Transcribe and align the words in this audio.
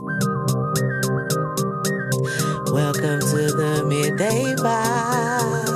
Welcome 0.00 0.14
to 3.18 3.50
the 3.50 3.82
midday 3.84 4.54
vibes. 4.54 5.66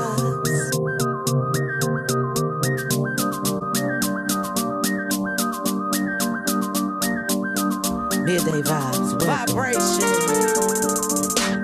Midday 8.22 8.62
vibes. 8.62 9.10
Vibration. 9.26 9.82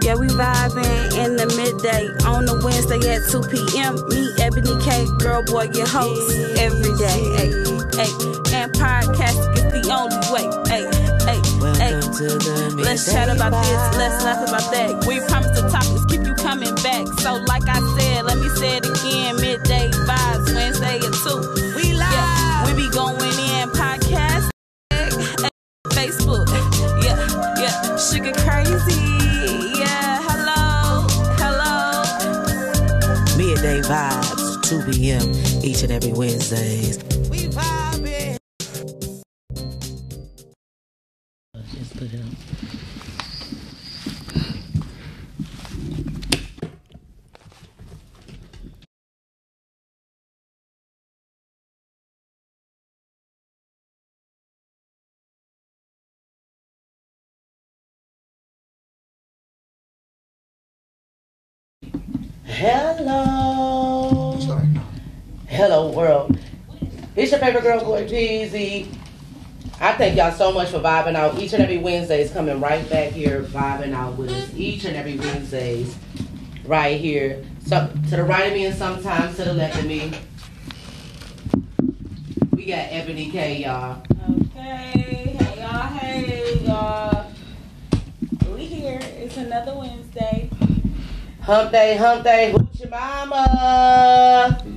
Yeah, 0.02 0.16
we 0.16 0.26
vibing 0.26 1.14
in 1.24 1.36
the 1.36 1.46
midday 1.54 2.08
on 2.26 2.44
the 2.44 2.60
Wednesday 2.64 2.98
at 3.08 3.22
2 3.30 3.40
p.m. 3.54 3.94
Me, 4.08 4.34
Ebony 4.42 4.74
K, 4.82 5.06
girl, 5.20 5.44
boy, 5.44 5.70
your 5.74 5.86
host 5.86 6.58
every 6.58 6.96
day. 6.98 7.22
Hey, 7.36 7.52
hey, 7.94 8.10
and 8.52 8.72
podcast 8.72 9.46
is 9.54 9.62
the 9.70 9.86
only 9.94 10.18
way. 10.32 10.67
Let's 12.20 13.12
chat 13.12 13.28
about 13.28 13.52
this, 13.62 13.96
let's 13.96 14.24
laugh 14.24 14.42
about 14.48 14.72
that. 14.72 15.06
We 15.06 15.20
promise 15.28 15.54
the 15.54 15.68
topics 15.70 16.04
keep 16.06 16.26
you 16.26 16.34
coming 16.34 16.74
back. 16.82 17.06
So, 17.20 17.34
like 17.46 17.62
I 17.68 17.78
said, 17.96 18.24
let 18.24 18.38
me 18.38 18.48
say 18.58 18.78
it 18.78 18.86
again 18.86 19.36
midday 19.36 19.88
vibes, 20.02 20.52
Wednesday 20.52 20.96
at 20.98 21.14
2. 21.14 21.76
We 21.76 21.92
live. 21.92 22.10
Yeah, 22.10 22.66
we 22.66 22.74
be 22.74 22.90
going 22.90 23.22
in 23.22 23.70
podcast, 23.70 24.50
Facebook. 25.94 26.48
Yeah, 27.04 27.22
yeah, 27.60 27.96
sugar 27.96 28.32
crazy. 28.42 28.98
Yeah, 29.78 30.18
hello, 30.26 31.06
hello. 31.38 32.02
Midday 33.38 33.80
vibes, 33.82 34.60
2 34.66 34.90
p.m. 34.90 35.62
each 35.64 35.84
and 35.84 35.92
every 35.92 36.12
Wednesdays. 36.12 36.98
Hello. 62.98 64.36
Hello, 65.46 65.92
world. 65.92 66.36
It's 67.14 67.30
your 67.30 67.38
favorite 67.38 67.62
girl, 67.62 67.78
boy 67.78 68.08
Peasy. 68.08 68.92
I 69.80 69.92
thank 69.92 70.16
y'all 70.16 70.32
so 70.32 70.50
much 70.50 70.70
for 70.70 70.80
vibing 70.80 71.14
out. 71.14 71.38
Each 71.38 71.52
and 71.52 71.62
every 71.62 71.78
Wednesday 71.78 72.22
is 72.22 72.32
coming 72.32 72.60
right 72.60 72.90
back 72.90 73.12
here, 73.12 73.44
vibing 73.44 73.92
out 73.92 74.16
with 74.16 74.30
us. 74.30 74.52
Each 74.56 74.84
and 74.84 74.96
every 74.96 75.16
Wednesdays, 75.16 75.96
right 76.64 77.00
here. 77.00 77.44
So 77.64 77.88
to 78.10 78.16
the 78.16 78.24
right 78.24 78.48
of 78.48 78.52
me 78.52 78.66
and 78.66 78.76
sometimes 78.76 79.36
to 79.36 79.44
the 79.44 79.54
left 79.54 79.78
of 79.78 79.86
me. 79.86 80.12
We 82.50 82.64
got 82.64 82.88
Ebony 82.90 83.30
K, 83.30 83.62
y'all. 83.62 84.02
Okay, 84.28 85.36
hey 85.38 85.60
y'all, 85.60 85.86
hey 85.86 86.58
y'all. 86.66 87.30
We 88.52 88.64
here. 88.64 88.98
It's 89.00 89.36
another 89.36 89.76
Wednesday. 89.76 90.50
Hump 91.42 91.70
day, 91.70 91.96
hump 91.96 92.24
day, 92.24 92.52
hoochie 92.78 94.74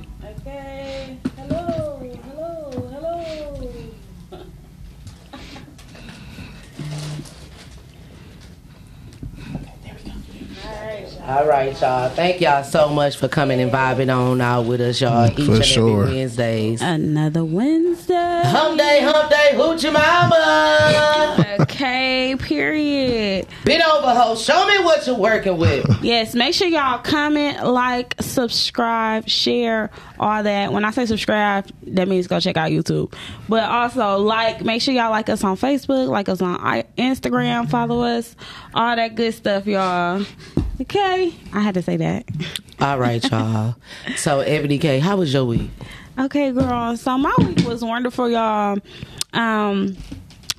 All 11.24 11.46
right, 11.46 11.80
y'all. 11.80 12.08
Thank 12.10 12.40
y'all 12.40 12.64
so 12.64 12.88
much 12.88 13.16
for 13.16 13.28
coming 13.28 13.60
and 13.60 13.70
vibing 13.70 14.12
on 14.14 14.40
out 14.40 14.62
with 14.66 14.80
us, 14.80 15.00
y'all. 15.00 15.30
Each 15.30 15.46
For 15.46 15.54
and 15.54 15.64
sure. 15.64 16.02
every 16.02 16.16
Wednesdays. 16.16 16.82
Another 16.82 17.44
Wednesday. 17.44 18.42
Hump 18.44 18.76
day, 18.76 19.00
hump 19.02 19.30
day, 19.30 19.50
hoochie 19.54 19.92
mama. 19.92 21.48
Okay, 21.62 22.36
period. 22.38 23.46
Bit 23.64 23.82
over, 23.86 24.14
hoe. 24.14 24.34
Show 24.36 24.66
me 24.66 24.84
what 24.84 25.06
you're 25.06 25.16
working 25.16 25.56
with. 25.58 25.86
Yes, 26.02 26.34
make 26.34 26.54
sure 26.54 26.68
y'all 26.68 26.98
comment, 26.98 27.64
like, 27.66 28.14
subscribe, 28.20 29.28
share, 29.28 29.90
all 30.22 30.42
that. 30.42 30.72
When 30.72 30.84
I 30.84 30.90
say 30.90 31.06
subscribe, 31.06 31.68
that 31.88 32.08
means 32.08 32.26
go 32.26 32.40
check 32.40 32.56
out 32.56 32.70
YouTube. 32.70 33.12
But 33.48 33.64
also, 33.64 34.18
like, 34.18 34.62
make 34.64 34.80
sure 34.80 34.94
y'all 34.94 35.10
like 35.10 35.28
us 35.28 35.44
on 35.44 35.56
Facebook, 35.56 36.08
like 36.08 36.28
us 36.28 36.40
on 36.40 36.58
Instagram, 36.96 37.68
follow 37.68 38.02
us, 38.02 38.36
all 38.74 38.96
that 38.96 39.14
good 39.14 39.34
stuff, 39.34 39.66
y'all. 39.66 40.24
Okay, 40.80 41.34
I 41.52 41.60
had 41.60 41.74
to 41.74 41.82
say 41.82 41.96
that. 41.98 42.24
All 42.80 42.98
right, 42.98 43.22
y'all. 43.30 43.76
So, 44.16 44.40
Ebony 44.40 44.78
K, 44.78 44.98
how 44.98 45.16
was 45.16 45.32
your 45.32 45.44
week? 45.44 45.70
Okay, 46.18 46.52
girl. 46.52 46.96
So 46.96 47.16
my 47.16 47.34
week 47.38 47.66
was 47.66 47.82
wonderful, 47.82 48.28
y'all. 48.28 48.78
Um, 49.32 49.96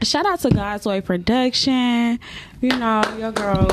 shout 0.02 0.26
out 0.26 0.40
to 0.40 0.50
God's 0.50 0.86
Way 0.86 1.02
Production. 1.02 2.20
You 2.62 2.70
know, 2.70 3.04
your 3.20 3.32
girl 3.32 3.68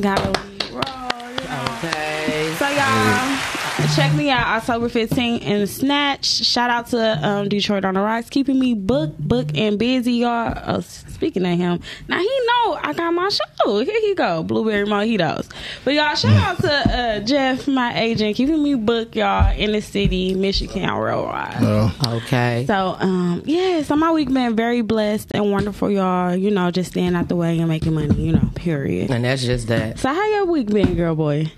got 0.00 0.20
a 0.20 0.30
lead 0.30 0.64
role. 0.70 1.30
You 1.30 1.48
know. 1.48 1.64
Okay. 1.78 2.54
So 2.56 2.68
y'all, 2.68 3.53
check 3.94 4.14
me 4.14 4.30
out 4.30 4.46
October 4.58 4.88
15th 4.88 5.42
in 5.42 5.66
Snatch. 5.66 6.24
Shout 6.26 6.70
out 6.70 6.86
to 6.88 7.26
um, 7.28 7.48
Detroit 7.48 7.84
on 7.84 7.94
the 7.94 8.00
Rocks, 8.00 8.30
keeping 8.30 8.58
me 8.58 8.74
book, 8.74 9.16
book, 9.18 9.48
and 9.54 9.78
busy, 9.78 10.14
y'all. 10.14 10.52
Uh, 10.56 10.80
speaking 10.80 11.44
of 11.44 11.58
him, 11.58 11.80
now 12.08 12.18
he 12.18 12.40
know 12.46 12.78
I 12.82 12.92
got 12.94 13.12
my 13.12 13.28
show. 13.28 13.78
Here 13.80 14.00
he 14.00 14.14
go, 14.14 14.42
Blueberry 14.42 14.86
Mojitos. 14.86 15.48
But 15.84 15.94
y'all, 15.94 16.14
shout 16.14 16.32
out 16.36 16.58
to 16.60 16.72
uh, 16.72 17.20
Jeff, 17.20 17.66
my 17.68 17.98
agent, 17.98 18.36
keeping 18.36 18.62
me 18.62 18.74
book, 18.74 19.14
y'all, 19.14 19.52
in 19.56 19.72
the 19.72 19.80
city, 19.80 20.34
Michigan 20.34 20.82
Railroad. 20.90 21.54
Oh, 21.60 21.94
Okay. 22.24 22.64
So, 22.66 22.96
um, 22.98 23.42
yeah, 23.44 23.82
so 23.82 23.96
my 23.96 24.10
week 24.12 24.32
been 24.32 24.56
very 24.56 24.82
blessed 24.82 25.28
and 25.32 25.50
wonderful, 25.50 25.90
y'all. 25.90 26.34
You 26.34 26.50
know, 26.50 26.70
just 26.70 26.92
staying 26.92 27.14
out 27.14 27.28
the 27.28 27.36
way 27.36 27.58
and 27.58 27.68
making 27.68 27.94
money, 27.94 28.14
you 28.14 28.32
know, 28.32 28.48
period. 28.54 29.10
And 29.10 29.24
that's 29.24 29.42
just 29.42 29.68
that. 29.68 29.98
So, 29.98 30.08
how 30.12 30.24
your 30.30 30.44
week 30.46 30.68
been, 30.68 30.94
girl 30.94 31.14
boy? 31.14 31.50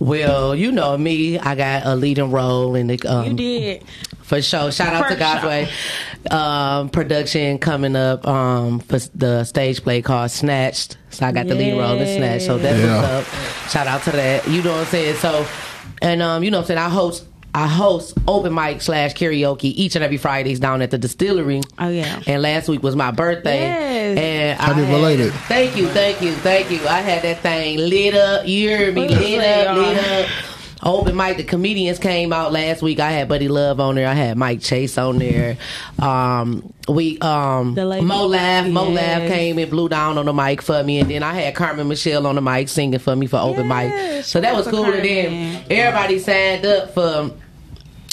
Well, 0.00 0.54
you 0.54 0.72
know 0.72 0.96
me. 0.98 1.38
I 1.38 1.54
got 1.54 1.86
a 1.86 1.94
leading 1.96 2.30
role 2.30 2.74
in 2.74 2.86
the 2.88 3.00
um, 3.06 3.26
You 3.26 3.34
did. 3.34 3.84
for 4.22 4.42
sure. 4.42 4.70
Shout 4.72 4.92
out 4.92 5.08
to 5.08 5.14
For 5.14 5.18
God's. 5.18 5.44
Way 5.44 5.68
um, 6.30 6.88
production 6.90 7.58
coming 7.58 7.96
up 7.96 8.26
um, 8.26 8.80
for 8.80 8.98
the 9.14 9.44
stage 9.44 9.82
play 9.82 10.02
called 10.02 10.30
Snatched. 10.30 10.96
So 11.10 11.26
I 11.26 11.32
got 11.32 11.46
the 11.46 11.54
lead 11.54 11.78
role 11.78 11.98
in 11.98 12.06
Snatch. 12.16 12.42
So 12.42 12.58
that's 12.58 12.78
Yeah. 12.80 13.00
what's 13.18 13.28
up. 13.28 13.70
Shout 13.70 13.86
out 13.86 14.02
to 14.04 14.10
that. 14.12 14.48
You 14.48 14.62
know 14.62 14.72
what 14.72 14.80
I'm 14.80 14.86
saying? 14.86 15.16
So, 15.16 15.46
and 16.02 16.22
um, 16.22 16.42
you 16.42 16.50
know 16.50 16.58
what 16.58 16.62
I'm 16.62 16.66
saying? 16.68 16.80
I 16.80 16.88
host. 16.88 17.26
I 17.56 17.68
host 17.68 18.14
open 18.26 18.52
mic 18.52 18.82
slash 18.82 19.14
karaoke 19.14 19.64
each 19.76 19.94
and 19.94 20.04
every 20.04 20.16
Fridays 20.16 20.58
down 20.58 20.82
at 20.82 20.90
the 20.90 20.98
distillery. 20.98 21.60
Oh, 21.78 21.88
yeah. 21.88 22.20
And 22.26 22.42
last 22.42 22.68
week 22.68 22.82
was 22.82 22.96
my 22.96 23.12
birthday. 23.12 23.60
Yes. 23.60 24.18
And 24.18 24.58
Happy 24.60 24.80
I 24.80 24.84
had- 24.84 24.90
belated. 24.92 25.32
Thank 25.46 25.76
you, 25.76 25.86
thank 25.88 26.20
you, 26.20 26.32
thank 26.32 26.70
you. 26.70 26.80
I 26.88 27.00
had 27.00 27.22
that 27.22 27.38
thing 27.42 27.78
lit 27.78 28.14
up. 28.14 28.46
You 28.48 28.76
heard 28.76 28.94
me? 28.96 29.06
Lit 29.08 29.66
up, 29.66 29.76
lit 29.76 29.98
up. 29.98 30.28
Open 30.82 31.16
mic, 31.16 31.38
the 31.38 31.44
comedians 31.44 31.98
came 31.98 32.30
out 32.32 32.52
last 32.52 32.82
week. 32.82 33.00
I 33.00 33.10
had 33.12 33.26
Buddy 33.28 33.48
Love 33.48 33.80
on 33.80 33.94
there. 33.94 34.06
I 34.08 34.12
had 34.12 34.36
Mike 34.36 34.60
Chase 34.60 34.98
on 34.98 35.18
there. 35.18 35.56
Um, 35.98 36.74
we 36.88 37.18
um 37.20 37.74
The 37.74 37.86
lady- 37.86 38.04
Mo 38.04 38.26
Laugh, 38.26 38.66
Mo 38.68 38.90
Laugh 38.90 39.26
came 39.28 39.58
and 39.58 39.70
blew 39.70 39.88
down 39.88 40.18
on 40.18 40.26
the 40.26 40.32
mic 40.34 40.60
for 40.60 40.82
me, 40.82 40.98
and 40.98 41.08
then 41.10 41.22
I 41.22 41.34
had 41.34 41.54
Carmen 41.54 41.88
Michelle 41.88 42.26
on 42.26 42.34
the 42.34 42.42
mic 42.42 42.68
singing 42.68 42.98
for 42.98 43.14
me 43.16 43.26
for 43.28 43.38
open 43.38 43.66
mic. 43.68 44.24
So 44.24 44.40
that 44.40 44.54
was 44.54 44.66
cool. 44.66 44.84
And 44.84 45.02
then 45.04 45.64
everybody 45.70 46.18
signed 46.18 46.66
up 46.66 46.92
for. 46.92 47.30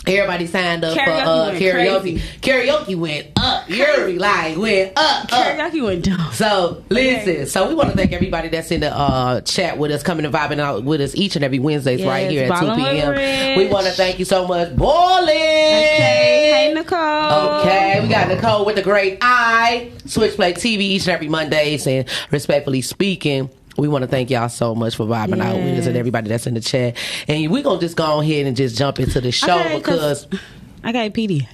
Everybody 0.07 0.47
signed 0.47 0.83
up 0.83 0.97
Karaoke 0.97 1.05
for 1.05 1.29
uh, 1.29 1.51
karaoke. 1.59 2.01
crazy. 2.01 2.19
Karaoke 2.41 2.95
went 2.97 3.27
up. 3.37 3.69
Yuri 3.69 4.17
like 4.17 4.57
went 4.57 4.93
up, 4.97 5.25
up. 5.25 5.29
Karaoke 5.29 5.83
went 5.85 6.05
down. 6.05 6.33
So 6.33 6.83
listen, 6.89 7.45
so 7.45 7.67
we 7.69 7.75
want 7.75 7.91
to 7.91 7.95
thank 7.95 8.11
everybody 8.11 8.49
that's 8.49 8.71
in 8.71 8.79
the 8.81 8.91
uh, 8.91 9.41
chat 9.41 9.77
with 9.77 9.91
us, 9.91 10.01
coming 10.01 10.25
and 10.25 10.33
vibing 10.33 10.57
out 10.59 10.83
with 10.83 11.01
us 11.01 11.13
each 11.15 11.35
and 11.35 11.45
every 11.45 11.59
Wednesdays 11.59 11.99
Yes, 11.99 12.07
right 12.07 12.29
here 12.31 12.51
at 12.51 12.59
two 12.59 12.75
p.m. 12.75 13.57
We 13.59 13.67
want 13.67 13.85
to 13.85 13.91
thank 13.93 14.17
you 14.17 14.25
so 14.25 14.47
much, 14.47 14.75
Boiling. 14.75 15.27
Okay, 15.29 16.51
hey 16.51 16.73
Nicole. 16.73 17.59
Okay, 17.59 17.99
we 18.01 18.07
got 18.07 18.27
Nicole 18.27 18.65
with 18.65 18.77
the 18.77 18.81
great 18.81 19.19
eye. 19.21 19.91
Switchplay 20.05 20.53
TV 20.53 20.79
each 20.79 21.03
and 21.03 21.09
every 21.11 21.27
Mondays, 21.29 21.85
and 21.85 22.07
respectfully 22.31 22.81
speaking. 22.81 23.49
We 23.77 23.87
want 23.87 24.03
to 24.03 24.07
thank 24.07 24.29
y'all 24.29 24.49
so 24.49 24.75
much 24.75 24.95
for 24.95 25.05
vibing 25.05 25.41
out 25.41 25.55
with 25.55 25.79
us 25.79 25.85
and 25.87 25.95
everybody 25.95 26.29
that's 26.29 26.45
in 26.47 26.53
the 26.55 26.61
chat. 26.61 26.97
And 27.27 27.49
we're 27.51 27.63
going 27.63 27.79
to 27.79 27.85
just 27.85 27.95
go 27.95 28.19
ahead 28.19 28.45
and 28.45 28.55
just 28.55 28.77
jump 28.77 28.99
into 28.99 29.21
the 29.21 29.31
show 29.31 29.59
Okay, 29.59 29.81
'cause- 29.81 30.25
because 30.25 30.39
I 30.83 30.91
got 30.91 31.11
PD. 31.13 31.47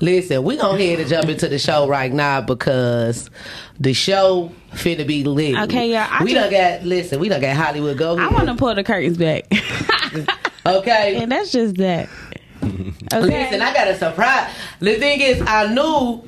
Listen, 0.00 0.42
we're 0.44 0.56
gonna 0.58 0.78
head 0.80 1.00
and 1.00 1.08
jump 1.08 1.28
into 1.28 1.48
the 1.48 1.58
show 1.58 1.88
right 1.88 2.12
now 2.12 2.40
because 2.40 3.28
the 3.78 3.92
show 3.92 4.52
finna 4.72 5.04
be 5.06 5.24
lit. 5.24 5.56
Okay, 5.62 5.90
yeah, 5.90 6.06
I 6.10 6.22
we 6.22 6.32
just- 6.32 6.50
done 6.50 6.78
got 6.78 6.86
listen. 6.86 7.18
We 7.18 7.28
done 7.28 7.40
got 7.40 7.56
Hollywood 7.56 7.98
go. 7.98 8.16
I 8.16 8.28
want 8.28 8.46
to 8.46 8.54
pull 8.54 8.72
the 8.74 8.84
curtains 8.84 9.18
back, 9.18 9.44
Okay, 10.66 11.16
and 11.16 11.30
that's 11.30 11.50
just 11.50 11.74
that. 11.76 12.08
Okay. 12.62 12.92
listen. 13.12 13.60
I 13.62 13.74
got 13.74 13.88
a 13.88 13.98
surprise. 13.98 14.50
The 14.78 14.94
thing 14.94 15.20
is, 15.20 15.42
I 15.42 15.72
knew. 15.74 16.22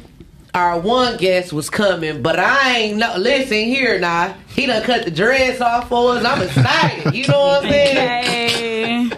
Our 0.57 0.81
one 0.81 1.17
guest 1.19 1.53
was 1.53 1.69
coming, 1.69 2.23
but 2.23 2.39
I 2.39 2.79
ain't 2.79 2.97
no 2.99 3.15
Listen 3.19 3.59
here 3.59 3.99
now, 3.99 4.35
he 4.49 4.67
done 4.67 4.83
cut 4.83 5.05
the 5.05 5.11
dress 5.11 5.61
off 5.61 5.89
for 5.89 6.13
us. 6.17 6.25
I'm 6.25 6.43
excited. 6.43 7.15
You 7.15 7.27
know 7.29 7.41
what 7.41 7.65
I'm 7.65 7.71
saying? 7.71 9.13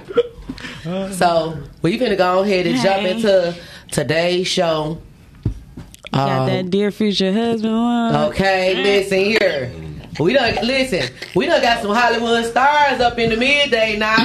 Okay. 0.85 1.13
So 1.13 1.59
we 1.83 1.99
finna 1.99 2.17
go 2.19 2.43
ahead 2.43 2.67
and 2.67 2.77
jump 2.81 3.05
into 3.07 3.55
today's 3.93 4.47
show. 4.49 4.99
Got 6.13 6.29
Um, 6.41 6.47
that 6.49 6.71
dear 6.71 6.91
future 6.91 7.33
husband 7.33 7.73
one. 7.75 8.15
Okay, 8.31 8.75
listen 8.83 9.19
here. 9.19 9.71
We 10.19 10.33
done 10.33 10.55
listen. 10.67 11.15
We 11.37 11.47
done 11.47 11.63
got 11.63 11.83
some 11.83 11.95
Hollywood 11.95 12.45
stars 12.47 13.01
up 13.01 13.19
in 13.19 13.31
the 13.31 13.37
midday 13.37 13.97
now. 13.97 14.17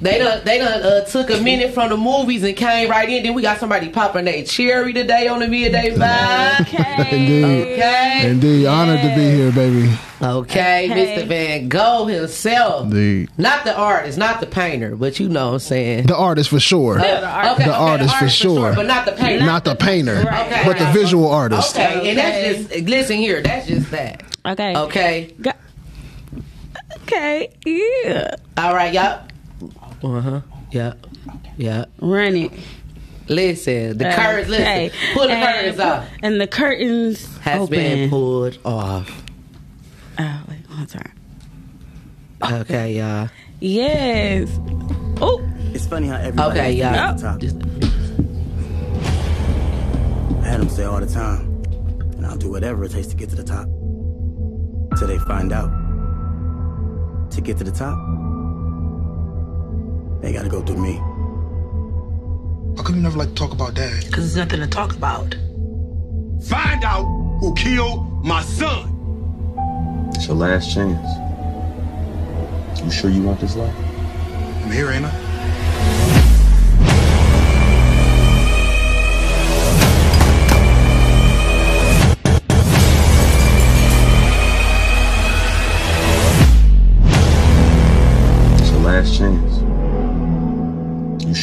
They 0.00 0.18
done 0.18 0.44
they 0.44 0.58
done 0.58 0.82
uh, 0.82 1.04
took 1.04 1.30
a 1.30 1.40
minute 1.40 1.72
from 1.74 1.88
the 1.90 1.96
movies 1.96 2.42
and 2.42 2.56
came 2.56 2.90
right 2.90 3.08
in. 3.08 3.22
Then 3.22 3.34
we 3.34 3.42
got 3.42 3.58
somebody 3.58 3.88
popping 3.88 4.24
their 4.26 4.44
cherry 4.44 4.92
today 4.92 5.28
on 5.28 5.40
the 5.40 5.48
midday 5.48 5.90
vibe. 5.94 6.60
Okay. 6.62 7.16
Indeed. 7.16 7.72
Okay, 7.74 8.30
Indeed, 8.30 8.66
honored 8.66 9.00
to 9.00 9.08
be 9.14 9.30
here, 9.30 9.52
baby. 9.52 9.92
okay, 10.22 10.90
Okay. 10.90 11.16
Mr. 11.22 11.26
Van 11.26 11.68
Gough 11.68 12.08
himself. 12.08 12.84
Indeed. 12.84 13.30
Not 13.38 13.64
the 13.64 13.76
artist, 13.76 14.18
not 14.18 14.40
the 14.40 14.46
painter, 14.46 14.96
but 14.96 15.18
you 15.20 15.28
know 15.28 15.46
what 15.48 15.52
I'm 15.54 15.58
saying. 15.60 16.06
The 16.06 16.16
artist 16.16 16.50
for 16.50 16.60
sure. 16.60 16.98
The 16.98 17.26
artist. 17.26 17.66
The 17.66 17.74
artist 17.74 18.16
for 18.16 18.28
sure. 18.28 18.74
but 18.74 18.86
not 18.86 19.06
the 19.06 19.12
painter. 19.12 19.44
Not 19.46 19.64
the 19.64 19.74
painter, 19.76 20.18
Okay. 20.20 20.62
but 20.64 20.78
the 20.78 20.86
visual 20.92 21.28
artist. 21.30 21.76
Okay, 21.76 22.10
and 22.10 22.18
that's 22.18 22.68
just 22.70 22.86
listen 22.88 23.16
here. 23.18 23.42
That's 23.42 23.66
just 23.66 23.90
that. 23.90 24.22
Okay. 24.44 24.76
Okay. 24.76 25.34
Go- 25.40 25.50
okay. 27.02 27.50
Yeah. 27.64 28.34
All 28.56 28.74
right, 28.74 28.92
y'all. 28.92 29.22
Uh 30.02 30.20
huh. 30.20 30.40
Yeah. 30.72 30.92
Yeah. 31.56 31.84
Run 32.00 32.36
it. 32.36 32.52
Listen, 33.28 33.98
the 33.98 34.04
curtains. 34.12 34.48
Listen, 34.48 34.62
Okay. 34.66 34.90
pull 35.14 35.26
the 35.26 35.32
And- 35.32 35.44
curtains 35.44 35.80
off. 35.80 36.08
And 36.22 36.40
the 36.40 36.46
curtains 36.46 37.38
Has 37.38 37.60
open. 37.62 37.70
been 37.76 38.10
pulled 38.10 38.58
off. 38.64 39.22
Oh, 40.18 40.40
wait, 40.48 40.58
one 40.70 40.86
time. 40.86 41.12
Okay, 42.60 42.94
y'all. 42.98 43.28
Yes. 43.60 44.48
Oh, 45.20 45.42
It's 45.74 45.86
funny 45.86 46.06
how 46.06 46.16
everybody 46.16 46.50
Okay, 46.60 46.76
has 46.76 47.22
y'all. 47.22 47.34
to 47.34 47.38
be 47.38 47.46
Just- 47.46 47.56
at 47.56 47.62
the 47.62 47.80
top. 47.80 47.90
I 50.42 50.48
had 50.48 50.60
them 50.60 50.68
say 50.68 50.84
all 50.84 51.00
the 51.00 51.06
time, 51.06 51.62
and 52.16 52.24
I'll 52.26 52.36
do 52.36 52.50
whatever 52.50 52.84
it 52.84 52.92
takes 52.92 53.08
to 53.08 53.16
get 53.16 53.28
to 53.30 53.36
the 53.36 53.42
top. 53.44 53.66
Till 54.98 55.08
they 55.08 55.18
find 55.18 55.52
out. 55.52 55.70
To 57.32 57.40
get 57.40 57.58
to 57.58 57.64
the 57.64 57.72
top, 57.72 57.98
they 60.26 60.32
gotta 60.32 60.48
go 60.48 60.60
through 60.60 60.78
me. 60.78 60.94
How 62.76 62.82
come 62.82 62.96
you 62.96 63.02
never 63.02 63.16
like 63.16 63.28
to 63.28 63.34
talk 63.34 63.52
about 63.52 63.74
dad? 63.74 64.04
Because 64.06 64.34
there's 64.34 64.36
nothing 64.36 64.58
to 64.58 64.66
talk 64.66 64.92
about. 64.92 65.36
Find 66.48 66.82
out 66.84 67.04
who 67.40 67.54
killed 67.54 68.24
my 68.24 68.42
son. 68.42 68.92
It's 70.16 70.26
your 70.26 70.36
last 70.36 70.74
chance. 70.74 71.06
You 72.82 72.90
sure 72.90 73.08
you 73.08 73.22
want 73.22 73.38
this 73.38 73.54
life? 73.54 73.72
I'm 74.64 74.72
here, 74.72 74.90
ain't 74.90 75.04
I? 75.04 75.25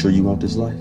Sure 0.04 0.12
you 0.12 0.24
want 0.24 0.42
this 0.42 0.58
life? 0.58 0.78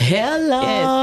Hello, 0.00 0.97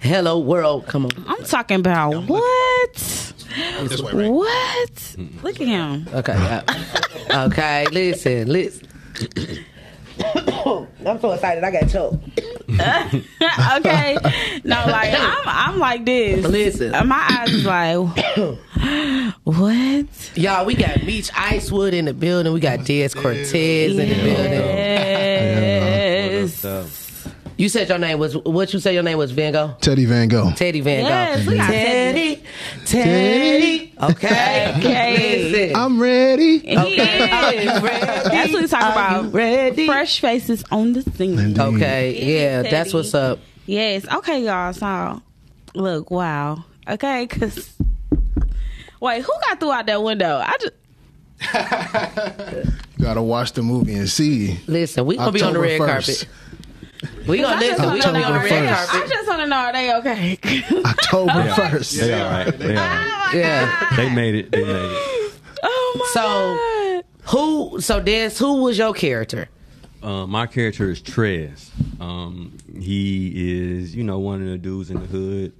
hello 0.00 0.38
world. 0.38 0.86
Come 0.86 1.06
on. 1.06 1.10
I'm 1.26 1.44
talking 1.44 1.80
about 1.80 2.24
what? 2.28 2.92
This 2.94 4.00
way, 4.02 4.12
right? 4.12 4.30
What? 4.30 5.16
Look 5.42 5.60
at 5.60 5.66
him. 5.66 6.08
Okay. 6.14 6.32
uh, 6.32 7.48
okay. 7.50 7.86
Listen. 7.90 8.48
Listen. 8.48 8.86
I'm 11.06 11.18
so 11.20 11.32
excited. 11.32 11.64
I 11.64 11.70
got 11.70 11.88
choked. 11.88 12.16
okay. 12.70 14.16
No, 14.64 14.84
like 14.86 15.12
I'm 15.18 15.42
I'm 15.46 15.78
like 15.78 16.04
this. 16.04 16.46
Listen. 16.46 16.94
Uh, 16.94 17.04
My 17.04 17.26
eyes 17.40 17.52
is 17.52 17.64
like 17.64 17.96
what? 19.44 20.30
Y'all, 20.36 20.64
we 20.66 20.74
got 20.74 21.02
Meech 21.02 21.30
Icewood 21.32 21.92
in 21.92 22.04
the 22.04 22.14
building. 22.14 22.52
We 22.52 22.60
got 22.60 22.80
Dez 22.80 23.14
Cotez 23.16 23.90
in 23.90 23.96
the 23.96 24.14
building. 24.14 24.52
Yes. 26.52 27.09
You 27.60 27.68
said 27.68 27.90
your 27.90 27.98
name 27.98 28.18
was 28.18 28.34
what? 28.38 28.72
You 28.72 28.80
said 28.80 28.94
your 28.94 29.02
name 29.02 29.18
was 29.18 29.32
Van 29.32 29.52
Gough. 29.52 29.78
Teddy 29.82 30.06
Van 30.06 30.28
Gough. 30.28 30.56
Teddy 30.56 30.80
Van 30.80 31.02
Gough. 31.02 31.10
Yes, 31.10 31.46
we 31.46 31.56
got 31.58 31.66
Teddy, 31.66 32.42
Teddy. 32.86 33.94
Okay. 34.00 34.74
Okay. 34.78 35.50
Listen. 35.52 35.76
I'm 35.76 36.00
ready. 36.00 36.66
And 36.66 36.80
he 36.88 36.94
is. 36.94 37.64
you 37.64 37.86
ready? 37.86 38.06
That's 38.06 38.52
what 38.54 38.60
he's 38.62 38.70
talking 38.70 38.86
Are 38.86 38.92
about. 38.92 39.24
you 39.24 39.30
ready? 39.32 39.86
Fresh 39.86 40.20
faces 40.20 40.64
on 40.70 40.94
the 40.94 41.02
scene. 41.02 41.38
Indeed. 41.38 41.60
Okay. 41.60 42.34
Yeah, 42.34 42.62
Teddy. 42.62 42.70
that's 42.70 42.94
what's 42.94 43.12
up. 43.12 43.40
Yes. 43.66 44.10
Okay, 44.10 44.42
y'all. 44.42 44.72
So, 44.72 45.20
look, 45.74 46.10
wow. 46.10 46.64
Okay, 46.88 47.26
because 47.30 47.76
wait, 49.00 49.20
who 49.20 49.32
got 49.48 49.60
through 49.60 49.72
out 49.72 49.84
that 49.84 50.02
window? 50.02 50.42
I 50.42 50.56
just 50.60 50.72
you 52.98 53.04
Gotta 53.04 53.20
watch 53.20 53.52
the 53.52 53.62
movie 53.62 53.94
and 53.94 54.08
see. 54.08 54.58
Listen, 54.66 55.04
we 55.04 55.18
gonna 55.18 55.30
be 55.30 55.42
on 55.42 55.52
the 55.52 55.60
red 55.60 55.78
1st. 55.78 55.86
carpet. 55.86 56.28
We 57.26 57.38
gonna 57.38 57.56
I 57.56 57.60
just 57.60 57.78
listen. 57.78 57.92
We 57.94 58.00
gonna 58.00 58.12
be 58.18 58.20
know 58.20 58.26
on 58.26 58.32
the 58.34 58.38
red 58.40 58.50
they- 58.50 58.68
I 58.68 59.06
just 59.08 59.28
want 59.28 59.40
to 59.40 59.46
know 59.46 59.56
are 59.56 59.72
they 59.72 59.94
okay? 59.96 60.38
October 60.84 61.32
1st. 61.32 62.00
They 62.00 62.12
all 62.20 62.30
right. 62.30 62.58
They 62.58 62.76
all 62.76 62.82
right. 62.84 63.30
Yeah. 63.34 63.86
They 63.96 64.14
made 64.14 64.34
it. 64.34 64.50
They 64.52 64.64
made 64.64 64.74
it. 64.92 65.32
oh 65.62 65.96
my 65.98 66.10
So- 66.12 66.22
god. 66.22 67.04
Who? 67.30 67.80
So, 67.80 68.00
Dez, 68.02 68.38
who 68.38 68.62
was 68.62 68.76
your 68.78 68.92
character? 68.92 69.48
Uh, 70.02 70.26
my 70.26 70.46
character 70.46 70.90
is 70.90 71.00
Trez. 71.00 71.68
Um, 72.00 72.56
he 72.78 73.78
is, 73.78 73.94
you 73.94 74.02
know, 74.02 74.18
one 74.18 74.42
of 74.42 74.48
the 74.48 74.58
dudes 74.58 74.90
in 74.90 74.98
the 74.98 75.06
hood 75.06 75.52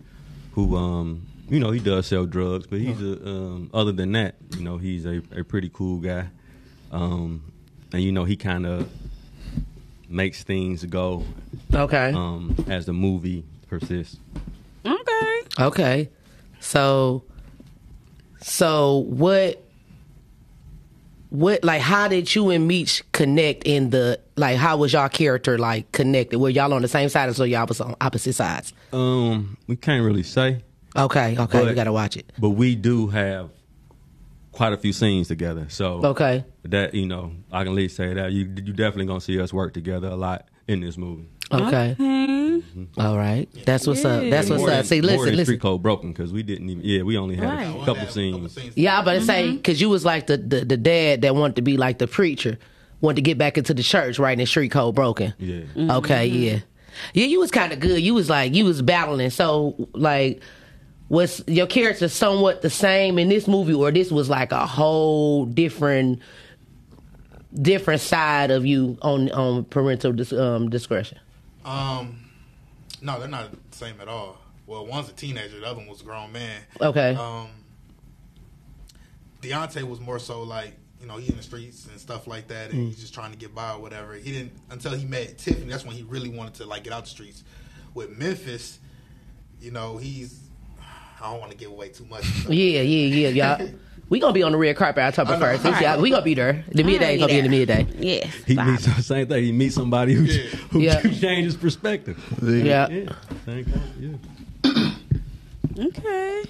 who, 0.52 0.74
um, 0.76 1.26
you 1.48 1.60
know, 1.60 1.70
he 1.70 1.78
does 1.78 2.06
sell 2.06 2.24
drugs, 2.26 2.66
but 2.66 2.80
he's 2.80 3.00
a. 3.02 3.12
Um, 3.28 3.70
other 3.74 3.92
than 3.92 4.12
that, 4.12 4.34
you 4.56 4.62
know, 4.64 4.78
he's 4.78 5.04
a, 5.06 5.22
a 5.36 5.44
pretty 5.44 5.70
cool 5.72 5.98
guy, 5.98 6.26
um, 6.90 7.42
and 7.92 8.02
you 8.02 8.10
know, 8.12 8.24
he 8.24 8.34
kind 8.36 8.66
of 8.66 8.90
makes 10.10 10.42
things 10.42 10.84
go 10.84 11.24
Okay. 11.72 12.12
um, 12.14 12.54
as 12.68 12.84
the 12.86 12.92
movie 12.92 13.44
persists. 13.68 14.18
Okay. 14.84 15.42
Okay. 15.58 16.08
So 16.60 17.24
so 18.42 18.98
what 19.08 19.62
what 21.28 21.62
like 21.62 21.80
how 21.80 22.08
did 22.08 22.34
you 22.34 22.50
and 22.50 22.66
Meech 22.66 23.02
connect 23.12 23.62
in 23.64 23.90
the 23.90 24.18
like 24.36 24.56
how 24.56 24.76
was 24.76 24.92
y'all 24.92 25.08
character 25.08 25.58
like 25.58 25.90
connected? 25.92 26.38
Were 26.38 26.48
y'all 26.50 26.72
on 26.74 26.82
the 26.82 26.88
same 26.88 27.08
side 27.08 27.28
or 27.28 27.34
so 27.34 27.44
y'all 27.44 27.66
was 27.66 27.80
on 27.80 27.94
opposite 28.00 28.34
sides? 28.34 28.72
Um, 28.92 29.56
we 29.68 29.76
can't 29.76 30.04
really 30.04 30.24
say, 30.24 30.62
Okay, 30.96 31.36
okay, 31.38 31.64
we 31.64 31.72
gotta 31.74 31.92
watch 31.92 32.16
it. 32.16 32.32
but 32.38 32.50
we 32.50 32.74
do 32.74 33.06
have 33.08 33.50
quite 34.60 34.74
a 34.74 34.76
few 34.76 34.92
scenes 34.92 35.26
together. 35.28 35.64
So 35.70 36.00
Okay. 36.04 36.44
that 36.64 36.92
you 36.92 37.06
know, 37.06 37.32
I 37.50 37.60
can 37.64 37.68
at 37.72 37.76
least 37.76 37.96
say 37.96 38.12
that 38.12 38.30
you 38.32 38.40
you 38.44 38.72
definitely 38.74 39.06
gonna 39.06 39.20
see 39.22 39.40
us 39.40 39.54
work 39.54 39.72
together 39.72 40.08
a 40.08 40.16
lot 40.16 40.48
in 40.68 40.80
this 40.80 40.98
movie. 40.98 41.28
Okay. 41.50 41.94
Hmm. 41.98 42.84
All 42.98 43.16
right. 43.16 43.48
That's 43.64 43.86
what's 43.86 44.04
up. 44.04 44.22
That's 44.28 44.50
what's 44.50 44.60
More 44.60 44.68
up. 44.70 44.76
than- 44.76 44.84
See, 44.84 45.00
more 45.00 45.10
listen, 45.12 45.24
than 45.26 45.36
listen. 45.36 45.44
Street 45.46 45.60
Code 45.62 45.82
Broken 45.82 46.12
because 46.12 46.30
we 46.32 46.42
didn't 46.42 46.68
even. 46.68 46.84
Yeah, 46.84 47.02
we 47.02 47.16
only 47.16 47.36
had 47.36 47.48
Right. 47.48 47.82
a 47.82 47.84
couple 47.86 48.06
scenes. 48.06 48.58
Yeah, 48.76 48.96
I'm 48.98 49.02
about 49.02 49.14
to 49.14 49.22
say 49.22 49.44
Mm-hmm. 49.46 49.56
because 49.56 49.80
you 49.80 49.88
was 49.88 50.04
like 50.04 50.26
the, 50.26 50.36
the 50.36 50.64
the 50.66 50.76
dad 50.76 51.22
that 51.22 51.34
wanted 51.34 51.56
to 51.56 51.62
be 51.62 51.76
like 51.78 51.96
the 51.98 52.06
preacher, 52.06 52.58
wanted 53.00 53.16
to 53.16 53.22
get 53.22 53.38
back 53.38 53.56
into 53.56 53.72
the 53.72 53.82
church, 53.82 54.18
right? 54.18 54.38
And 54.38 54.46
street 54.46 54.70
code 54.70 54.94
broken. 54.94 55.32
Yeah. 55.38 55.96
Okay, 55.98 56.26
yeah, 56.26 56.58
yeah. 57.14 57.24
You 57.24 57.40
was 57.40 57.50
kind 57.50 57.72
of 57.72 57.80
good. 57.80 58.00
You 58.02 58.12
was 58.14 58.28
like 58.28 58.54
you 58.54 58.66
was 58.66 58.82
battling. 58.82 59.30
So 59.30 59.88
like, 59.94 60.42
was 61.10 61.42
your 61.46 61.66
character 61.66 62.08
somewhat 62.08 62.62
the 62.62 62.70
same 62.70 63.18
in 63.18 63.28
this 63.28 63.46
movie, 63.46 63.74
or 63.74 63.90
this 63.90 64.10
was 64.10 64.30
like 64.30 64.52
a 64.52 64.64
whole 64.64 65.44
different 65.44 66.20
different 67.60 68.00
side 68.00 68.52
of 68.52 68.64
you 68.64 68.96
on 69.02 69.30
on 69.32 69.64
parental 69.64 70.12
dis, 70.12 70.32
um, 70.32 70.70
discretion? 70.70 71.18
Um, 71.64 72.30
no, 73.02 73.18
they're 73.18 73.28
not 73.28 73.50
the 73.50 73.76
same 73.76 74.00
at 74.00 74.08
all. 74.08 74.38
Well, 74.66 74.86
one's 74.86 75.08
a 75.10 75.12
teenager, 75.12 75.58
the 75.58 75.66
other 75.66 75.78
one 75.78 75.88
was 75.88 76.00
a 76.00 76.04
grown 76.04 76.30
man. 76.30 76.60
Okay. 76.80 77.16
Um, 77.16 77.48
Deontay 79.42 79.82
was 79.82 79.98
more 79.98 80.20
so 80.20 80.44
like 80.44 80.74
you 81.00 81.08
know 81.08 81.16
he 81.16 81.28
in 81.28 81.36
the 81.36 81.42
streets 81.42 81.86
and 81.86 81.98
stuff 81.98 82.28
like 82.28 82.46
that, 82.48 82.70
and 82.70 82.86
he's 82.86 83.00
just 83.00 83.12
trying 83.12 83.32
to 83.32 83.38
get 83.38 83.52
by 83.52 83.72
or 83.72 83.80
whatever. 83.80 84.14
He 84.14 84.30
didn't 84.30 84.52
until 84.70 84.92
he 84.92 85.04
met 85.04 85.38
Tiffany. 85.38 85.68
That's 85.68 85.84
when 85.84 85.96
he 85.96 86.04
really 86.04 86.28
wanted 86.28 86.54
to 86.54 86.66
like 86.66 86.84
get 86.84 86.92
out 86.92 87.02
the 87.02 87.10
streets. 87.10 87.42
With 87.94 88.16
Memphis, 88.16 88.78
you 89.60 89.72
know 89.72 89.96
he's. 89.96 90.38
I 91.20 91.30
don't 91.30 91.40
want 91.40 91.52
to 91.52 91.56
give 91.58 91.70
away 91.70 91.90
too 91.90 92.04
much. 92.06 92.24
Yeah, 92.48 92.80
yeah, 92.82 93.28
yeah, 93.28 93.56
y'all. 93.58 93.68
We 94.10 94.18
gonna 94.18 94.32
be 94.32 94.42
on 94.42 94.50
the 94.50 94.58
red 94.58 94.74
carpet 94.74 95.04
October 95.04 95.34
I 95.34 95.38
know. 95.38 95.58
first. 95.58 95.80
Yeah, 95.80 95.96
we 95.96 96.10
gonna 96.10 96.22
be 96.24 96.34
there. 96.34 96.64
The 96.72 96.82
midday 96.82 97.14
is 97.14 97.20
gonna 97.20 97.32
be 97.32 97.38
in 97.38 97.44
the 97.44 97.48
midday. 97.48 97.86
Yes. 97.96 98.34
He 98.44 98.56
Bobby. 98.56 98.72
meets 98.72 98.84
the 98.86 99.02
same 99.04 99.28
thing. 99.28 99.44
He 99.44 99.52
meets 99.52 99.76
somebody 99.76 100.14
who 100.14 100.24
Yeah. 100.24 100.40
who 100.72 100.80
Yeah. 100.80 101.00
changes 101.00 101.54
perspective. 101.56 102.18
Yeah. 102.42 102.88
Yeah, 102.88 103.12
same 103.46 103.64
kind. 103.66 103.82
Yeah. 104.00 104.08
Okay. 105.80 106.42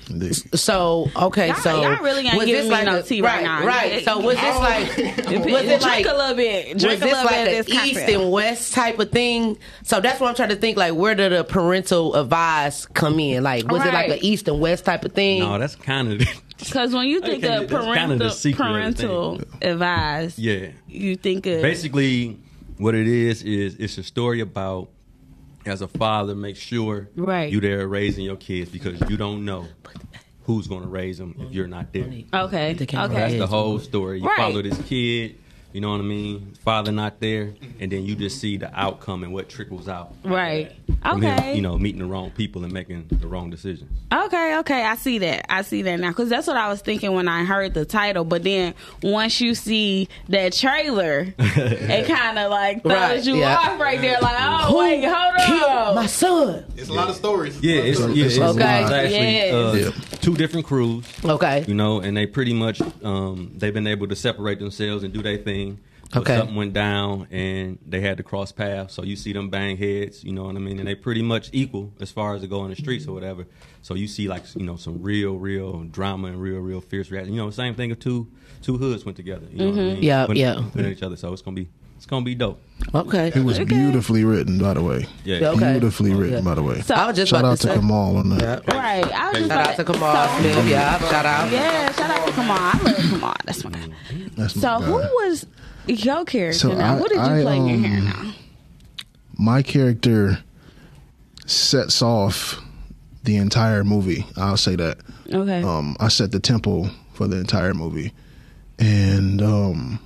So 0.55 1.09
okay, 1.17 1.49
Y'all- 1.49 1.57
so 1.57 1.83
y'all 1.83 2.03
really 2.03 2.27
ain't 2.27 2.37
was 2.37 2.47
giving 2.47 2.69
this 2.69 2.79
me 2.81 2.85
no 2.85 2.99
a- 2.99 3.03
tea 3.03 3.23
right 3.23 3.35
right, 3.37 3.43
now. 3.45 3.67
Right. 3.67 4.05
So 4.05 4.19
was 4.21 4.37
this 4.37 4.57
oh. 4.57 4.59
like 4.61 4.89
was 5.47 5.65
it 5.65 5.83
like 5.83 6.07
a 6.07 6.15
little 6.15 6.35
bit. 6.35 6.75
was 6.75 6.83
Drink 6.83 6.99
a 7.03 7.05
this 7.05 7.13
little 7.13 7.25
like 7.25 7.45
bit 7.45 7.69
an 7.69 7.75
east 7.87 7.99
cocktail. 7.99 8.23
and 8.23 8.31
west 8.33 8.75
type 8.75 8.99
of 8.99 9.11
thing? 9.11 9.59
So 9.85 10.01
that's 10.01 10.21
what 10.21 10.29
I'm 10.29 10.35
trying 10.35 10.49
to 10.51 10.57
think. 10.57 10.77
Like, 10.77 10.95
where 10.95 11.15
did 11.15 11.33
the 11.33 11.45
parental 11.45 12.15
advice 12.17 12.87
come 12.87 13.21
in? 13.21 13.43
Like, 13.43 13.71
was 13.71 13.85
it 13.85 13.93
like 13.95 14.11
an 14.11 14.19
east 14.21 14.49
and 14.49 14.61
west 14.61 14.85
type 14.85 15.05
of 15.05 15.13
thing? 15.13 15.41
No, 15.41 15.59
that's 15.59 15.77
kind 15.77 16.13
of 16.13 16.29
Because 16.59 16.93
when 16.95 17.07
you 17.07 17.21
think 17.21 17.45
Okay, 17.45 17.55
of 17.57 17.69
that's 17.69 17.73
kinda 17.73 17.93
parental, 17.95 18.19
the 18.19 18.31
secret 18.31 18.67
of 18.67 18.97
the 18.97 19.07
parental 19.07 19.41
advice, 19.63 20.39
yeah. 20.39 20.69
you 20.89 21.17
think 21.17 21.47
of 21.47 21.63
Basically, 21.63 22.39
what 22.79 22.95
it 22.95 23.07
is 23.07 23.43
is 23.43 23.77
it's 23.77 23.97
a 23.99 24.03
story 24.03 24.41
about 24.41 24.89
as 25.67 25.83
a 25.83 25.89
father, 25.89 26.35
make 26.35 26.57
sure 26.57 27.09
Right. 27.17 27.53
you 27.53 27.61
there 27.61 27.87
raising 27.87 28.25
your 28.25 28.37
kids 28.37 28.71
because 28.71 29.01
you 29.11 29.17
don't 29.17 29.45
know 29.45 29.67
who's 30.45 30.67
going 30.67 30.83
to 30.83 30.89
raise 30.89 31.19
them 31.19 31.35
if 31.39 31.53
you're 31.53 31.67
not 31.69 31.93
there. 31.93 32.05
Okay. 32.33 32.73
Okay. 32.73 32.87
That's 32.87 33.35
the 33.35 33.47
whole 33.47 33.79
story. 33.79 34.21
You 34.21 34.27
Right. 34.27 34.37
follow 34.37 34.63
this 34.63 34.81
kid, 34.83 35.37
you 35.73 35.81
know 35.81 35.91
what 35.91 36.01
I 36.01 36.05
mean? 36.05 36.55
Father 36.65 36.93
not 36.93 37.21
there, 37.21 37.55
and 37.79 37.91
then 37.93 38.05
you 38.05 38.15
just 38.15 38.41
see 38.41 38.57
the 38.57 38.71
outcome 38.79 39.23
and 39.25 39.33
what 39.33 39.49
trickles 39.49 39.89
out. 39.89 40.15
Right. 40.25 40.73
From 41.03 41.23
him, 41.23 41.39
Okay. 41.39 41.55
you 41.57 41.63
know, 41.63 41.79
meeting 41.79 42.01
the 42.01 42.07
wrong 42.07 42.31
people 42.31 42.65
and 42.65 42.73
making 42.73 43.07
the 43.11 43.27
wrong 43.27 43.49
decisions. 43.51 43.91
Okay, 44.13 44.59
okay, 44.59 44.83
I 44.85 44.97
see 44.97 45.19
that. 45.19 45.47
I 45.53 45.63
see 45.63 45.83
that 45.83 45.99
now 46.01 46.09
because 46.09 46.29
that's 46.29 46.47
what 46.47 46.57
I 46.57 46.69
was 46.69 46.81
thinking 46.83 47.13
when 47.15 47.29
I 47.29 47.45
heard 47.45 47.75
the 47.75 47.85
title. 47.85 48.25
But 48.25 48.43
then 48.43 48.75
once 49.03 49.41
you 49.41 49.55
see 49.55 50.09
that 50.29 50.53
trailer, 50.53 51.33
it 51.39 52.07
kind 52.07 52.39
of 52.39 52.51
like 52.51 52.83
throws 52.83 52.95
Right, 52.95 53.25
you 53.25 53.37
yeah. 53.37 53.57
off 53.57 53.81
right 53.81 54.01
there. 54.01 54.19
Like, 54.21 54.37
oh 54.39 54.79
wait, 54.79 55.05
hold 55.05 55.71
on. 55.71 55.95
my 55.95 56.07
son. 56.07 56.65
It's 56.77 56.89
a 56.89 56.93
lot 56.93 57.09
of 57.09 57.17
stories. 57.17 57.59
Yeah, 57.63 57.81
it's, 57.83 58.01
yeah, 58.01 58.25
it's, 58.27 58.39
Okay. 58.39 58.83
it's 58.83 58.91
actually 58.91 59.33
Yes. 59.35 59.55
uh, 59.55 59.73
Yeah. 59.95 60.17
two 60.21 60.35
different 60.35 60.67
crews. 60.67 61.05
Okay. 61.25 61.65
you 61.67 61.75
know, 61.75 62.01
and 62.01 62.17
they 62.17 62.27
pretty 62.27 62.53
much 62.53 62.81
um, 63.03 63.53
they've 63.57 63.73
been 63.75 63.87
able 63.87 64.09
to 64.09 64.17
separate 64.17 64.59
themselves 64.59 65.03
and 65.05 65.15
do 65.15 65.23
their 65.23 65.39
thing. 65.39 65.60
But 66.13 66.23
Okay. 66.23 66.37
something 66.39 66.57
went 66.57 66.73
down 66.73 67.29
and 67.31 67.79
they 67.87 68.01
had 68.01 68.17
to 68.17 68.25
cross 68.25 68.51
paths. 68.51 68.95
So 68.95 69.05
you 69.05 69.15
see 69.15 69.33
them 69.33 69.49
bang 69.49 69.77
heads, 69.77 70.25
you 70.25 70.33
know 70.33 70.43
what 70.45 70.57
I 70.57 70.59
mean? 70.59 70.81
And 70.81 70.89
they 70.89 70.97
pretty 70.97 71.23
much 71.23 71.51
equal 71.53 71.93
as 72.01 72.11
far 72.11 72.35
as 72.35 72.41
to 72.41 72.49
go 72.49 72.65
in 72.65 72.71
the 72.71 72.77
streets 72.77 73.07
or 73.07 73.15
whatever. 73.15 73.47
So 73.83 73.95
you 73.95 74.09
see 74.09 74.27
like 74.27 74.43
you 74.57 74.65
know 74.65 74.75
some 74.77 75.01
real, 75.03 75.37
real 75.39 75.85
drama 75.85 76.27
and 76.29 76.41
real, 76.43 76.59
real 76.59 76.81
fierce 76.81 77.13
reaction. 77.13 77.33
You 77.35 77.41
know, 77.43 77.51
same 77.51 77.77
thing 77.77 77.91
if 77.93 78.01
two 78.01 78.27
two 78.61 78.77
hoods 78.77 79.05
went 79.05 79.17
together. 79.17 79.47
You 79.53 79.59
know 79.59 79.65
what 79.71 79.75
I 79.75 79.79
mm-hmm. 79.83 79.95
mean? 79.95 80.03
Yeah, 80.03 80.27
Putting- 80.27 80.43
yeah. 80.43 80.69
putting 80.73 80.91
each 80.93 81.03
other. 81.03 81.17
So 81.17 81.33
it's 81.33 81.43
gonna 81.43 81.55
be 81.55 81.69
it's 82.01 82.07
gonna 82.07 82.25
be 82.25 82.35
dope. 82.35 82.59
Okay. 82.95 83.29
It 83.35 83.45
was 83.45 83.59
beautifully 83.59 84.25
written, 84.25 84.59
by 84.59 84.73
the 84.73 84.83
way. 84.83 85.05
Yeah. 85.23 85.37
Yeah, 85.41 85.49
okay. 85.51 85.73
Beautifully 85.73 86.15
written, 86.15 86.39
Yeah. 86.39 86.41
by 86.41 86.55
the 86.55 86.63
way. 86.63 86.81
So- 86.81 86.95
I 86.95 87.07
was 87.07 87.15
just 87.15 87.29
Shout 87.29 87.41
about 87.41 87.53
out 87.53 87.59
to 87.59 87.67
to 87.67 87.75
say. 87.75 87.79
Kamal 87.79 88.17
on 88.17 88.31
that. 88.31 88.63
Yeah. 88.67 88.75
Right. 88.75 89.05
I 89.13 89.29
was 89.29 89.39
just 89.39 89.51
Shout 89.51 89.69
out 89.69 89.77
to 89.77 89.83
about- 89.83 89.95
Kamal 89.95 90.29
so- 90.29 90.41
Smith. 90.41 90.67
Yeah, 90.69 90.99
shout 91.11 91.27
out. 91.27 91.53
Yeah, 91.53 91.93
shout 91.93 92.11
out 92.11 92.27
to 92.27 92.33
Kamal. 92.33 92.57
I 92.59 92.81
love 92.83 92.97
Kamal. 92.97 93.35
That's 93.45 93.65
my 93.65 93.71
guy. 93.71 93.89
That's 94.35 94.57
my 94.57 94.63
So 94.63 94.79
guy. 94.81 94.85
who 94.87 94.93
was 94.95 95.47
your 95.89 96.25
character 96.25 96.59
So 96.59 96.73
now? 96.73 96.97
I- 96.97 97.01
What 97.01 97.11
did 97.11 97.17
you 97.17 97.21
I, 97.23 97.43
play 97.43 97.57
in 97.59 97.63
um, 97.75 97.85
here 97.85 98.01
now? 98.01 98.33
my 99.37 99.61
character 99.63 100.39
sets 101.47 102.01
off 102.01 102.61
the 103.25 103.37
entire 103.37 103.85
movie. 103.85 104.25
I'll 104.39 104.57
say 104.57 104.75
that. 104.77 104.99
Okay. 105.31 105.63
Um, 105.63 105.97
I 106.01 106.09
set 106.09 106.33
the 106.33 106.41
tempo 106.41 106.89
for 107.13 107.29
the 107.29 107.37
entire 107.37 107.75
movie, 107.75 108.13
and 108.79 109.43
um, 109.43 109.99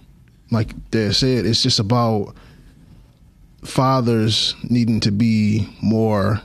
like 0.54 0.72
they 0.90 1.12
said, 1.12 1.44
it's 1.46 1.62
just 1.62 1.78
about 1.80 2.34
fathers 3.64 4.54
needing 4.68 5.00
to 5.00 5.10
be 5.10 5.68
more 5.82 6.40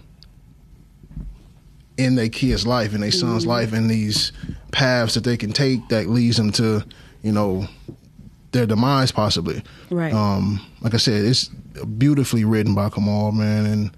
in 1.97 2.15
their 2.15 2.29
kid's 2.29 2.65
life, 2.65 2.93
in 2.93 3.01
their 3.01 3.11
son's 3.11 3.45
life, 3.45 3.73
and 3.73 3.89
these 3.89 4.31
paths 4.71 5.15
that 5.15 5.23
they 5.23 5.35
can 5.35 5.51
take 5.51 5.87
that 5.89 6.07
leads 6.07 6.37
them 6.37 6.51
to, 6.53 6.83
you 7.23 7.31
know, 7.31 7.67
their 8.51 8.65
demise 8.65 9.11
possibly. 9.11 9.61
Right. 9.89 10.13
Um, 10.13 10.65
like 10.81 10.93
I 10.93 10.97
said, 10.97 11.25
it's 11.25 11.49
beautifully 11.97 12.45
written 12.45 12.73
by 12.73 12.89
Kamal, 12.89 13.31
man, 13.33 13.65
and 13.65 13.91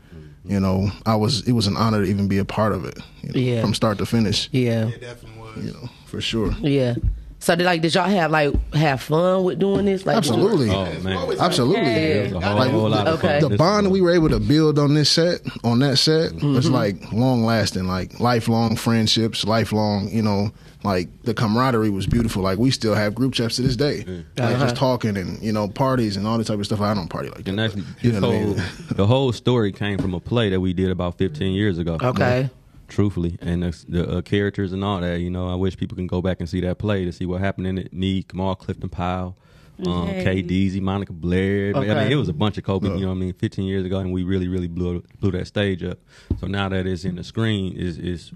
you 0.44 0.60
know, 0.60 0.89
I 1.06 1.15
was 1.15 1.48
it 1.48 1.51
was 1.51 1.68
an 1.68 1.77
honor 1.77 2.03
to 2.03 2.10
even 2.10 2.27
be 2.27 2.39
a 2.39 2.46
part 2.46 2.74
of 2.74 2.84
it, 2.86 2.98
you 3.22 3.30
know, 3.32 3.39
Yeah. 3.39 3.62
from 3.62 3.75
start 3.75 4.00
to 4.00 4.06
finish. 4.08 4.50
Yeah. 4.51 4.88
It 4.88 5.00
definitely 5.01 5.39
was. 5.39 5.65
You 5.65 5.74
know, 5.74 5.89
for 6.08 6.20
sure. 6.20 6.51
Yeah. 6.62 6.96
So 7.43 7.55
did 7.55 7.65
like 7.65 7.81
did 7.81 7.95
y'all 7.95 8.07
have 8.07 8.29
like 8.29 8.53
have 8.74 9.01
fun 9.01 9.43
with 9.43 9.57
doing 9.57 9.86
this? 9.86 10.05
Like 10.05 10.15
Absolutely. 10.15 10.69
Oh 10.69 10.86
man. 11.01 11.38
Absolutely. 11.39 11.81
Okay. 11.81 12.12
It 12.27 12.33
was 12.36 12.43
a 12.43 12.48
whole, 12.48 12.55
Like, 12.89 12.98
lot 12.98 13.07
of 13.07 13.17
okay. 13.24 13.39
The 13.39 13.57
bond 13.57 13.88
was- 13.88 13.93
we 13.93 14.01
were 14.01 14.12
able 14.12 14.29
to 14.29 14.39
build 14.39 14.77
on 14.77 14.93
this 14.93 15.10
set, 15.10 15.41
on 15.63 15.79
that 15.79 15.98
set, 15.98 16.33
was 16.36 16.65
Mm-hmm. 16.65 16.74
like 16.74 17.12
long 17.12 17.43
lasting, 17.43 17.88
like 17.88 18.19
lifelong 18.19 18.75
friendships, 18.75 19.43
lifelong, 19.43 20.07
you 20.10 20.21
know, 20.21 20.51
like 20.83 21.10
the 21.24 21.33
camaraderie 21.33 21.89
was 21.89 22.05
beautiful. 22.05 22.43
Like 22.43 22.60
we 22.60 22.69
still 22.69 22.93
have 22.93 23.15
group 23.15 23.33
chats 23.33 23.55
to 23.55 23.63
this 23.63 23.75
day, 23.75 24.05
like 24.38 24.53
Uh-huh. 24.55 24.60
just 24.65 24.75
talking 24.75 25.17
and 25.17 25.41
you 25.41 25.51
know 25.51 25.67
parties 25.67 26.17
and 26.17 26.27
all 26.27 26.38
this 26.38 26.45
type 26.48 26.60
of 26.60 26.65
stuff. 26.67 26.79
I 26.81 26.93
don't 26.93 27.07
party 27.10 27.29
like 27.29 27.43
that. 27.45 27.48
And 27.50 27.60
actually, 27.60 27.83
You 28.01 28.12
know 28.12 28.21
what 28.21 28.36
I 28.36 28.38
whole, 28.39 28.48
mean? 28.55 28.63
the 28.95 29.07
whole 29.07 29.31
story 29.31 29.71
came 29.71 29.98
from 29.98 30.13
a 30.13 30.19
play 30.19 30.51
that 30.51 30.60
we 30.60 30.74
did 30.74 30.91
about 30.91 31.17
15 31.17 31.53
years 31.55 31.79
ago. 31.79 31.98
Okay. 32.01 32.51
Truthfully, 32.91 33.38
and 33.41 33.63
the, 33.63 33.86
the 33.88 34.17
uh, 34.17 34.21
characters 34.21 34.74
and 34.74 34.83
all 34.83 35.00
that, 35.00 35.21
you 35.21 35.29
know, 35.29 35.50
I 35.50 35.55
wish 35.55 35.77
people 35.77 35.95
can 35.95 36.07
go 36.07 36.21
back 36.21 36.41
and 36.41 36.50
see 36.50 36.60
that 36.62 36.77
play 36.77 37.05
to 37.05 37.12
see 37.13 37.25
what 37.25 37.39
happened 37.39 37.67
in 37.67 37.77
it. 37.77 37.93
Me, 37.93 38.21
Kamal 38.24 38.55
Clifton 38.55 38.89
Powell, 38.89 39.38
um, 39.86 40.10
Okay. 40.10 40.24
Kay 40.24 40.41
Deasy, 40.41 40.81
Monica 40.81 41.13
Blair. 41.13 41.75
I 41.75 41.79
mean, 41.79 42.12
it 42.12 42.15
was 42.15 42.27
a 42.27 42.33
bunch 42.33 42.57
of 42.57 42.65
Kobe, 42.65 42.89
you 42.89 43.00
know 43.00 43.07
what 43.07 43.13
I 43.13 43.17
mean, 43.17 43.33
15 43.33 43.65
years 43.65 43.86
ago, 43.86 44.00
and 44.00 44.12
we 44.12 44.24
really, 44.24 44.50
really 44.50 44.67
blew 44.67 45.03
blew 45.21 45.31
that 45.31 45.48
stage 45.48 45.83
up. 45.83 46.00
So 46.39 46.48
now 46.48 46.67
that 46.69 46.86
it's 46.86 47.05
in 47.05 47.15
the 47.15 47.24
screen, 47.24 47.74
is 47.77 47.98
is 47.98 48.31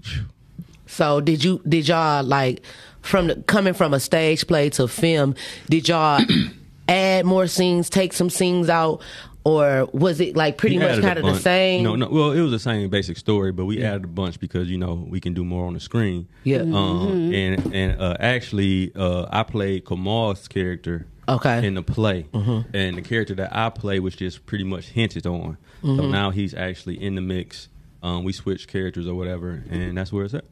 So 0.86 1.20
did 1.20 1.44
you 1.44 1.60
did 1.68 1.86
y'all 1.88 2.24
like 2.24 2.62
from 3.02 3.26
the, 3.28 3.36
coming 3.42 3.74
from 3.74 3.92
a 3.94 4.00
stage 4.00 4.46
play 4.46 4.70
to 4.70 4.88
film? 4.88 5.34
Did 5.68 5.88
y'all 5.88 6.20
add 6.88 7.26
more 7.26 7.46
scenes, 7.46 7.90
take 7.90 8.12
some 8.12 8.30
scenes 8.30 8.68
out, 8.68 9.02
or 9.46 9.88
was 9.92 10.18
it 10.20 10.34
like 10.36 10.58
pretty 10.58 10.76
We 10.76 10.84
much 10.84 11.00
kind 11.00 11.18
of 11.20 11.24
the 11.24 11.38
same? 11.38 11.84
No, 11.84 11.94
no. 11.94 12.08
Well, 12.08 12.32
it 12.32 12.40
was 12.40 12.50
the 12.50 12.58
same 12.58 12.88
basic 12.90 13.16
story, 13.16 13.52
but 13.52 13.64
we 13.66 13.80
added 13.82 14.02
a 14.04 14.08
bunch 14.08 14.40
because 14.40 14.68
you 14.68 14.76
know 14.76 15.06
we 15.08 15.20
can 15.20 15.34
do 15.34 15.44
more 15.44 15.66
on 15.68 15.74
the 15.74 15.80
screen. 15.80 16.26
Yeah. 16.42 16.62
Um, 16.62 17.32
and 17.32 17.72
and 17.72 18.00
uh, 18.00 18.16
actually, 18.18 18.92
uh, 18.96 19.26
I 19.30 19.44
played 19.44 19.84
Kamal's 19.84 20.48
character. 20.48 21.06
Okay. 21.28 21.66
In 21.66 21.74
the 21.74 21.82
play, 21.82 22.26
and 22.32 22.96
the 22.96 23.02
character 23.02 23.34
that 23.36 23.54
I 23.54 23.70
play 23.70 23.98
was 24.00 24.14
just 24.16 24.46
pretty 24.46 24.64
much 24.64 24.86
hinted 24.88 25.26
on. 25.26 25.58
So 25.82 25.88
Mm-hmm. 25.88 26.10
now 26.10 26.30
he's 26.30 26.54
actually 26.54 27.00
in 27.02 27.14
the 27.16 27.20
mix. 27.20 27.68
Um, 28.02 28.24
we 28.24 28.32
switched 28.32 28.66
characters 28.68 29.06
or 29.06 29.14
whatever, 29.14 29.62
and 29.70 29.96
that's 29.96 30.12
where 30.12 30.24
it's 30.24 30.34
at. 30.34 30.44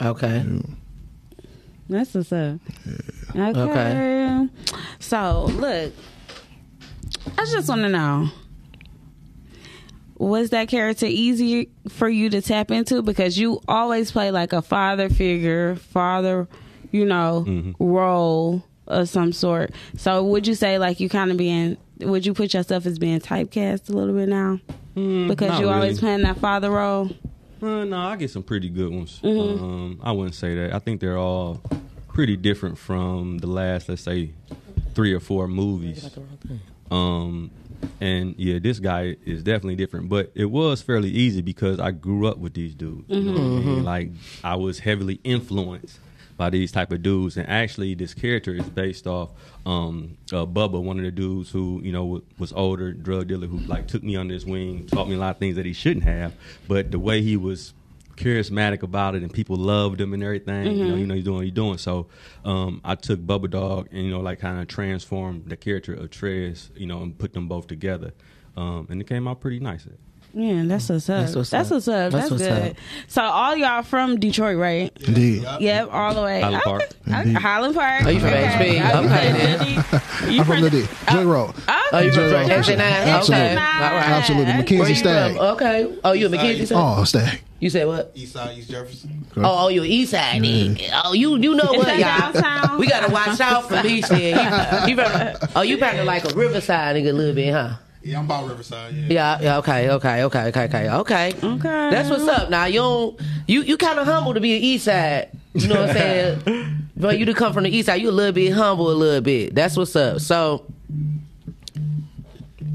Okay. 0.00 0.44
That's 1.88 2.14
what's 2.14 2.32
up. 2.32 2.58
Okay. 3.36 3.60
Okay. 3.60 4.48
So 4.98 5.44
look, 5.52 5.92
I 7.38 7.44
just 7.50 7.68
want 7.68 7.82
to 7.82 7.88
know. 7.88 8.28
Was 10.18 10.50
that 10.50 10.68
character 10.68 11.04
easy 11.06 11.68
for 11.88 12.08
you 12.08 12.30
to 12.30 12.40
tap 12.40 12.70
into 12.70 13.02
because 13.02 13.38
you 13.38 13.60
always 13.68 14.10
play 14.10 14.30
like 14.30 14.54
a 14.54 14.62
father 14.62 15.10
figure, 15.10 15.76
father, 15.76 16.48
you 16.90 17.04
know, 17.04 17.44
Mm-hmm. 17.46 17.72
role 17.84 18.64
of 18.86 19.08
some 19.10 19.32
sort. 19.32 19.72
So 19.96 20.24
would 20.24 20.46
you 20.46 20.54
say 20.54 20.78
like 20.78 21.00
you 21.00 21.08
kind 21.10 21.30
of 21.30 21.36
being 21.36 21.76
would 22.00 22.24
you 22.24 22.32
put 22.34 22.54
yourself 22.54 22.86
as 22.86 22.98
being 22.98 23.20
typecast 23.20 23.88
a 23.90 23.92
little 23.92 24.14
bit 24.14 24.28
now? 24.28 24.60
because 24.94 25.48
not 25.50 25.60
you 25.60 25.68
always 25.68 26.00
really. 26.00 26.00
playing 26.00 26.22
that 26.22 26.38
father 26.38 26.70
role. 26.70 27.10
Uh, 27.60 27.84
no, 27.84 27.98
I 27.98 28.16
get 28.16 28.30
some 28.30 28.42
pretty 28.42 28.70
good 28.70 28.90
ones. 28.90 29.20
Mm-hmm. 29.22 29.62
Um, 29.64 30.00
I 30.02 30.12
wouldn't 30.12 30.34
say 30.34 30.54
that. 30.54 30.72
I 30.74 30.78
think 30.78 31.00
they're 31.02 31.18
all 31.18 31.60
pretty 32.08 32.36
different 32.36 32.78
from 32.78 33.38
the 33.38 33.46
last, 33.46 33.88
let's 33.90 34.00
say, 34.02 34.30
three 34.94 35.12
or 35.12 35.20
four 35.20 35.48
movies. 35.48 36.08
Um, 36.90 37.50
and 38.00 38.34
yeah, 38.38 38.58
this 38.58 38.78
guy 38.78 39.16
is 39.24 39.42
definitely 39.42 39.76
different, 39.76 40.08
but 40.08 40.32
it 40.34 40.46
was 40.46 40.82
fairly 40.82 41.10
easy 41.10 41.42
because 41.42 41.78
I 41.78 41.90
grew 41.90 42.26
up 42.26 42.38
with 42.38 42.54
these 42.54 42.74
dudes. 42.74 43.04
You 43.08 43.20
know 43.20 43.32
what 43.32 43.40
I 43.40 43.64
mean? 43.64 43.84
Like 43.84 44.10
I 44.42 44.56
was 44.56 44.78
heavily 44.80 45.20
influenced 45.24 45.98
by 46.36 46.50
these 46.50 46.70
type 46.70 46.92
of 46.92 47.02
dudes, 47.02 47.36
and 47.38 47.48
actually, 47.48 47.94
this 47.94 48.12
character 48.12 48.52
is 48.54 48.68
based 48.68 49.06
off 49.06 49.30
um, 49.64 50.18
uh, 50.32 50.44
Bubba, 50.44 50.82
one 50.82 50.98
of 50.98 51.04
the 51.04 51.10
dudes 51.10 51.50
who 51.50 51.80
you 51.82 51.92
know 51.92 52.04
wa- 52.04 52.20
was 52.38 52.52
older, 52.52 52.92
drug 52.92 53.28
dealer 53.28 53.46
who 53.46 53.58
like 53.60 53.88
took 53.88 54.02
me 54.02 54.16
under 54.16 54.34
his 54.34 54.44
wing, 54.44 54.86
taught 54.86 55.08
me 55.08 55.14
a 55.14 55.18
lot 55.18 55.30
of 55.30 55.38
things 55.38 55.56
that 55.56 55.64
he 55.64 55.72
shouldn't 55.72 56.04
have, 56.04 56.34
but 56.68 56.90
the 56.90 56.98
way 56.98 57.22
he 57.22 57.36
was 57.38 57.72
charismatic 58.16 58.82
about 58.82 59.14
it, 59.14 59.22
and 59.22 59.32
people 59.32 59.56
loved 59.56 60.00
him 60.00 60.12
and 60.14 60.22
everything. 60.22 60.66
You 60.76 60.88
know, 60.88 60.96
you 60.96 61.06
know, 61.06 61.14
he's 61.14 61.24
doing 61.24 61.36
what 61.36 61.44
he's 61.44 61.52
doing. 61.54 61.78
So, 61.78 62.08
um, 62.44 62.80
I 62.84 62.94
took 62.94 63.20
Bubba 63.20 63.50
Dog 63.50 63.88
and 63.92 64.02
you 64.04 64.10
know, 64.10 64.20
like 64.20 64.40
kind 64.40 64.60
of 64.60 64.66
transformed 64.68 65.44
the 65.46 65.56
character 65.56 65.94
of 65.94 66.10
Trez, 66.10 66.70
you 66.76 66.86
know, 66.86 67.02
and 67.02 67.16
put 67.16 67.32
them 67.32 67.48
both 67.48 67.66
together, 67.66 68.12
um, 68.56 68.86
and 68.90 69.00
it 69.00 69.06
came 69.06 69.28
out 69.28 69.40
pretty 69.40 69.60
nice. 69.60 69.86
Yeah, 70.34 70.64
that's 70.66 70.90
what's 70.90 71.08
up. 71.08 71.20
That's 71.24 71.34
what's 71.34 71.48
That's 71.50 71.70
up. 71.70 71.74
what's 71.76 71.88
up. 71.88 72.12
That's 72.12 72.28
That's, 72.28 72.30
what's 72.30 72.42
good. 72.42 72.70
up. 72.72 72.76
So 73.06 73.22
all 73.22 73.56
y'all 73.56 73.82
from 73.82 74.20
Detroit, 74.20 74.58
right? 74.58 74.92
Indeed. 75.06 75.46
Yep, 75.60 75.88
all 75.90 76.14
the 76.14 76.20
way. 76.22 76.42
Highland 76.42 76.62
Park. 76.62 76.82
Okay. 76.82 77.20
Indeed. 77.22 77.34
Highland 77.38 77.74
Park. 77.74 78.02
Oh, 78.04 78.08
you 78.10 78.20
from 78.20 78.28
HB? 78.30 79.04
Okay, 79.06 80.30
You 80.34 80.40
I'm 80.40 80.44
from 80.44 80.60
the 80.60 80.68
D. 80.70 80.84
J 81.10 81.24
Road. 81.24 81.54
Oh, 81.68 81.98
you 82.00 82.12
from 82.12 82.28
J 82.28 82.32
Road. 82.34 82.50
Exit 82.50 82.76
9? 82.78 82.86
Okay. 82.86 83.10
Absolutely. 83.10 83.46
All 83.46 83.54
right. 83.54 84.08
Absolutely. 84.08 84.44
Where 84.46 84.56
Mackenzie 84.58 84.94
Stag. 84.94 85.36
from? 85.36 85.46
Okay. 85.46 85.98
Oh, 86.04 86.12
you 86.12 86.26
a 86.26 86.28
McKenzie? 86.28 86.66
son? 86.66 86.98
Oh, 86.98 87.04
Stag. 87.04 87.40
You 87.58 87.70
said 87.70 87.86
what? 87.86 88.12
East 88.14 88.34
Side, 88.34 88.58
East 88.58 88.70
Jefferson. 88.70 89.24
Oh, 89.36 89.64
oh, 89.64 89.68
you 89.68 89.82
East 89.82 90.10
Side. 90.10 90.42
nigga. 90.42 90.90
Oh, 91.04 91.12
you 91.14 91.36
you 91.38 91.54
know 91.54 91.64
what, 91.72 91.88
y'all? 91.98 92.32
Downtown. 92.32 92.78
We 92.78 92.86
gotta 92.86 93.10
watch 93.12 93.40
out 93.40 93.68
for 93.68 93.82
me. 93.82 94.02
Shit. 94.02 94.36
You, 94.36 94.88
you 94.88 94.96
better, 94.96 95.48
oh, 95.56 95.62
you 95.62 95.78
better 95.78 96.04
like 96.04 96.24
a 96.30 96.34
Riverside 96.34 96.96
nigga 96.96 97.10
a 97.10 97.12
little 97.12 97.34
bit, 97.34 97.52
huh? 97.52 97.76
Yeah, 98.02 98.18
I'm 98.18 98.26
about 98.26 98.46
Riverside. 98.48 98.94
Yeah. 98.94 99.06
Yeah, 99.08 99.40
yeah, 99.40 99.58
okay, 99.58 99.90
okay, 99.90 100.22
okay, 100.24 100.44
okay, 100.44 100.64
okay, 100.64 100.90
okay. 100.90 101.32
Okay. 101.42 101.90
That's 101.90 102.08
what's 102.10 102.28
up. 102.28 102.50
Now 102.50 102.66
you 102.66 102.80
don't, 102.80 103.20
you 103.48 103.62
you 103.62 103.76
kind 103.78 103.98
of 103.98 104.06
humble 104.06 104.34
to 104.34 104.40
be 104.40 104.54
an 104.56 104.62
East 104.62 104.84
Side. 104.84 105.30
You 105.54 105.68
know 105.68 105.80
what 105.80 105.90
I'm 105.90 105.96
saying? 105.96 106.72
But 106.98 107.18
you 107.18 107.26
to 107.26 107.34
come 107.34 107.52
from 107.52 107.64
the 107.64 107.70
East 107.70 107.86
Side, 107.86 108.00
you 108.00 108.08
a 108.08 108.10
little 108.10 108.32
bit 108.32 108.52
humble, 108.52 108.90
a 108.90 108.94
little 108.94 109.20
bit. 109.20 109.54
That's 109.54 109.76
what's 109.76 109.94
up. 109.96 110.20
So 110.20 110.64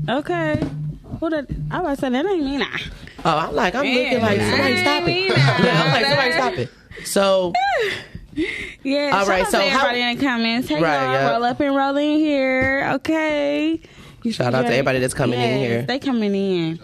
Okay. 0.10 0.60
Who 1.20 1.30
that? 1.30 1.46
I 1.70 1.82
was 1.82 2.00
saying 2.00 2.14
that 2.14 2.26
ain't 2.26 2.44
me 2.44 2.58
now. 2.58 2.76
Oh, 3.24 3.38
I'm 3.38 3.56
like, 3.56 3.76
I'm 3.76 3.86
looking 3.86 4.20
Man, 4.20 4.22
like 4.22 4.40
somebody 4.42 4.74
ain't 4.74 4.80
stop 4.80 5.08
it. 5.08 5.30
Yeah, 5.66 5.84
I'm 5.84 5.92
like, 5.92 6.06
somebody 6.06 6.32
stop 6.32 6.54
it. 6.54 7.06
So, 7.08 7.54
Yeah. 8.84 9.12
All 9.14 9.20
shout 9.20 9.28
right, 9.28 9.42
out 9.46 9.52
so 9.52 9.60
to 9.60 9.70
how- 9.70 9.88
everybody 9.88 10.02
in 10.02 10.18
the 10.18 10.26
comments. 10.26 10.68
Hey, 10.70 10.82
Right, 10.82 11.04
y'all, 11.04 11.14
yeah. 11.14 11.32
roll 11.32 11.44
up 11.44 11.60
and 11.60 11.76
roll 11.76 11.98
in 11.98 12.18
here. 12.20 12.90
Okay. 12.96 13.80
You 14.24 14.32
Shout 14.32 14.54
out 14.54 14.62
to 14.64 14.68
everybody 14.68 15.00
that's 15.00 15.14
coming 15.16 15.40
in 15.40 15.60
here. 15.60 15.82
They 15.82 15.98
coming 16.00 16.34
in. 16.36 16.80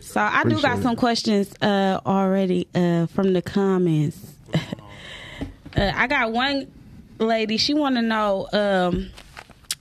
So 0.00 0.20
I 0.20 0.42
do 0.44 0.50
got 0.50 0.58
Appreciate 0.58 0.82
some 0.82 0.96
questions 0.96 1.54
uh, 1.62 2.00
already 2.04 2.66
uh, 2.74 3.06
from 3.06 3.32
the 3.32 3.40
comments. 3.42 4.18
uh, 4.54 5.92
I 5.94 6.06
got 6.08 6.32
one 6.32 6.70
lady. 7.18 7.56
She 7.56 7.72
want 7.74 7.94
to 7.96 8.02
know, 8.02 8.48
um, 8.52 9.10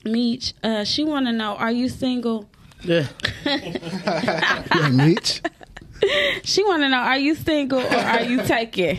Meech. 0.05 0.53
Uh, 0.63 0.83
she 0.83 1.03
want 1.03 1.25
to 1.25 1.31
know, 1.31 1.55
are 1.55 1.71
you 1.71 1.89
single? 1.89 2.47
yeah. 2.83 3.07
Yeah, 3.45 4.89
Meech. 4.91 5.41
She 6.43 6.63
want 6.63 6.81
to 6.83 6.89
know, 6.89 6.97
are 6.97 7.17
you 7.17 7.35
single 7.35 7.79
or 7.79 7.95
are 7.95 8.23
you 8.23 8.41
taken? 8.45 8.97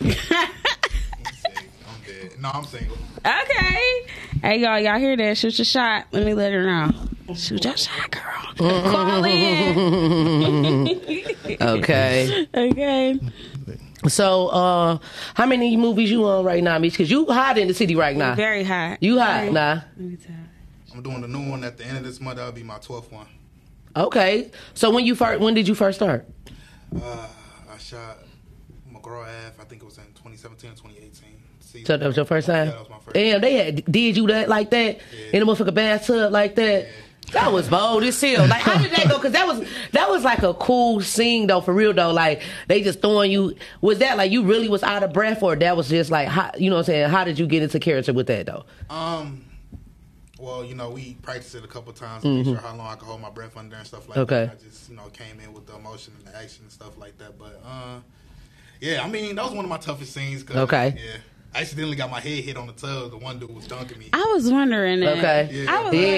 I'm 0.00 0.10
dead. 2.06 2.38
No, 2.38 2.50
I'm 2.52 2.64
single. 2.64 2.96
Okay. 3.18 4.06
Hey 4.42 4.60
y'all, 4.60 4.78
y'all 4.78 4.98
hear 4.98 5.16
that? 5.16 5.36
Shoot 5.36 5.58
your 5.58 5.64
shot. 5.64 6.06
Let 6.12 6.24
me 6.24 6.34
let 6.34 6.52
her 6.52 6.64
know. 6.64 7.34
Shoot 7.34 7.64
your 7.64 7.76
shot, 7.76 8.10
girl. 8.10 8.54
Call 8.56 9.24
in. 9.24 10.88
Okay. 11.60 12.46
okay. 12.54 13.20
So, 14.06 14.46
uh, 14.48 14.98
how 15.34 15.46
many 15.46 15.76
movies 15.76 16.10
you 16.10 16.24
on 16.24 16.44
right 16.44 16.62
now, 16.62 16.78
Meech? 16.78 16.92
Because 16.92 17.10
you 17.10 17.26
hot 17.26 17.58
in 17.58 17.68
the 17.68 17.74
city 17.74 17.96
right 17.96 18.16
now. 18.16 18.34
Very 18.34 18.62
hot. 18.62 19.02
You 19.02 19.18
hot 19.18 19.40
Very- 19.40 19.52
now. 19.52 19.84
Let 19.96 19.98
me 19.98 20.16
tell 20.16 20.30
you. 20.36 20.42
I'm 20.94 21.02
doing 21.02 21.20
the 21.20 21.28
new 21.28 21.50
one 21.50 21.64
at 21.64 21.76
the 21.76 21.84
end 21.84 21.98
of 21.98 22.04
this 22.04 22.20
month. 22.20 22.36
That'll 22.38 22.52
be 22.52 22.62
my 22.62 22.78
12th 22.78 23.10
one. 23.12 23.26
Okay. 23.98 24.50
So 24.74 24.90
when 24.90 25.04
you 25.04 25.14
first, 25.14 25.40
when 25.40 25.54
did 25.54 25.66
you 25.68 25.74
first 25.74 25.98
start? 25.98 26.26
Uh, 26.94 27.26
I 27.72 27.78
shot 27.78 28.18
McGraw 28.92 29.22
Ave. 29.22 29.60
I 29.60 29.64
think 29.64 29.82
it 29.82 29.84
was 29.84 29.98
in 29.98 30.04
2017 30.14 30.70
or 30.70 30.74
2018. 30.74 31.12
Season. 31.60 31.84
So 31.86 31.96
that 31.98 32.06
was 32.06 32.16
your 32.16 32.24
first 32.24 32.46
time. 32.46 32.68
Yeah, 32.68 32.72
that 32.72 32.80
was 32.80 32.88
my 32.88 32.98
first. 33.00 33.14
Damn, 33.14 33.40
they 33.42 33.54
had 33.54 33.84
did 33.92 34.16
you 34.16 34.26
that 34.28 34.48
like 34.48 34.70
that 34.70 35.00
in 35.32 35.44
the 35.44 35.52
motherfucking 35.52 35.74
bathtub 35.74 36.32
like 36.32 36.54
that. 36.54 36.88
That 37.32 37.52
was 37.52 37.68
bold 37.68 38.04
as 38.04 38.18
hell. 38.18 38.46
Like, 38.48 38.62
how 38.62 38.80
did 38.80 38.90
that 38.92 39.06
go? 39.06 39.16
Because 39.18 39.32
that 39.32 39.46
was 39.46 39.68
that 39.92 40.08
was 40.08 40.24
like 40.24 40.42
a 40.42 40.54
cool 40.54 41.02
scene 41.02 41.46
though, 41.46 41.60
for 41.60 41.74
real 41.74 41.92
though. 41.92 42.10
Like 42.10 42.40
they 42.68 42.80
just 42.82 43.02
throwing 43.02 43.30
you. 43.30 43.54
Was 43.82 43.98
that 43.98 44.16
like 44.16 44.30
you 44.30 44.44
really 44.44 44.70
was 44.70 44.82
out 44.82 45.02
of 45.02 45.12
breath, 45.12 45.42
or 45.42 45.54
that 45.56 45.76
was 45.76 45.90
just 45.90 46.10
like, 46.10 46.28
how, 46.28 46.50
you 46.56 46.70
know 46.70 46.76
what 46.76 46.80
I'm 46.80 46.86
saying? 46.86 47.10
How 47.10 47.24
did 47.24 47.38
you 47.38 47.46
get 47.46 47.62
into 47.62 47.78
character 47.78 48.14
with 48.14 48.28
that 48.28 48.46
though? 48.46 48.64
Um, 48.88 49.44
well, 50.38 50.64
you 50.64 50.74
know, 50.74 50.90
we 50.90 51.14
practiced 51.22 51.54
it 51.54 51.64
a 51.64 51.68
couple 51.68 51.92
times 51.92 52.22
to 52.22 52.28
make 52.28 52.44
sure 52.44 52.56
how 52.56 52.74
long 52.76 52.86
I 52.86 52.94
could 52.94 53.06
hold 53.06 53.20
my 53.20 53.30
breath 53.30 53.56
under 53.56 53.76
and 53.76 53.86
stuff 53.86 54.08
like 54.08 54.18
Mm-hmm. 54.18 54.20
Okay. 54.34 54.44
that. 54.46 54.58
I 54.60 54.68
just, 54.68 54.88
you 54.90 54.96
know, 54.96 55.08
came 55.12 55.40
in 55.40 55.52
with 55.52 55.66
the 55.66 55.74
emotion 55.76 56.12
and 56.18 56.26
the 56.26 56.36
action 56.38 56.62
and 56.64 56.72
stuff 56.72 56.96
like 56.98 57.18
that. 57.18 57.38
But, 57.38 57.60
uh, 57.64 58.00
yeah, 58.80 59.02
I 59.02 59.08
mean, 59.08 59.34
that 59.36 59.44
was 59.44 59.54
one 59.54 59.64
of 59.64 59.68
my 59.68 59.78
toughest 59.78 60.12
scenes. 60.14 60.42
'cause, 60.42 60.56
Okay. 60.56 60.94
Yeah. 60.96 61.16
I 61.54 61.62
accidentally 61.62 61.96
got 61.96 62.10
my 62.10 62.20
head 62.20 62.44
hit 62.44 62.56
on 62.58 62.66
the 62.66 62.74
tub. 62.74 63.10
The 63.10 63.16
one 63.16 63.38
dude 63.38 63.54
was 63.54 63.66
dunking 63.66 63.98
me. 63.98 64.10
I 64.12 64.32
was 64.34 64.50
wondering 64.50 65.00
that. 65.00 65.16
Okay. 65.18 65.48
Yeah. 65.50 65.74
I 65.74 65.82
was 65.84 65.94
Yeah. 65.94 66.10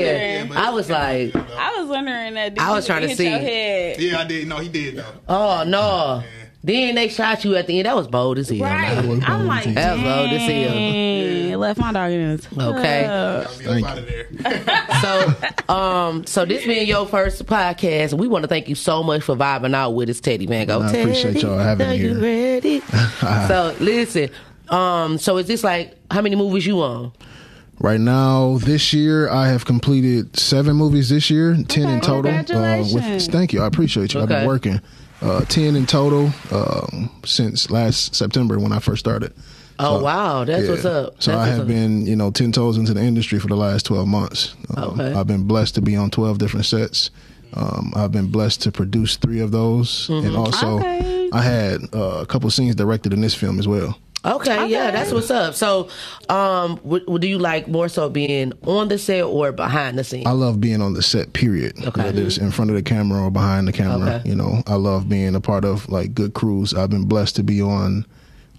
wondering. 0.43 0.49
but- 0.49 0.57
I 0.59 0.71
was 0.71 0.91
like- 0.91 1.37
I 1.57 1.79
was 1.81 1.89
wondering 1.89 2.35
that. 2.35 2.55
Did 2.57 2.59
I 2.63 2.73
was 2.73 2.85
you 2.85 2.95
trying 2.95 3.09
to 3.09 3.15
see. 3.17 3.31
Your 3.31 3.39
head? 3.39 4.01
Yeah, 4.01 4.19
I 4.21 4.25
did. 4.25 4.49
No, 4.49 4.57
he 4.59 4.69
did, 4.69 4.97
though. 4.97 5.05
Oh 5.29 5.63
no! 5.65 6.23
Then 6.63 6.95
they 6.95 7.09
shot 7.09 7.43
you 7.45 7.57
at 7.57 7.67
the 7.67 7.79
end. 7.79 7.87
That 7.87 7.97
was 7.97 8.07
bold 8.07 8.39
as 8.39 8.51
hell. 8.51 8.59
Right. 8.61 8.99
I'm 9.27 9.47
like, 9.47 9.67
as. 9.67 9.75
That 9.75 9.93
was 9.95 10.03
bold 10.03 10.33
as 10.33 10.41
hell. 10.43 10.71
dang. 10.75 11.59
Left 11.59 11.81
my 11.81 11.93
dog 11.93 12.11
in 12.13 12.31
his 12.31 12.47
Okay. 12.59 13.03
tub. 13.07 13.45
Got 13.45 13.51
Thank 13.53 13.87
up 13.87 13.91
out 13.93 13.99
of 13.99 14.07
there. 14.07 14.87
So, 15.01 15.75
um, 15.75 16.27
so 16.27 16.45
this 16.45 16.67
being 16.67 16.87
your 16.87 17.07
first 17.07 17.45
podcast, 17.47 18.13
we 18.13 18.29
want 18.29 18.43
to 18.45 18.49
thank 18.49 18.69
you 18.69 18.75
so 18.75 19.03
much 19.03 19.23
for 19.23 19.35
vibing 19.35 19.75
out 19.75 19.91
with 19.93 20.11
us, 20.11 20.21
Teddy 20.21 20.47
man. 20.47 20.67
Go, 20.67 20.83
I 20.83 20.91
appreciate 20.91 21.35
Teddy, 21.35 21.47
y'all 21.47 21.59
having 21.59 21.87
are 21.87 21.91
me 21.91 21.97
you 21.97 22.15
here. 22.19 22.21
ready? 22.55 22.81
so, 23.49 23.75
listen. 23.81 24.29
Um, 24.69 25.17
so 25.19 25.39
is 25.39 25.47
this 25.47 25.65
like 25.65 25.97
how 26.11 26.21
many 26.21 26.37
movies 26.37 26.67
you 26.67 26.81
on? 26.83 27.13
Right 27.79 27.99
now, 28.01 28.59
this 28.59 28.93
year, 28.93 29.31
I 29.31 29.49
have 29.49 29.65
completed 29.65 30.39
seven 30.39 30.77
movies 30.77 31.09
this 31.09 31.31
year, 31.31 31.57
ten 31.67 31.89
in 31.89 32.01
total. 32.03 32.31
Uh, 32.31 32.43
congratulations. 32.45 33.27
thank 33.29 33.55
you. 33.55 33.63
I 33.63 33.67
appreciate 33.67 34.13
you. 34.13 34.21
I've 34.21 34.29
been 34.29 34.47
working. 34.47 34.81
Uh, 35.23 35.45
ten 35.47 35.77
in 35.77 35.85
total 35.87 36.31
um, 36.51 37.11
since 37.25 37.71
last 37.71 38.15
September 38.15 38.59
when 38.59 38.73
I 38.73 38.79
first 38.79 39.01
started. 39.01 39.33
Oh 39.79 39.99
So, 39.99 40.05
wow, 40.05 40.45
that's 40.45 40.65
yeah. 40.65 40.71
what's 40.71 40.85
up. 40.85 41.23
So 41.23 41.31
That's 41.33 41.43
I 41.43 41.47
have 41.53 41.61
up. 41.63 41.67
been, 41.67 42.07
you 42.07 42.17
know, 42.17 42.31
ten 42.31 42.53
toes 42.53 42.77
into 42.79 42.95
the 42.95 43.03
industry 43.03 43.39
for 43.39 43.47
the 43.49 43.57
last 43.57 43.85
twelve 43.87 44.09
months. 44.09 44.55
Um, 44.77 44.99
Okay. 45.01 45.13
I've 45.13 45.27
been 45.27 45.45
blessed 45.45 45.75
to 45.77 45.83
be 45.83 45.95
on 45.97 46.11
twelve 46.11 46.39
different 46.39 46.67
sets. 46.67 47.11
Um, 47.53 47.93
I've 47.97 48.13
been 48.13 48.29
blessed 48.31 48.63
to 48.63 48.73
produce 48.73 49.17
three 49.17 49.41
of 49.41 49.51
those, 49.51 50.07
Mm-hmm. 50.09 50.27
and 50.27 50.37
also 50.37 50.79
Okay. 50.79 51.29
I 51.33 51.43
had 51.43 51.81
uh, 51.95 52.21
a 52.23 52.27
couple 52.27 52.49
scenes 52.51 52.75
directed 52.77 53.13
in 53.13 53.21
this 53.21 53.35
film 53.35 53.59
as 53.59 53.67
well. 53.69 53.99
Okay, 54.25 54.67
yeah, 54.69 54.91
that's 54.91 55.13
what's 55.13 55.31
up. 55.31 55.55
So, 55.55 55.89
um, 56.29 56.77
w- 56.77 57.01
w- 57.07 57.19
do 57.19 57.27
you 57.27 57.39
like 57.39 57.69
more 57.69 57.89
so 57.89 58.11
being 58.11 58.53
on 58.67 58.89
the 58.89 58.99
set 58.99 59.25
or 59.25 59.51
behind 59.51 59.99
the 59.99 60.05
scenes? 60.05 60.27
I 60.27 60.33
love 60.33 60.61
being 60.61 60.83
on 60.83 60.93
the 60.93 61.03
set. 61.03 61.33
Period. 61.33 61.73
Okay. 61.83 62.03
Whether 62.05 62.23
it's 62.23 62.37
in 62.37 62.51
front 62.51 62.71
of 62.71 62.77
the 62.77 62.83
camera 62.83 63.23
or 63.23 63.31
behind 63.31 63.67
the 63.67 63.73
camera. 63.73 64.17
Okay. 64.17 64.29
You 64.29 64.35
know, 64.35 64.63
I 64.67 64.75
love 64.75 65.09
being 65.09 65.35
a 65.35 65.41
part 65.41 65.65
of 65.65 65.89
like 65.89 66.15
good 66.15 66.35
crews. 66.35 66.75
I've 66.75 66.91
been 66.91 67.07
blessed 67.07 67.37
to 67.37 67.43
be 67.43 67.63
on 67.63 68.05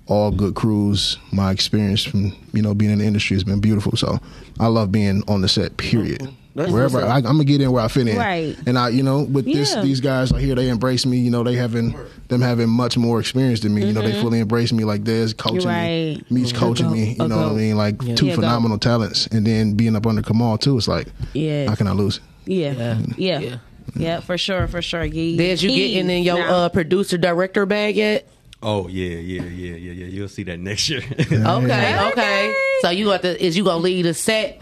all 0.08 0.32
good 0.32 0.56
crews. 0.56 1.18
My 1.32 1.52
experience 1.52 2.04
from 2.04 2.34
you 2.54 2.62
know 2.64 2.74
being 2.74 2.92
in 2.92 2.98
the 3.00 3.06
industry 3.06 3.36
has 3.36 3.44
been 3.44 3.60
beautiful. 3.62 3.96
So 3.96 4.20
I 4.60 4.66
love 4.68 4.92
being 4.92 5.24
on 5.28 5.42
the 5.42 5.48
set. 5.48 5.78
Period. 5.78 6.28
That's 6.54 6.72
Wherever 6.72 7.02
I, 7.02 7.16
I'm 7.18 7.24
gonna 7.24 7.46
get 7.46 7.62
in 7.62 7.72
where 7.72 7.84
I 7.84 7.88
fit 7.88 8.08
in. 8.08 8.18
Right. 8.18 8.58
And 8.68 8.78
I, 8.78 8.90
you 8.90 9.04
know, 9.04 9.22
with 9.24 9.46
this, 9.46 9.74
these 9.76 10.02
guys 10.02 10.32
are 10.34 10.38
here. 10.40 10.54
They 10.54 10.68
embrace 10.68 11.06
me. 11.06 11.18
You 11.20 11.32
know, 11.32 11.44
they 11.44 11.56
having 11.56 11.96
them 12.28 12.42
having 12.42 12.68
much 12.70 12.98
more 12.98 13.20
experience 13.22 13.62
than 13.62 13.74
me. 13.74 13.86
You 13.86 13.94
know, 13.94 14.02
they 14.02 14.12
fully 14.22 14.40
embrace 14.40 14.74
me. 14.74 14.84
Like 14.84 15.06
there's 15.06 15.34
coaching 15.34 15.68
Right. 15.70 16.16
me, 16.30 16.42
me's 16.42 16.52
coaching 16.52 16.92
me. 16.92 17.16
You 17.20 17.28
know 17.30 17.38
what 17.38 17.52
I 17.54 17.56
mean? 17.56 17.78
Like 17.78 18.00
two 18.16 18.26
Yeah, 18.26 18.32
go. 18.36 18.42
phenomenal 18.42 18.78
talents, 18.80 19.28
and 19.28 19.48
then 19.48 19.76
being 19.76 19.96
up 19.96 20.06
under 20.06 20.22
Kamal 20.22 20.58
too. 20.58 20.78
It's 20.78 20.88
like, 20.90 21.08
yeah, 21.34 21.70
how 21.70 21.76
can 21.76 21.88
I 21.88 21.94
lose? 21.94 22.20
Yeah. 22.46 22.72
Yeah. 22.74 22.98
Yeah. 23.18 23.40
Yeah. 23.40 23.58
Yeah. 23.96 24.20
for 24.20 24.38
sure, 24.38 24.68
for 24.68 24.82
sure. 24.82 25.06
Yeah. 25.06 25.38
Did 25.38 25.62
you 25.62 25.70
get 25.70 25.92
in, 26.00 26.10
in 26.10 26.24
your 26.24 26.38
Now- 26.40 26.54
uh, 26.66 26.70
producer 26.70 27.18
director 27.18 27.66
bag 27.66 27.96
yet? 27.96 28.28
Oh 28.64 28.88
yeah, 28.90 29.16
yeah, 29.18 29.42
yeah, 29.44 29.76
yeah, 29.76 29.92
yeah. 29.92 30.06
You'll 30.06 30.28
see 30.28 30.44
that 30.44 30.60
next 30.60 30.88
year. 30.90 31.02
Okay, 31.32 32.10
okay. 32.12 32.56
So 32.82 32.90
you 32.92 33.06
got 33.06 33.22
to 33.24 33.44
is 33.44 33.58
you 33.58 33.64
gonna 33.64 33.78
lead 33.82 34.06
a 34.06 34.14
set 34.14 34.62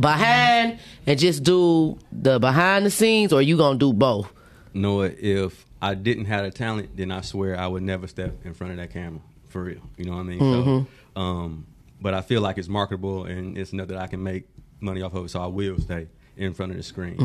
behind 0.00 0.78
and 1.06 1.18
just 1.18 1.42
do 1.42 1.98
the 2.12 2.38
behind 2.38 2.86
the 2.86 2.90
scenes, 2.90 3.32
or 3.32 3.42
you 3.42 3.56
gonna 3.56 3.78
do 3.78 3.92
both? 3.92 4.32
Noah, 4.72 5.10
if 5.18 5.64
I 5.80 5.94
didn't 5.94 6.24
have 6.26 6.44
the 6.44 6.50
talent, 6.50 6.96
then 6.96 7.10
I 7.12 7.20
swear 7.20 7.58
I 7.58 7.66
would 7.66 7.82
never 7.82 8.06
step 8.06 8.34
in 8.44 8.54
front 8.54 8.72
of 8.72 8.76
that 8.78 8.90
camera 8.92 9.20
for 9.48 9.62
real. 9.62 9.80
You 9.96 10.06
know 10.06 10.12
what 10.12 10.20
I 10.20 10.22
mean? 10.24 10.38
So, 10.40 11.20
um, 11.20 11.66
but 12.00 12.14
I 12.14 12.20
feel 12.22 12.40
like 12.40 12.58
it's 12.58 12.68
marketable 12.68 13.24
and 13.24 13.56
it's 13.56 13.72
enough 13.72 13.88
that 13.88 13.98
I 13.98 14.06
can 14.08 14.22
make 14.22 14.44
money 14.80 15.02
off 15.02 15.14
of 15.14 15.26
it, 15.26 15.28
so 15.30 15.40
I 15.40 15.46
will 15.46 15.78
stay 15.78 16.08
in 16.36 16.52
front 16.54 16.72
of 16.72 16.76
the 16.78 16.82
screen. 16.82 17.16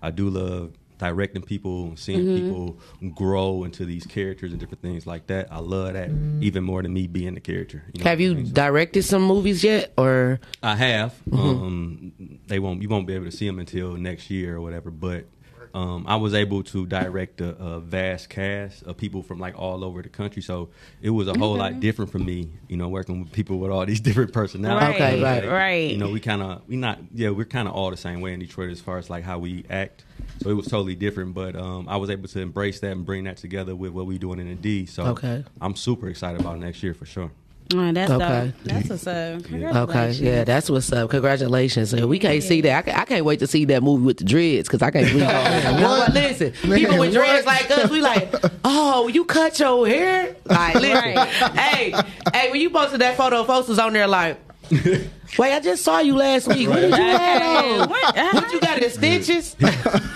But 0.00 0.06
I 0.06 0.10
do 0.10 0.30
love 0.30 0.72
directing 0.98 1.42
people, 1.42 1.92
seeing 1.96 2.20
mm-hmm. 2.20 2.44
people 2.46 3.10
grow 3.14 3.64
into 3.64 3.84
these 3.84 4.06
characters 4.06 4.52
and 4.52 4.60
different 4.60 4.82
things 4.82 5.06
like 5.06 5.26
that. 5.28 5.48
I 5.50 5.58
love 5.58 5.92
that 5.94 6.10
mm-hmm. 6.10 6.42
even 6.42 6.64
more 6.64 6.82
than 6.82 6.92
me 6.92 7.06
being 7.06 7.34
the 7.34 7.40
character. 7.40 7.84
You 7.92 8.02
know 8.02 8.10
Have 8.10 8.18
what 8.18 8.22
I 8.22 8.28
you 8.28 8.34
mean? 8.34 8.46
So- 8.46 8.52
directed 8.52 9.02
some 9.02 9.22
movies 9.22 9.62
yet, 9.62 9.92
or 9.96 10.40
I 10.62 10.76
have. 10.76 11.14
Mm-hmm. 11.28 11.36
Um, 11.38 12.12
they 12.46 12.58
won't. 12.58 12.82
You 12.82 12.88
won't 12.88 13.06
be 13.06 13.14
able 13.14 13.26
to 13.26 13.32
see 13.32 13.46
them 13.46 13.58
until 13.58 13.94
next 13.94 14.30
year 14.30 14.56
or 14.56 14.60
whatever. 14.60 14.90
But 14.90 15.26
um, 15.74 16.04
I 16.06 16.16
was 16.16 16.34
able 16.34 16.62
to 16.64 16.86
direct 16.86 17.40
a, 17.40 17.50
a 17.56 17.80
vast 17.80 18.28
cast 18.28 18.82
of 18.84 18.96
people 18.96 19.22
from 19.22 19.38
like 19.38 19.58
all 19.58 19.84
over 19.84 20.02
the 20.02 20.08
country. 20.08 20.42
So 20.42 20.68
it 21.02 21.10
was 21.10 21.28
a 21.28 21.38
whole 21.38 21.56
lot 21.56 21.80
different 21.80 22.10
for 22.12 22.18
me, 22.18 22.48
you 22.68 22.76
know, 22.76 22.88
working 22.88 23.20
with 23.20 23.32
people 23.32 23.58
with 23.58 23.70
all 23.70 23.84
these 23.86 24.00
different 24.08 24.32
personalities. 24.32 24.94
Okay, 24.94 25.22
right. 25.22 25.46
right. 25.48 25.90
You 25.90 25.98
know, 25.98 26.10
we 26.10 26.20
kind 26.20 26.42
of 26.42 26.62
we 26.68 26.76
not 26.76 26.98
yeah 27.14 27.30
we're 27.30 27.44
kind 27.44 27.68
of 27.68 27.74
all 27.74 27.90
the 27.90 27.96
same 27.96 28.20
way 28.20 28.32
in 28.32 28.40
Detroit 28.40 28.70
as 28.70 28.80
far 28.80 28.98
as 28.98 29.10
like 29.10 29.24
how 29.24 29.38
we 29.38 29.64
act. 29.70 30.04
So 30.42 30.50
it 30.50 30.54
was 30.54 30.66
totally 30.66 30.94
different, 30.94 31.34
but 31.34 31.56
um, 31.56 31.88
I 31.88 31.96
was 31.96 32.10
able 32.10 32.28
to 32.28 32.40
embrace 32.40 32.80
that 32.80 32.92
and 32.92 33.06
bring 33.06 33.24
that 33.24 33.38
together 33.38 33.74
with 33.74 33.92
what 33.92 34.06
we're 34.06 34.18
doing 34.18 34.38
in 34.38 34.48
the 34.48 34.54
D. 34.54 34.86
So 34.86 35.04
Okay. 35.06 35.44
I'm 35.60 35.74
super 35.76 36.08
excited 36.08 36.40
about 36.40 36.58
next 36.58 36.82
year 36.82 36.94
for 36.94 37.06
sure. 37.06 37.30
Oh, 37.74 37.92
that's 37.92 38.10
Okay. 38.12 38.52
dope. 38.64 38.64
That's 38.64 38.88
what's 38.90 39.06
up. 39.08 39.42
Okay, 39.88 40.10
yeah, 40.12 40.44
that's 40.44 40.70
what's 40.70 40.92
up. 40.92 41.10
Congratulations. 41.10 41.92
And 41.92 42.08
we 42.08 42.18
can't 42.20 42.42
see 42.42 42.60
that. 42.60 42.78
I, 42.78 42.82
ca- 42.92 43.00
I 43.00 43.04
can't 43.04 43.24
wait 43.24 43.40
to 43.40 43.46
see 43.48 43.64
that 43.66 43.82
movie 43.82 44.04
with 44.04 44.18
the 44.18 44.24
dreads 44.24 44.68
because 44.68 44.82
I 44.82 44.90
can't 44.92 45.06
believe 45.06 45.22
it. 45.28 45.64
No, 45.80 46.04
but 46.06 46.14
listen, 46.14 46.52
people 46.52 46.98
with 46.98 47.12
dreads 47.12 47.44
like 47.46 47.68
us, 47.70 47.90
we 47.90 48.00
like, 48.00 48.32
oh, 48.64 49.08
you 49.08 49.24
cut 49.24 49.58
your 49.58 49.86
hair? 49.86 50.36
Like, 50.44 50.74
listen, 50.76 51.14
Right. 51.16 51.28
hey, 51.58 51.94
hey, 52.32 52.50
when 52.52 52.60
you 52.60 52.70
posted 52.70 53.00
that 53.00 53.16
photo, 53.16 53.42
folks 53.44 53.66
was 53.68 53.78
on 53.80 53.92
there 53.92 54.06
like, 54.06 54.38
wait, 55.38 55.52
I 55.52 55.60
just 55.60 55.82
saw 55.84 56.00
you 56.00 56.14
last 56.16 56.48
week. 56.48 56.68
What 56.68 56.76
did 56.80 56.90
you 56.90 56.96
have 56.96 57.20
Hey, 57.40 57.78
on? 57.78 57.88
what? 57.88 58.14
What 58.34 58.52
you 58.52 58.60
got 58.60 58.82
in 58.82 58.90
stitches? 58.90 59.56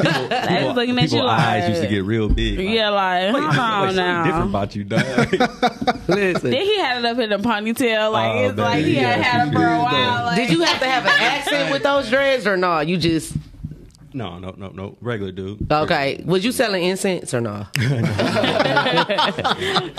They 0.00 0.64
was 0.64 0.74
looking 0.76 0.96
at 0.98 1.04
People 1.04 1.18
you 1.18 1.24
like, 1.24 1.40
eyes 1.40 1.68
used 1.68 1.82
to 1.82 1.88
get 1.88 2.04
real 2.04 2.28
big. 2.28 2.58
Like, 2.58 2.68
yeah, 2.70 2.88
like, 2.88 3.30
hold 3.30 3.34
Wait, 3.44 3.58
on 3.58 3.94
something 3.94 4.24
different 4.24 4.48
about 4.48 4.74
you, 4.76 4.84
dog. 4.84 6.08
Listen. 6.08 6.50
Then 6.50 6.62
he 6.62 6.78
had 6.78 6.98
it 6.98 7.04
up 7.04 7.18
in 7.18 7.32
a 7.32 7.38
ponytail, 7.38 8.10
like 8.12 8.30
Oh, 8.34 8.48
it's 8.48 8.58
like 8.58 8.74
man, 8.78 8.84
he 8.84 8.94
had 8.94 9.18
yeah, 9.18 9.22
had 9.24 9.48
it 9.48 9.52
for 9.52 9.58
a 9.58 9.62
yeah. 9.62 9.82
while. 9.82 10.24
Like, 10.26 10.36
Did 10.36 10.50
you 10.50 10.62
have 10.62 10.80
to 10.80 10.86
have 10.86 11.04
an 11.04 11.12
accent 11.12 11.72
with 11.72 11.82
those 11.82 12.08
dreads 12.08 12.46
or 12.46 12.56
no? 12.56 12.80
You 12.80 12.96
just 12.96 13.34
no, 14.12 14.38
no, 14.38 14.54
no, 14.56 14.68
no. 14.70 14.96
Regular 15.00 15.32
dude. 15.32 15.70
okay. 15.70 16.22
Was 16.26 16.44
you 16.44 16.52
selling 16.52 16.84
incense 16.84 17.32
or 17.34 17.40
no? 17.40 17.66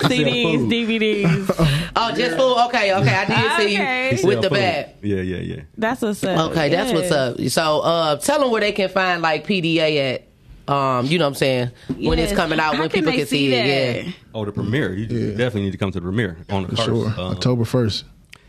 CDs, 0.08 0.68
DVDs? 0.70 1.92
Oh, 1.96 2.12
just 2.16 2.36
food. 2.38 2.66
Okay, 2.68 2.94
okay. 2.96 3.16
I 3.16 3.26
did 3.26 3.38
see 3.68 3.76
Okay. 3.76 4.18
you 4.22 4.28
with 4.28 4.42
the 4.42 4.50
food. 4.50 4.56
bag. 4.56 4.90
Yeah, 5.02 5.22
yeah, 5.22 5.38
yeah. 5.38 5.62
That's 5.78 6.02
what's 6.02 6.24
up. 6.24 6.52
Okay, 6.52 6.70
that's 6.70 6.92
what's 6.94 7.12
up. 7.12 7.40
So, 7.50 7.80
uh, 7.82 8.16
tell 8.18 8.40
them 8.42 8.52
where 8.52 8.62
they 8.62 8.72
can 8.72 8.90
find 8.90 9.22
like 9.22 9.46
PDA 9.48 10.14
at. 10.16 10.28
Um, 10.74 11.06
you 11.08 11.18
know 11.18 11.26
what 11.26 11.30
I'm 11.30 11.36
saying? 11.36 11.72
When 11.98 12.18
it's 12.20 12.32
coming 12.34 12.60
out, 12.60 12.76
How 12.76 12.82
when 12.82 12.90
people 12.90 13.12
they 13.12 13.18
can 13.18 13.28
see 13.28 13.54
it. 13.54 14.06
Yeah. 14.06 14.12
Oh, 14.34 14.46
the 14.46 14.52
premiere. 14.52 14.94
You 14.94 15.06
Yeah. 15.06 15.32
definitely 15.32 15.64
need 15.64 15.72
to 15.72 15.78
come 15.78 15.92
to 15.92 16.00
the 16.00 16.04
premiere 16.04 16.38
on 16.50 16.64
the 16.64 16.70
For 16.70 16.76
first. 16.78 16.86
sure. 16.88 17.08
um, 17.08 17.32
October 17.36 17.64
1st. 17.66 18.04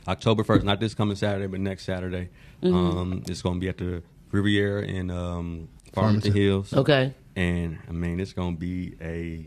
October 0.07 0.43
first, 0.45 0.65
not 0.65 0.79
this 0.81 0.95
coming 0.95 1.17
Saturday, 1.17 1.47
but 1.47 1.61
next 1.61 1.85
Saturday. 1.85 2.29
Mm-hmm. 2.63 2.75
Um, 2.99 3.23
it's 3.29 3.41
going 3.41 3.57
to 3.57 3.61
be 3.61 3.69
at 3.69 3.79
the 3.79 4.03
Riviera 4.33 4.83
in 4.83 5.11
um, 5.11 5.69
Farmington. 5.93 6.33
Hills. 6.33 6.73
Okay. 6.73 7.15
And 7.37 7.79
I 7.89 7.93
mean, 7.93 8.19
it's 8.19 8.33
going 8.33 8.57
to 8.57 8.61
be 8.61 8.97
a 9.01 9.47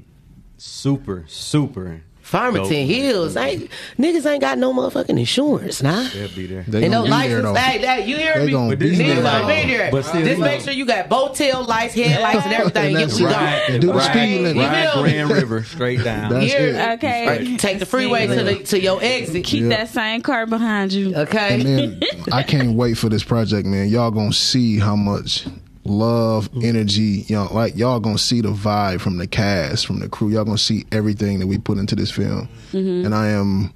super, 0.58 1.26
super. 1.28 2.02
Farmington 2.26 2.72
dope- 2.88 2.88
Hills. 2.96 3.38
Ain't, 3.38 3.70
niggas 4.00 4.26
ain't 4.26 4.42
got 4.42 4.58
no 4.58 4.74
motherfucking 4.74 5.18
insurance, 5.20 5.84
nah. 5.84 6.08
They'll 6.10 6.28
be 6.30 6.48
there. 6.48 6.64
They 6.68 6.84
And 6.84 6.92
no 6.92 7.04
be 7.04 7.10
there 7.10 7.18
license. 7.20 7.44
though. 7.44 7.54
Hey, 7.54 7.78
hey, 7.78 8.08
you 8.08 8.18
hear 8.18 8.34
They 8.40 8.46
me? 8.48 8.52
gonna 8.52 8.70
But 8.70 8.80
be 8.80 8.90
this 8.90 9.00
Niggas 9.00 9.22
gonna 9.24 9.48
there. 9.48 9.64
be 9.66 9.72
there. 9.78 9.92
But 9.92 10.06
still, 10.06 10.26
Just 10.26 10.42
make 10.42 10.60
know. 10.60 10.66
sure 10.66 10.74
you 10.74 10.86
got 10.88 11.08
boat 11.08 11.36
tail 11.36 11.64
lights, 11.64 11.94
headlights, 11.94 12.46
and 12.46 12.54
everything. 12.54 12.86
And 12.88 12.96
Get 12.98 13.08
that's 13.10 13.20
we 13.20 13.26
right. 13.28 13.68
going. 13.68 13.80
Do 13.82 13.88
the 13.94 14.00
speed 14.02 14.42
limit. 14.42 14.56
You 14.56 14.62
Ride? 14.64 14.94
Grand 14.96 15.30
River 15.30 15.64
straight 15.64 16.04
down. 16.04 16.32
That's 16.32 16.52
Yeah. 16.52 16.60
it. 16.94 16.94
Okay. 16.96 17.28
Right. 17.28 17.60
Take 17.60 17.78
the 17.80 17.86
freeway 17.86 18.26
to 18.28 18.44
the 18.44 18.56
to 18.64 18.82
your 18.82 19.00
exit. 19.04 19.44
Keep 19.44 19.64
Yeah. 19.64 19.70
that 19.70 19.90
same 19.90 20.22
car 20.22 20.48
behind 20.48 20.94
you. 20.94 21.14
Okay. 21.16 21.54
And 21.54 21.62
then 21.64 22.02
I 22.32 22.42
can't 22.42 22.72
wait 22.74 22.98
for 22.98 23.08
this 23.08 23.24
project, 23.24 23.68
man. 23.68 23.88
Y'all 23.90 24.10
gonna 24.12 24.34
see 24.34 24.80
how 24.80 24.96
much 24.96 25.46
love, 25.86 26.52
mm-hmm. 26.52 26.66
energy, 26.66 27.26
y'all 27.28 27.54
like 27.54 27.78
y'all 27.78 28.00
gonna 28.00 28.18
see 28.18 28.42
the 28.42 28.52
vibe 28.52 29.02
from 29.02 29.18
the 29.18 29.28
cast, 29.28 29.86
from 29.86 30.00
the 30.00 30.10
crew. 30.10 30.30
Y'all 30.30 30.46
gonna 30.46 30.58
see 30.58 30.86
everything 30.92 31.40
that 31.40 31.48
we 31.48 31.58
put 31.58 31.78
into 31.78 31.96
this 31.96 32.12
film. 32.12 32.50
Mm-hmm. 32.72 33.06
And 33.06 33.16
I 33.16 33.30
am 33.30 33.74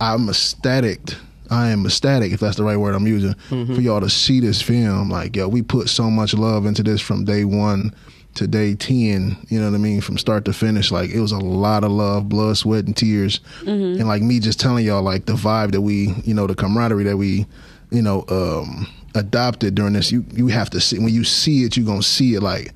I'm 0.00 0.28
ecstatic. 0.28 1.00
I 1.50 1.70
am 1.70 1.86
ecstatic, 1.86 2.32
if 2.32 2.40
that's 2.40 2.58
the 2.58 2.64
right 2.64 2.76
word 2.76 2.94
I'm 2.94 3.06
using, 3.06 3.32
mm-hmm. 3.48 3.74
for 3.74 3.80
y'all 3.80 4.02
to 4.02 4.10
see 4.10 4.38
this 4.38 4.60
film. 4.60 5.08
Like, 5.08 5.34
yo, 5.34 5.48
we 5.48 5.62
put 5.62 5.88
so 5.88 6.10
much 6.10 6.34
love 6.34 6.66
into 6.66 6.82
this 6.82 7.00
from 7.00 7.24
day 7.24 7.44
one 7.44 7.94
to 8.34 8.46
day 8.46 8.74
10, 8.74 9.36
you 9.48 9.58
know 9.58 9.70
what 9.70 9.74
I 9.74 9.78
mean? 9.78 10.02
From 10.02 10.18
start 10.18 10.44
to 10.44 10.52
finish. 10.52 10.92
Like, 10.92 11.10
it 11.10 11.20
was 11.20 11.32
a 11.32 11.38
lot 11.38 11.84
of 11.84 11.90
love, 11.90 12.28
blood, 12.28 12.58
sweat, 12.58 12.84
and 12.84 12.96
tears. 12.96 13.40
And 13.98 14.06
like 14.06 14.22
me 14.22 14.40
just 14.40 14.60
telling 14.60 14.84
y'all, 14.84 15.02
like, 15.02 15.24
the 15.24 15.32
vibe 15.32 15.72
that 15.72 15.80
we, 15.80 16.14
you 16.24 16.34
know, 16.34 16.46
the 16.46 16.54
camaraderie 16.54 17.04
that 17.04 17.16
we, 17.16 17.46
you 17.90 18.02
know, 18.02 18.24
um, 18.28 18.86
adopted 19.14 19.74
during 19.74 19.94
this, 19.94 20.12
you, 20.12 20.24
you 20.32 20.48
have 20.48 20.70
to 20.70 20.80
see, 20.80 20.98
when 20.98 21.12
you 21.12 21.24
see 21.24 21.64
it, 21.64 21.76
you're 21.76 21.86
going 21.86 22.00
to 22.00 22.06
see 22.06 22.34
it 22.34 22.42
like, 22.42 22.72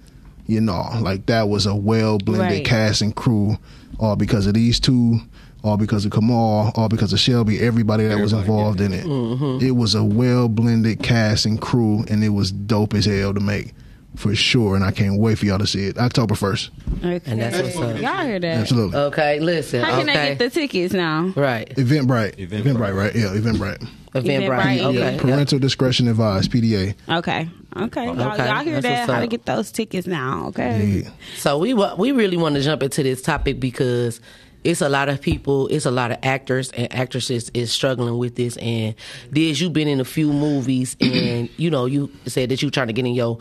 you 0.46 0.60
know, 0.60 0.84
like 1.00 1.26
that 1.26 1.48
was 1.48 1.66
a 1.66 1.74
well 1.74 2.18
blended 2.18 2.50
Right. 2.58 2.64
cast 2.64 3.00
and 3.02 3.14
crew, 3.14 3.56
all 3.98 4.16
because 4.16 4.46
of 4.46 4.54
these 4.54 4.80
two, 4.80 5.18
all 5.62 5.76
because 5.76 6.04
of 6.04 6.10
Kamal, 6.12 6.72
all 6.74 6.88
because 6.88 7.12
of 7.12 7.20
Shelby, 7.20 7.60
everybody 7.60 8.04
that 8.08 8.18
was 8.18 8.32
Everybody, 8.32 8.52
involved 8.58 8.80
in 8.80 8.92
it. 8.92 9.04
Mm-hmm. 9.06 9.64
It 9.64 9.70
was 9.76 9.94
a 9.94 10.02
well 10.02 10.48
blended 10.48 11.02
cast 11.02 11.46
and 11.46 11.60
crew, 11.60 12.04
and 12.08 12.24
it 12.24 12.30
was 12.30 12.50
dope 12.50 12.94
as 12.94 13.04
hell 13.04 13.32
to 13.32 13.40
make, 13.40 13.72
for 14.16 14.34
sure. 14.34 14.76
And 14.76 14.84
I 14.84 14.90
can't 14.90 15.18
wait 15.18 15.38
for 15.38 15.46
y'all 15.46 15.58
to 15.58 15.66
see 15.66 15.86
it. 15.86 15.98
October 15.98 16.34
1st. 16.34 16.70
Okay. 16.98 17.30
And 17.30 17.40
that's 17.40 17.60
what's 17.60 17.76
up. 17.76 18.00
Y'all 18.00 18.24
hear 18.24 18.38
that? 18.38 18.58
Absolutely. 18.58 18.96
Okay, 18.98 19.40
listen. 19.40 19.82
How 19.82 20.00
can 20.00 20.08
okay. 20.08 20.18
they 20.18 20.28
get 20.30 20.38
the 20.38 20.50
tickets 20.50 20.94
now? 20.94 21.32
right. 21.36 21.68
Eventbrite. 21.76 22.36
Eventbrite. 22.36 22.62
Eventbrite, 22.62 22.96
right? 22.96 23.14
Yeah, 23.14 23.28
Eventbrite. 23.28 23.88
Event 24.14 24.44
Eventbrite. 24.44 24.46
Bright. 24.46 24.80
Yeah. 24.80 24.86
Okay. 24.86 25.18
Parental 25.18 25.58
discretion 25.58 26.08
advised, 26.08 26.50
PDA. 26.52 26.94
Okay. 27.08 27.48
Okay. 27.76 28.04
Y'all, 28.04 28.32
Okay. 28.32 28.46
y'all 28.46 28.64
hear 28.64 28.80
That's 28.80 29.06
that? 29.06 29.14
How 29.14 29.20
to 29.20 29.26
get 29.26 29.46
those 29.46 29.72
tickets 29.72 30.06
now? 30.06 30.48
Okay. 30.48 31.02
Yeah. 31.04 31.10
So 31.36 31.58
we 31.58 31.72
we 31.72 32.12
really 32.12 32.36
want 32.36 32.54
to 32.56 32.60
jump 32.60 32.82
into 32.82 33.02
this 33.02 33.22
topic 33.22 33.58
because 33.58 34.20
it's 34.64 34.80
a 34.80 34.88
lot 34.88 35.08
of 35.08 35.20
people, 35.20 35.66
it's 35.68 35.86
a 35.86 35.90
lot 35.90 36.12
of 36.12 36.18
actors 36.22 36.70
and 36.72 36.92
actresses 36.92 37.50
is 37.54 37.72
struggling 37.72 38.18
with 38.18 38.36
this. 38.36 38.56
And 38.58 38.94
Diz, 39.32 39.60
you've 39.60 39.72
been 39.72 39.88
in 39.88 39.98
a 39.98 40.04
few 40.04 40.32
movies, 40.32 40.96
and 41.00 41.48
you 41.56 41.70
know 41.70 41.86
you 41.86 42.12
said 42.26 42.50
that 42.50 42.62
you're 42.62 42.70
trying 42.70 42.86
to 42.88 42.92
get 42.92 43.06
in 43.06 43.14
your 43.14 43.38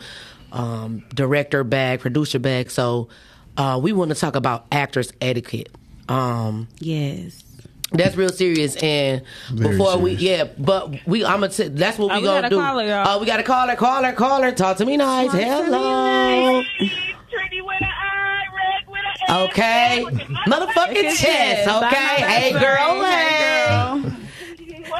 um, 0.52 1.02
director 1.14 1.64
bag, 1.64 1.98
producer 2.00 2.38
bag. 2.38 2.70
So 2.70 3.08
uh, 3.56 3.80
we 3.82 3.92
want 3.92 4.10
to 4.10 4.14
talk 4.14 4.36
about 4.36 4.66
actors 4.70 5.12
etiquette. 5.20 5.70
Um, 6.08 6.68
Yes. 6.78 7.42
that's 7.92 8.16
real 8.16 8.28
serious. 8.30 8.76
And 8.76 9.22
Very 9.50 9.76
before 9.76 9.98
we, 9.98 10.12
yeah, 10.12 10.44
but 10.58 10.90
we, 11.06 11.24
I'm 11.24 11.40
gonna. 11.40 11.48
T- 11.52 11.68
that's 11.68 11.98
what 11.98 12.10
Oh, 12.12 12.14
we 12.16 12.20
we 12.22 12.26
gonna 12.26 12.40
got 12.42 12.46
a 12.46 12.50
do. 12.50 12.60
caller, 12.60 12.84
y'all. 12.84 13.08
Oh, 13.08 13.18
we 13.20 13.26
got 13.26 13.40
a 13.40 13.42
caller, 13.42 13.76
caller, 13.76 14.12
caller. 14.12 14.52
Talk 14.52 14.76
to 14.78 14.84
me 14.86 14.96
nice. 14.96 15.30
Talk 15.30 15.34
to 15.34 15.38
me 15.38 15.44
Hello. 15.44 16.62
Pretty 17.30 17.60
with 17.62 17.76
an 17.80 17.88
eye, 17.88 18.44
red 18.54 18.88
with 18.88 19.00
an 19.28 19.36
A. 19.36 19.44
Okay. 19.44 20.04
Motherfucking 20.46 21.16
chest. 21.16 21.68
Okay. 21.68 22.22
Hey, 22.22 22.52
girl. 22.52 23.02
Hey. 23.04 24.11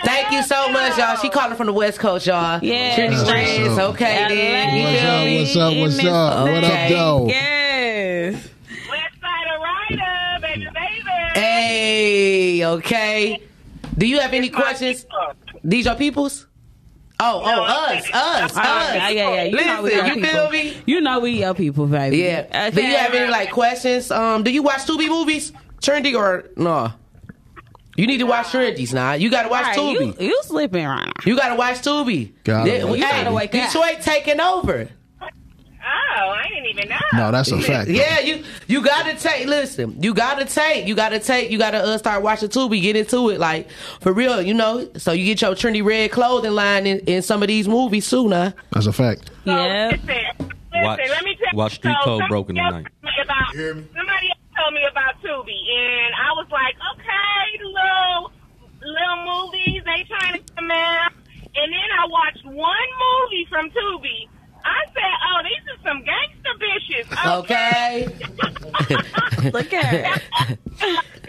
Thank 0.04 0.32
you 0.32 0.42
so 0.42 0.68
much, 0.70 0.98
y'all. 0.98 1.16
She 1.16 1.28
calling 1.28 1.56
from 1.56 1.66
the 1.66 1.72
West 1.72 1.98
Coast, 1.98 2.26
y'all. 2.26 2.58
Yeah. 2.62 2.94
Trinity 2.94 3.16
What's 3.16 3.30
Reds. 3.30 3.78
up? 3.78 3.90
Okay, 3.94 4.26
then. 4.28 4.76
You 4.76 4.84
LA. 4.84 5.00
feel 5.00 5.24
me? 5.24 5.40
What's 5.40 5.56
up? 5.56 5.76
What's 5.76 5.98
In 5.98 6.06
up? 6.08 6.42
What 6.48 6.64
up, 6.64 6.70
Okay. 6.70 6.88
though? 6.88 7.26
Yes. 7.28 8.34
West 8.34 9.14
side 9.20 9.46
of 9.54 10.42
baby, 10.42 10.66
baby. 10.74 11.40
Hey, 11.40 12.64
okay. 12.66 13.42
Do 13.96 14.06
you 14.06 14.20
have 14.20 14.32
any 14.34 14.48
questions? 14.48 15.06
These 15.62 15.86
your 15.86 15.94
peoples? 15.94 16.46
Oh, 17.20 17.40
oh, 17.44 17.62
us, 17.62 18.10
us, 18.12 18.56
us. 18.56 18.56
Yeah, 18.56 19.08
yeah, 19.10 19.10
yeah. 19.10 19.44
You 19.44 19.64
know 19.64 19.82
we 19.82 19.90
Listen, 19.90 19.98
your 19.98 20.06
you 20.06 20.14
people. 20.14 20.30
feel 20.30 20.50
me? 20.50 20.76
You 20.86 21.00
know 21.00 21.20
we 21.20 21.30
your 21.38 21.54
people, 21.54 21.86
baby. 21.86 22.16
Yeah. 22.16 22.46
Okay. 22.48 22.70
Do 22.72 22.82
you 22.84 22.96
have 22.96 23.14
any 23.14 23.30
like 23.30 23.52
questions? 23.52 24.10
Um, 24.10 24.42
do 24.42 24.50
you 24.50 24.62
watch 24.64 24.80
Tubi 24.86 25.08
movies? 25.08 25.52
Trinity 25.80 26.16
or 26.16 26.46
no? 26.56 26.92
You 27.96 28.06
need 28.06 28.18
to 28.18 28.24
watch 28.26 28.50
Trinity's 28.50 28.94
now. 28.94 29.12
You 29.12 29.30
gotta 29.30 29.48
watch 29.50 29.76
All 29.76 29.92
right, 29.94 29.98
Tubi. 30.00 30.20
you, 30.20 30.26
you 30.28 30.40
slipping 30.44 30.86
right 30.86 31.04
now. 31.06 31.12
You 31.24 31.36
gotta 31.36 31.56
watch 31.56 31.76
Tubi. 31.82 32.32
Gotta 32.44 32.70
They- 32.70 32.84
watch 32.84 32.98
hey, 33.00 33.24
Tubi. 33.24 33.34
wake 33.34 33.54
up. 33.54 33.66
Detroit 33.72 34.00
taking 34.00 34.40
over. 34.40 34.88
Oh, 35.84 36.30
I 36.30 36.46
didn't 36.48 36.66
even 36.70 36.88
know. 36.90 36.96
No, 37.14 37.30
that's 37.32 37.50
a 37.50 37.60
fact. 37.60 37.88
though. 37.88 37.94
Yeah, 37.94 38.20
you 38.20 38.44
you 38.68 38.82
gotta 38.82 39.14
take. 39.16 39.46
Listen, 39.46 40.00
you 40.02 40.14
gotta 40.14 40.44
take. 40.44 40.86
You 40.86 40.94
gotta 40.94 41.18
take. 41.18 41.50
You 41.50 41.58
gotta 41.58 41.78
uh, 41.78 41.98
start 41.98 42.22
watching 42.22 42.48
Tubi. 42.50 42.80
Get 42.80 42.96
into 42.96 43.30
it, 43.30 43.40
like 43.40 43.68
for 44.00 44.12
real. 44.12 44.40
You 44.40 44.54
know, 44.54 44.88
so 44.96 45.12
you 45.12 45.24
get 45.24 45.40
your 45.42 45.54
trendy 45.54 45.84
red 45.84 46.12
clothing 46.12 46.52
line 46.52 46.86
in, 46.86 46.98
in 47.00 47.22
some 47.22 47.42
of 47.42 47.48
these 47.48 47.66
movies 47.66 48.06
soon. 48.06 48.30
Huh? 48.32 48.52
That's 48.70 48.86
a 48.86 48.92
fact. 48.92 49.30
So, 49.44 49.50
Yeah. 49.50 49.88
Listen, 49.90 50.06
listen, 50.06 50.50
Watch- 50.84 51.00
let 51.08 51.24
me 51.24 51.36
tell 51.36 51.58
watch 51.58 51.72
you. 51.72 51.76
Street 51.76 51.96
so 52.00 52.04
Code 52.04 52.20
somebody 52.20 52.28
Broken 52.30 52.58
else 52.58 52.68
tonight. 52.74 52.86
told 53.02 53.02
me 53.04 53.10
About, 53.24 53.54
You 53.54 53.58
hear 53.60 53.74
me? 53.74 53.84
Somebody 53.96 54.28
else 54.28 54.38
told 54.62 54.74
me 54.74 54.82
about 54.88 55.20
Tubi, 55.22 55.58
and 55.74 56.14
I 56.14 56.30
was 56.38 56.46
like, 56.50 56.76
okay, 56.94 57.64
little 57.64 58.30
little 58.78 59.20
movies, 59.26 59.82
they 59.84 60.04
trying 60.06 60.34
to 60.38 60.54
come 60.54 60.70
out. 60.70 61.12
And 61.54 61.72
then 61.72 61.88
I 61.98 62.06
watched 62.06 62.44
one 62.44 62.90
movie 63.02 63.46
from 63.50 63.70
Tubi. 63.70 64.28
I 64.64 64.86
said, 64.94 65.14
oh, 65.28 65.42
these 65.42 65.64
are 65.72 65.80
some 65.82 66.04
gangster 66.06 66.54
bitches. 66.62 67.06
Okay. 67.40 68.06
Look 69.50 69.72
at 69.72 70.20
her. 70.80 70.96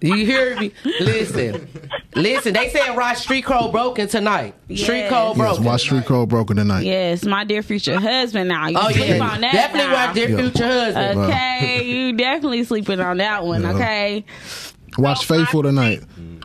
you 0.00 0.24
hear 0.26 0.58
me? 0.58 0.72
Listen, 1.00 1.68
Listen, 2.16 2.52
they 2.54 2.68
said 2.70 2.96
watch 2.96 3.18
Street 3.18 3.44
Code 3.44 3.70
Broken 3.70 4.08
tonight. 4.08 4.54
Street 4.74 5.00
Yes. 5.00 5.10
Code 5.10 5.36
Yes, 5.36 5.46
Broken. 5.46 5.64
watch 5.64 5.80
Street 5.82 6.04
Code 6.06 6.28
Broken 6.28 6.56
tonight. 6.56 6.84
Yes, 6.84 7.24
my 7.24 7.44
dear 7.44 7.62
future 7.62 7.98
husband. 8.00 8.48
Now 8.48 8.68
you 8.68 8.76
Oh 8.80 8.90
sleep 8.90 9.08
yeah, 9.10 9.28
on 9.28 9.40
that. 9.42 9.52
definitely 9.52 9.90
now. 9.92 10.06
watch 10.06 10.14
Dear 10.14 10.28
Yeah. 10.30 10.36
Future 10.38 10.66
Husband. 10.66 11.18
Okay, 11.20 11.84
you 11.84 12.12
definitely 12.14 12.64
sleeping 12.64 12.98
on 13.00 13.18
that 13.18 13.44
one. 13.44 13.62
Yeah. 13.62 13.72
Okay. 13.74 14.24
Watch 14.98 15.24
Faithful 15.26 15.62
tonight. 15.62 16.00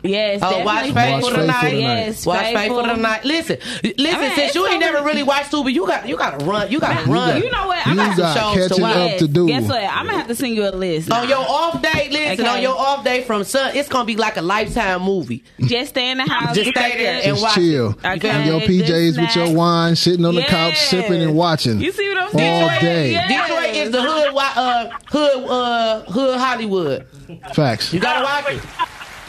Yes. 0.08 0.40
Oh, 0.42 0.64
watch 0.64 0.86
definitely 0.86 0.92
Faithful 0.92 1.30
Watch 1.30 1.40
tonight. 1.40 1.60
Faithful 1.60 1.70
tonight. 1.80 1.96
Yes, 2.06 2.26
Watch 2.26 2.38
Faithful 2.54 2.82
tonight. 2.82 3.24
Listen, 3.24 3.58
listen. 3.82 4.06
I 4.06 4.28
since 4.28 4.38
it's 4.38 4.54
you 4.54 4.66
ain't 4.66 4.80
never 4.80 5.04
really 5.04 5.22
watched 5.22 5.52
Tubi, 5.52 5.72
you 5.72 5.86
got 5.86 6.08
you 6.08 6.16
got 6.16 6.38
to 6.40 6.44
run. 6.46 6.70
You 6.70 6.80
got 6.80 7.04
to 7.04 7.10
run. 7.10 7.42
You 7.42 7.50
know 7.50 7.66
what? 7.66 7.86
I'm 7.86 7.96
gonna 7.96 8.16
got 8.16 8.54
shows 8.54 8.76
to 8.76 8.82
watch. 8.82 8.96
up 8.96 9.18
to 9.18 9.28
do. 9.28 9.46
Guess 9.48 9.68
what? 9.68 9.82
I'm 9.82 10.06
gonna 10.06 10.18
have 10.18 10.28
to 10.28 10.34
send 10.34 10.54
you 10.54 10.66
a 10.66 10.70
list. 10.70 11.10
on 11.10 11.28
your 11.28 11.38
off 11.38 11.80
day, 11.82 12.08
listen. 12.10 12.44
Okay. 12.44 12.56
On 12.56 12.62
your 12.62 12.76
off 12.78 13.04
day 13.04 13.22
from 13.22 13.44
Sun, 13.44 13.76
it's 13.76 13.88
gonna 13.88 14.04
be 14.04 14.16
like 14.16 14.36
a 14.36 14.42
lifetime 14.42 15.02
movie. 15.02 15.42
Just 15.60 15.90
stay 15.90 16.10
in 16.10 16.18
the 16.18 16.24
house. 16.28 16.54
Just 16.54 16.70
stay 16.70 16.96
there 16.96 17.14
and 17.14 17.24
Just 17.24 17.42
watch 17.42 17.54
chill. 17.54 17.90
it. 17.90 18.04
Okay. 18.04 18.40
In 18.40 18.46
your 18.46 18.60
PJs 18.60 19.20
with 19.20 19.36
your 19.36 19.54
wine, 19.54 19.96
sitting 19.96 20.24
on 20.24 20.34
the 20.34 20.42
couch, 20.42 20.76
sipping 20.78 21.22
and 21.22 21.34
watching. 21.34 21.80
You 21.80 21.92
see 21.92 22.08
what 22.08 22.18
I'm 22.18 22.24
All 22.24 22.30
saying? 22.30 22.80
day. 22.80 23.26
Detroit 23.28 23.74
is 23.76 23.90
the 23.90 24.02
hood, 24.02 24.34
uh, 24.36 24.90
hood, 25.06 25.44
uh, 25.50 26.00
hood 26.10 26.38
Hollywood. 26.38 27.06
Facts. 27.54 27.92
You 27.92 28.00
gotta 28.00 28.24
watch 28.24 28.54
it. 28.56 28.62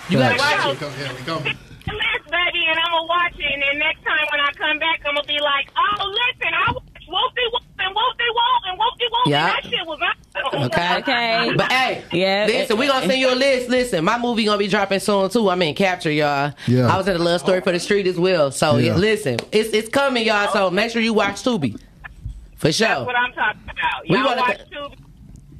You 0.10 0.18
gotta 0.18 0.38
watch 0.38 0.76
it. 0.76 0.80
Come 0.80 0.94
here, 0.94 1.10
we 1.14 1.22
come. 1.24 1.44
List, 1.44 2.26
baby, 2.30 2.62
and 2.68 2.78
I'm 2.80 2.92
gonna 2.92 3.06
watch 3.08 3.34
it. 3.40 3.46
And 3.54 3.62
then 3.62 3.80
next 3.80 4.04
time 4.04 4.26
when 4.32 4.40
I 4.42 4.52
come 4.54 4.78
back, 4.80 5.00
I'm 5.06 5.16
gonna 5.16 5.28
be 5.28 5.40
like, 5.40 5.70
oh, 5.78 6.06
listen, 6.08 6.54
I 6.54 6.72
watched 6.74 7.08
Whoopty 7.08 7.46
Whoop 7.54 7.64
and 7.80 7.96
Whoopty 7.96 8.30
Whoop 8.36 8.62
and 8.68 8.80
Whoopty 8.80 9.08
Whoop. 9.12 9.28
Yeah. 9.28 9.46
That 9.48 9.64
shit 9.64 9.86
was 9.86 10.00
awesome. 10.02 10.64
Okay. 10.66 10.98
Okay. 10.98 11.54
But 11.56 11.72
hey, 11.72 12.04
Yeah. 12.12 12.46
Listen, 12.48 12.78
we 12.78 12.88
gonna 12.88 13.06
send 13.08 13.20
you 13.20 13.34
a 13.34 13.36
list. 13.36 13.70
Listen, 13.70 14.04
my 14.06 14.18
movie 14.20 14.44
gonna 14.46 14.58
be 14.58 14.68
dropping 14.68 15.00
soon 15.00 15.30
too. 15.30 15.50
I 15.50 15.56
mean, 15.56 15.74
capture 15.76 16.12
y'all. 16.12 16.54
Yeah. 16.68 16.88
I 16.94 16.98
was 16.98 17.08
in 17.08 17.16
a 17.16 17.20
love 17.20 17.40
story 17.40 17.62
for 17.62 17.72
the 17.72 17.80
street 17.80 18.06
as 18.08 18.20
well. 18.20 18.52
So 18.52 18.78
Yeah. 18.78 18.96
listen, 18.96 19.38
it's 19.52 19.70
it's 19.74 19.90
coming, 19.90 20.26
y'all. 20.26 20.52
So 20.52 20.70
make 20.70 20.92
sure 20.92 21.02
you 21.02 21.14
watch 21.14 21.42
Tubi. 21.44 21.80
For 22.58 22.72
sure. 22.72 22.88
That's 22.88 23.06
what 23.06 23.16
I'm 23.16 23.32
talking 23.34 23.62
about. 23.64 24.08
Y'all 24.08 24.26
wanna- 24.26 24.42
watch 24.42 24.58
too. 24.70 25.04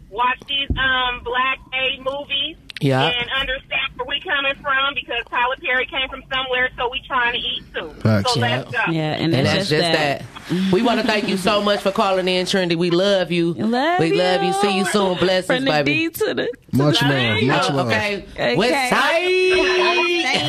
Watch 0.10 0.40
these 0.48 0.70
um 0.72 1.22
black 1.24 1.60
A 1.74 2.02
movies. 2.02 2.58
Yeah. 2.80 3.06
And 3.08 3.30
understand 3.32 3.82
where 3.96 4.08
we 4.08 4.20
coming 4.22 4.54
from 4.62 4.94
because 4.94 5.24
Tyler 5.30 5.56
Perry 5.64 5.86
came 5.88 6.08
from 6.10 6.24
somewhere, 6.32 6.70
so 6.78 6.90
we 6.92 7.02
trying 7.08 7.34
to 7.34 7.40
eat 7.40 7.64
too. 7.74 7.90
Facts. 8.02 8.34
So 8.34 8.40
let's 8.40 8.72
go. 8.72 8.80
Yeah, 8.92 9.14
and 9.14 9.34
And 9.34 9.46
that's, 9.48 9.70
that's 9.70 9.70
just 9.70 9.82
that. 9.82 10.24
We 10.72 10.82
want 10.82 11.02
to 11.02 11.08
thank 11.08 11.28
you 11.28 11.38
so 11.38 11.62
much 11.62 11.82
for 11.82 11.92
calling 11.92 12.28
in, 12.28 12.46
Trinity. 12.46 12.76
We 12.76 12.90
love 12.92 13.32
you. 13.32 13.54
Love 13.54 14.00
we 14.00 14.14
love 14.14 14.44
you. 14.44 14.54
See 14.54 14.78
you 14.78 14.86
soon. 14.86 15.18
Blessings, 15.18 15.46
From 15.58 15.66
the 15.66 15.72
baby. 15.72 15.94
D 15.94 16.10
to 16.10 16.34
the 16.34 16.54
Much 16.74 17.00
to 17.00 17.06
the 17.06 17.10
love, 17.12 17.20
A. 17.20 17.46
much 17.46 17.70
love. 17.72 17.88
okay. 17.88 18.26
Okay. 18.32 18.56
West 18.56 18.90
Side. 18.90 19.24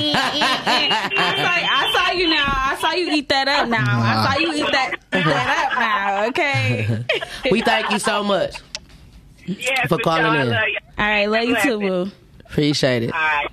I 0.00 1.34
saw, 1.36 1.52
I 1.70 1.92
saw 1.94 2.12
you 2.16 2.28
now. 2.28 2.44
I 2.46 2.76
saw 2.80 2.92
you 2.92 3.10
eat 3.12 3.28
that 3.28 3.48
up 3.48 3.68
now. 3.68 4.00
I 4.00 4.34
saw 4.34 4.40
you 4.40 4.52
eat 4.54 4.72
that, 4.72 4.92
eat 4.94 5.24
that 5.24 5.70
up 5.72 5.78
now. 5.78 6.26
Okay. 6.28 7.04
we 7.50 7.60
thank 7.62 7.90
you 7.90 7.98
so 7.98 8.22
much. 8.22 8.56
Yes, 9.48 9.88
For 9.88 9.96
but 9.96 10.02
calling 10.02 10.40
in. 10.40 10.52
All 10.52 10.64
right, 10.98 11.26
love 11.26 11.44
you 11.44 11.56
too, 11.62 11.78
boo. 11.78 12.10
Appreciate 12.50 13.04
it. 13.04 13.12
All 13.12 13.18
right. 13.20 13.48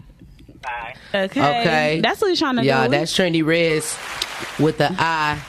Bye. 0.61 0.95
Okay. 1.13 1.61
Okay. 1.61 2.01
That's 2.01 2.21
what 2.21 2.29
he's 2.29 2.39
trying 2.39 2.57
to 2.57 2.65
Y'all, 2.65 2.85
do. 2.85 2.91
that's 2.91 3.13
Trendy 3.17 3.45
Reds 3.45 3.97
with 4.59 4.77
the 4.77 4.89
I 4.97 5.39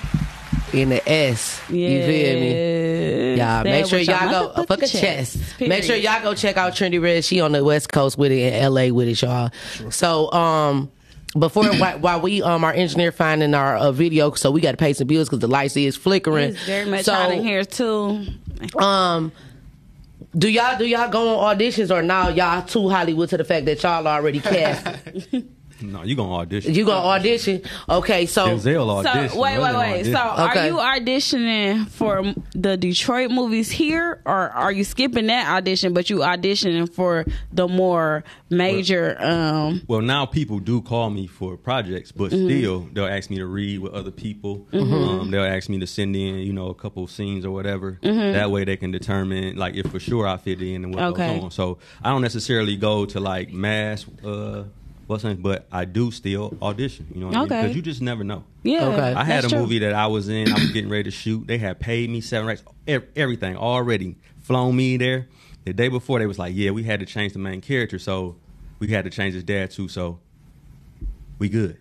in 0.72 0.90
the 0.90 1.08
S. 1.08 1.60
You 1.68 2.02
feel 2.02 2.40
me? 2.40 3.34
Y'all, 3.36 3.62
Say 3.62 3.70
make 3.70 3.86
sure 3.86 3.98
with 3.98 4.08
your 4.08 4.16
y'all 4.16 4.30
go 4.30 4.62
motherfucking 4.62 4.66
fuck 4.66 4.82
a 4.82 4.86
chest. 4.86 5.60
Make 5.60 5.84
sure 5.84 5.96
y'all 5.96 6.22
go 6.22 6.34
check 6.34 6.56
out 6.56 6.74
Trendy 6.74 7.00
Red. 7.02 7.24
She 7.24 7.40
on 7.40 7.52
the 7.52 7.64
West 7.64 7.92
Coast 7.92 8.18
with 8.18 8.32
it 8.32 8.52
in 8.52 8.72
LA 8.72 8.88
with 8.88 9.08
it, 9.08 9.20
y'all. 9.22 9.50
So 9.90 10.30
um 10.32 10.90
before 11.38 11.64
while, 11.76 11.98
while 11.98 12.20
we 12.20 12.42
um 12.42 12.64
our 12.64 12.72
engineer 12.72 13.12
finding 13.12 13.54
our 13.54 13.76
uh, 13.76 13.92
video, 13.92 14.32
so 14.32 14.50
we 14.50 14.60
got 14.60 14.72
to 14.72 14.76
pay 14.76 14.92
some 14.92 15.06
bills 15.06 15.28
because 15.28 15.40
the 15.40 15.48
lights 15.48 15.76
is 15.76 15.96
flickering. 15.96 16.50
It's 16.50 16.64
very 16.64 16.88
much 16.90 17.04
so, 17.04 17.14
hot 17.14 17.32
in 17.32 17.42
here 17.42 17.64
too. 17.64 18.26
Um, 18.78 19.32
do 20.36 20.48
y'all 20.48 20.76
do 20.76 20.84
y'all 20.84 21.10
go 21.10 21.38
on 21.38 21.56
auditions 21.56 21.94
or 21.94 22.02
now 22.02 22.28
y'all 22.28 22.62
too 22.62 22.88
Hollywood 22.88 23.28
to 23.30 23.36
the 23.36 23.44
fact 23.44 23.66
that 23.66 23.82
y'all 23.82 24.06
already 24.06 24.40
cast? 24.40 24.86
No, 25.82 26.02
you 26.02 26.16
gonna 26.16 26.34
audition. 26.34 26.74
you 26.74 26.84
gonna 26.84 27.06
audition? 27.06 27.62
Okay, 27.88 28.26
so 28.26 28.46
Denzel 28.48 29.02
So 29.32 29.40
wait, 29.40 29.58
wait, 29.60 29.76
wait. 29.76 30.04
So 30.04 30.10
Okay. 30.18 30.60
are 30.60 30.66
you 30.66 30.76
auditioning 30.76 31.88
for 31.88 32.34
the 32.54 32.76
Detroit 32.76 33.30
movies 33.30 33.70
here, 33.70 34.20
or 34.24 34.50
are 34.50 34.72
you 34.72 34.84
skipping 34.84 35.26
that 35.26 35.48
audition, 35.56 35.92
but 35.94 36.08
you 36.10 36.18
auditioning 36.18 36.92
for 36.92 37.24
the 37.52 37.68
more 37.68 38.24
major? 38.50 39.16
um 39.20 39.82
Well, 39.88 40.00
now 40.00 40.26
people 40.26 40.58
do 40.58 40.80
call 40.80 41.10
me 41.10 41.26
for 41.26 41.56
projects, 41.56 42.12
but 42.12 42.30
Mm-hmm. 42.32 42.44
still 42.44 42.88
they'll 42.92 43.06
ask 43.06 43.30
me 43.30 43.36
to 43.38 43.46
read 43.46 43.78
with 43.80 43.92
other 43.92 44.10
people. 44.10 44.66
Um, 44.72 45.30
they'll 45.30 45.44
ask 45.44 45.68
me 45.68 45.78
to 45.80 45.86
send 45.86 46.16
in, 46.16 46.36
you 46.38 46.52
know, 46.52 46.68
a 46.68 46.74
couple 46.74 47.04
of 47.04 47.10
scenes 47.10 47.44
or 47.44 47.50
whatever. 47.50 47.98
That 48.02 48.50
way 48.50 48.64
they 48.64 48.76
can 48.76 48.90
determine 48.90 49.56
like 49.56 49.74
if 49.74 49.86
for 49.86 50.00
sure 50.00 50.26
I 50.26 50.36
fit 50.38 50.60
in 50.62 50.84
and 50.84 50.94
what 50.94 51.02
Mm-hmm. 51.02 51.12
Okay. 51.20 51.34
goes 51.34 51.44
on. 51.44 51.50
So 51.50 51.78
I 52.02 52.10
don't 52.10 52.22
necessarily 52.22 52.76
go 52.76 53.04
to 53.06 53.20
like 53.20 53.52
mass. 53.52 54.04
Uh, 54.24 54.64
what's 55.06 55.24
name, 55.24 55.36
but 55.42 55.66
I 55.72 55.84
do 55.84 56.10
still 56.10 56.56
audition. 56.62 57.06
You 57.14 57.20
know 57.20 57.26
what 57.28 57.36
I 57.36 57.38
mean? 57.40 57.46
Okay. 57.52 57.62
Because 57.62 57.76
you 57.76 57.82
just 57.82 58.02
never 58.02 58.24
know. 58.24 58.44
Yeah, 58.62 58.86
Okay. 58.88 59.12
I 59.12 59.24
had 59.24 59.36
that's 59.44 59.46
a 59.46 59.50
true. 59.50 59.60
movie 59.60 59.78
that 59.80 59.94
I 59.94 60.06
was 60.08 60.28
in. 60.28 60.50
I 60.50 60.54
was 60.54 60.70
getting 60.72 60.90
ready 60.90 61.04
to 61.04 61.10
shoot. 61.10 61.46
They 61.46 61.58
had 61.58 61.78
paid 61.80 62.10
me 62.10 62.20
seven 62.20 62.46
racks, 62.48 62.62
everything 63.16 63.56
already, 63.56 64.16
flown 64.42 64.76
me 64.76 64.96
there. 64.96 65.26
The 65.64 65.72
day 65.72 65.88
before, 65.88 66.18
they 66.20 66.26
was 66.26 66.38
like, 66.38 66.54
"Yeah, 66.54 66.70
we 66.70 66.84
had 66.84 67.00
to 67.00 67.06
change 67.06 67.32
the 67.32 67.38
main 67.40 67.60
character, 67.60 67.98
so 67.98 68.36
we 68.78 68.88
had 68.88 69.04
to 69.04 69.10
change 69.10 69.34
his 69.34 69.42
dad 69.44 69.70
too. 69.72 69.88
So 69.88 70.18
we 71.38 71.48
good." 71.48 71.78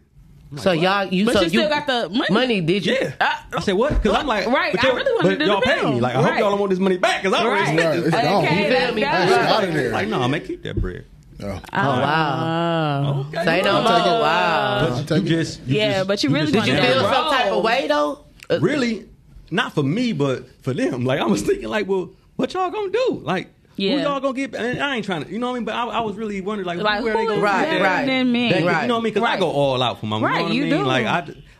so 0.57 0.71
y'all 0.71 1.05
you 1.07 1.25
But 1.25 1.33
so 1.33 1.41
you 1.41 1.49
still 1.49 1.67
got 1.69 1.85
the 1.87 2.25
money. 2.31 2.61
did 2.61 2.85
you? 2.85 2.93
Yeah. 3.01 3.13
I 3.19 3.59
said 3.61 3.73
what? 3.73 3.93
Because 4.01 4.17
I'm 4.17 4.25
like, 4.27 4.45
Right, 4.47 4.71
but 4.73 4.83
I 4.83 4.87
y'all- 4.87 4.95
really 4.95 5.11
wanna 5.13 5.23
but 5.23 5.29
do 5.39 5.45
the 5.45 5.45
y'all 5.51 5.61
pay 5.61 5.75
film. 5.79 5.95
me. 5.95 6.01
Like, 6.01 6.15
I 6.15 6.17
hope 6.21 6.29
Right. 6.31 6.39
y'all 6.39 6.49
don't 6.51 6.59
want 6.59 6.69
this 6.69 6.79
money 6.79 6.97
back 6.97 7.23
because 7.23 7.37
I 7.37 7.43
already 7.43 7.61
Right. 7.63 7.79
spent 7.79 8.03
this. 8.03 8.13
It's 8.13 8.23
gone. 8.23 8.45
Okay, 8.45 8.69
You 8.71 8.77
feel 8.85 8.95
me? 8.95 9.01
go. 9.01 9.07
It's 9.11 9.31
out 9.33 9.63
of 9.63 9.73
there. 9.73 9.91
Like, 9.91 10.07
no, 10.07 10.27
man, 10.27 10.41
keep 10.45 10.63
that 10.63 10.79
bread. 10.79 11.05
Oh. 11.43 11.47
Oh 11.47 11.59
wow. 11.73 13.25
Oh. 13.33 13.43
Say 13.43 13.61
no 13.61 13.81
more. 13.81 13.91
take 13.91 14.05
it. 14.05 14.09
Wow. 14.09 14.77
I'll 14.89 14.99
You 14.99 15.05
take 15.05 15.25
just, 15.25 15.59
you 15.67 15.77
Yeah, 15.77 15.93
just- 15.97 16.07
but 16.07 16.23
you 16.23 16.29
really 16.29 16.51
Did 16.51 16.65
you 16.67 16.73
feel 16.75 16.81
never- 16.83 16.99
some 17.13 17.31
type 17.31 17.51
of 17.51 17.63
way 17.63 17.87
though? 17.87 18.25
Uh, 18.49 18.59
really 18.61 19.05
not 19.51 19.73
for 19.73 19.83
me, 19.83 20.13
but 20.13 20.47
for 20.63 20.73
them. 20.73 21.03
Like 21.05 21.19
I 21.19 21.25
was 21.25 21.41
thinking, 21.41 21.67
like, 21.67 21.87
well, 21.87 22.11
what 22.35 22.53
y'all 22.53 22.69
gonna 22.71 22.91
do? 22.91 23.19
Like, 23.23 23.49
Yeah. 23.75 23.97
who 23.97 24.01
y'all 24.03 24.19
gonna 24.19 24.33
get? 24.33 24.55
And 24.55 24.79
I 24.81 24.95
ain't 24.95 25.05
trying 25.05 25.23
to, 25.25 25.31
you 25.31 25.39
know 25.39 25.47
what 25.47 25.53
I 25.53 25.59
mean? 25.59 25.65
But 25.65 25.75
I, 25.75 25.85
I 25.87 25.99
was 26.01 26.15
really 26.15 26.39
wondering, 26.41 26.67
like, 26.67 26.79
Like, 26.79 27.03
where 27.03 27.13
who 27.13 27.19
they 27.19 27.25
gonna 27.25 27.37
is 27.37 27.43
Right, 27.43 27.65
get 27.69 27.79
that- 27.79 27.81
right. 27.97 28.05
than 28.05 28.31
me? 28.31 28.49
that- 28.51 28.63
Right. 28.63 28.81
You 28.83 28.87
know 28.87 28.95
what 28.95 28.99
I 29.01 29.03
mean? 29.03 29.13
Because 29.13 29.29
I 29.29 29.37
go 29.37 29.49
all 29.51 29.81
out 29.83 29.99
for 29.99 30.05
my 30.05 30.17
movie. 30.19 30.25
Right, 30.33 30.35
you 30.35 30.41
know 30.41 30.47
what 30.47 30.55
you 30.55 30.61
I 30.63 30.69
mean? 30.69 30.79
do. 30.79 30.85
Like 30.85 31.05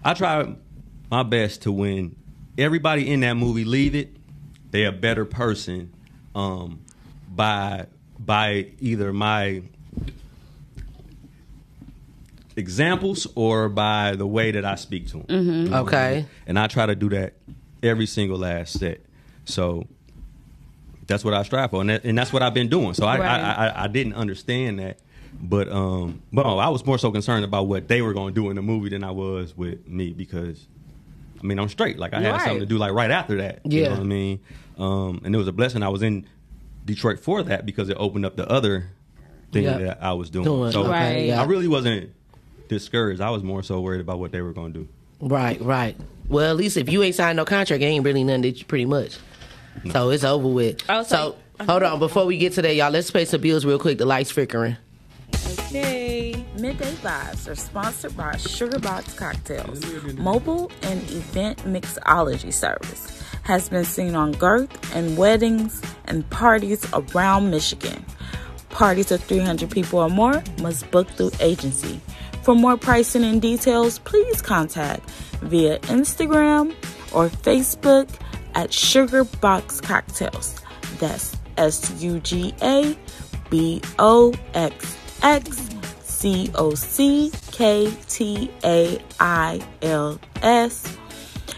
I, 0.05 0.09
I 0.11 0.13
try 0.13 0.55
my 1.11 1.23
best 1.23 1.63
to 1.63 1.71
win. 1.71 2.15
everybody 2.57 3.11
in 3.11 3.19
that 3.19 3.33
movie 3.35 3.65
leave 3.65 3.95
it, 3.95 4.15
they 4.71 4.85
a 4.85 4.91
better 4.91 5.25
person, 5.25 5.91
um, 6.33 6.79
by 7.33 7.85
by 8.19 8.67
either 8.79 9.11
my 9.13 9.61
examples 12.55 13.27
or 13.35 13.69
by 13.69 14.15
the 14.15 14.25
way 14.25 14.51
that 14.51 14.65
I 14.65 14.75
speak 14.75 15.07
to 15.07 15.17
them. 15.17 15.25
Mm-hmm. 15.27 15.73
Okay. 15.73 16.25
And 16.47 16.57
I 16.57 16.67
try 16.67 16.85
to 16.85 16.95
do 16.95 17.09
that 17.09 17.33
every 17.83 18.05
single 18.05 18.37
last 18.37 18.79
set. 18.79 19.01
So 19.45 19.85
that's 21.07 21.23
what 21.23 21.33
I 21.33 21.43
strive 21.43 21.69
for, 21.71 21.81
and, 21.81 21.89
that, 21.89 22.03
and 22.03 22.17
that's 22.17 22.33
what 22.33 22.41
I've 22.41 22.53
been 22.53 22.69
doing. 22.69 22.93
So 22.95 23.05
I, 23.05 23.19
Right. 23.19 23.29
I, 23.29 23.67
I 23.67 23.83
I 23.83 23.87
didn't 23.87 24.13
understand 24.13 24.79
that, 24.79 24.97
but 25.39 25.69
um, 25.71 26.23
but 26.33 26.45
I 26.47 26.69
was 26.69 26.83
more 26.83 26.97
so 26.97 27.11
concerned 27.11 27.45
about 27.45 27.67
what 27.67 27.87
they 27.87 28.01
were 28.01 28.13
going 28.13 28.33
to 28.33 28.41
do 28.41 28.49
in 28.49 28.55
the 28.55 28.63
movie 28.63 28.89
than 28.89 29.03
I 29.03 29.11
was 29.11 29.55
with 29.55 29.87
me 29.87 30.13
because, 30.13 30.65
I 31.39 31.45
mean, 31.45 31.59
I'm 31.59 31.69
straight. 31.69 31.99
Like 31.99 32.13
I 32.15 32.21
had 32.21 32.31
Right. 32.31 32.41
something 32.41 32.61
to 32.61 32.65
do 32.65 32.79
like 32.79 32.93
right 32.93 33.11
after 33.11 33.37
that. 33.37 33.59
You 33.65 33.81
Yeah. 33.81 33.89
know 33.89 33.95
what 33.95 33.99
I 33.99 34.03
mean? 34.03 34.39
Um, 34.79 35.21
and 35.23 35.35
it 35.35 35.37
was 35.37 35.47
a 35.47 35.51
blessing. 35.53 35.83
I 35.83 35.89
was 35.89 36.01
in 36.01 36.25
Detroit 36.85 37.19
for 37.19 37.43
that 37.43 37.65
because 37.65 37.89
it 37.89 37.97
opened 37.99 38.25
up 38.25 38.35
the 38.35 38.47
other 38.49 38.89
thing 39.51 39.63
Yeah. 39.63 39.77
that 39.79 40.03
I 40.03 40.13
was 40.13 40.29
doing. 40.29 40.45
Doing, 40.45 40.71
So 40.71 40.81
okay, 40.81 40.89
Right. 40.89 41.25
yeah. 41.27 41.41
I 41.41 41.45
really 41.45 41.67
wasn't 41.67 42.11
discouraged. 42.67 43.21
I 43.21 43.29
was 43.31 43.43
more 43.43 43.63
so 43.63 43.81
worried 43.81 44.01
about 44.01 44.19
what 44.19 44.31
they 44.31 44.41
were 44.41 44.53
going 44.53 44.73
to 44.73 44.79
do. 44.79 44.87
Right, 45.21 45.59
right. 45.61 45.95
Well, 46.27 46.49
at 46.49 46.57
least 46.57 46.77
if 46.77 46.89
you 46.91 47.03
ain't 47.03 47.15
signed 47.15 47.37
no 47.37 47.45
contract, 47.45 47.81
it 47.81 47.85
ain't 47.85 48.03
really 48.05 48.23
nothing 48.23 48.41
that 48.43 48.59
you 48.59 48.65
pretty 48.65 48.85
much. 48.85 49.17
So 49.91 50.09
it's 50.09 50.23
over 50.23 50.47
with. 50.47 50.83
Oh, 50.89 51.03
so 51.03 51.07
so- 51.15 51.35
uh-huh. 51.59 51.71
hold 51.71 51.83
on, 51.83 51.99
before 51.99 52.25
we 52.25 52.37
get 52.37 52.53
to 52.53 52.61
that, 52.63 52.75
y'all, 52.75 52.91
let's 52.91 53.11
pay 53.11 53.25
some 53.25 53.41
bills 53.41 53.65
real 53.65 53.79
quick. 53.79 53.97
The 53.97 54.05
lights 54.05 54.31
flickering. 54.31 54.77
Okay. 55.59 56.43
Midday 56.57 56.91
Vibes 56.95 57.49
are 57.49 57.55
sponsored 57.55 58.15
by 58.15 58.35
Sugar 58.37 58.79
Box 58.79 59.13
Cocktails. 59.13 59.83
Mobile 60.15 60.71
and 60.83 61.01
event 61.11 61.59
mixology 61.65 62.51
service 62.53 63.14
has 63.45 63.69
been 63.69 63.85
seen 63.85 64.15
on 64.15 64.33
Girth 64.33 64.95
and 64.95 65.17
weddings 65.17 65.81
and 66.05 66.29
parties 66.29 66.85
around 66.93 67.51
Michigan. 67.51 68.03
Parties 68.69 69.11
of 69.11 69.23
300 69.23 69.71
people 69.71 69.99
or 69.99 70.09
more 70.09 70.43
must 70.61 70.89
book 70.91 71.07
through 71.09 71.31
agency. 71.39 72.01
For 72.43 72.55
more 72.55 72.75
pricing 72.75 73.23
and 73.23 73.41
details, 73.41 73.99
please 73.99 74.41
contact 74.41 75.09
via 75.41 75.79
Instagram 75.79 76.75
or 77.13 77.29
Facebook 77.29 78.09
at 78.55 78.71
Sugarbox 78.71 79.81
Cocktails. 79.81 80.59
That's 80.99 81.37
S 81.57 82.01
U 82.01 82.19
G 82.19 82.53
A 82.61 82.97
B 83.49 83.81
O 83.99 84.33
X 84.53 84.97
X 85.21 85.69
C 86.01 86.49
O 86.55 86.73
C 86.73 87.31
K 87.51 87.93
T 88.07 88.51
A 88.63 88.99
I 89.19 89.61
L 89.81 90.19
S. 90.41 90.97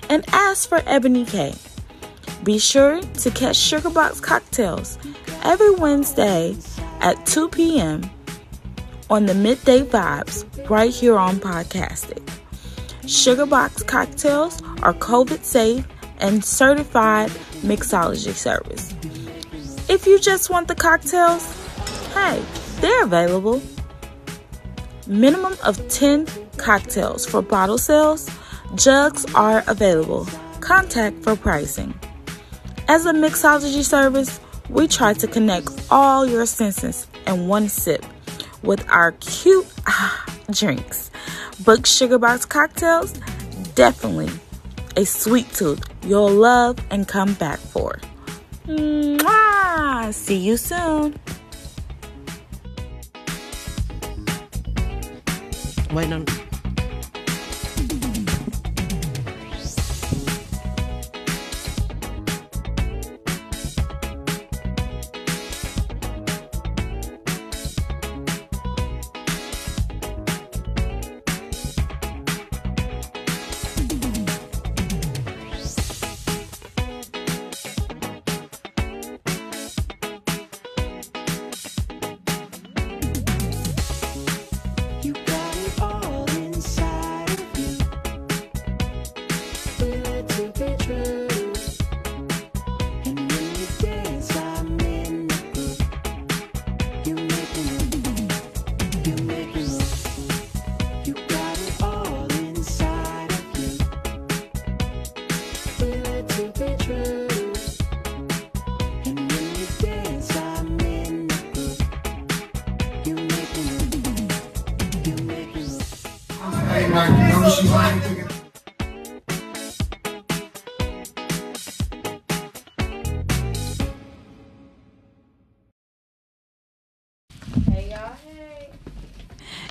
and 0.09 0.23
ask 0.31 0.69
for 0.69 0.81
Ebony 0.85 1.25
K. 1.25 1.53
Be 2.43 2.59
sure 2.59 3.01
to 3.01 3.31
catch 3.31 3.57
Sugarbox 3.57 4.21
Cocktails 4.21 4.97
every 5.43 5.71
Wednesday 5.71 6.55
at 7.01 7.25
2 7.25 7.49
p.m. 7.49 8.09
on 9.09 9.25
the 9.25 9.33
Midday 9.33 9.81
Vibes 9.81 10.45
right 10.69 10.93
here 10.93 11.17
on 11.17 11.37
Podcasting. 11.37 12.23
Sugarbox 13.01 13.85
Cocktails 13.85 14.61
are 14.81 14.93
COVID 14.93 15.43
safe 15.43 15.85
and 16.19 16.43
certified 16.43 17.29
mixology 17.61 18.33
service. 18.33 18.93
If 19.89 20.05
you 20.05 20.19
just 20.19 20.49
want 20.49 20.67
the 20.67 20.75
cocktails, 20.75 21.45
hey, 22.13 22.43
they're 22.81 23.03
available. 23.03 23.61
Minimum 25.07 25.55
of 25.63 25.87
10 25.89 26.27
cocktails 26.57 27.25
for 27.25 27.41
bottle 27.41 27.77
sales. 27.77 28.29
Jugs 28.75 29.25
are 29.33 29.63
available. 29.67 30.27
Contact 30.59 31.23
for 31.23 31.35
pricing. 31.35 31.97
As 32.89 33.05
a 33.05 33.11
mixology 33.11 33.83
service, 33.83 34.39
we 34.69 34.87
try 34.87 35.13
to 35.15 35.27
connect 35.27 35.69
all 35.91 36.25
your 36.25 36.45
senses 36.45 37.05
in 37.25 37.49
one 37.49 37.67
sip 37.67 38.05
with 38.63 38.89
our 38.89 39.11
cute 39.19 39.67
ah, 39.87 40.25
drinks. 40.51 41.11
Book 41.65 41.81
Sugarbox 41.81 42.47
cocktails, 42.47 43.11
definitely 43.75 44.29
a 44.95 45.05
sweet 45.05 45.51
tooth 45.51 45.83
you'll 46.03 46.31
love 46.31 46.77
and 46.89 47.07
come 47.07 47.33
back 47.33 47.59
for. 47.59 47.99
Mwah! 48.67 50.13
See 50.13 50.37
you 50.37 50.55
soon. 50.55 51.19
Wait, 55.91 56.07
no. 56.07 56.23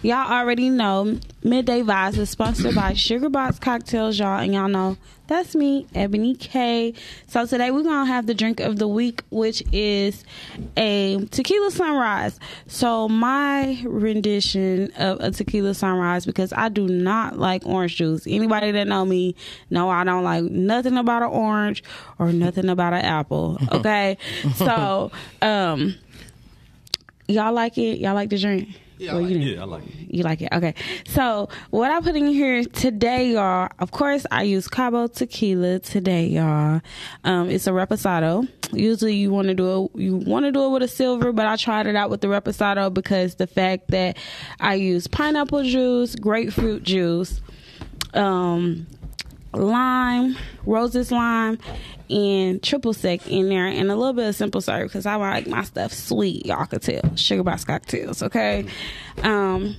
Y'all 0.07 0.31
already 0.31 0.71
know 0.71 1.19
Midday 1.43 1.83
Vibes 1.83 2.17
is 2.17 2.31
sponsored 2.31 2.77
by 2.77 2.93
Sugar 2.93 3.29
Box 3.29 3.59
Cocktails, 3.59 4.17
y'all, 4.17 4.39
and 4.39 4.55
y'all 4.55 4.69
know 4.69 4.97
that's 5.27 5.57
me, 5.57 5.89
Ebony 5.97 6.37
K. 6.37 6.95
So 7.27 7.45
today 7.45 7.73
we're 7.73 7.83
gonna 7.83 8.07
have 8.07 8.27
the 8.27 8.33
drink 8.33 8.61
of 8.61 8.79
the 8.79 8.87
week, 8.87 9.25
which 9.31 9.65
is 9.73 10.23
a 10.77 11.27
tequila 11.33 11.73
sunrise. 11.73 12.39
So 12.69 13.09
my 13.09 13.83
rendition 13.85 14.93
of 14.93 15.19
a 15.19 15.33
tequila 15.33 15.75
sunrise, 15.75 16.25
because 16.25 16.53
I 16.53 16.69
do 16.69 16.87
not 16.87 17.41
like 17.41 17.67
orange 17.67 17.97
juice. 17.97 18.29
Anybody 18.29 18.71
that 18.71 18.87
know 18.87 19.05
me 19.05 19.35
know 19.71 19.91
I 19.91 20.05
don't 20.05 20.23
like 20.23 20.45
nothing 20.45 20.99
about 20.99 21.23
an 21.23 21.31
orange 21.31 21.83
or 22.21 22.31
nothing 22.31 22.69
about 22.69 22.93
an 22.93 23.05
apple. 23.05 23.59
Okay, 23.73 24.19
so 24.55 25.11
um, 25.43 25.97
y'all 27.27 27.53
like 27.53 27.77
it? 27.77 27.99
Y'all 27.99 28.15
like 28.15 28.31
the 28.31 28.39
drink? 28.39 28.69
Yeah, 28.99 29.15
Well, 29.15 29.25
I 29.25 29.29
like 29.29 29.33
you 29.33 29.39
Yeah, 29.39 29.63
I 29.63 29.65
like 29.65 29.87
it. 29.87 29.95
You 30.09 30.23
like 30.23 30.43
it? 30.43 30.49
Okay. 30.53 30.75
So 31.07 31.49
what 31.71 31.91
I 31.91 32.01
put 32.01 32.17
in 32.17 32.27
here 32.27 32.65
today, 32.65 33.33
y'all. 33.33 33.69
Of 33.79 33.91
course, 33.91 34.25
I 34.31 34.43
use 34.45 34.69
Cabo 34.69 35.07
tequila 35.07 35.81
today, 35.81 36.27
y'all. 36.27 36.81
Um, 37.25 37.51
it's 37.51 37.67
a 37.67 37.71
reposado. 37.71 38.49
Usually, 38.73 39.15
you 39.15 39.31
want 39.31 39.49
to 39.49 39.55
do 39.55 39.85
it. 39.95 40.01
You 40.01 40.17
want 40.17 40.47
to 40.47 40.53
do 40.53 40.65
it 40.65 40.71
with 40.71 40.83
a 40.83 40.89
silver, 40.89 41.33
but 41.33 41.47
I 41.47 41.57
tried 41.57 41.87
it 41.87 41.95
out 41.95 42.11
with 42.11 42.21
the 42.21 42.29
reposado 42.29 42.93
because 42.93 43.35
the 43.35 43.47
fact 43.47 43.89
that 43.89 44.17
I 44.61 44.75
use 44.75 45.07
pineapple 45.07 45.63
juice, 45.65 46.17
grapefruit 46.17 46.83
juice, 46.83 47.41
um, 48.15 48.87
lime, 49.53 50.37
Rose's 50.65 51.11
lime, 51.11 51.59
and 52.09 52.63
triple 52.63 52.93
sec 52.93 53.27
in 53.27 53.49
there, 53.49 53.67
and 53.67 53.91
a 53.91 53.97
little 53.97 54.13
bit 54.13 54.29
of 54.29 54.35
simple 54.35 54.61
syrup 54.61 54.89
because 54.89 55.07
I 55.07 55.17
like 55.17 55.47
my 55.47 55.63
stuff 55.63 55.93
sweet. 55.93 56.47
Y'all 56.47 56.67
could 56.67 56.83
tell 56.83 57.17
sugar 57.17 57.43
box 57.43 57.65
cocktails, 57.65 58.23
okay. 58.23 58.67
Um, 59.23 59.77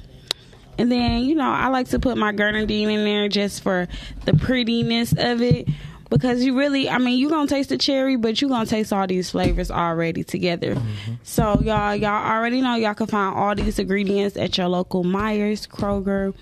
and 0.77 0.91
then 0.91 1.23
you 1.23 1.35
know 1.35 1.49
I 1.49 1.67
like 1.67 1.89
to 1.89 1.99
put 1.99 2.17
my 2.17 2.31
grenadine 2.31 2.89
in 2.89 3.05
there 3.05 3.27
just 3.29 3.63
for 3.63 3.87
the 4.25 4.33
prettiness 4.33 5.13
of 5.17 5.41
it. 5.41 5.67
Because 6.09 6.41
you 6.41 6.57
really, 6.57 6.89
I 6.89 6.99
mean, 6.99 7.19
you 7.19 7.29
gonna 7.29 7.47
taste 7.49 7.67
the 7.67 7.77
cherry, 7.77 8.15
but 8.15 8.41
you 8.41 8.47
gonna 8.47 8.65
taste 8.65 8.93
all 8.93 9.05
these 9.05 9.29
flavors 9.31 9.69
already 9.69 10.23
together. 10.23 10.77
So 11.23 11.59
y'all, 11.61 11.97
y'all 11.97 12.25
already 12.31 12.61
know 12.61 12.75
y'all 12.75 12.93
can 12.93 13.07
find 13.07 13.35
all 13.35 13.53
these 13.55 13.77
ingredients 13.77 14.37
at 14.37 14.57
your 14.57 14.69
local 14.69 15.03
Meijers, 15.03 15.67
Kroger, 15.67 16.33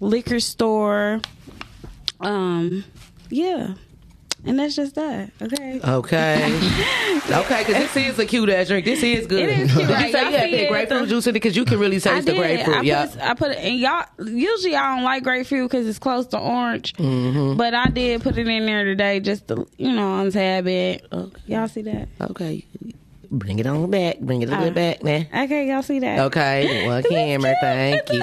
liquor 0.00 0.40
store, 0.40 1.20
um, 2.20 2.84
yeah, 3.30 3.74
and 4.44 4.58
that's 4.58 4.74
just 4.76 4.94
that. 4.94 5.30
Okay. 5.42 5.80
Okay. 5.82 6.44
okay, 7.30 7.64
because 7.66 7.92
this 7.92 7.96
is 7.96 8.18
a 8.18 8.26
cute 8.26 8.48
ass 8.48 8.68
drink. 8.68 8.84
This 8.84 9.02
is 9.02 9.26
good. 9.26 9.48
It 9.48 9.58
is 9.58 9.72
cute, 9.72 9.86
Did 9.88 9.94
right? 9.94 10.06
you 10.06 10.12
say 10.12 10.24
you 10.30 10.36
had 10.36 10.52
that 10.52 10.68
grapefruit 10.70 11.08
juice 11.08 11.26
in 11.26 11.30
it? 11.30 11.32
Because 11.34 11.56
you 11.56 11.64
can 11.64 11.78
really 11.78 12.00
taste 12.00 12.26
the 12.26 12.34
grapefruit. 12.34 12.84
Yeah. 12.84 13.08
I 13.20 13.34
put 13.34 13.50
it, 13.52 13.58
and 13.58 13.78
y'all 13.78 14.04
usually 14.24 14.76
I 14.76 14.94
don't 14.94 15.04
like 15.04 15.22
grapefruit 15.24 15.70
because 15.70 15.86
it's 15.86 15.98
close 15.98 16.26
to 16.28 16.38
orange, 16.38 16.92
Mhm. 16.94 17.56
but 17.56 17.74
I 17.74 17.86
did 17.86 18.22
put 18.22 18.38
it 18.38 18.46
in 18.48 18.66
there 18.66 18.84
today 18.84 19.20
just 19.20 19.48
to 19.48 19.66
you 19.76 19.92
know 19.92 20.08
on 20.12 20.30
tab 20.30 20.66
it. 20.66 21.06
Y'all 21.46 21.68
see 21.68 21.82
that? 21.82 22.08
Okay. 22.20 22.64
Bring 23.30 23.58
it 23.58 23.66
on 23.66 23.90
back. 23.90 24.18
Bring 24.20 24.40
it 24.40 24.48
a 24.48 24.52
little 24.52 24.68
Uh, 24.68 24.70
back 24.70 25.02
now. 25.04 25.22
Okay, 25.44 25.68
y'all 25.68 25.82
see 25.82 25.98
that? 25.98 26.18
Okay, 26.20 26.86
one 26.86 27.02
camera, 27.10 27.54
thank 27.60 28.10
you. 28.10 28.22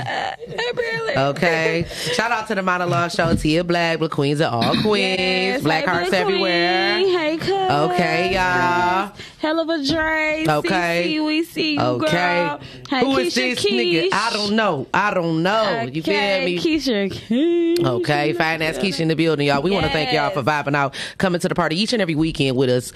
Okay, 1.17 1.85
shout 2.13 2.31
out 2.31 2.47
to 2.47 2.55
the 2.55 2.61
monologue 2.63 3.11
show, 3.11 3.35
Tia 3.35 3.63
Black, 3.63 3.99
Black 3.99 4.11
Queens 4.11 4.41
of 4.41 4.51
all 4.53 4.81
queens, 4.81 5.19
Yes, 5.19 5.61
Black 5.61 5.85
hey, 5.85 5.91
Hearts 5.91 6.09
Black 6.09 6.21
everywhere. 6.21 6.99
Queen. 7.01 7.17
Hey, 7.19 7.37
cuz. 7.37 7.49
Okay, 7.49 8.33
y'all. 8.33 9.11
Hell 9.45 9.59
of 9.59 9.69
a 9.69 9.85
Dre. 9.85 10.43
Okay. 10.49 11.05
CC, 11.19 11.23
we 11.23 11.43
see 11.43 11.73
you, 11.75 11.79
Okay, 11.79 12.11
girl. 12.11 12.59
Hey, 12.89 12.99
who 13.01 13.17
is 13.19 13.31
Keisha 13.31 13.35
this 13.35 13.63
Keish. 13.63 14.09
nigga? 14.09 14.09
I 14.11 14.33
don't 14.33 14.55
know. 14.55 14.87
I 14.91 15.13
don't 15.13 15.43
know. 15.43 15.81
You 15.83 16.01
feel 16.01 16.13
me? 16.15 16.57
Keisha 16.57 17.11
Keish. 17.11 17.85
Okay, 17.85 18.33
fine 18.33 18.63
ass 18.63 18.79
Keisha 18.79 19.01
in 19.01 19.07
the 19.07 19.15
building, 19.15 19.45
y'all. 19.45 19.61
We 19.61 19.69
want 19.69 19.85
to 19.85 19.91
thank 19.91 20.11
y'all 20.11 20.31
for 20.31 20.41
vibing 20.41 20.73
out, 20.73 20.95
coming 21.19 21.39
to 21.41 21.47
the 21.47 21.53
party 21.53 21.79
each 21.79 21.93
and 21.93 22.01
every 22.01 22.15
weekend 22.15 22.57
with 22.57 22.71
us. 22.71 22.91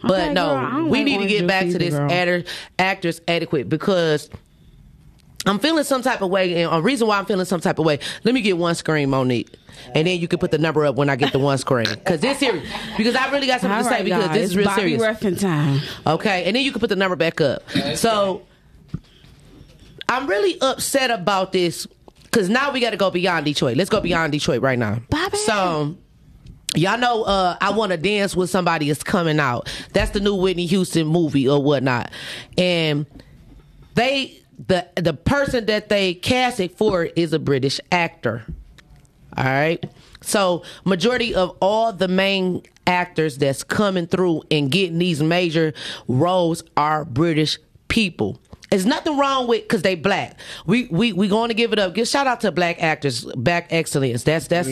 But 0.00 0.20
Okay, 0.22 0.32
no, 0.32 0.58
girl, 0.70 0.88
we 0.88 1.04
need 1.04 1.18
to 1.18 1.26
get 1.26 1.46
back 1.46 1.66
to 1.66 1.76
this 1.78 1.92
actor, 1.92 2.44
actors 2.78 3.20
etiquette 3.28 3.68
because 3.68 4.30
I'm 5.46 5.58
feeling 5.58 5.84
some 5.84 6.02
type 6.02 6.20
of 6.20 6.30
way, 6.30 6.62
and 6.62 6.72
a 6.72 6.82
reason 6.82 7.08
why 7.08 7.18
I'm 7.18 7.24
feeling 7.24 7.46
some 7.46 7.60
type 7.60 7.78
of 7.78 7.86
way. 7.86 7.98
Let 8.24 8.34
me 8.34 8.42
get 8.42 8.58
one 8.58 8.74
screen, 8.74 9.08
Monique. 9.08 9.48
And 9.94 10.06
then 10.06 10.20
you 10.20 10.28
can 10.28 10.38
put 10.38 10.50
the 10.50 10.58
number 10.58 10.84
up 10.84 10.96
when 10.96 11.08
I 11.08 11.16
get 11.16 11.32
the 11.32 11.38
one 11.38 11.56
screen. 11.56 11.88
Because 11.88 12.20
this 12.20 12.38
serious. 12.38 12.68
Because 12.98 13.16
I 13.16 13.30
really 13.32 13.46
got 13.46 13.62
something 13.62 13.78
All 13.78 13.82
to 13.82 13.88
say 13.88 13.94
right, 13.96 14.04
because 14.04 14.24
y'all, 14.24 14.34
this 14.34 14.42
it's 14.42 14.50
is 14.50 14.56
real 14.56 14.66
Bobby 14.66 14.80
serious. 14.82 15.02
Ruffin 15.02 15.36
time. 15.36 15.80
Okay, 16.06 16.44
and 16.44 16.54
then 16.54 16.62
you 16.62 16.70
can 16.70 16.80
put 16.80 16.90
the 16.90 16.96
number 16.96 17.16
back 17.16 17.40
up. 17.40 17.62
So 17.94 18.42
I'm 20.08 20.26
really 20.26 20.60
upset 20.60 21.10
about 21.10 21.52
this 21.52 21.86
because 22.24 22.50
now 22.50 22.72
we 22.72 22.80
got 22.80 22.90
to 22.90 22.98
go 22.98 23.10
beyond 23.10 23.46
Detroit. 23.46 23.78
Let's 23.78 23.90
go 23.90 24.00
beyond 24.00 24.32
Detroit 24.32 24.60
right 24.60 24.78
now. 24.78 25.00
Bobby. 25.08 25.38
So. 25.38 25.96
Y'all 26.76 26.98
know 26.98 27.24
uh 27.24 27.56
I 27.60 27.72
Wanna 27.72 27.96
Dance 27.96 28.36
with 28.36 28.48
Somebody 28.48 28.90
is 28.90 29.02
coming 29.02 29.40
out. 29.40 29.68
That's 29.92 30.12
the 30.12 30.20
new 30.20 30.36
Whitney 30.36 30.66
Houston 30.66 31.04
movie 31.08 31.48
or 31.48 31.60
whatnot. 31.60 32.12
And 32.56 33.06
they 33.96 34.39
the 34.66 34.86
the 34.96 35.14
person 35.14 35.66
that 35.66 35.88
they 35.88 36.14
cast 36.14 36.60
it 36.60 36.76
for 36.76 37.04
is 37.04 37.32
a 37.32 37.38
British 37.38 37.80
actor. 37.90 38.44
All 39.36 39.44
right. 39.44 39.84
So 40.22 40.64
majority 40.84 41.34
of 41.34 41.56
all 41.60 41.92
the 41.92 42.08
main 42.08 42.62
actors 42.86 43.38
that's 43.38 43.62
coming 43.62 44.06
through 44.06 44.42
and 44.50 44.70
getting 44.70 44.98
these 44.98 45.22
major 45.22 45.72
roles 46.08 46.62
are 46.76 47.04
British 47.04 47.58
people. 47.88 48.40
There's 48.70 48.86
nothing 48.86 49.18
wrong 49.18 49.48
with 49.48 49.62
because 49.62 49.82
they 49.82 49.96
black. 49.96 50.38
We 50.64 50.86
we 50.86 51.12
we 51.12 51.26
going 51.26 51.48
to 51.48 51.54
give 51.54 51.72
it 51.72 51.80
up. 51.80 51.92
Give 51.92 52.06
shout 52.06 52.28
out 52.28 52.42
to 52.42 52.52
black 52.52 52.80
actors, 52.80 53.24
black 53.24 53.66
excellence. 53.70 54.22
That's 54.22 54.46
that's 54.46 54.68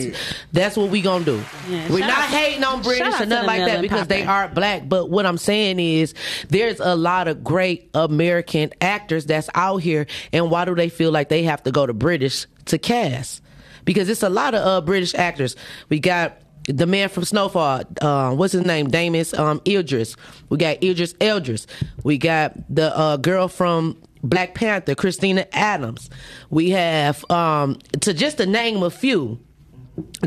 that's 0.53 0.77
what 0.77 0.89
we 0.89 1.01
gonna 1.01 1.25
do. 1.25 1.43
Yeah, 1.69 1.91
We're 1.91 1.99
not 1.99 2.11
out 2.11 2.29
hating 2.29 2.63
on 2.63 2.81
British 2.81 3.19
or 3.19 3.25
nothing 3.25 3.47
like 3.47 3.59
that 3.59 3.65
melon 3.65 3.81
because 3.81 4.07
they 4.07 4.23
are 4.23 4.47
black. 4.47 4.87
But 4.87 5.09
what 5.09 5.25
I'm 5.25 5.37
saying 5.37 5.79
is, 5.79 6.13
there's 6.47 6.79
a 6.79 6.95
lot 6.95 7.27
of 7.27 7.43
great 7.43 7.89
American 7.93 8.71
actors 8.79 9.25
that's 9.25 9.49
out 9.53 9.77
here, 9.77 10.07
and 10.31 10.49
why 10.49 10.63
do 10.63 10.75
they 10.75 10.87
feel 10.89 11.11
like 11.11 11.27
they 11.27 11.43
have 11.43 11.63
to 11.63 11.71
go 11.71 11.85
to 11.85 11.93
British 11.93 12.45
to 12.65 12.77
cast? 12.77 13.41
Because 13.83 14.07
it's 14.07 14.23
a 14.23 14.29
lot 14.29 14.55
of 14.55 14.65
uh, 14.65 14.79
British 14.81 15.13
actors. 15.13 15.57
We 15.89 15.99
got 15.99 16.37
the 16.69 16.85
man 16.85 17.09
from 17.09 17.25
Snowfall. 17.25 17.83
Uh, 18.01 18.33
what's 18.35 18.53
his 18.53 18.65
name? 18.65 18.89
Damson 18.89 19.39
um, 19.39 19.61
Idris. 19.67 20.15
We 20.49 20.57
got 20.57 20.83
Idris 20.83 21.13
Eldris. 21.15 21.65
We 22.03 22.17
got 22.17 22.53
the 22.73 22.95
uh, 22.95 23.17
girl 23.17 23.47
from 23.47 23.97
Black 24.23 24.53
Panther, 24.53 24.95
Christina 24.95 25.47
Adams. 25.53 26.09
We 26.49 26.71
have 26.71 27.29
um, 27.31 27.79
to 28.01 28.13
just 28.13 28.37
to 28.37 28.45
name 28.45 28.83
a 28.83 28.89
few 28.89 29.39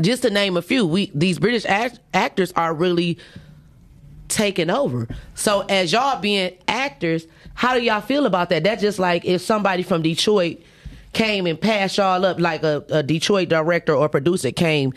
just 0.01 0.21
to 0.23 0.29
name 0.29 0.57
a 0.57 0.61
few, 0.61 0.85
we 0.85 1.11
these 1.15 1.39
British 1.39 1.65
act- 1.65 1.99
actors 2.13 2.51
are 2.55 2.73
really 2.73 3.17
taking 4.27 4.69
over. 4.69 5.07
So 5.35 5.61
as 5.61 5.91
y'all 5.91 6.19
being 6.19 6.55
actors, 6.67 7.27
how 7.53 7.73
do 7.73 7.81
y'all 7.81 8.01
feel 8.01 8.25
about 8.25 8.49
that? 8.49 8.63
That's 8.63 8.81
just 8.81 8.99
like 8.99 9.25
if 9.25 9.41
somebody 9.41 9.83
from 9.83 10.01
Detroit 10.01 10.61
came 11.13 11.45
and 11.45 11.59
passed 11.59 11.97
y'all 11.97 12.25
up, 12.25 12.39
like 12.39 12.63
a, 12.63 12.83
a 12.89 13.03
Detroit 13.03 13.49
director 13.49 13.95
or 13.95 14.09
producer 14.09 14.51
came 14.51 14.93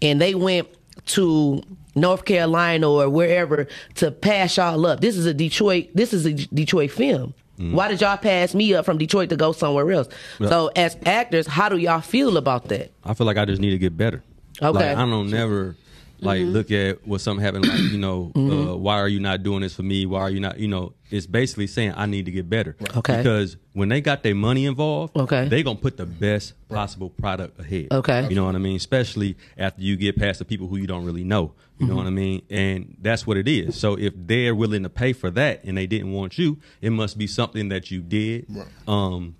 and 0.00 0.20
they 0.20 0.34
went 0.34 0.68
to 1.08 1.62
North 1.94 2.24
Carolina 2.24 2.90
or 2.90 3.08
wherever 3.08 3.66
to 3.96 4.10
pass 4.10 4.56
y'all 4.56 4.86
up. 4.86 5.00
This 5.00 5.16
is 5.16 5.26
a 5.26 5.34
Detroit. 5.34 5.88
This 5.94 6.12
is 6.12 6.26
a 6.26 6.32
Detroit 6.32 6.90
film. 6.90 7.34
Mm. 7.58 7.72
Why 7.72 7.88
did 7.88 8.00
y'all 8.00 8.16
pass 8.16 8.54
me 8.54 8.74
up 8.74 8.84
from 8.84 8.98
Detroit 8.98 9.30
to 9.30 9.36
go 9.36 9.52
somewhere 9.52 9.90
else? 9.90 10.08
Yeah. 10.38 10.48
So 10.48 10.70
as 10.76 10.96
actors, 11.04 11.46
how 11.46 11.68
do 11.68 11.76
y'all 11.76 12.00
feel 12.00 12.36
about 12.36 12.68
that? 12.68 12.92
I 13.04 13.14
feel 13.14 13.26
like 13.26 13.36
I 13.36 13.44
just 13.44 13.60
need 13.60 13.70
to 13.70 13.78
get 13.78 13.96
better. 13.96 14.22
Okay. 14.62 14.70
Like, 14.70 14.96
I 14.96 15.06
don't 15.06 15.30
never 15.30 15.76
like 16.20 16.42
look 16.46 16.70
at 16.70 17.06
what 17.06 17.20
something 17.20 17.44
happened 17.44 17.66
like 17.66 17.80
you 17.80 17.98
know 17.98 18.32
uh, 18.36 18.76
why 18.76 18.98
are 18.98 19.08
you 19.08 19.20
not 19.20 19.42
doing 19.42 19.60
this 19.60 19.74
for 19.74 19.82
me 19.82 20.04
why 20.06 20.20
are 20.20 20.30
you 20.30 20.40
not 20.40 20.58
you 20.58 20.66
know 20.68 20.92
it's 21.10 21.26
basically 21.26 21.66
saying 21.66 21.92
i 21.96 22.06
need 22.06 22.24
to 22.24 22.30
get 22.32 22.48
better 22.48 22.76
Okay. 22.96 23.18
because 23.18 23.56
when 23.72 23.88
they 23.88 24.00
got 24.00 24.22
their 24.22 24.34
money 24.34 24.66
involved 24.66 25.16
Okay. 25.16 25.48
they 25.48 25.62
gonna 25.62 25.78
put 25.78 25.96
the 25.96 26.06
best 26.06 26.54
possible 26.68 27.10
product 27.10 27.58
ahead 27.60 27.88
Okay. 27.92 28.26
you 28.28 28.34
know 28.34 28.44
what 28.44 28.54
i 28.54 28.58
mean 28.58 28.76
especially 28.76 29.36
after 29.56 29.80
you 29.82 29.96
get 29.96 30.16
past 30.16 30.38
the 30.40 30.44
people 30.44 30.66
who 30.66 30.76
you 30.76 30.86
don't 30.86 31.04
really 31.04 31.24
know 31.24 31.52
you 31.78 31.86
know 31.86 31.94
Mhm. 31.94 31.96
what 31.98 32.06
i 32.06 32.10
mean 32.10 32.42
and 32.50 32.96
that's 33.00 33.26
what 33.26 33.36
it 33.36 33.46
is 33.46 33.78
so 33.78 33.94
if 33.96 34.12
they're 34.16 34.54
willing 34.54 34.82
to 34.82 34.90
pay 34.90 35.12
for 35.12 35.30
that 35.30 35.62
and 35.64 35.76
they 35.78 35.86
didn't 35.86 36.12
want 36.12 36.36
you 36.38 36.58
it 36.80 36.90
must 36.90 37.16
be 37.16 37.26
something 37.26 37.68
that 37.68 37.90
you 37.90 38.00
did 38.00 38.46
right. 38.48 38.66
um 38.88 39.36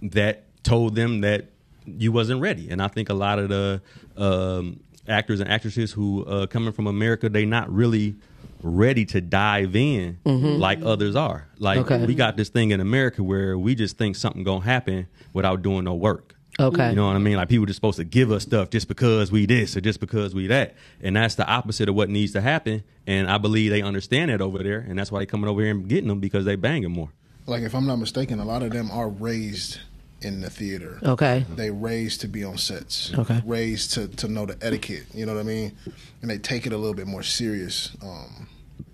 that 0.00 0.44
told 0.62 0.94
them 0.94 1.20
that 1.20 1.50
you 1.86 2.10
wasn't 2.12 2.40
ready. 2.40 2.70
And 2.70 2.80
I 2.80 2.88
think 2.88 3.10
a 3.10 3.14
lot 3.14 3.38
of 3.38 3.50
the 3.50 3.82
um, 4.16 4.80
actors 5.08 5.40
and 5.40 5.50
actresses 5.50 5.92
who 5.92 6.24
uh, 6.24 6.46
coming 6.46 6.72
from 6.72 6.86
America, 6.86 7.28
they 7.28 7.44
not 7.44 7.72
really 7.72 8.16
ready 8.62 9.04
to 9.04 9.20
dive 9.20 9.76
in 9.76 10.18
Mhm. 10.24 10.58
like 10.58 10.80
others 10.82 11.14
are. 11.16 11.46
Like 11.58 11.78
Okay. 11.80 12.04
we 12.06 12.14
got 12.14 12.36
this 12.36 12.48
thing 12.48 12.70
in 12.70 12.80
America 12.80 13.22
where 13.22 13.58
we 13.58 13.74
just 13.74 13.98
think 13.98 14.16
something 14.16 14.42
gonna 14.42 14.64
happen 14.64 15.06
without 15.34 15.62
doing 15.62 15.84
no 15.84 15.94
work. 15.94 16.34
Okay. 16.58 16.90
You 16.90 16.96
know 16.96 17.06
what 17.08 17.16
I 17.16 17.18
mean? 17.18 17.36
Like 17.36 17.48
people 17.48 17.66
just 17.66 17.76
supposed 17.76 17.96
to 17.98 18.04
give 18.04 18.30
us 18.30 18.44
stuff 18.44 18.70
just 18.70 18.86
because 18.88 19.30
we 19.32 19.44
this 19.44 19.76
or 19.76 19.80
just 19.80 19.98
because 20.00 20.34
we 20.34 20.46
that. 20.46 20.76
And 21.02 21.16
that's 21.16 21.34
the 21.34 21.46
opposite 21.46 21.88
of 21.88 21.94
what 21.96 22.08
needs 22.08 22.32
to 22.32 22.40
happen. 22.40 22.84
And 23.06 23.28
I 23.28 23.38
believe 23.38 23.70
they 23.70 23.82
understand 23.82 24.30
that 24.30 24.40
over 24.40 24.62
there. 24.62 24.78
And 24.88 24.98
that's 24.98 25.10
why 25.10 25.18
they 25.18 25.26
coming 25.26 25.50
over 25.50 25.60
here 25.60 25.72
and 25.72 25.88
getting 25.88 26.08
them 26.08 26.20
because 26.20 26.44
they 26.44 26.54
banging 26.56 26.92
more. 26.92 27.10
Like 27.46 27.64
if 27.64 27.74
I'm 27.74 27.86
not 27.86 27.96
mistaken, 27.96 28.38
a 28.38 28.44
lot 28.44 28.62
of 28.62 28.70
them 28.70 28.88
are 28.92 29.08
raised 29.10 29.78
in 30.24 30.40
the 30.40 30.50
theater. 30.50 30.98
Okay. 31.02 31.44
They 31.54 31.70
raised 31.70 32.22
to 32.22 32.28
be 32.28 32.42
on 32.44 32.58
sets. 32.58 33.12
Okay. 33.14 33.42
Raised 33.44 33.92
to 33.94 34.08
to 34.08 34.28
know 34.28 34.46
the 34.46 34.56
etiquette. 34.60 35.06
You 35.14 35.26
know 35.26 35.34
what 35.34 35.40
I 35.40 35.44
mean? 35.44 35.76
And 36.22 36.30
they 36.30 36.38
take 36.38 36.66
it 36.66 36.72
a 36.72 36.76
little 36.76 36.94
bit 36.94 37.06
more 37.06 37.22
serious. 37.22 37.96
Um, 38.02 38.48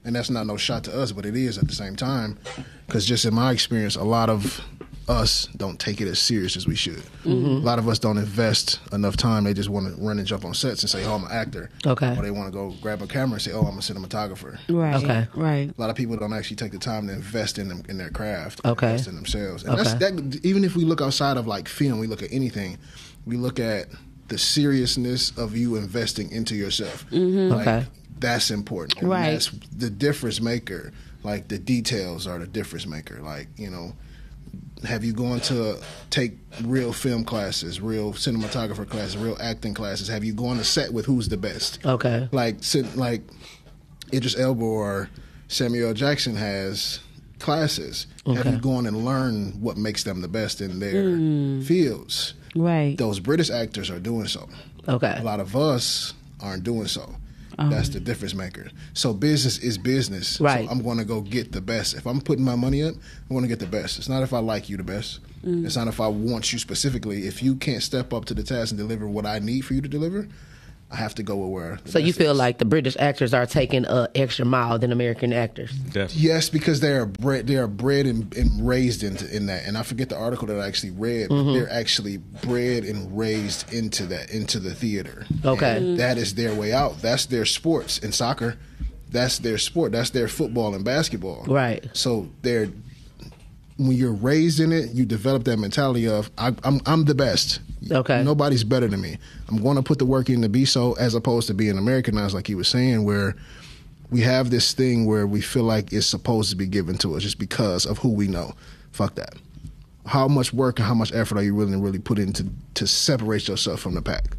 and 0.05 0.17
that's 0.17 0.31
not 0.31 0.47
no 0.47 0.57
shot 0.57 0.85
to 0.85 0.99
us, 0.99 1.13
but 1.13 1.27
it 1.27 1.37
is 1.37 1.59
at 1.59 1.69
the 1.69 1.75
same 1.75 1.95
time. 1.95 2.39
Because 2.87 3.07
just 3.07 3.25
in 3.25 3.35
my 3.35 3.53
experience, 3.53 3.97
a 3.97 4.05
lot 4.05 4.31
of 4.31 4.61
us 5.11 5.49
don't 5.57 5.79
take 5.81 6.01
it 6.01 6.07
as 6.09 6.19
serious 6.21 6.57
as 6.57 6.67
we 6.67 6.77
should. 6.77 7.03
Mhm. 7.25 7.45
A 7.63 7.65
lot 7.65 7.79
of 7.81 7.89
us 7.89 7.99
don't 7.99 8.17
invest 8.17 8.79
enough 8.93 9.17
time. 9.17 9.45
They 9.45 9.53
just 9.53 9.69
want 9.69 9.95
to 9.95 10.01
run 10.01 10.19
and 10.19 10.27
jump 10.27 10.45
on 10.45 10.55
sets 10.55 10.83
and 10.83 10.89
say, 10.91 11.05
"Oh, 11.05 11.15
I'm 11.17 11.25
an 11.25 11.33
actor." 11.33 11.69
Okay. 11.85 12.17
Or 12.17 12.23
they 12.23 12.31
want 12.31 12.47
to 12.47 12.53
go 12.53 12.75
grab 12.81 13.03
a 13.03 13.07
camera 13.09 13.35
and 13.35 13.43
say, 13.43 13.51
"Oh, 13.53 13.63
I'm 13.63 13.77
a 13.77 13.81
cinematographer." 13.81 14.59
Right. 14.69 14.95
Okay. 15.03 15.27
Right. 15.35 15.71
A 15.77 15.81
lot 15.81 15.91
of 15.91 15.97
people 15.97 16.17
don't 16.17 16.33
actually 16.33 16.57
take 16.57 16.71
the 16.73 16.79
time 16.79 17.09
to 17.09 17.13
invest 17.13 17.59
in 17.59 17.69
them 17.69 17.83
in 17.89 17.99
their 17.99 18.11
craft, 18.11 18.61
Okay. 18.65 18.91
invest 18.93 19.09
in 19.09 19.17
themselves. 19.17 19.65
And 19.65 19.77
that's 19.77 19.95
Okay. 19.95 20.11
that. 20.17 20.41
Even 20.45 20.63
if 20.65 20.77
we 20.77 20.85
look 20.85 21.01
outside 21.01 21.37
of 21.37 21.47
like 21.47 21.69
film, 21.69 21.99
we 21.99 22.07
look 22.07 22.23
at 22.23 22.33
anything. 22.33 22.79
We 23.27 23.37
look 23.37 23.59
at 23.59 23.89
the 24.29 24.39
seriousness 24.39 25.33
of 25.37 25.57
you 25.57 25.75
investing 25.75 26.31
into 26.31 26.55
yourself. 26.55 27.05
Mhm. 27.11 27.51
Like, 27.51 27.67
Okay. 27.67 27.87
that's 28.21 28.51
important. 28.53 29.01
And 29.01 29.11
Right. 29.11 29.33
That's 29.33 29.51
the 29.77 29.91
difference 29.91 30.41
maker. 30.41 30.93
Like 31.25 31.49
the 31.49 31.59
details 31.59 32.27
are 32.29 32.39
the 32.39 32.47
difference 32.47 32.87
maker. 32.87 33.19
Like 33.23 33.49
you 33.57 33.71
know, 33.71 33.95
have 34.85 35.05
you 35.05 35.13
gone 35.13 35.41
to 35.41 35.79
take 36.11 36.33
real 36.63 36.93
film 36.93 37.25
classes, 37.25 37.81
real 37.81 38.13
cinematographer 38.13 38.89
classes, 38.89 39.17
real 39.17 39.37
acting 39.41 39.75
classes? 39.75 40.09
Have 40.09 40.25
you 40.25 40.33
gone 40.33 40.57
to 40.57 40.65
set 40.65 40.93
with 40.93 41.07
who's 41.07 41.29
the 41.29 41.37
best? 41.37 41.85
Okay. 41.85 42.29
Like 42.33 42.57
like 42.97 43.23
Idris 44.13 44.39
Elba 44.39 44.65
or 44.65 45.11
Samuel 45.49 45.95
Jackson 45.95 46.37
has 46.37 47.01
classes. 47.39 48.07
Have 48.27 48.47
you 48.47 48.59
gone 48.59 48.87
and 48.87 49.05
learned 49.05 49.61
what 49.63 49.77
makes 49.77 50.05
them 50.05 50.21
the 50.21 50.29
best 50.29 50.61
in 50.61 50.79
their 50.79 51.05
Mm. 51.05 51.65
fields? 51.65 52.35
Right. 52.55 52.97
Those 52.99 53.21
British 53.21 53.51
actors 53.51 53.91
are 53.91 54.01
doing 54.01 54.27
so. 54.27 54.49
Okay. 54.89 55.15
A 55.19 55.23
lot 55.23 55.41
of 55.41 55.55
us 55.57 56.15
aren't 56.41 56.65
doing 56.65 56.87
so. 56.87 57.15
Um, 57.59 57.71
That's 57.71 57.89
the 57.89 58.01
difference 58.01 58.35
maker. 58.35 58.71
So 58.95 59.13
business 59.13 59.59
is 59.59 59.79
business. 59.79 60.41
Right. 60.41 60.67
So 60.67 60.71
I'm 60.71 60.83
going 60.83 60.99
to 60.99 61.05
go 61.05 61.21
get 61.21 61.53
the 61.53 61.61
best. 61.61 61.95
If 61.95 62.07
I'm 62.07 62.21
putting 62.21 62.45
my 62.45 62.55
money 62.57 62.83
up, 62.83 62.95
I'm 62.95 63.37
going 63.37 63.43
to 63.43 63.49
get 63.49 63.59
the 63.59 63.67
best. 63.67 63.99
It's 63.99 64.09
not 64.09 64.23
if 64.23 64.33
I 64.33 64.39
like 64.39 64.69
you 64.69 64.77
the 64.77 64.85
best. 64.85 65.21
Mm. 65.45 65.65
It's 65.65 65.77
not 65.77 65.89
if 65.89 66.01
I 66.01 66.09
want 66.09 66.53
you 66.53 66.59
specifically. 66.59 67.27
If 67.27 67.43
you 67.43 67.57
can't 67.57 67.83
step 67.83 68.13
up 68.13 68.25
to 68.27 68.35
the 68.35 68.43
task 68.43 68.73
and 68.73 68.79
deliver 68.79 69.09
what 69.09 69.27
I 69.27 69.39
need 69.39 69.63
for 69.63 69.75
you 69.75 69.81
to 69.81 69.89
deliver, 69.89 70.29
I 70.93 70.97
have 70.97 71.15
to 71.17 71.23
go 71.23 71.37
with 71.37 71.51
where. 71.51 71.79
So 71.85 71.99
you 72.01 72.13
feel 72.13 72.33
is. 72.33 72.39
like 72.39 72.59
the 72.59 72.65
British 72.65 72.97
actors 72.99 73.33
are 73.33 73.47
taking 73.47 73.85
a 73.85 74.09
extra 74.15 74.45
mile 74.45 74.79
than 74.79 74.91
American 74.91 75.33
actors? 75.33 75.73
Yes, 76.17 76.49
because 76.49 76.81
they 76.81 76.91
are 76.93 77.07
bred. 77.07 77.47
They 77.47 77.57
are 77.57 77.69
bred 77.69 78.07
and, 78.07 78.35
and 78.37 78.67
raised 78.67 79.05
into 79.05 79.33
in 79.35 79.47
that. 79.47 79.67
And 79.67 79.79
I 79.79 79.83
forget 79.85 80.09
the 80.09 80.17
article 80.19 80.49
that 80.49 80.59
I 80.59 80.67
actually 80.67 80.91
read. 80.91 81.29
But 81.29 81.35
Mhm. 81.37 81.55
they're 81.55 81.73
actually 81.73 82.17
bred 82.17 82.85
and 82.85 83.17
raised 83.17 83.73
into 83.73 84.07
that, 84.07 84.31
into 84.31 84.59
the 84.59 84.75
theater. 84.75 85.27
Okay. 85.45 85.77
And 85.77 85.99
that 86.01 86.19
is 86.19 86.35
their 86.35 86.55
way 86.55 86.73
out. 86.73 87.01
That's 87.01 87.27
their 87.27 87.45
sports 87.45 88.01
and 88.03 88.13
soccer. 88.13 88.57
That's 89.11 89.39
their 89.39 89.59
sport. 89.59 89.93
That's 89.93 90.11
their 90.11 90.29
football 90.29 90.75
and 90.75 90.85
basketball. 90.85 91.45
Right. 91.47 91.89
So 91.93 92.29
they're 92.43 92.69
when 93.77 93.93
you're 93.93 94.13
raised 94.13 94.61
in 94.61 94.73
it, 94.73 94.91
you 94.91 95.07
develop 95.07 95.45
that 95.45 95.57
mentality 95.59 96.07
of 96.09 96.31
I, 96.37 96.53
I'm 96.65 96.81
I'm 96.85 97.05
the 97.05 97.15
best. 97.15 97.61
Okay. 97.91 98.23
Nobody's 98.23 98.65
better 98.65 98.89
than 98.89 99.01
me. 99.01 99.19
I'm 99.49 99.63
going 99.63 99.77
to 99.77 99.83
put 99.83 99.99
the 99.99 100.05
work 100.05 100.29
in 100.29 100.43
to 100.43 100.49
be 100.49 100.65
so, 100.65 100.95
as 100.95 101.15
opposed 101.15 101.47
to 101.47 101.55
being 101.55 101.79
Americanized, 101.79 102.35
like 102.35 102.47
he 102.47 102.55
was 102.55 102.69
saying, 102.69 103.05
where 103.05 103.37
we 104.11 104.21
have 104.23 104.51
this 104.51 104.73
thing 104.73 105.07
where 105.07 105.27
we 105.27 105.41
feel 105.41 105.63
like 105.63 105.93
it's 105.93 106.07
supposed 106.07 106.51
to 106.51 106.57
be 106.57 106.67
given 106.67 106.99
to 106.99 107.17
us 107.17 107.23
just 107.23 107.39
because 107.39 107.87
of 107.87 107.99
who 107.99 108.11
we 108.13 108.27
know. 108.29 108.55
Fuck 108.93 109.15
that. 109.15 109.35
How 110.07 110.27
much 110.29 110.53
work 110.53 110.79
and 110.79 110.87
how 110.87 110.95
much 110.95 111.13
effort 111.13 111.39
are 111.39 111.43
you 111.43 111.55
willing 111.55 111.75
to 111.75 111.79
really 111.79 111.99
put 111.99 112.19
into 112.19 112.47
to 112.75 112.87
separate 112.87 113.49
yourself 113.49 113.81
from 113.81 113.95
the 113.95 114.03
pack? 114.03 114.37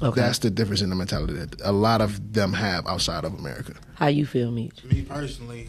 Okay. 0.00 0.20
That's 0.20 0.38
the 0.38 0.50
difference 0.50 0.80
in 0.80 0.90
the 0.90 0.96
mentality 0.96 1.32
that 1.34 1.60
a 1.64 1.72
lot 1.72 2.00
of 2.00 2.32
them 2.32 2.52
have 2.52 2.86
outside 2.86 3.24
of 3.24 3.34
America. 3.34 3.74
How 3.94 4.06
you 4.06 4.26
feel, 4.26 4.52
Meech? 4.52 4.84
Me 4.84 5.02
personally, 5.02 5.68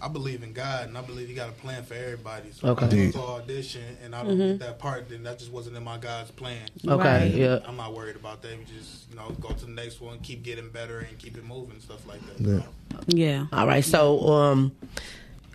I 0.00 0.08
believe 0.08 0.42
in 0.42 0.52
God, 0.52 0.88
and 0.88 0.96
I 0.96 1.02
believe 1.02 1.28
He 1.28 1.34
got 1.34 1.48
a 1.48 1.52
plan 1.52 1.82
for 1.82 1.94
everybody. 1.94 2.50
So 2.52 2.68
Okay. 2.68 2.86
if 2.86 2.92
I 2.92 2.96
go 2.96 3.02
Indeed. 3.04 3.16
audition 3.18 3.82
and 4.04 4.14
I 4.14 4.22
don't 4.22 4.38
Mhm. 4.38 4.58
get 4.58 4.60
that 4.60 4.78
part, 4.78 5.08
then 5.08 5.22
that 5.24 5.38
just 5.38 5.50
wasn't 5.52 5.76
in 5.76 5.82
my 5.84 5.98
God's 5.98 6.30
plan. 6.30 6.68
Okay, 6.86 6.94
Right. 7.04 7.34
yeah. 7.34 7.58
I'm 7.66 7.76
not 7.76 7.94
worried 7.94 8.16
about 8.16 8.42
that. 8.42 8.52
We 8.58 8.64
just 8.64 9.10
you 9.10 9.16
know 9.16 9.34
go 9.40 9.48
to 9.48 9.64
the 9.66 9.70
next 9.72 10.00
one, 10.00 10.18
keep 10.20 10.42
getting 10.44 10.68
better, 10.70 11.00
and 11.00 11.18
keep 11.18 11.36
it 11.36 11.44
moving, 11.44 11.72
and 11.72 11.82
stuff 11.82 12.06
like 12.06 12.20
that. 12.36 12.62
Yeah. 13.08 13.46
All 13.52 13.66
right. 13.66 13.84
So, 13.84 14.20
um, 14.28 14.72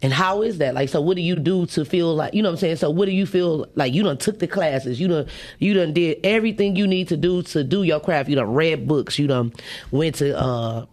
and 0.02 0.12
how 0.12 0.42
is 0.42 0.58
that? 0.58 0.74
Like, 0.74 0.90
so 0.90 1.00
what 1.00 1.16
do 1.16 1.22
you 1.22 1.36
do 1.38 1.66
to 1.68 1.86
feel 1.86 2.14
like, 2.14 2.34
you 2.34 2.42
know 2.44 2.50
what 2.50 2.56
I'm 2.56 2.60
saying? 2.60 2.76
So 2.76 2.90
what 2.90 3.06
do 3.06 3.12
you 3.12 3.26
feel 3.26 3.68
like 3.76 3.94
you 3.94 4.04
done 4.04 4.18
took 4.18 4.40
the 4.40 4.48
classes, 4.48 5.00
you 5.00 5.08
done, 5.08 5.28
you 5.60 5.74
done 5.74 5.94
did 5.94 6.20
everything 6.26 6.76
you 6.76 6.88
need 6.88 7.08
to 7.08 7.16
do 7.18 7.42
to 7.44 7.64
do 7.64 7.84
your 7.84 8.02
craft. 8.02 8.28
You 8.30 8.36
done 8.36 8.54
read 8.54 8.86
books, 8.88 9.18
you 9.18 9.28
done 9.28 9.54
went 9.92 10.16
to, 10.16 10.38
uh, 10.38 10.86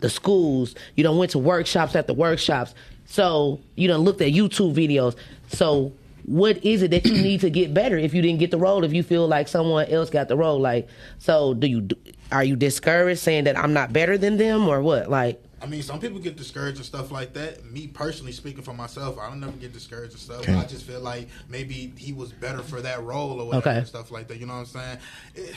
the 0.00 0.08
schools, 0.10 0.74
you 0.96 1.04
done 1.04 1.16
went 1.18 1.30
to 1.32 1.38
workshops 1.38 1.94
at 1.96 2.06
the 2.06 2.14
workshops. 2.14 2.74
So 3.06 3.60
you 3.74 3.88
done 3.88 4.00
looked 4.00 4.20
at 4.20 4.32
YouTube 4.32 4.74
videos. 4.74 5.16
So 5.48 5.92
what 6.24 6.64
is 6.64 6.82
it 6.82 6.90
that 6.90 7.04
you 7.04 7.12
need 7.22 7.40
to 7.40 7.50
get 7.50 7.74
better 7.74 7.98
if 7.98 8.14
you 8.14 8.22
didn't 8.22 8.38
get 8.40 8.50
the 8.50 8.58
role? 8.58 8.82
If 8.84 8.92
you 8.92 9.02
feel 9.02 9.28
like 9.28 9.46
someone 9.48 9.86
else 9.88 10.10
got 10.10 10.28
the 10.28 10.36
role, 10.36 10.58
like 10.60 10.88
so, 11.18 11.54
do 11.54 11.66
you 11.66 11.88
are 12.32 12.44
you 12.44 12.56
discouraged 12.56 13.20
saying 13.20 13.44
that 13.44 13.58
I'm 13.58 13.72
not 13.72 13.92
better 13.92 14.16
than 14.18 14.36
them 14.38 14.66
or 14.66 14.80
what? 14.80 15.08
Like, 15.10 15.42
I 15.62 15.66
mean, 15.66 15.82
some 15.82 16.00
people 16.00 16.18
get 16.18 16.36
discouraged 16.36 16.78
and 16.78 16.86
stuff 16.86 17.10
like 17.10 17.32
that. 17.34 17.64
Me 17.64 17.86
personally, 17.86 18.32
speaking 18.32 18.62
for 18.62 18.74
myself, 18.74 19.18
I 19.18 19.28
don't 19.28 19.40
never 19.40 19.52
get 19.52 19.72
discouraged 19.72 20.12
and 20.12 20.20
stuff. 20.20 20.40
Okay. 20.40 20.54
I 20.54 20.64
just 20.64 20.84
feel 20.84 21.00
like 21.00 21.28
maybe 21.48 21.92
he 21.96 22.12
was 22.12 22.32
better 22.32 22.62
for 22.62 22.80
that 22.82 23.02
role 23.02 23.40
or 23.40 23.46
whatever 23.46 23.68
Okay. 23.70 23.78
and 23.78 23.86
stuff 23.86 24.10
like 24.10 24.28
that. 24.28 24.38
You 24.38 24.46
know 24.46 24.54
what 24.54 24.60
I'm 24.60 24.66
saying? 24.66 24.98
It, 25.34 25.54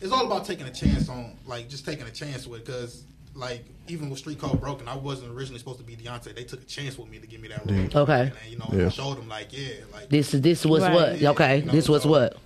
it's 0.00 0.12
all 0.12 0.26
about 0.26 0.44
taking 0.44 0.66
a 0.66 0.72
chance 0.72 1.08
on, 1.08 1.38
like, 1.46 1.70
just 1.70 1.86
taking 1.86 2.06
a 2.06 2.10
chance 2.10 2.46
with, 2.46 2.64
because. 2.66 3.04
Like 3.36 3.64
even 3.88 4.08
with 4.10 4.18
Street 4.18 4.38
Code 4.40 4.60
Broken, 4.60 4.88
I 4.88 4.96
wasn't 4.96 5.30
originally 5.32 5.58
supposed 5.58 5.78
to 5.78 5.84
be 5.84 5.94
Deontay. 5.94 6.34
They 6.34 6.44
took 6.44 6.62
a 6.62 6.64
chance 6.64 6.96
with 6.98 7.08
me 7.10 7.18
to 7.18 7.26
give 7.26 7.40
me 7.40 7.48
that 7.48 7.64
role. 7.66 7.76
Yeah. 7.78 7.98
Okay. 8.00 8.32
And, 8.42 8.50
you 8.50 8.58
know, 8.58 8.68
Yeah. 8.72 8.86
I 8.86 8.88
showed 8.88 9.18
them 9.18 9.28
like, 9.28 9.48
yeah, 9.52 9.74
like 9.92 10.08
this 10.08 10.32
is 10.34 10.40
this 10.40 10.64
was 10.64 10.82
Right. 10.82 10.94
what? 10.94 11.20
Yeah, 11.20 11.30
Okay, 11.30 11.58
you 11.58 11.64
know, 11.66 11.72
this 11.72 11.88
was 11.88 12.02
so- 12.02 12.08
what? 12.08 12.36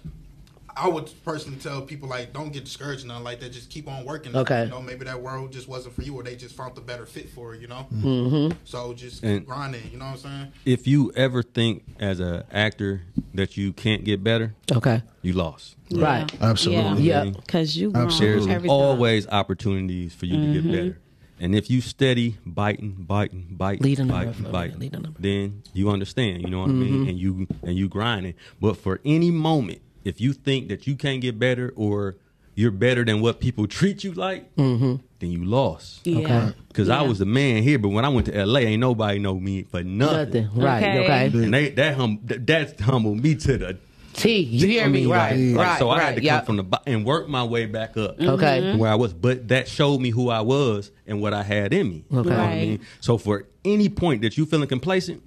I 0.81 0.89
would 0.89 1.11
personally 1.25 1.59
tell 1.59 1.83
people 1.83 2.09
like, 2.09 2.33
don't 2.33 2.53
get 2.53 2.65
discouraged, 2.65 3.01
and 3.03 3.09
nothing 3.09 3.25
like 3.25 3.41
that. 3.41 3.53
Just 3.53 3.69
keep 3.69 3.87
on 3.87 4.05
working. 4.07 4.35
Okay. 4.35 4.65
You 4.65 4.71
know, 4.71 4.81
maybe 4.81 5.05
that 5.05 5.21
world 5.21 5.53
just 5.53 5.69
wasn't 5.69 5.95
for 5.95 6.03
you, 6.03 6.15
or 6.15 6.23
they 6.23 6.37
just 6.37 6.55
found 6.57 6.75
the 6.75 6.81
better 6.81 7.05
fit 7.05 7.29
for 7.29 7.55
it. 7.55 7.61
You 7.61 7.69
know. 7.69 7.87
Mm-hmm. 7.93 8.57
So 8.65 8.95
just 8.95 9.23
And- 9.23 9.41
keep 9.41 9.47
grinding. 9.49 9.91
You 9.93 9.99
know 9.99 10.07
what 10.07 10.13
I'm 10.13 10.19
saying? 10.19 10.53
If 10.65 10.87
you 10.87 11.13
ever 11.15 11.43
think 11.43 11.85
as 11.99 12.19
an 12.21 12.45
actor 12.51 13.03
that 13.35 13.57
you 13.59 13.73
can't 13.75 14.05
get 14.05 14.25
better, 14.25 14.55
okay, 14.73 15.03
you 15.23 15.35
lost. 15.35 15.77
Yeah. 15.89 16.05
Right. 16.05 16.33
Absolutely. 16.41 17.03
Yeah. 17.03 17.25
Yeah. 17.25 17.31
Because 17.31 17.77
you 17.77 17.91
grown 17.91 18.09
There's 18.19 18.47
always 18.67 19.27
opportunities 19.29 20.15
for 20.15 20.25
you 20.27 20.37
to 20.37 20.53
get 20.55 20.65
Mhm. 20.65 20.71
better. 20.73 20.99
And 21.43 21.55
if 21.55 21.71
you 21.71 21.81
steady 21.81 22.37
biting, 22.45 22.97
biting, 23.09 23.49
biting, 23.53 23.83
Lead 23.83 23.99
a 23.99 24.05
number 24.05 24.27
biting, 24.27 24.53
biting, 24.53 24.79
Lead 24.79 25.15
then 25.19 25.63
you 25.73 25.89
understand. 25.91 26.43
You 26.43 26.51
know 26.51 26.61
what 26.61 26.69
I 26.69 26.73
mean? 26.73 27.07
Mhm. 27.07 27.09
And 27.09 27.19
you 27.19 27.47
and 27.63 27.77
you 27.77 27.89
grinding. 27.89 28.35
But 28.61 28.77
for 28.77 29.01
any 29.05 29.31
moment, 29.31 29.81
if 30.05 30.21
you 30.21 30.33
think 30.33 30.69
that 30.69 30.87
you 30.87 30.97
can't 30.97 31.21
get 31.21 31.39
better 31.39 31.73
or 31.77 32.17
you're 32.55 32.71
better 32.71 33.05
than 33.05 33.21
what 33.21 33.41
people 33.41 33.67
treat 33.79 34.05
you 34.05 34.13
like, 34.13 34.55
Mm-hmm. 34.57 34.97
then 35.21 35.31
you 35.31 35.45
lost. 35.45 36.07
Yeah. 36.07 36.19
Okay. 36.19 36.53
Because 36.69 36.89
I 36.89 37.03
was 37.03 37.19
the 37.19 37.27
man 37.27 37.63
here, 37.63 37.79
but 37.79 37.89
when 37.89 38.05
I 38.05 38.09
went 38.09 38.27
to 38.27 38.45
LA, 38.45 38.61
ain't 38.61 38.81
nobody 38.81 39.19
know 39.19 39.39
me 39.39 39.63
for 39.65 39.83
nothing. 39.83 40.45
Nothing. 40.45 40.61
Right, 40.63 40.83
Okay. 40.83 40.99
okay. 41.31 41.45
And 41.45 41.55
they, 41.55 41.71
that 41.71 41.95
hum, 41.97 42.21
that, 42.25 42.47
that 42.47 42.81
humbled 42.81 43.23
me 43.23 43.35
to 43.37 43.59
the 43.59 43.79
T. 44.13 44.41
You 44.41 44.67
hear 44.67 44.85
I 44.85 44.89
me? 44.89 45.01
mean, 45.03 45.09
Right, 45.09 45.37
like- 45.37 45.57
like, 45.57 45.67
right, 45.67 45.79
So 45.79 45.89
I 45.91 45.99
right, 45.99 46.05
had 46.07 46.17
to 46.17 46.23
yeah. 46.23 46.37
come 46.39 46.47
from 46.47 46.57
the 46.57 46.63
bo- 46.65 46.79
and 46.87 47.05
work 47.05 47.29
my 47.29 47.45
way 47.45 47.67
back 47.67 47.97
up. 47.97 48.21
Okay. 48.21 48.61
to 48.73 48.77
Where 48.77 48.91
I 48.91 48.97
was, 48.97 49.13
but 49.15 49.49
that 49.49 49.69
showed 49.69 50.01
me 50.01 50.11
who 50.11 50.29
I 50.31 50.41
was 50.41 50.91
and 51.07 51.21
what 51.23 51.33
I 51.33 51.43
had 51.45 51.73
in 51.73 51.89
me. 51.89 52.05
You 52.11 52.19
Okay. 52.19 52.29
know 52.31 52.37
what 52.37 52.45
I 52.47 52.55
mean? 52.57 52.81
So 53.01 53.17
for 53.19 53.47
any 53.65 53.89
point 53.89 54.23
that 54.23 54.37
you 54.37 54.47
feeling 54.47 54.69
complacent, 54.69 55.23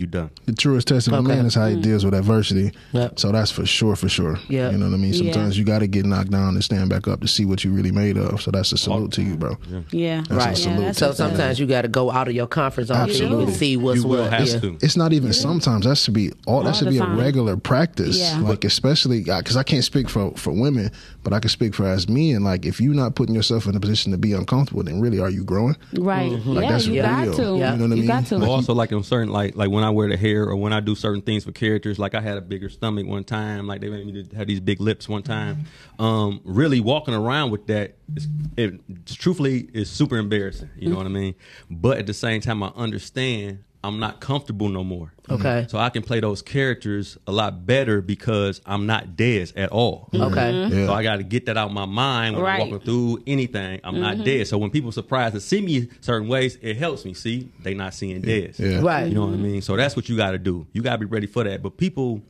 you 0.00 0.06
done. 0.06 0.30
The 0.46 0.52
truest 0.52 0.88
test 0.88 1.08
of 1.08 1.14
a 1.14 1.22
man 1.22 1.46
is 1.46 1.54
how 1.54 1.66
he 1.68 1.76
Mm. 1.76 1.82
deals 1.82 2.04
with 2.04 2.14
adversity. 2.14 2.72
So 3.16 3.32
that's 3.32 3.50
for 3.50 3.66
sure, 3.66 3.96
for 3.96 4.08
sure. 4.08 4.38
Yep. 4.48 4.72
You 4.72 4.78
know 4.78 4.86
what 4.86 4.94
I 4.94 4.98
mean? 4.98 5.12
Yeah. 5.12 5.32
Sometimes 5.32 5.58
you 5.58 5.64
got 5.64 5.80
to 5.80 5.86
get 5.86 6.06
knocked 6.06 6.30
down 6.30 6.54
and 6.54 6.62
stand 6.64 6.88
back 6.90 7.08
up 7.08 7.20
to 7.20 7.28
see 7.28 7.44
what 7.44 7.64
you 7.64 7.72
really 7.72 7.90
made 7.92 8.16
of. 8.16 8.40
So 8.40 8.50
that's 8.50 8.72
a 8.72 8.78
salute 8.78 9.12
to 9.12 9.22
you, 9.22 9.36
bro. 9.36 9.56
Yeah. 9.90 10.22
That's 10.28 10.30
a 10.30 10.34
Right. 10.34 10.56
salute 10.56 10.96
so 10.96 11.08
to 11.10 11.14
sometimes 11.16 11.58
you 11.58 11.66
got 11.66 11.82
to 11.82 11.88
go 11.88 12.10
out 12.10 12.28
of 12.28 12.34
your 12.34 12.46
comfort 12.46 12.84
zone 12.86 12.96
so 12.96 13.04
you 13.06 13.10
Absolutely. 13.24 13.44
can 13.46 13.54
see 13.54 13.76
what's 13.76 14.02
what. 14.04 14.30
yeah. 14.30 14.70
It's 14.80 14.96
not 14.96 15.12
even 15.12 15.32
sometimes. 15.32 15.84
That 15.84 15.98
should 15.98 16.14
be 16.14 16.32
all. 16.46 16.62
That 16.62 16.76
should 16.76 16.90
be 16.90 16.98
time. 16.98 17.18
a 17.18 17.22
regular 17.22 17.56
practice. 17.56 18.18
Yeah. 18.18 18.38
Like 18.40 18.64
especially 18.64 19.20
because 19.24 19.56
I 19.56 19.62
can't 19.62 19.84
speak 19.84 20.08
for 20.08 20.32
for 20.36 20.52
women, 20.52 20.90
but 21.24 21.32
I 21.32 21.40
can 21.40 21.50
speak 21.50 21.74
for 21.74 21.86
as 21.86 22.08
men. 22.08 22.44
Like 22.44 22.64
if 22.66 22.80
you're 22.80 22.94
not 22.94 23.14
putting 23.14 23.34
yourself 23.34 23.66
in 23.66 23.74
a 23.76 23.80
position 23.80 24.12
to 24.12 24.18
be 24.18 24.32
uncomfortable, 24.32 24.82
then 24.82 25.00
really 25.00 25.18
are 25.20 25.30
you 25.30 25.44
growing? 25.44 25.76
Right. 25.94 26.30
Like 26.46 26.64
Yeah, 26.64 26.70
that's 26.70 26.86
you 26.86 26.92
real. 26.94 27.02
got 27.02 27.24
to. 27.36 27.42
You 27.42 27.48
know 27.48 27.52
what 27.54 27.62
I 27.62 27.74
You 27.82 27.88
mean? 27.88 28.06
got 28.06 28.26
to. 28.26 28.38
But 28.38 28.48
also, 28.48 28.74
like 28.74 28.92
on 28.92 29.02
certain, 29.02 29.30
like 29.32 29.56
like 29.56 29.70
when 29.70 29.84
I 29.84 29.87
wear 29.90 30.08
the 30.08 30.16
hair 30.16 30.44
or 30.44 30.56
when 30.56 30.72
I 30.72 30.80
do 30.80 30.94
certain 30.94 31.22
things 31.22 31.44
for 31.44 31.52
characters, 31.52 31.98
like 31.98 32.14
I 32.14 32.20
had 32.20 32.36
a 32.36 32.40
bigger 32.40 32.68
stomach 32.68 33.06
one 33.06 33.24
time, 33.24 33.66
like 33.66 33.80
they 33.80 33.88
made 33.88 34.06
me 34.06 34.28
have 34.36 34.46
these 34.46 34.60
big 34.60 34.80
lips 34.80 35.08
one 35.08 35.22
time. 35.22 35.64
Um, 35.98 36.40
really 36.44 36.80
walking 36.80 37.14
around 37.14 37.50
with 37.50 37.66
that, 37.66 37.96
is, 38.14 38.28
it 38.56 38.80
truthfully 39.06 39.68
is 39.72 39.90
super 39.90 40.16
embarrassing. 40.16 40.70
You 40.76 40.90
know 40.90 40.96
what 40.96 41.06
I 41.06 41.10
mean? 41.10 41.34
But 41.70 41.98
at 41.98 42.06
the 42.06 42.14
same 42.14 42.40
time, 42.40 42.62
I 42.62 42.72
understand 42.76 43.64
I'm 43.84 44.00
not 44.00 44.20
comfortable 44.20 44.68
no 44.68 44.82
more. 44.82 45.12
Okay. 45.30 45.66
So 45.68 45.78
I 45.78 45.88
can 45.90 46.02
play 46.02 46.18
those 46.18 46.42
characters 46.42 47.16
a 47.28 47.32
lot 47.32 47.64
better 47.64 48.00
because 48.02 48.60
I'm 48.66 48.86
not 48.86 49.10
Dez 49.16 49.52
at 49.56 49.70
all. 49.70 50.08
Okay. 50.12 50.20
Mhm. 50.52 50.70
Yeah. 50.70 50.86
So 50.86 50.92
I 50.94 51.04
got 51.04 51.16
to 51.16 51.22
get 51.22 51.46
that 51.46 51.56
out 51.56 51.68
of 51.68 51.72
my 51.74 51.84
mind 51.86 52.34
when 52.34 52.44
Right. 52.44 52.60
I'm 52.60 52.70
walking 52.70 52.84
through 52.84 53.22
anything. 53.26 53.80
I'm 53.84 54.00
not 54.00 54.16
Mhm. 54.16 54.24
Dez. 54.24 54.46
So 54.48 54.58
when 54.58 54.70
people 54.70 54.90
surprised 54.90 55.34
to 55.34 55.40
see 55.40 55.60
me 55.60 55.88
certain 56.00 56.26
ways, 56.28 56.58
it 56.60 56.76
helps 56.76 57.04
me. 57.04 57.14
See, 57.14 57.50
they 57.62 57.72
not 57.74 57.94
seeing 57.94 58.20
Dez. 58.20 58.58
Yeah. 58.58 58.80
Right. 58.80 59.06
You 59.08 59.14
know 59.14 59.26
what 59.26 59.34
I 59.34 59.36
mean? 59.36 59.62
So 59.62 59.76
that's 59.76 59.94
what 59.94 60.08
you 60.08 60.16
got 60.16 60.32
to 60.32 60.38
do. 60.38 60.66
You 60.72 60.82
got 60.82 60.92
to 60.94 60.98
be 60.98 61.06
ready 61.06 61.28
for 61.28 61.44
that. 61.44 61.62
But 61.62 61.76
people, 61.76 62.20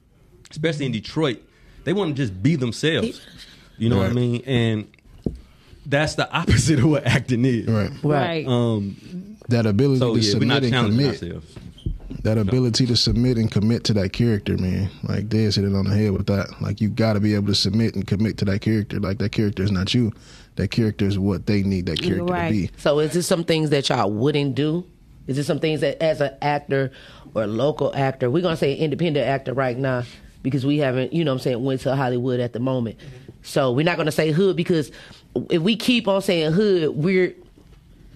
especially 0.51 0.85
in 0.85 0.93
Detroit, 0.93 1.39
they 1.85 1.95
want 1.95 2.15
to 2.15 2.23
just 2.23 2.43
be 2.43 2.57
themselves. 2.57 3.23
You 3.79 3.89
know 3.89 3.97
what 3.97 4.11
I 4.11 4.13
mean? 4.13 4.43
And 4.45 4.87
that's 5.87 6.15
the 6.17 6.31
opposite 6.37 6.79
of 6.81 6.85
what 6.87 7.07
acting 7.07 7.45
is. 7.47 7.67
Right. 7.67 7.91
Right. 8.03 8.47
Um, 8.47 9.28
that 9.49 9.67
ability 9.67 10.01
so 10.01 10.15
to 10.15 10.21
yeah, 10.21 10.31
submit 10.31 10.65
and 10.65 10.73
commit. 10.73 11.07
ourselves. 11.09 11.55
That 12.23 12.39
ability 12.39 12.87
to 12.87 12.97
submit 12.97 13.37
and 13.37 13.51
commit 13.51 13.85
to 13.85 13.95
that 13.95 14.13
character, 14.13 14.57
man. 14.57 14.91
Like 15.05 15.29
Dez 15.29 15.57
hit 15.57 15.65
it 15.65 15.75
on 15.75 15.85
the 15.85 15.95
head 15.95 16.13
with 16.13 16.27
that. 16.27 16.61
Like 16.61 16.81
you 16.81 16.89
got 16.89 17.15
to 17.15 17.21
be 17.21 17.35
able 17.35 17.49
to 17.49 17.55
submit 17.55 17.95
and 17.95 18.07
commit 18.07 18.39
to 18.39 18.45
that 18.47 18.61
character. 18.61 18.99
Like 18.99 19.19
that 19.19 19.33
character 19.33 19.63
is 19.63 19.71
not 19.71 19.95
you. 19.95 20.13
That 20.57 20.69
character 20.69 21.07
is 21.07 21.19
what 21.19 21.47
they 21.47 21.63
need 21.63 21.87
that 21.87 22.01
character 22.01 22.27
to 22.27 22.51
be. 22.51 22.71
So 22.77 22.99
is 22.99 23.13
this 23.13 23.27
some 23.27 23.45
things 23.45 23.71
that 23.71 23.89
y'all 23.89 24.11
wouldn't 24.11 24.55
do? 24.55 24.85
Is 25.27 25.37
this 25.37 25.47
some 25.47 25.61
things 25.61 25.81
that 25.83 26.03
as 26.03 26.21
an 26.21 26.35
actor 26.43 26.91
or 27.35 27.45
a 27.45 27.47
local 27.47 27.95
actor, 27.95 28.31
we're 28.31 28.43
gonna 28.43 28.57
say 28.57 28.75
independent 28.75 29.27
actor 29.27 29.55
right 29.55 29.77
now 29.77 30.03
because 30.43 30.67
we 30.67 30.79
haven't, 30.79 31.13
you 31.13 31.25
know 31.25 31.33
what 31.33 31.41
I'm 31.41 31.43
saying, 31.43 31.65
went 31.65 31.83
to 31.83 31.95
Hollywood 31.95 32.41
at 32.41 32.55
the 32.55 32.61
moment. 32.61 32.99
So 33.43 33.73
we're 33.73 33.85
not 33.85 33.97
gonna 33.97 34.11
say 34.11 34.33
hood 34.33 34.57
because 34.57 34.91
if 35.51 35.63
we 35.63 35.77
keep 35.77 36.09
on 36.09 36.23
saying 36.23 36.53
hood, 36.53 36.97
we're 36.97 37.35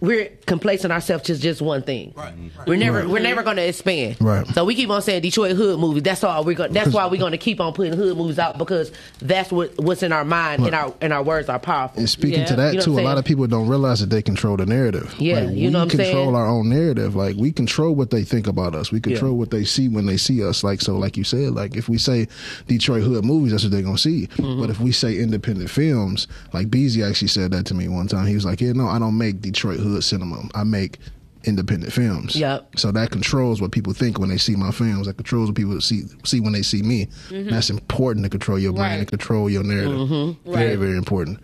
we're 0.03 0.29
complacing 0.47 0.91
ourselves 0.91 1.23
to 1.23 1.39
just 1.39 1.63
one 1.63 1.81
thing. 1.81 2.13
Right. 2.17 2.35
We're 2.67 2.77
never 2.77 2.99
Right. 2.99 3.09
we're 3.09 3.23
never 3.23 3.45
gonna 3.45 3.63
expand. 3.63 4.17
Right. 4.21 4.45
So 4.49 4.65
we 4.65 4.75
keep 4.75 4.91
on 4.91 5.01
saying 5.01 5.23
Detroit 5.23 5.57
hood 5.57 5.79
movies. 5.79 6.03
That's 6.03 6.25
all 6.25 6.43
we're 6.43 6.57
gonna. 6.57 6.73
That's 6.73 6.93
why 6.93 7.07
we're 7.07 7.21
gonna 7.21 7.39
keep 7.39 7.61
on 7.61 7.73
putting 7.73 7.93
hood 7.93 8.17
movies 8.17 8.41
out 8.41 8.59
because 8.59 8.91
that's 9.21 9.53
what 9.53 9.79
what's 9.79 10.03
in 10.03 10.13
our 10.13 10.25
mind 10.25 10.67
and 10.67 10.75
our 10.75 10.93
and 11.01 11.13
our 11.13 11.23
words 11.23 11.49
are 11.49 11.61
powerful. 11.61 12.01
And 12.01 12.11
speaking 12.11 12.45
to 12.47 12.57
that 12.57 12.73
You 12.75 12.81
know 12.81 12.85
too, 12.85 12.99
a 12.99 13.03
lot 13.03 13.17
of 13.17 13.25
people 13.25 13.47
don't 13.47 13.69
realize 13.69 14.01
that 14.01 14.11
they 14.11 14.23
control 14.23 14.57
the 14.57 14.67
narrative. 14.67 15.15
Yeah, 15.19 15.43
like, 15.43 15.55
you 15.55 15.71
know 15.71 15.79
we 15.79 15.85
what 15.87 15.93
I'm 15.95 15.99
saying. 15.99 15.99
We 15.99 16.05
control 16.07 16.25
saying? 16.25 16.35
our 16.37 16.49
own 16.49 16.69
narrative. 16.69 17.15
Like 17.15 17.37
we 17.37 17.53
control 17.53 17.95
what 17.95 18.11
they 18.11 18.25
think 18.25 18.49
about 18.49 18.75
us. 18.75 18.91
We 18.91 19.01
control 19.01 19.39
what 19.39 19.53
they 19.53 19.63
see 19.65 19.89
when 19.89 20.07
they 20.07 20.17
see 20.17 20.45
us. 20.45 20.65
Like 20.65 20.81
so, 20.81 20.97
like 20.97 21.17
you 21.17 21.23
said, 21.23 21.53
like 21.53 21.77
if 21.77 21.89
we 21.89 21.97
say 21.97 22.27
Detroit 22.67 23.05
hood 23.05 23.25
movies, 23.25 23.53
that's 23.53 23.63
what 23.63 23.71
they're 23.71 23.83
gonna 23.83 23.99
see. 23.99 24.27
Mm-hmm. 24.27 24.61
But 24.61 24.69
if 24.69 24.81
we 24.81 24.91
say 24.91 25.17
independent 25.17 25.71
films, 25.71 26.27
like 26.53 26.73
Beezy 26.73 27.05
actually 27.05 27.29
said 27.29 27.53
that 27.53 27.67
to 27.67 27.75
me 27.75 27.87
one 27.87 28.09
time. 28.09 28.27
He 28.27 28.35
was 28.35 28.45
like, 28.45 28.61
"Yeah, 28.61 28.73
no, 28.73 28.89
I 28.89 28.99
don't 28.99 29.17
make 29.17 29.41
Detroit 29.41 29.79
hood 29.79 29.92
cinema. 30.01 30.49
I 30.55 30.65
make." 30.65 30.99
Independent 31.45 31.93
films. 31.93 32.37
Yep. 32.37 32.79
So 32.79 32.93
that 32.93 33.11
controls 33.11 33.61
what 33.61 33.73
people 33.73 33.93
think 33.93 34.21
when 34.21 34.29
they 34.29 34.39
see 34.39 34.55
my 34.55 34.71
films. 34.71 35.09
That 35.09 35.17
controls 35.17 35.49
what 35.49 35.57
people 35.57 35.81
see 35.81 36.03
see 36.23 36.39
when 36.39 36.53
they 36.53 36.63
see 36.63 36.83
me. 36.83 37.09
Mhm. 37.31 37.51
That's 37.51 37.69
important 37.69 38.25
to 38.25 38.31
control 38.31 38.61
your 38.61 38.73
brain 38.73 38.91
Right. 38.91 38.99
and 39.01 39.09
control 39.09 39.51
your 39.51 39.65
narrative. 39.65 39.91
Mhm. 40.09 40.37
Very 40.45 40.69
Right. 40.69 40.79
very 40.79 40.97
important. 40.97 41.41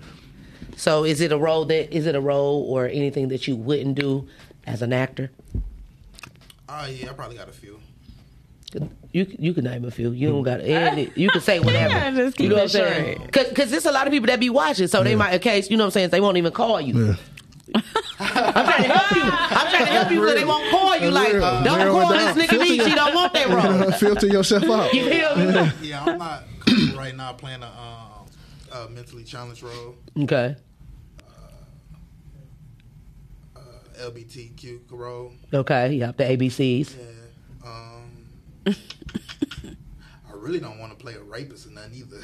So 0.77 1.03
is 1.03 1.21
it 1.21 1.33
a 1.33 1.37
role 1.37 1.65
that 1.65 1.93
is 1.93 2.07
it 2.07 2.15
a 2.15 2.21
role 2.21 2.63
or 2.69 2.87
anything 2.87 3.27
that 3.31 3.49
you 3.49 3.57
wouldn't 3.57 3.97
do 3.97 4.25
as 4.69 4.83
an 4.83 4.93
actor? 4.93 5.33
Oh 6.69 6.87
yeah, 6.87 7.11
I 7.11 7.13
probably 7.15 7.37
got 7.37 7.49
a 7.49 7.53
few. 7.53 7.81
You 9.13 9.27
you 9.37 9.53
can 9.53 9.65
name 9.65 9.85
a 9.85 9.91
few. 9.91 10.13
You 10.13 10.29
don't 10.29 10.45
got 10.45 10.61
and 10.61 11.11
you 11.17 11.29
can 11.31 11.41
say 11.41 11.59
whatever. 11.69 11.95
Yeah, 11.95 12.11
just 12.13 12.37
keep 12.37 12.45
you 12.45 12.49
know 12.51 12.55
what 12.57 12.63
I'm 12.63 12.69
saying? 12.69 13.23
Because 13.27 13.49
because 13.49 13.71
there's 13.73 13.87
a 13.87 13.91
lot 13.91 14.07
of 14.07 14.13
people 14.13 14.29
that 14.29 14.39
be 14.39 14.51
watching, 14.51 14.87
so 14.87 15.03
they 15.03 15.17
might 15.17 15.33
in 15.35 15.41
case 15.41 15.71
you 15.71 15.77
know 15.77 15.83
what 15.85 15.89
I'm 15.89 15.93
saying 15.93 16.11
they 16.11 16.21
won't 16.21 16.37
even 16.37 16.53
call 16.53 16.81
you. 16.81 17.17
I'm 18.21 18.65
trying 18.65 18.83
to 18.83 18.89
help 18.89 19.11
you. 19.17 19.23
I'm 19.23 19.71
trying 19.71 19.85
to 19.87 19.93
help 19.93 20.11
you 20.11 20.27
so 20.29 20.35
they 20.35 20.45
won't 20.45 20.71
call 20.71 20.97
you. 20.97 21.11
Like 21.11 21.33
Real- 21.35 21.65
don't 21.65 21.91
call 21.93 22.13
it 22.13 22.35
this 22.35 22.47
nigga 22.47 22.51
Filter 22.51 22.65
me. 22.65 22.79
She 22.89 22.95
don't 22.95 23.15
want 23.15 23.33
that 23.35 23.49
role. 23.49 23.93
Filter 23.99 24.27
yourself 24.27 24.65
out. 24.65 24.93
You 24.95 25.09
feel 25.09 25.37
me? 25.37 25.71
yeah, 25.83 26.05
I'm 26.05 26.19
not 26.19 26.45
right 26.97 27.15
now 27.17 27.33
playing 27.33 27.63
a, 27.63 27.67
um, 27.67 28.87
a 28.87 28.89
mentally 28.91 29.25
challenged 29.25 29.63
role. 29.63 29.95
Okay. 30.19 30.57
Uh, 33.57 33.61
LBTQ 34.01 34.81
role. 34.91 35.33
Okay. 35.53 35.93
Yep. 35.95 36.17
The 36.17 36.25
ABCs. 36.25 36.95
Um, 37.65 38.29
I 38.67 38.73
really 40.35 40.61
don't 40.61 40.79
want 40.79 40.93
to 40.93 40.99
play 40.99 41.15
a 41.15 41.23
rapist 41.23 41.67
or 41.67 41.71
nothing 41.71 41.95
either. 41.95 42.21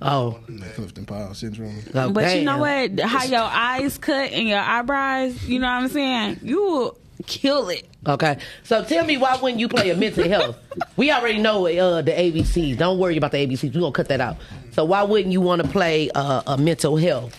Oh. 0.00 0.38
Clifton 0.74 1.06
Powell 1.06 1.34
syndrome. 1.34 1.82
Oh, 1.94 2.10
But 2.12 2.36
you 2.36 2.44
know 2.44 2.58
what? 2.58 3.00
How 3.00 3.24
your 3.24 3.40
eyes 3.40 3.98
cut 3.98 4.30
and 4.32 4.48
your 4.48 4.60
eyebrows, 4.60 5.44
you 5.44 5.58
know 5.58 5.66
what 5.66 5.72
I'm 5.72 5.88
saying? 5.88 6.40
You 6.42 6.62
will 6.62 6.98
kill 7.26 7.68
it. 7.68 7.88
Okay. 8.06 8.38
So 8.62 8.84
tell 8.84 9.04
me 9.04 9.16
why 9.16 9.36
wouldn't 9.36 9.58
you 9.60 9.68
play 9.68 9.90
a 9.90 9.96
mental 9.96 10.28
health? 10.28 10.56
We 10.96 11.10
already 11.10 11.38
know 11.38 11.66
uh, 11.66 12.02
the 12.02 12.12
ABCs. 12.12 12.78
Don't 12.78 12.98
worry 12.98 13.16
about 13.16 13.32
the 13.32 13.38
ABCs. 13.46 13.74
We're 13.74 13.80
gonna 13.80 13.92
cut 13.92 14.08
that 14.08 14.20
out. 14.20 14.36
So 14.72 14.84
why 14.84 15.02
wouldn't 15.02 15.32
you 15.32 15.40
want 15.40 15.62
to 15.62 15.68
play 15.68 16.10
uh, 16.14 16.42
a 16.46 16.56
mental 16.56 16.96
health? 16.96 17.34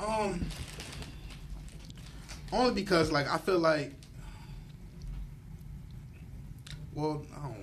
Um, 0.00 0.44
only 2.52 2.74
because 2.74 3.12
like 3.12 3.28
I 3.28 3.38
feel 3.38 3.58
like, 3.60 3.92
well, 6.94 7.24
I 7.36 7.46
don't 7.46 7.57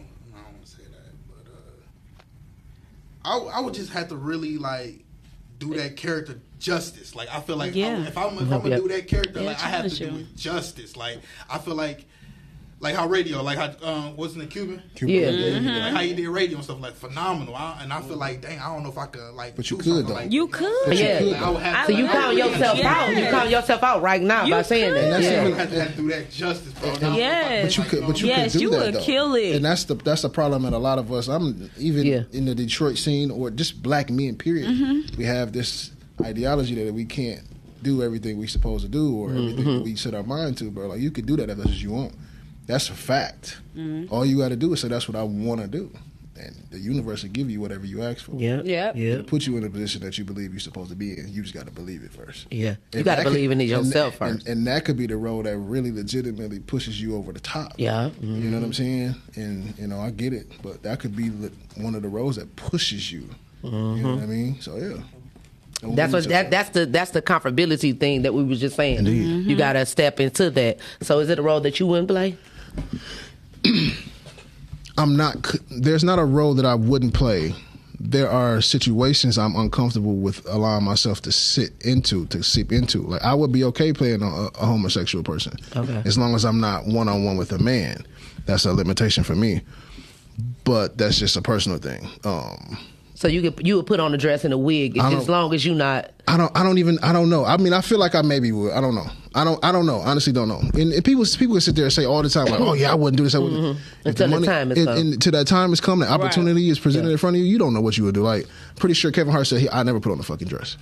I, 3.26 3.38
I 3.38 3.60
would 3.60 3.74
just 3.74 3.92
have 3.92 4.10
to 4.10 4.16
really 4.16 4.58
like 4.58 5.04
do 5.60 5.74
that 5.76 5.98
character 5.98 6.40
justice. 6.60 7.16
Like 7.16 7.30
I 7.34 7.40
feel 7.42 7.58
like 7.58 7.76
Yeah. 7.76 7.98
I, 7.98 8.08
if 8.08 8.18
I'm 8.18 8.36
if 8.36 8.42
I'm 8.42 8.50
gonna 8.50 8.70
yep. 8.70 8.80
do 8.82 8.88
that 8.90 9.08
character, 9.08 9.40
Yeah, 9.42 9.48
like 9.48 9.64
I 9.64 9.68
have 9.68 9.90
to 9.90 9.90
challenge 9.96 10.18
do 10.18 10.24
it 10.34 10.36
justice. 10.36 10.96
Like 10.96 11.20
I 11.50 11.58
feel 11.58 11.76
like. 11.76 12.06
Like 12.82 12.94
how 12.94 13.08
radio, 13.08 13.42
like 13.42 13.58
how 13.58 13.72
um, 13.90 14.18
wasn't 14.18 14.44
it 14.44 14.50
Cuban? 14.52 14.82
Cuban. 14.96 15.16
Yeah. 15.16 15.30
Mm-hmm. 15.30 15.68
Like 15.68 15.94
how 15.94 16.02
you 16.02 16.14
did 16.14 16.28
radio 16.28 16.58
and 16.58 16.64
stuff, 16.64 16.82
like 16.82 16.94
phenomenal. 16.94 17.56
I, 17.56 17.80
and 17.82 17.92
I 17.92 18.02
feel 18.02 18.18
like, 18.18 18.42
dang, 18.42 18.60
I 18.60 18.66
don't 18.74 18.84
know 18.84 18.90
if 18.90 18.98
I 18.98 19.06
could 19.08 19.34
like. 19.34 19.56
But 19.56 19.72
you 19.72 19.78
could, 19.78 20.06
though. 20.08 20.14
Like, 20.14 20.32
You 20.32 20.48
could. 20.50 20.94
Yeah. 20.98 21.20
Like, 21.24 21.42
I 21.42 21.50
would 21.52 21.62
have 21.64 21.86
So 21.88 21.94
you 21.94 22.04
like, 22.04 22.12
count 22.12 22.38
yourself 22.38 22.78
have 22.80 22.86
out. 22.86 23.10
You 23.12 23.16
Yes. 23.18 23.32
count 23.32 23.50
yourself 23.50 23.82
out 23.84 24.02
right 24.02 24.22
now 24.22 24.44
You 24.44 24.52
by 24.52 24.62
saying 24.64 24.94
could. 24.94 25.04
that. 25.04 25.10
that's 25.10 25.26
to- 25.26 25.36
I 25.36 25.40
even- 25.48 25.52
Yeah. 25.52 25.84
have 25.84 25.96
to, 25.96 26.02
do 26.02 26.10
that 26.10 26.32
justice, 26.32 26.74
bro. 26.74 26.94
Now, 26.98 27.16
Yes. 27.16 27.64
But 27.64 27.78
you 27.78 27.84
could, 27.90 28.08
but 28.08 28.22
you 28.22 28.28
Yes, 28.28 28.52
could 28.52 28.58
do 28.60 28.64
you 28.66 28.70
that 28.72 28.86
would 28.86 28.94
though. 28.96 29.04
kill 29.04 29.36
it. 29.36 29.56
And 29.56 29.66
that's 29.66 29.86
the 29.86 29.96
that's 29.96 30.22
the 30.24 30.30
problem 30.30 30.64
that 30.64 30.74
a 30.74 30.78
lot 30.78 31.00
of 31.00 31.12
us. 31.14 31.30
I'm 31.30 31.72
even 31.78 32.06
Yeah. 32.06 32.24
in 32.34 32.44
the 32.46 32.54
Detroit 32.54 32.98
scene 32.98 33.32
or 33.32 33.52
just 33.52 33.82
black 33.82 34.10
men. 34.12 34.36
Period. 34.36 34.70
Mm-hmm. 34.70 35.16
We 35.18 35.24
have 35.24 35.54
this 35.54 35.92
ideology 36.22 36.76
that 36.84 36.94
we 36.94 37.06
can't 37.06 37.42
do 37.82 38.04
everything 38.04 38.38
we 38.38 38.48
supposed 38.48 38.84
to 38.84 38.90
do 38.92 39.16
or 39.16 39.30
everything 39.30 39.82
we 39.84 39.96
set 39.96 40.14
our 40.14 40.24
mind 40.24 40.58
to, 40.58 40.70
bro. 40.70 40.88
Like 40.88 41.00
you 41.00 41.10
could 41.12 41.26
do 41.26 41.38
that 41.38 41.50
as 41.50 41.58
much 41.58 41.68
as 41.70 41.82
you 41.82 41.92
want. 41.92 42.14
That's 42.66 42.90
a 42.90 42.94
fact. 42.94 43.58
Mm-hmm. 43.76 44.14
All 44.14 44.26
you 44.26 44.40
got 44.40 44.50
to 44.50 44.56
do 44.56 44.74
is 44.74 44.82
say 44.82 44.88
that's 44.88 45.08
what 45.08 45.16
I 45.16 45.24
want 45.24 45.62
to 45.62 45.68
do, 45.68 45.92
and 46.40 46.56
the 46.72 46.80
universe 46.80 47.22
will 47.24 47.30
give 47.30 47.50
you 47.50 47.62
whatever 47.62 47.86
you 47.86 48.02
ask 48.02 48.26
for. 48.26 48.32
Yeah. 48.36 48.62
yeah, 48.64 48.92
Yeah. 48.96 49.14
It'll 49.14 49.26
put 49.26 49.46
you 49.46 49.56
in 49.58 49.64
a 49.64 49.70
position 49.70 50.02
that 50.02 50.18
you 50.18 50.26
believe 50.26 50.52
you're 50.52 50.60
supposed 50.60 50.90
to 50.90 50.96
be 50.96 51.12
in. 51.18 51.28
You 51.32 51.44
just 51.44 51.54
got 51.54 51.66
to 51.68 51.72
believe 51.72 52.04
it 52.04 52.12
first. 52.12 52.48
Yeah. 52.50 52.76
You 52.94 53.04
got 53.04 53.16
to 53.16 53.18
that 53.18 53.18
could- 53.18 53.34
believe 53.34 53.52
in 53.52 53.62
it 53.62 53.66
yourself 53.66 54.20
and, 54.22 54.36
first. 54.38 54.48
And, 54.48 54.66
that 54.68 54.84
could 54.84 54.98
be 54.98 55.06
the 55.06 55.18
road 55.18 55.46
that 55.46 55.58
really 55.58 55.92
legitimately 55.92 56.60
pushes 56.60 57.00
you 57.00 57.16
over 57.16 57.32
the 57.32 57.40
top. 57.40 57.74
Yeah. 57.78 58.10
You 58.20 58.50
know 58.50 58.58
what 58.58 58.66
I'm 58.66 58.74
saying? 58.74 59.16
And 59.36 59.78
you 59.78 59.88
know, 59.88 60.00
I 60.00 60.10
get 60.10 60.34
it, 60.34 60.48
but 60.64 60.82
that 60.84 61.00
could 61.00 61.16
be 61.16 61.30
one 61.82 61.94
of 61.96 62.02
the 62.02 62.10
roads 62.10 62.38
that 62.38 62.56
pushes 62.56 63.12
you. 63.12 63.30
You 63.64 63.72
know 63.72 64.16
what 64.16 64.24
I 64.24 64.28
mean? 64.28 64.60
So 64.62 64.76
yeah. 64.78 64.98
Don't 65.82 65.96
That's 65.96 66.14
what 66.14 66.24
that 66.30 66.52
that's 66.52 66.70
the 66.70 66.86
that's 66.86 67.12
the 67.12 67.22
comfortability 67.22 68.00
thing 68.00 68.22
that 68.22 68.34
we 68.34 68.44
was 68.44 68.60
just 68.60 68.76
saying. 68.76 69.00
Indeed. 69.00 69.46
You 69.46 69.56
got 69.58 69.74
to 69.74 69.86
step 69.86 70.20
into 70.20 70.50
that. 70.52 70.78
So 71.02 71.20
is 71.20 71.30
it 71.30 71.38
a 71.40 71.42
role 71.42 71.60
that 71.62 71.80
you 71.80 71.88
wouldn't 71.88 72.08
play? 72.08 72.38
I'm 74.98 75.16
not. 75.18 75.56
There's 75.70 76.04
not 76.04 76.20
a 76.20 76.26
role 76.26 76.54
that 76.56 76.66
I 76.66 76.76
wouldn't 76.76 77.14
play. 77.14 77.54
There 78.00 78.30
are 78.30 78.62
situations 78.62 79.38
I'm 79.38 79.56
uncomfortable 79.56 80.16
with 80.16 80.46
allowing 80.48 80.84
myself 80.84 81.22
to 81.24 81.32
sit 81.32 81.72
into, 81.82 82.26
to 82.28 82.44
seep 82.44 82.72
into. 82.72 83.02
Like 83.02 83.24
I 83.24 83.34
would 83.34 83.52
be 83.52 83.64
okay 83.66 83.94
playing 83.94 84.22
a, 84.22 84.26
a 84.28 84.66
homosexual 84.66 85.24
person, 85.24 85.58
Okay. 85.76 86.02
as 86.06 86.18
long 86.18 86.36
as 86.36 86.46
I'm 86.46 86.60
not 86.60 86.86
one 86.86 87.08
on 87.10 87.24
one 87.26 87.38
with 87.38 87.52
a 87.52 87.58
man. 87.60 88.06
That's 88.46 88.66
a 88.66 88.74
limitation 88.74 89.24
for 89.24 89.36
me. 89.36 89.62
But 90.66 90.98
that's 90.98 91.18
just 91.18 91.36
a 91.36 91.42
personal 91.42 91.78
thing. 91.78 92.08
Um, 92.26 92.78
So 93.16 93.28
you 93.28 93.42
could 93.42 93.66
you 93.66 93.78
would 93.78 93.86
put 93.88 94.00
on 94.00 94.14
a 94.14 94.18
dress 94.18 94.44
and 94.46 94.54
a 94.54 94.58
wig 94.58 94.98
as 94.98 95.28
long 95.30 95.54
as 95.54 95.66
you 95.66 95.74
not. 95.74 96.12
I 96.28 96.38
don't. 96.38 96.56
I 96.56 96.64
don't 96.64 96.78
even. 96.78 97.00
I 97.00 97.12
don't 97.14 97.30
know. 97.30 97.44
I 97.46 97.58
mean, 97.58 97.74
I 97.74 97.82
feel 97.82 97.98
like 98.00 98.14
I 98.16 98.22
maybe 98.22 98.52
would. 98.52 98.72
I 98.74 98.82
don't 98.82 98.96
know. 98.96 99.08
I 99.36 99.44
don't. 99.44 99.64
I 99.64 99.72
don't 99.74 99.86
know. 99.86 99.98
Honestly, 99.98 100.32
don't 100.32 100.48
know. 100.48 100.62
And, 100.74 100.94
and 100.94 101.04
people, 101.04 101.26
people 101.38 101.56
can 101.56 101.62
sit 101.62 101.76
there 101.76 101.84
and 101.84 101.94
say 101.94 102.06
all 102.06 102.24
the 102.24 102.30
time, 102.30 102.46
like, 102.46 102.60
"Oh 102.60 102.74
yeah, 102.74 102.92
I 102.92 102.96
wouldn't 102.96 103.18
do 103.18 103.24
this. 103.24 103.36
I 103.36 103.40
wouldn't." 103.40 103.62
Mm-hmm. 103.62 104.08
If 104.08 104.20
Until 104.20 104.40
the 104.40 104.46
time 104.46 104.70
has 104.70 104.78
and, 104.78 104.88
come. 104.88 104.98
and 104.98 105.14
until 105.14 105.32
that 105.34 105.46
time 105.46 105.70
has 105.72 105.82
come, 105.82 106.00
the 106.00 106.10
opportunity 106.10 106.70
is 106.70 106.80
presented 106.80 107.10
in 107.12 107.18
front 107.18 107.36
of 107.36 107.42
you. 107.42 107.46
You 107.46 107.58
don't 107.58 107.74
know 107.74 107.82
what 107.82 107.98
you 107.98 108.06
would 108.06 108.16
do. 108.16 108.22
Like, 108.22 108.48
pretty 108.78 108.96
sure 108.96 109.12
Kevin 109.12 109.34
Hart 109.34 109.48
said, 109.48 109.60
he, 109.60 109.70
"I 109.70 109.84
never 109.84 110.00
put 110.00 110.14
on 110.14 110.20
a 110.20 110.24
fucking 110.24 110.48
dress." 110.48 110.78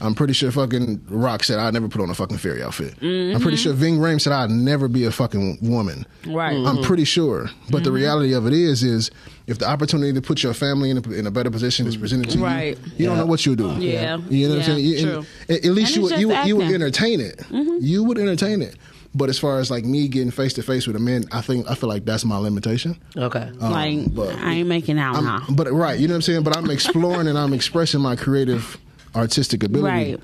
I'm 0.00 0.14
pretty 0.14 0.32
sure 0.32 0.50
fucking 0.50 1.04
Rock 1.08 1.44
said 1.44 1.58
I'd 1.58 1.74
never 1.74 1.88
put 1.88 2.00
on 2.00 2.10
a 2.10 2.14
fucking 2.14 2.38
fairy 2.38 2.62
outfit. 2.62 2.98
Mm-hmm. 3.00 3.36
I'm 3.36 3.42
pretty 3.42 3.56
sure 3.56 3.72
Ving 3.72 3.98
Rhames 3.98 4.22
said 4.22 4.32
I'd 4.32 4.50
never 4.50 4.88
be 4.88 5.04
a 5.04 5.10
fucking 5.10 5.58
woman. 5.62 6.06
Right. 6.26 6.52
I'm 6.52 6.64
mm-hmm. 6.64 6.82
pretty 6.82 7.04
sure. 7.04 7.50
But 7.70 7.84
the 7.84 7.90
mm-hmm. 7.90 7.96
reality 7.96 8.32
of 8.32 8.46
it 8.46 8.52
is, 8.52 8.82
is 8.82 9.10
if 9.46 9.58
the 9.58 9.68
opportunity 9.68 10.12
to 10.12 10.22
put 10.22 10.42
your 10.42 10.54
family 10.54 10.90
in 10.90 10.98
a, 10.98 11.10
in 11.10 11.26
a 11.26 11.30
better 11.30 11.50
position 11.50 11.86
is 11.86 11.96
presented 11.96 12.30
to 12.30 12.38
Right. 12.38 12.78
you, 12.78 12.92
you 12.96 13.06
don't 13.06 13.16
know 13.16 13.26
what 13.26 13.44
you'll 13.44 13.56
do. 13.56 13.74
Yeah. 13.78 14.18
You 14.28 14.48
know 14.48 14.56
what 14.56 14.56
Yeah, 14.56 14.56
I'm 14.56 14.62
saying? 14.62 14.84
You- 14.84 14.98
and- 14.98 15.26
true. 15.46 15.56
At, 15.56 15.64
at 15.64 15.72
least 15.72 15.96
you 15.96 16.02
would, 16.02 16.18
you, 16.18 16.28
would, 16.28 16.46
you 16.46 16.56
would 16.56 16.70
entertain 16.72 17.20
it. 17.20 17.42
You 17.50 18.04
would 18.04 18.18
entertain 18.18 18.62
it. 18.62 18.76
But 19.14 19.30
as 19.30 19.38
far 19.38 19.58
as 19.58 19.70
like 19.70 19.84
me 19.84 20.06
getting 20.06 20.30
face 20.30 20.52
to 20.54 20.62
face 20.62 20.86
with 20.86 20.94
a 20.94 20.98
man, 20.98 21.24
I 21.32 21.40
think 21.40 21.68
I 21.68 21.74
feel 21.74 21.88
like 21.88 22.04
that's 22.04 22.24
my 22.24 22.36
limitation. 22.36 22.98
Okay. 23.16 23.50
Um, 23.60 23.72
like 23.72 24.14
but 24.14 24.34
I 24.36 24.52
ain't 24.52 24.68
making 24.68 24.98
out 24.98 25.16
I'm, 25.16 25.24
now. 25.24 25.44
but 25.50 25.72
right, 25.72 25.98
you 25.98 26.06
know 26.06 26.12
what 26.12 26.16
I'm 26.16 26.22
saying. 26.22 26.42
But 26.42 26.56
I'm 26.56 26.70
exploring 26.70 27.26
and 27.26 27.38
I'm 27.38 27.52
expressing 27.52 28.00
my 28.00 28.16
creative, 28.16 28.78
artistic 29.18 29.62
ability. 29.62 30.14
Right. 30.14 30.20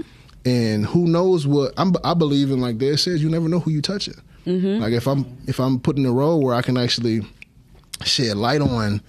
And 0.47 0.87
who 0.87 1.07
knows 1.07 1.47
what 1.47 1.73
I'm, 1.77 1.95
I 2.05 2.15
believe 2.15 2.51
in? 2.51 2.61
Like 2.61 2.79
Dad 2.79 2.99
says, 3.01 3.23
you 3.23 3.31
never 3.31 3.49
know 3.49 3.61
who 3.61 3.71
you 3.71 3.83
touch 3.83 4.09
it. 4.09 4.17
Mm-hmm. 4.47 4.83
Like 4.83 4.93
if 4.93 5.07
I'm 5.07 5.37
if 5.47 5.59
I'm 5.59 5.81
put 5.81 5.97
in 5.97 6.05
a 6.05 6.13
role 6.13 6.43
where 6.43 6.55
I 6.55 6.61
can 6.61 6.77
actually 6.77 7.23
shed 8.05 8.37
light 8.37 8.61
on 8.61 9.01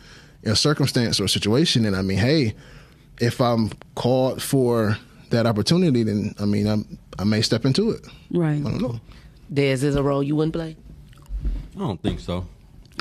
a 0.45 0.55
circumstance 0.55 1.19
or 1.19 1.27
situation, 1.27 1.85
and 1.85 1.95
I 1.95 2.01
mean, 2.01 2.17
hey, 2.17 2.55
if 3.19 3.41
I'm 3.41 3.71
called 3.95 4.41
for 4.41 4.97
that 5.31 5.45
opportunity, 5.45 6.03
then 6.03 6.33
I 6.39 6.45
mean, 6.45 6.67
I'm, 6.67 6.97
I 7.19 7.25
may 7.25 7.41
step 7.41 7.65
into 7.65 7.91
it. 7.91 8.07
Right. 8.31 8.59
I 8.59 8.63
don't 8.63 8.81
know. 8.81 9.01
Dez 9.53 9.83
is 9.83 9.95
a 9.95 10.03
role 10.03 10.23
you 10.23 10.35
wouldn't 10.35 10.53
play. 10.53 10.77
I 11.75 11.79
don't 11.79 12.01
think 12.01 12.21
so. 12.21 12.47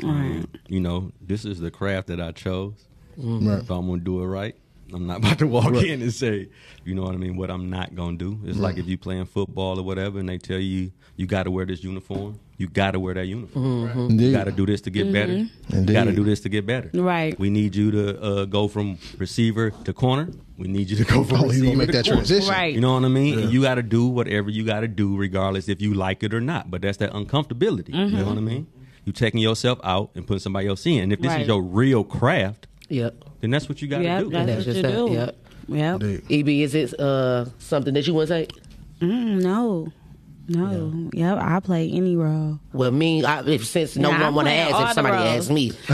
Um, 0.03 0.49
you 0.67 0.81
know, 0.81 1.13
this 1.21 1.45
is 1.45 1.61
the 1.61 1.71
craft 1.71 2.09
that 2.09 2.21
I 2.21 2.33
chose. 2.33 2.75
Right. 3.17 3.65
So 3.65 3.77
I'm 3.77 3.87
gonna 3.87 4.01
do 4.01 4.23
it 4.23 4.27
right. 4.27 4.57
I'm 4.95 5.07
not 5.07 5.19
about 5.19 5.39
to 5.41 5.47
walk 5.47 5.75
in 5.75 6.03
and 6.03 6.13
say, 6.13 6.49
you 6.85 6.95
know 6.95 7.03
what 7.03 7.15
I 7.15 7.19
mean, 7.19 7.37
what 7.37 7.51
I'm 7.51 7.69
not 7.71 7.95
gonna 7.95 8.17
do. 8.17 8.39
It's 8.45 8.59
like 8.59 8.79
if 8.79 8.87
you 8.87 8.97
playing 8.97 9.27
football 9.27 9.79
or 9.79 9.83
whatever, 9.83 10.19
and 10.19 10.29
they 10.29 10.39
tell 10.39 10.59
you 10.59 10.93
you 11.17 11.27
got 11.27 11.45
to 11.45 11.51
wear 11.51 11.65
this 11.67 11.83
uniform. 11.85 12.41
You 12.57 12.69
got 12.69 12.93
to 12.93 13.01
wear 13.01 13.15
that 13.15 13.27
uniform. 13.27 13.89
Mm-hmm. 13.89 14.01
Indeed. 14.11 14.27
You 14.27 14.33
got 14.33 14.45
to 14.45 14.53
do 14.53 14.65
this 14.65 14.81
to 14.83 14.91
get 14.91 15.13
better. 15.13 15.33
Mm-hmm. 15.33 15.89
You 15.89 15.93
got 15.93 16.05
to 16.05 16.13
do 16.13 16.23
this 16.23 16.41
to 16.43 16.49
get 16.49 16.67
better. 16.67 16.91
Right. 16.95 17.37
We 17.39 17.51
need 17.51 17.75
you 17.75 17.91
to 17.91 18.23
uh, 18.23 18.45
go 18.45 18.69
from 18.69 18.99
receiver 19.19 19.71
to 19.71 19.93
corner. 19.93 20.29
We 20.57 20.69
need 20.69 20.89
you 20.89 20.97
to 20.99 21.05
go 21.05 21.25
from 21.25 21.39
Oh, 21.39 21.43
you 21.45 21.49
receiver 21.49 21.67
gonna 21.67 21.77
make 21.79 21.87
to 21.89 21.93
that 21.93 22.05
corner. 22.05 22.19
transition? 22.19 22.51
Right. 22.51 22.73
You 22.75 22.81
know 22.81 22.95
what 22.95 23.05
I 23.05 23.09
mean? 23.09 23.39
And 23.41 23.53
you 23.53 23.63
got 23.63 23.75
to 23.75 23.83
do 23.83 24.07
whatever 24.07 24.51
you 24.51 24.65
got 24.65 24.81
to 24.81 24.89
do, 24.89 25.17
regardless 25.17 25.69
if 25.69 25.83
you 25.83 25.95
like 25.95 26.23
it 26.23 26.33
or 26.33 26.41
not. 26.41 26.71
But 26.71 26.83
that's 26.83 26.99
that 26.99 27.13
uncomfortability. 27.13 27.89
You 27.89 27.95
know 27.95 28.07
mm-hmm. 28.19 28.29
what 28.29 28.39
I 28.39 28.41
mean? 28.41 28.67
You 29.05 29.13
taking 29.13 29.41
yourself 29.41 29.81
out 29.83 30.11
and 30.15 30.27
putting 30.27 30.41
somebody 30.41 30.69
else 30.69 30.87
in. 30.87 31.03
And 31.03 31.13
if 31.13 31.21
this 31.21 31.31
Right. 31.33 31.43
is 31.43 31.49
your 31.49 31.61
real 31.63 32.05
craft, 32.05 32.69
Yep. 32.95 33.25
then 33.41 33.51
that's 33.51 33.69
what 33.69 33.81
you 33.83 33.89
got 33.89 33.99
to 33.99 34.05
Yep, 34.05 34.23
do. 34.25 34.31
that's 34.31 34.47
That's 34.47 34.57
what 34.59 34.65
just 34.65 34.77
you 34.77 34.83
that, 34.83 34.93
do. 34.93 35.13
yep. 35.13 35.37
Yep. 35.69 36.03
Indeed. 36.03 36.23
EB, 36.31 36.49
is 36.63 36.75
it 36.75 37.01
uh, 37.01 37.47
something 37.59 37.95
that 37.95 38.07
you 38.07 38.15
want 38.15 38.29
to 38.29 38.35
say? 38.35 38.49
Mm, 39.01 39.43
no. 39.43 39.93
No. 40.47 41.11
Yep. 41.13 41.39
I 41.41 41.61
play 41.61 41.91
any 41.91 42.17
role. 42.17 42.59
Well, 42.73 42.91
me, 42.91 43.25
I, 43.25 43.43
if, 43.47 43.65
since 43.67 43.97
no 43.97 44.11
Yeah, 44.11 44.17
one 44.19 44.23
I'm 44.27 44.35
want 44.35 44.49
to 44.49 44.53
ask, 44.55 44.89
if 44.89 44.93
somebody 44.95 45.17
roles. 45.17 45.29
asks 45.39 45.51
me, 45.51 45.73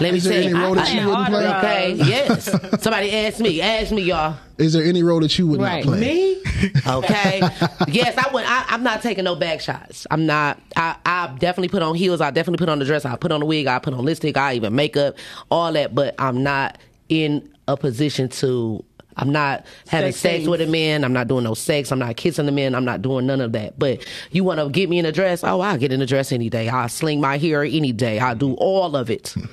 let 0.00 0.12
me 0.12 0.20
say, 0.20 0.44
any 0.44 0.52
role 0.54 0.74
that 0.74 0.88
I 0.88 0.92
you 1.00 1.08
wouldn't 1.08 1.26
play 1.28 1.36
play? 1.36 1.46
all 1.46 1.52
the 1.52 1.58
okay, 1.58 1.94
yes. 2.10 2.82
Somebody 2.82 3.12
ask 3.16 3.40
me, 3.40 3.60
ask 3.62 3.92
me, 3.92 4.02
y'all. 4.02 4.36
Is 4.58 4.72
there 4.74 4.84
any 4.84 5.02
role 5.02 5.20
that 5.20 5.36
you 5.38 5.46
would 5.46 5.60
Right. 5.60 5.84
not 5.84 5.90
play? 5.94 6.00
Me? 6.00 6.40
Okay. 6.86 7.40
yes, 7.88 8.16
I 8.16 8.30
would. 8.32 8.44
I, 8.46 8.64
I'm 8.68 8.82
not 8.82 9.02
taking 9.02 9.24
no 9.24 9.34
back 9.34 9.60
shots. 9.60 10.06
I'm 10.10 10.24
not. 10.24 10.58
I, 10.76 10.96
I 11.04 11.26
definitely 11.38 11.68
put 11.68 11.82
on 11.82 11.94
heels. 11.94 12.20
I 12.20 12.30
definitely 12.30 12.58
put 12.64 12.68
on 12.70 12.78
the 12.78 12.84
dress. 12.86 13.04
I 13.04 13.16
put 13.16 13.32
on 13.32 13.40
the 13.40 13.46
wig. 13.46 13.66
I 13.66 13.78
put 13.80 13.92
on 13.92 14.04
lipstick. 14.04 14.36
I 14.36 14.54
even 14.54 14.74
makeup, 14.74 15.16
all 15.50 15.72
that. 15.72 15.94
But 15.94 16.14
I'm 16.18 16.42
not 16.42 16.78
in 17.08 17.50
a 17.68 17.76
position 17.76 18.28
to. 18.30 18.82
I'm 19.16 19.32
not 19.32 19.66
having 19.88 20.12
Sex 20.12 20.42
sex 20.42 20.48
with 20.48 20.60
a 20.60 20.66
man. 20.66 21.04
I'm 21.04 21.12
not 21.12 21.28
doing 21.28 21.44
no 21.44 21.54
sex. 21.54 21.92
I'm 21.92 21.98
not 21.98 22.16
kissing 22.16 22.48
a 22.48 22.52
man. 22.52 22.74
I'm 22.74 22.84
not 22.84 23.02
doing 23.02 23.26
none 23.26 23.40
of 23.40 23.52
that. 23.52 23.78
But 23.78 24.06
you 24.30 24.44
want 24.44 24.60
to 24.60 24.68
get 24.68 24.88
me 24.88 24.98
in 24.98 25.06
a 25.06 25.12
dress? 25.12 25.44
Oh, 25.44 25.60
I'll 25.60 25.78
get 25.78 25.92
in 25.92 26.00
a 26.00 26.06
dress 26.06 26.32
any 26.32 26.50
day. 26.50 26.68
I'll 26.68 26.88
sling 26.88 27.20
my 27.20 27.38
hair 27.38 27.62
any 27.62 27.92
day. 27.92 28.18
I'll 28.18 28.34
do 28.34 28.54
all 28.54 28.96
of 28.96 29.10
it. 29.10 29.28
Hmm. 29.28 29.44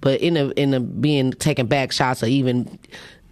But 0.00 0.20
in 0.20 0.36
a 0.36 0.48
in 0.50 0.74
a 0.74 0.80
being 0.80 1.32
taking 1.32 1.66
back 1.66 1.92
shots 1.92 2.22
or 2.22 2.26
even. 2.26 2.78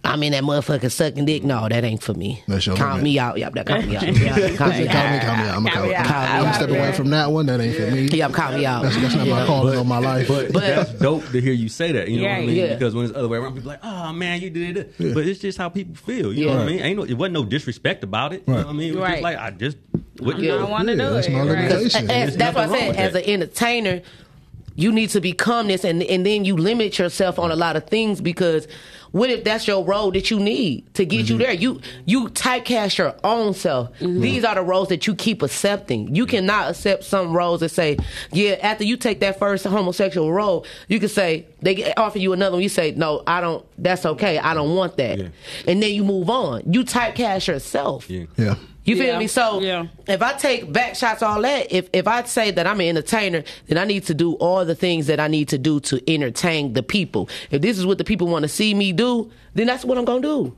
I'm 0.05 0.23
in 0.23 0.31
that 0.33 0.43
motherfucker 0.43 0.91
sucking 0.91 1.25
dick. 1.25 1.43
No, 1.43 1.67
that 1.67 1.83
ain't 1.83 2.01
for 2.03 2.13
me. 2.13 2.43
That's 2.47 2.65
your 2.65 2.75
count 2.75 2.91
limit. 2.97 3.03
me 3.03 3.19
out. 3.19 3.37
Yep, 3.37 3.53
that 3.55 3.65
count 3.67 3.87
me 3.87 3.95
out. 3.97 4.03
Yeah, 4.15 4.55
count 4.55 4.77
me 4.77 4.85
Count 4.87 4.95
out. 4.95 5.11
me, 5.13 5.19
count 5.19 5.39
me 5.39 5.47
out. 5.47 5.55
I'm 5.57 5.63
Count 5.65 5.75
gonna 5.75 5.87
me 5.87 5.93
out. 5.95 6.05
I'm 6.05 6.05
Count 6.05 6.47
me 6.47 6.53
stepping 6.53 6.75
away 6.75 6.91
from 6.93 7.09
that 7.09 7.31
one. 7.31 7.45
That 7.47 7.59
ain't 7.61 7.75
for 7.75 7.91
me. 7.91 8.07
Yep, 8.07 8.33
count 8.33 8.55
me 8.57 8.65
out. 8.65 8.83
That's, 8.83 8.95
that's 8.97 9.15
not 9.15 9.27
my 9.27 9.45
calling 9.45 9.77
on 9.77 9.87
my 9.87 9.97
life. 9.99 10.27
But, 10.27 10.53
But- 10.53 10.61
that's 10.61 10.91
dope 10.93 11.25
to 11.31 11.41
hear 11.41 11.53
you 11.53 11.69
say 11.69 11.91
that. 11.93 12.07
You 12.07 12.21
know 12.21 12.27
what 12.29 12.37
I 12.37 12.45
mean? 12.45 12.55
yeah. 12.55 12.73
Because 12.73 12.93
when 12.95 13.05
it's 13.05 13.13
the 13.13 13.19
other 13.19 13.27
way 13.27 13.37
around, 13.37 13.53
people 13.53 13.67
like, 13.69 13.79
"Oh 13.83 14.13
man, 14.13 14.41
you 14.41 14.49
did 14.49 14.77
it." 14.77 14.93
But 14.97 15.25
it's 15.27 15.39
just 15.39 15.57
how 15.57 15.69
people 15.69 15.95
feel. 15.95 16.33
You 16.33 16.45
know 16.47 16.53
what 16.55 16.61
I 16.61 16.65
mean? 16.65 16.79
Ain't 16.79 16.97
no, 16.97 17.03
it 17.05 17.13
wasn't 17.13 17.33
no 17.33 17.45
disrespect 17.45 18.03
about 18.03 18.33
it. 18.33 18.43
You 18.47 18.53
know 18.53 18.59
what 18.59 18.67
I 18.67 18.73
mean? 18.73 18.89
It 18.91 18.95
was 18.95 19.01
Right. 19.03 19.11
just 19.13 19.23
like 19.23 19.37
I 19.37 19.51
just 19.51 19.77
wouldn't 20.19 20.43
Yeah. 20.43 20.51
do 20.57 20.65
I 20.65 20.69
want 20.69 20.87
to 20.87 20.95
Yeah, 20.95 21.07
do 21.09 21.13
that's 21.13 21.27
it. 21.27 21.31
my 21.33 21.39
right. 21.39 21.47
limitation. 21.71 22.09
As- 22.11 22.37
that's 22.37 22.55
what 22.55 22.69
I 22.69 22.77
said. 22.79 22.95
As 22.95 23.15
an 23.15 23.23
entertainer, 23.23 24.01
you 24.75 24.91
need 24.91 25.09
to 25.11 25.21
become 25.21 25.67
this, 25.67 25.83
and 25.83 26.03
and 26.03 26.25
then 26.25 26.45
you 26.45 26.55
limit 26.57 26.97
yourself 26.99 27.39
on 27.39 27.51
a 27.51 27.55
lot 27.55 27.75
of 27.75 27.87
things 27.87 28.21
because 28.21 28.67
what 29.15 29.29
if 29.29 29.45
that's 29.45 29.65
your 29.65 29.81
role 29.85 30.11
that 30.11 30.29
you 30.29 30.39
need 30.39 30.93
to 30.95 31.05
get 31.05 31.25
Mm-hmm. 31.25 31.31
you 31.31 31.37
there? 31.39 31.53
You 31.53 31.79
you 32.05 32.27
typecast 32.27 32.97
your 32.97 33.15
own 33.23 33.53
self. 33.53 33.97
These 33.99 34.43
are 34.43 34.55
the 34.55 34.61
roles 34.61 34.89
that 34.89 35.07
you 35.07 35.15
keep 35.15 35.41
accepting. 35.41 36.13
You 36.13 36.25
cannot 36.25 36.71
accept 36.71 37.05
some 37.05 37.31
roles 37.33 37.61
that 37.61 37.69
say, 37.69 37.97
yeah, 38.33 38.57
after 38.61 38.83
you 38.83 38.97
take 38.97 39.21
that 39.21 39.39
first 39.39 39.63
homosexual 39.65 40.33
role, 40.33 40.65
you 40.89 40.99
can 40.99 41.07
say 41.07 41.45
they 41.61 41.93
offer 41.93 42.19
you 42.19 42.33
another 42.33 42.57
one. 42.57 42.63
You 42.63 42.67
say, 42.69 42.91
no, 42.91 43.23
I 43.25 43.39
don't. 43.39 43.65
That's 43.77 44.05
okay. 44.05 44.37
I 44.37 44.53
don't 44.53 44.75
want 44.75 44.97
that, 44.97 45.17
Yeah. 45.17 45.27
and 45.67 45.81
then 45.81 45.93
you 45.93 46.03
move 46.03 46.29
on. 46.29 46.63
You 46.73 46.83
typecast 46.83 47.47
yourself. 47.47 48.09
Yeah. 48.09 48.25
Yeah. 48.37 48.55
You 48.85 48.95
feel 48.95 49.05
Yeah. 49.07 49.19
me? 49.19 49.27
So 49.27 49.59
Yeah. 49.61 49.87
if 50.07 50.21
I 50.21 50.33
take 50.33 50.71
back 50.71 50.95
shots, 50.95 51.21
all 51.23 51.41
that, 51.41 51.71
if 51.71 51.89
if 51.91 52.07
I 52.07 52.23
say 52.23 52.51
that 52.51 52.67
I'm 52.67 52.79
an 52.79 52.87
entertainer, 52.87 53.43
then 53.67 53.77
I 53.77 53.83
need 53.85 54.05
to 54.05 54.13
do 54.13 54.33
all 54.33 54.63
the 54.63 54.75
things 54.75 55.07
that 55.07 55.19
I 55.19 55.27
need 55.27 55.49
to 55.49 55.57
do 55.57 55.79
to 55.81 55.99
entertain 56.11 56.73
the 56.73 56.83
people. 56.83 57.27
If 57.51 57.61
this 57.61 57.77
is 57.77 57.85
what 57.85 57.97
the 57.97 58.03
people 58.03 58.27
want 58.27 58.43
to 58.43 58.49
see 58.49 58.73
me 58.73 58.93
do, 58.93 59.29
then 59.55 59.67
that's 59.67 59.83
what 59.83 59.97
I'm 59.97 60.05
gonna 60.05 60.21
do. 60.21 60.53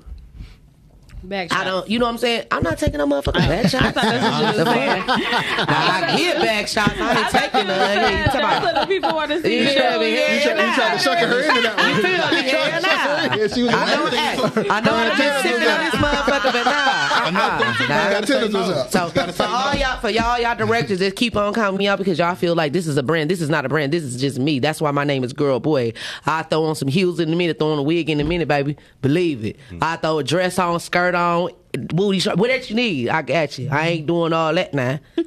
Back 1.23 1.51
I 1.51 1.63
don't, 1.63 1.89
you 1.89 1.97
know 1.99 2.05
what 2.05 2.11
I'm 2.11 2.17
saying? 2.19 2.45
I'm 2.51 2.63
not 2.63 2.77
taking 2.77 2.99
no 2.99 3.07
motherfucking 3.07 3.47
back 3.47 3.69
shots. 3.69 3.85
I 3.85 3.91
thought 3.91 4.03
that's 4.03 4.23
what 4.23 4.55
you 4.57 4.63
The 4.63 4.69
were 4.69 4.75
saying. 4.75 5.03
Nah, 5.07 5.65
I 5.67 6.15
get 6.17 6.37
back 6.37 6.67
shots. 6.67 6.93
I 6.95 7.19
ain't 7.19 7.29
taking 7.31 7.67
none. 7.67 7.79
Yeah, 7.79 8.25
you 8.25 8.31
That's 8.31 8.63
what 8.63 8.75
the 8.75 8.85
people 8.87 9.13
want 9.13 9.31
to 9.31 9.41
see. 9.41 9.59
You 9.59 9.69
feel 9.69 9.99
me? 9.99 10.11
You 10.11 10.17
Hell 10.17 10.55
tried, 10.55 10.67
you 10.67 10.73
tried 10.75 10.89
to 10.89 10.95
nah. 10.95 10.97
sucker 10.97 11.27
her 11.27 11.39
into 11.41 11.61
that 11.61 11.77
one. 11.77 11.89
You 11.89 11.95
feel 11.95 12.11
me? 12.31 12.45
You 12.45 12.57
Hell 12.57 12.81
nah. 12.81 13.47
She 13.53 13.63
was 13.63 13.73
I 13.73 13.95
know, 13.95 14.05
hey, 14.07 14.69
I 14.69 14.79
know 14.81 14.93
I've 14.93 15.17
been 15.17 15.43
sipping 15.43 15.67
on 15.67 15.79
this 15.83 15.95
motherfucker, 15.95 16.53
but 16.53 16.63
nah. 16.63 17.07
Uh-uh. 17.27 17.73
I 17.89 18.11
got 18.11 18.27
tentacles 18.27 18.69
up. 18.69 18.89
So 18.91 19.09
for 19.09 19.43
all 19.43 19.75
y'all, 19.75 19.99
for 19.99 20.09
y'all, 20.09 20.39
y'all 20.39 20.55
directors, 20.55 20.99
just 20.99 21.15
keep 21.15 21.35
on 21.35 21.53
calling 21.53 21.77
me 21.77 21.87
out 21.87 21.97
because 21.97 22.19
y'all 22.19 22.35
feel 22.35 22.55
like 22.55 22.73
this 22.73 22.87
is 22.87 22.95
a 22.95 23.03
brand. 23.03 23.29
This 23.29 23.41
is 23.41 23.49
not 23.49 23.65
a 23.65 23.69
brand. 23.69 23.91
This 23.91 24.03
is 24.03 24.19
just 24.19 24.39
me. 24.39 24.59
That's 24.59 24.79
why 24.79 24.91
my 24.91 25.03
name 25.03 25.23
is 25.23 25.33
Girl 25.33 25.59
Boy. 25.59 25.93
I 26.25 26.43
throw 26.43 26.63
on 26.65 26.75
some 26.75 26.87
heels 26.87 27.19
in 27.19 27.33
a 27.33 27.35
minute, 27.35 27.59
throw 27.59 27.73
on 27.73 27.79
a 27.79 27.83
wig 27.83 28.09
in 28.09 28.19
a 28.19 28.23
minute, 28.23 28.47
baby. 28.47 28.77
Believe 29.01 29.43
it. 29.43 29.57
I 29.81 29.97
throw 29.97 30.19
a 30.19 30.23
dress 30.23 30.57
on, 30.59 30.79
skirt 30.79 31.06
on, 31.15 31.51
booty 31.77 32.19
short, 32.19 32.37
whatever 32.37 32.63
you 32.65 32.75
need. 32.75 33.09
I 33.09 33.21
got 33.21 33.57
you. 33.57 33.69
I 33.71 33.87
ain't 33.89 34.07
doing 34.07 34.33
all 34.33 34.53
that 34.53 34.73
now. 34.73 34.99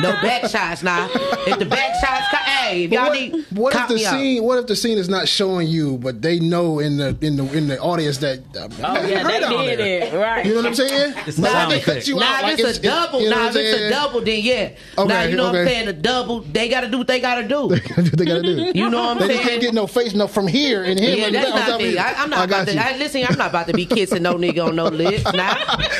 no 0.00 0.12
back 0.22 0.48
shots 0.50 0.82
now. 0.82 1.08
If 1.46 1.58
the 1.58 1.64
back 1.66 1.94
shots, 2.04 2.26
co- 2.30 2.36
hey, 2.50 2.84
if 2.84 2.90
y'all 2.92 3.08
what, 3.08 3.18
need, 3.18 3.46
what 3.50 3.72
if 3.74 3.78
cop 3.78 3.88
the 3.88 3.94
me 3.96 4.06
out. 4.06 4.12
scene? 4.12 4.42
What 4.44 4.58
if 4.58 4.66
the 4.66 4.76
scene 4.76 4.98
is 4.98 5.08
not 5.08 5.28
showing 5.28 5.68
you, 5.68 5.98
but 5.98 6.22
they 6.22 6.38
know 6.40 6.78
in 6.78 6.96
the 6.96 7.16
in 7.20 7.36
the 7.36 7.44
in 7.56 7.66
the 7.68 7.78
audience 7.80 8.18
that 8.18 8.38
uh, 8.56 8.68
Oh 8.82 9.06
yeah, 9.06 9.22
they 9.24 9.40
did 9.76 9.80
it 9.80 10.14
right. 10.14 10.44
You 10.44 10.52
know 10.52 10.58
what 10.58 10.66
I'm 10.66 10.74
saying? 10.74 11.14
It's 11.26 11.38
a 11.38 11.42
But 11.42 11.50
sound 11.52 11.72
they 11.72 11.80
cut 11.80 12.06
you 12.08 12.16
Nah, 12.16 12.22
out 12.24 12.42
like 12.42 12.58
if 12.58 12.66
it's, 12.66 12.78
a 12.78 12.82
double. 12.82 13.20
you 13.20 13.30
know 13.30 13.36
nah, 13.36 13.48
if 13.48 13.56
it's 13.56 13.80
a 13.80 13.90
double, 13.90 14.20
then 14.22 14.40
yeah. 14.42 14.68
now 14.96 15.02
Okay, 15.04 15.30
you 15.30 15.36
know 15.36 15.44
what 15.44 15.56
I'm 15.56 15.66
saying. 15.66 15.88
A 15.88 15.92
double, 15.92 16.40
they 16.40 16.68
got 16.68 16.80
to 16.82 16.88
do 16.88 16.98
what 16.98 17.06
they 17.06 17.20
got 17.20 17.36
to 17.36 17.48
do. 17.48 17.68
they 17.96 18.24
gotta 18.24 18.42
do. 18.42 18.72
You 18.74 18.88
know 18.90 19.00
what 19.02 19.10
I'm 19.10 19.18
they 19.18 19.34
saying? 19.34 19.38
They 19.44 19.48
can't 19.50 19.60
get 19.62 19.74
no 19.74 19.86
face 19.86 20.14
no 20.14 20.26
from 20.26 20.46
here 20.46 20.84
and 20.84 20.98
here. 20.98 21.16
Yeah, 21.16 21.30
that's 21.30 21.68
not 21.68 21.80
me. 21.80 21.98
I, 21.98 22.12
I'm 22.14 22.30
not 22.30 22.48
about 22.48 22.66
to. 22.68 22.74
listen, 22.98 23.24
I'm 23.28 23.36
not 23.38 23.50
about 23.50 23.66
to 23.68 23.72
be 23.74 23.86
kissing 23.86 24.22
no 24.22 24.34
nigga 24.34 24.66
on 24.68 24.76
no 24.76 24.84
lips. 24.88 25.24
Nah, 25.32 25.54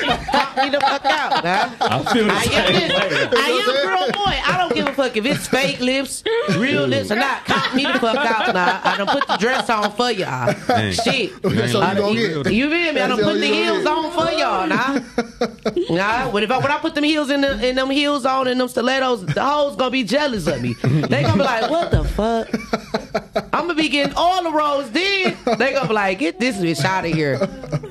Pop 0.06 0.56
me 0.56 0.70
the 0.70 0.80
fuck 0.80 1.04
out. 1.04 1.44
Nah. 1.44 1.70
I 1.80 2.12
feel 2.12 2.26
the 2.26 2.32
I 2.32 2.42
same 2.44 2.90
am, 2.90 3.30
way. 3.30 3.36
I 3.36 3.48
am 3.50 3.72
girl 3.86 4.06
boy. 4.12 4.36
I 4.46 4.56
don't 4.58 4.74
give 4.74 4.86
a 4.86 4.89
fuck 4.92 5.16
if 5.16 5.24
it's 5.24 5.46
fake 5.48 5.80
lips, 5.80 6.22
real 6.56 6.86
lips 6.86 7.10
or 7.10 7.16
not. 7.16 7.44
Cop 7.44 7.74
me 7.74 7.84
the 7.84 7.98
fuck 7.98 8.16
out. 8.16 8.54
now. 8.54 8.80
I 8.84 8.96
done 8.96 9.06
put 9.06 9.26
the 9.26 9.36
dress 9.36 9.68
on 9.70 9.90
for 9.92 10.10
y'all. 10.10 10.54
Dang. 10.66 10.92
Shit. 10.92 11.40
That's 11.42 11.74
all 11.74 11.82
I 11.82 11.92
you 11.92 11.94
done- 11.98 12.02
gonna 12.06 12.20
you, 12.20 12.42
get. 12.44 12.52
you 12.52 12.70
feel 12.70 12.92
me? 12.92 13.00
I 13.00 13.08
done 13.08 13.16
That's 13.18 13.22
all 13.22 13.32
put 13.32 13.40
the 13.40 13.46
you 13.46 13.52
gonna 13.52 13.64
heels 13.64 13.84
get. 13.84 13.92
on 13.92 14.12
for 14.12 14.32
y'all. 14.32 14.66
Nah, 14.66 16.24
nah. 16.24 16.30
When 16.30 16.42
if 16.42 16.50
I, 16.50 16.58
when 16.58 16.70
I 16.72 16.78
put 16.78 16.94
them 16.94 17.04
heels 17.04 17.30
in, 17.30 17.40
the, 17.40 17.66
in 17.66 17.76
them 17.76 17.90
heels 17.90 18.24
on 18.26 18.48
and 18.48 18.60
them 18.60 18.68
stilettos, 18.68 19.24
the 19.26 19.44
hoes 19.44 19.76
gonna 19.76 19.90
be 19.90 20.04
jealous 20.04 20.46
of 20.46 20.60
me. 20.62 20.74
They 20.82 21.22
gonna 21.22 21.34
be 21.36 21.42
like, 21.42 21.70
what 21.70 21.90
the 21.90 22.04
fuck? 22.04 22.48
I'm 23.52 23.62
gonna 23.66 23.74
be 23.74 23.88
getting 23.88 24.14
all 24.16 24.42
the 24.42 24.50
roles. 24.52 24.90
Then 24.90 25.36
they 25.58 25.72
gonna 25.72 25.88
be 25.88 25.94
like, 25.94 26.18
get 26.18 26.38
this 26.40 26.56
bitch 26.56 26.84
out 26.84 27.04
of 27.04 27.12
here. 27.12 27.38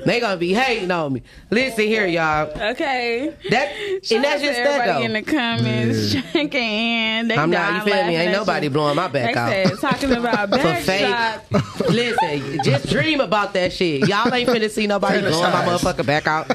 They 0.06 0.20
gonna 0.20 0.36
be 0.36 0.52
hating 0.54 0.90
on 0.90 1.12
me. 1.12 1.22
Listen 1.50 1.84
here, 1.84 2.06
y'all. 2.06 2.48
Okay. 2.70 3.34
That 3.50 3.74
Shout 4.04 4.16
and 4.16 4.24
that's 4.24 4.42
just 4.42 4.56
that 4.62 4.86
though. 4.86 5.02
in 5.02 5.12
the 5.12 5.22
comments 5.22 6.12
checking 6.12 6.60
in. 6.90 7.28
They 7.28 7.36
I'm 7.36 7.50
not. 7.50 7.74
You 7.86 7.92
feel 7.92 8.04
me? 8.06 8.16
Ain't 8.16 8.32
nobody 8.32 8.66
you. 8.66 8.70
blowing 8.70 8.96
my 8.96 9.08
back 9.08 9.34
They 9.34 9.40
out. 9.40 9.78
said, 9.78 9.78
talking 9.90 10.12
about 10.12 10.48
For 10.50 10.56
back 10.56 10.82
fake. 10.82 11.06
shots. 11.06 11.80
Listen, 11.90 12.58
just 12.64 12.88
dream 12.88 13.20
about 13.20 13.52
that 13.54 13.72
shit. 13.72 14.08
Y'all 14.08 14.32
ain't 14.32 14.48
finna 14.48 14.70
see 14.70 14.86
nobody 14.86 15.20
blowing 15.20 15.52
my 15.52 15.64
motherfucker 15.64 16.04
back 16.04 16.26
out. 16.26 16.50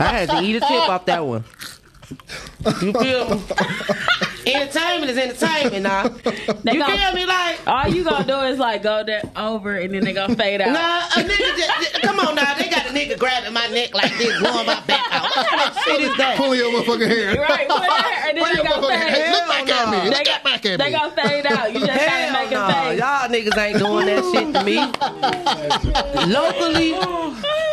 I 0.00 0.04
had 0.04 0.28
to 0.30 0.40
eat 0.42 0.56
a 0.56 0.60
tip 0.60 0.70
off 0.88 1.04
that 1.06 1.24
one. 1.24 1.44
You 2.82 2.92
feel 2.92 3.34
me? 3.36 3.42
entertainment 4.46 5.10
is 5.10 5.18
entertainment 5.18 5.82
now. 5.82 6.08
They 6.64 6.72
You 6.74 6.80
gonna- 6.80 6.96
feel 6.98 7.12
me? 7.14 7.26
Like, 7.26 7.66
All 7.66 7.88
you 7.88 8.04
gonna 8.04 8.26
do 8.26 8.38
is 8.52 8.58
like 8.58 8.82
go 8.82 9.02
there 9.04 9.22
over 9.36 9.76
and 9.76 9.92
then 9.94 10.04
they 10.04 10.12
gonna 10.12 10.34
fade 10.36 10.60
out. 10.60 10.72
nah, 10.72 11.20
a 11.22 11.24
nigga 11.26 11.56
just, 11.56 12.02
come 12.02 12.18
on 12.20 12.34
now. 12.34 12.54
They 12.54 12.68
got 12.68 12.86
a 12.86 12.90
nigga 12.90 13.18
grabbing 13.18 13.52
my 13.52 13.66
neck 13.68 13.94
like 13.94 14.16
this, 14.18 14.38
blowing 14.40 14.66
my 14.66 14.80
back 14.86 15.04
out. 15.12 15.22
What 15.22 15.46
kind 15.46 15.62
of 15.70 15.82
shit 15.84 16.00
is 16.02 16.16
that? 16.16 16.36
Pull 16.36 16.54
your 16.54 16.70
motherfucking 16.72 17.06
hair. 17.08 17.40
Right, 17.40 17.68
put 17.68 17.82
it 17.82 17.88
there, 17.88 18.28
and 18.28 18.36
then 18.38 18.44
Pull 18.44 18.52
they 18.54 18.62
your 18.62 18.64
gonna 18.64 18.86
motherfucking 18.86 19.00
fade. 19.00 19.12
hair. 19.14 19.30
Look 19.32 19.48
back 19.48 19.68
at 19.68 19.90
me. 19.90 20.10
Look 20.10 20.18
They 20.18 20.24
got- 20.24 20.44
back 20.44 20.66
at 20.66 20.78
They 20.78 20.84
me. 20.86 20.92
gonna 20.92 21.10
fade 21.12 21.46
out. 21.46 21.72
You 21.72 21.78
just 21.80 21.86
gotta 21.86 22.00
Hell 22.00 22.42
make 22.42 22.50
no. 22.50 22.66
a 22.66 22.72
face. 22.72 22.98
Y'all 22.98 23.28
niggas 23.28 23.58
ain't 23.58 23.78
doing 23.78 24.06
that 24.06 24.24
shit 24.32 24.54
to 24.54 24.64
me. 24.64 24.76
Locally 26.26 26.92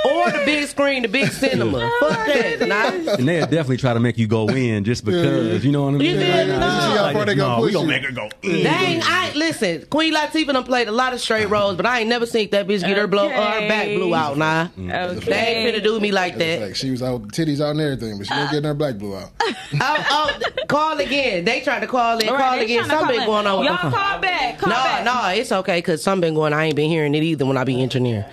or 0.06 0.32
the 0.32 0.42
big 0.46 0.68
screen, 0.68 1.02
the 1.02 1.08
big 1.08 1.30
cinema. 1.32 1.80
Fuck 2.00 2.26
that. 2.28 2.62
Oh, 2.62 2.66
nah. 2.66 3.14
And 3.16 3.28
they'll 3.28 3.46
definitely 3.46 3.78
try 3.78 3.94
to 3.94 4.00
make 4.00 4.18
you 4.18 4.28
go 4.28 4.48
in 4.50 4.84
just 4.84 5.04
because, 5.06 5.66
you 5.66 5.72
know 5.72 5.84
what 5.84 5.96
I 5.96 5.98
mean? 5.98 6.12
You 6.12 6.26
feel 6.60 6.68
me? 6.68 6.76
Like, 6.76 6.88
No. 6.88 6.92
See 6.92 6.98
how 6.98 7.14
far 7.14 7.26
they 7.26 7.36
gonna 7.36 7.58
no, 7.58 7.64
we 7.64 7.72
gonna 7.72 7.86
you. 7.86 7.92
make 7.92 8.06
her 8.06 8.12
go 8.12 8.30
in. 8.44 8.64
Dang, 8.64 9.02
I 9.04 9.32
listen. 9.36 9.86
Queen 9.90 10.14
Latifah 10.14 10.54
done 10.54 10.64
played 10.64 10.88
a 10.88 10.92
lot 10.92 11.14
of 11.14 11.22
straight 11.22 11.48
roles, 11.50 11.76
but 11.78 11.86
I 11.86 12.00
ain't 12.02 12.10
never 12.10 12.26
seen 12.26 12.50
that 12.52 12.68
bitch 12.68 12.82
get 12.82 12.98
her 12.98 13.08
blow 13.08 13.28
or 13.28 13.32
her 13.32 13.68
back 13.68 13.88
blew 13.88 14.14
out. 14.14 14.38
Nah, 14.38 14.68
they 14.76 14.84
ain't 14.84 15.18
Okay. 15.24 15.72
finna 15.74 15.84
do 15.84 16.00
me 16.00 16.12
like 16.12 16.38
that. 16.38 16.62
Like 16.62 16.76
she 16.76 16.92
was 16.92 17.02
out 17.04 17.22
titties 17.30 17.62
out 17.62 17.72
and 17.72 17.82
everything, 17.82 18.18
but 18.18 18.28
she 18.28 18.34
ain't 18.34 18.50
getting 18.52 18.66
her 18.66 18.74
black 18.74 18.98
blue 18.98 19.16
out. 19.16 19.32
oh, 19.42 20.06
oh, 20.10 20.40
call 20.68 20.98
again. 21.00 21.46
They 21.46 21.62
tried 21.62 21.80
to 21.82 21.88
call 21.88 22.18
in, 22.20 22.30
All 22.30 22.38
call 22.38 22.60
again. 22.60 22.84
tryna 22.84 22.90
call 22.90 23.00
Something 23.00 23.26
going 23.26 23.48
on 23.48 23.60
with 23.60 23.68
Y'all 23.68 23.78
call 23.92 24.20
back. 24.20 24.60
Call 24.60 24.70
No, 24.70 24.76
back. 24.76 25.06
no, 25.06 25.28
it's 25.40 25.52
okay 25.52 25.78
because 25.80 26.04
something 26.04 26.22
been 26.30 26.34
going. 26.36 26.54
I 26.54 26.66
ain't 26.66 26.76
been 26.76 26.90
hearing 26.90 27.16
it 27.16 27.24
either 27.24 27.46
when 27.46 27.58
I 27.58 27.64
be 27.64 27.82
engineering. 27.82 28.26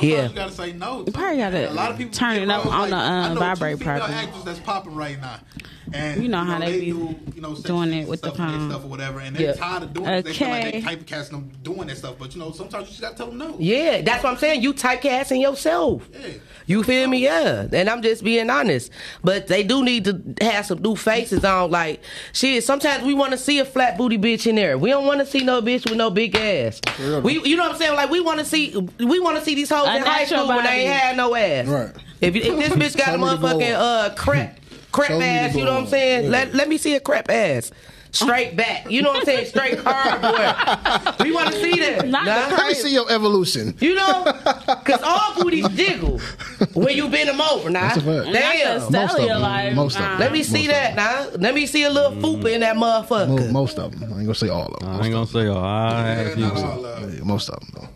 Yeah. 0.00 0.28
You 0.28 0.34
gotta 0.34 0.52
say 0.52 0.72
no. 0.72 1.04
You 1.06 1.12
probably 1.12 1.38
gotta 1.38 1.70
a 1.70 1.72
lot 1.72 1.90
of 1.90 1.98
people 1.98 2.12
turn 2.12 2.36
it 2.36 2.50
up 2.50 2.66
on 2.66 2.90
the, 2.90 2.96
like- 2.96 3.04
uh, 3.04 3.10
I 3.30 3.34
know 3.34 3.40
vibrate 3.40 3.78
female 3.78 4.02
actors 4.02 4.44
that's 4.44 4.60
popping 4.60 4.94
right 4.94 5.20
now. 5.20 5.40
And 5.94 6.22
You 6.22 6.28
know 6.30 6.42
how 6.42 6.58
they 6.58 6.80
be 6.80 6.86
do, 6.92 7.14
you 7.34 7.42
know, 7.42 7.54
doing 7.54 7.92
it 7.92 8.08
with 8.08 8.22
the 8.22 8.28
stuff 8.32 8.40
and 8.40 8.60
phone. 8.60 8.70
stuff 8.70 8.84
or 8.84 8.88
whatever, 8.88 9.18
and 9.20 9.36
they're 9.36 9.48
Yeah. 9.48 9.52
tired 9.54 9.82
of 9.82 9.92
doing 9.92 10.08
it. 10.08 10.24
They 10.24 10.32
feel 10.32 10.48
like 10.48 10.72
they 10.72 10.80
typecasting 10.80 11.30
them 11.32 11.50
doing 11.62 11.88
that 11.88 11.98
stuff, 11.98 12.14
but 12.18 12.34
you 12.34 12.40
know, 12.40 12.50
sometimes 12.52 12.84
you 12.84 12.90
just 12.90 13.02
gotta 13.02 13.14
tell 13.16 13.26
them 13.26 13.36
no. 13.36 13.56
Yeah, 13.58 14.00
that's 14.00 14.24
what 14.24 14.30
I'm 14.32 14.38
saying. 14.38 14.62
You 14.62 14.72
typecasting 14.72 15.42
yourself. 15.42 16.08
You 16.66 16.82
feel 16.84 17.08
me? 17.08 17.18
Yeah. 17.18 17.66
And 17.72 17.90
I'm 17.90 18.00
just 18.00 18.24
being 18.24 18.48
honest. 18.48 18.90
But 19.22 19.48
they 19.48 19.64
do 19.64 19.84
need 19.84 20.04
to 20.06 20.22
have 20.40 20.64
some 20.64 20.80
new 20.80 20.96
faces 20.96 21.44
on. 21.44 21.70
Like, 21.70 22.00
shit, 22.32 22.64
sometimes 22.64 23.04
we 23.04 23.12
want 23.12 23.32
to 23.32 23.38
see 23.38 23.58
a 23.58 23.64
flat 23.64 23.98
booty 23.98 24.16
bitch 24.16 24.46
in 24.46 24.54
there. 24.54 24.78
We 24.78 24.88
don't 24.88 25.04
want 25.04 25.20
to 25.20 25.26
see 25.26 25.40
no 25.44 25.60
bitch 25.60 25.84
with 25.90 25.98
no 25.98 26.08
big 26.08 26.34
ass. 26.36 26.80
We, 27.22 27.40
you 27.42 27.56
know 27.56 27.64
what 27.64 27.72
I'm 27.72 27.78
saying? 27.78 27.96
Like, 27.96 28.08
we 28.10 28.20
want 28.20 28.38
to 28.38 28.44
see, 28.46 28.74
we 28.98 29.18
want 29.18 29.36
to 29.38 29.44
see 29.44 29.54
these 29.56 29.68
hoes 29.72 29.88
A 29.88 29.96
in 29.96 30.02
high 30.02 30.20
natural 30.22 30.40
school 30.44 30.56
when 30.56 30.64
they 30.64 30.70
ain't 30.86 30.92
had 30.92 31.16
no 31.16 31.34
ass. 31.34 31.66
Right. 31.66 31.90
If, 32.20 32.36
if 32.36 32.42
this 32.44 32.94
bitch 32.94 32.96
got 32.96 33.08
a 33.08 33.12
Show 33.12 33.18
me 33.18 33.30
the 33.30 33.36
glow 33.36 33.48
motherfucking 33.58 33.74
uh, 33.74 34.14
crap, 34.14 34.58
crap 34.92 35.08
Show 35.08 35.14
me 35.18 35.20
the 35.24 35.26
ass, 35.26 35.54
you 35.56 35.64
know 35.64 35.72
what 35.74 35.80
I'm 35.82 35.86
saying? 35.88 36.26
up. 36.26 36.32
Let, 36.32 36.54
let 36.54 36.68
me 36.68 36.78
see 36.78 36.94
a 36.94 37.00
crap 37.00 37.28
ass. 37.30 37.72
Straight 38.12 38.56
back. 38.58 38.90
You 38.90 39.00
know 39.00 39.08
what 39.08 39.20
I'm 39.20 39.24
saying? 39.24 39.46
Straight 39.46 39.78
cardboard. 39.78 40.34
We 41.20 41.32
want 41.32 41.48
to 41.50 41.60
see 41.60 41.80
that. 41.80 42.06
Not 42.06 42.26
Nah. 42.26 42.56
Let 42.56 42.68
me 42.68 42.74
see 42.74 42.92
your 42.92 43.10
evolution. 43.10 43.74
You 43.80 43.94
know, 43.94 44.24
because 44.24 45.00
all 45.02 45.42
booties 45.42 45.66
jiggle 45.70 46.20
when 46.74 46.94
you 46.94 47.08
bend 47.08 47.30
them 47.30 47.40
over. 47.40 47.70
Now, 47.70 47.94
That's 47.94 47.96
a 47.96 48.22
fact. 48.22 48.32
damn. 48.34 48.80
Most 48.80 48.94
of 48.94 49.10
Celia, 49.12 49.32
them. 49.32 49.42
like, 49.42 49.74
Most 49.74 49.96
of 49.96 50.02
them. 50.02 50.18
Let 50.20 50.32
me 50.32 50.42
see 50.42 50.66
Most 50.66 50.66
of 50.66 50.72
that 50.72 50.94
now. 50.94 51.28
Let 51.38 51.54
me 51.54 51.64
see 51.64 51.84
a 51.84 51.90
little 51.90 52.12
fupa 52.12 52.52
in 52.52 52.60
that 52.60 52.76
motherfucker. 52.76 53.50
Most 53.50 53.78
of 53.78 53.98
them. 53.98 54.12
I 54.12 54.16
ain't 54.18 54.26
gonna 54.26 54.34
say 54.34 54.48
all 54.50 54.66
of 54.66 54.80
them. 54.80 54.88
I 54.90 55.04
ain't 55.06 55.12
gonna 55.14 55.26
say, 55.26 55.46
all. 55.46 55.64
I 55.64 56.02
had 56.06 56.26
a 56.26 56.36
few. 56.36 56.44
Yeah, 56.44 57.24
most 57.24 57.48
of 57.48 57.58
them 57.60 57.68
though. 57.74 57.88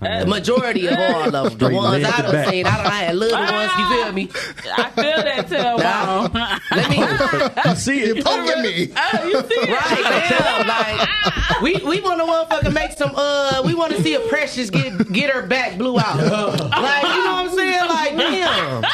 The 0.00 0.22
uh, 0.22 0.26
majority 0.26 0.86
of 0.86 0.96
all 0.96 1.24
of 1.24 1.32
them. 1.32 1.58
The 1.58 1.74
ones 1.74 2.04
leg 2.04 2.04
I 2.04 2.16
to 2.16 2.22
done 2.22 2.32
back. 2.32 2.48
seen, 2.50 2.66
I 2.66 2.76
done 2.76 2.92
had 2.92 3.16
little 3.16 3.36
ah! 3.36 3.52
ones, 3.52 3.72
you 3.78 4.04
feel 4.04 4.12
me? 4.12 4.30
I 4.76 4.90
feel 4.90 5.24
that 5.24 5.48
too. 5.48 5.58
Nah. 5.58 6.28
Wow. 6.28 6.58
Let 6.70 6.90
me, 6.90 6.98
You 7.70 7.76
see 7.76 8.00
it. 8.02 8.24
Poking 8.24 8.62
me. 8.62 8.92
Oh, 8.96 9.24
you 9.26 9.40
see 9.42 9.54
it? 9.54 9.70
right, 9.70 10.28
damn, 10.28 10.70
ah! 10.70 11.58
like, 11.58 11.62
we, 11.62 11.74
we 11.84 12.00
want 12.00 12.20
to 12.20 12.26
motherfucker 12.26 12.72
make 12.72 12.92
some, 12.92 13.12
uh, 13.16 13.62
we 13.64 13.74
want 13.74 13.92
to 13.92 14.02
see 14.02 14.14
a 14.14 14.20
Precious 14.20 14.70
get, 14.70 15.12
get 15.12 15.30
her 15.30 15.46
back 15.46 15.76
blew 15.78 15.98
out. 15.98 16.16
Like, 16.16 17.02
you 17.02 17.24
know 17.24 17.32
what 17.32 17.50
I'm 17.50 17.56
saying? 17.56 17.88
Like, 17.88 18.16
damn. 18.16 18.84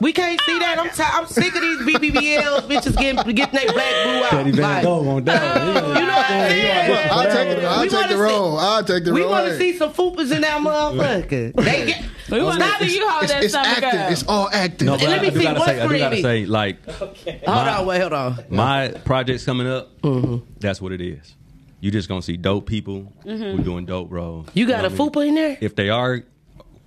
We 0.00 0.12
can't 0.12 0.40
see 0.42 0.58
that. 0.58 0.78
I'm, 0.78 0.90
t- 0.90 1.02
I'm 1.02 1.26
sick 1.26 1.54
of 1.54 1.60
these 1.60 1.78
BBBLs 1.80 2.60
bitches 2.68 2.96
getting, 2.96 3.34
getting 3.34 3.54
their 3.58 3.72
black 3.72 4.04
blew 4.04 4.24
out. 4.24 4.30
Teddy 4.30 4.50
Van 4.52 4.62
Like, 4.62 4.82
Gough 4.84 5.06
on 5.06 5.24
that. 5.24 5.66
You 5.66 5.72
know 5.74 6.06
what 6.06 6.30
I'm 6.30 6.50
saying? 6.50 6.90
Look, 6.90 7.12
I'll 7.12 7.24
take 7.32 7.48
it. 7.58 7.64
I'll 7.64 7.80
We 7.82 7.88
take 7.88 8.00
wanna 8.02 8.12
the 8.16 8.22
role. 8.22 8.58
I'll 8.58 8.84
take 8.84 9.04
the 9.04 9.10
roll. 9.10 9.14
We 9.14 9.22
role. 9.22 9.30
want 9.30 9.46
to 9.46 9.56
see 9.58 9.76
some 9.76 9.92
fupas 9.92 10.32
in 10.34 10.42
that 10.42 10.60
motherfucker. 10.60 11.54
They 11.64 11.86
get. 11.86 12.04
We 12.30 12.42
want 12.42 12.60
to 12.60 12.84
see 12.88 12.96
you 12.96 13.08
hold 13.08 13.22
It's, 13.22 13.32
that 13.32 13.44
it's 13.44 13.52
stomach 13.52 13.82
acting. 13.84 14.00
up. 14.00 14.10
It's 14.12 14.24
all 14.26 14.48
acting. 14.52 14.86
No, 14.86 14.94
And 14.94 15.02
let 15.04 15.22
me 15.22 15.28
I 15.28 15.30
see, 15.30 15.42
gotta 15.44 15.58
what's 15.60 15.70
say, 15.70 15.80
I 15.80 15.86
do 15.86 15.98
gotta 15.98 16.22
say, 16.22 16.44
like, 16.46 16.84
Hold 16.90 17.16
my, 17.46 17.76
on, 17.78 17.86
wait, 17.86 18.00
hold 18.00 18.12
on. 18.12 18.44
my 18.50 18.88
projects 19.04 19.44
coming 19.44 19.66
up, 19.68 20.00
Mm-hmm. 20.02 20.44
that's 20.58 20.80
what 20.82 20.90
it 20.92 21.00
is. 21.00 21.34
You 21.80 21.90
just 21.92 22.08
gonna 22.08 22.22
see 22.22 22.36
dope 22.36 22.66
people 22.66 23.12
who 23.22 23.58
doing 23.62 23.86
dope 23.86 24.10
roles. 24.10 24.48
You 24.54 24.66
got 24.66 24.80
know 24.82 24.88
a 24.88 24.90
what 24.90 25.12
fupa 25.12 25.28
in 25.28 25.36
there? 25.36 25.56
If 25.60 25.76
they 25.76 25.88
are, 25.88 26.24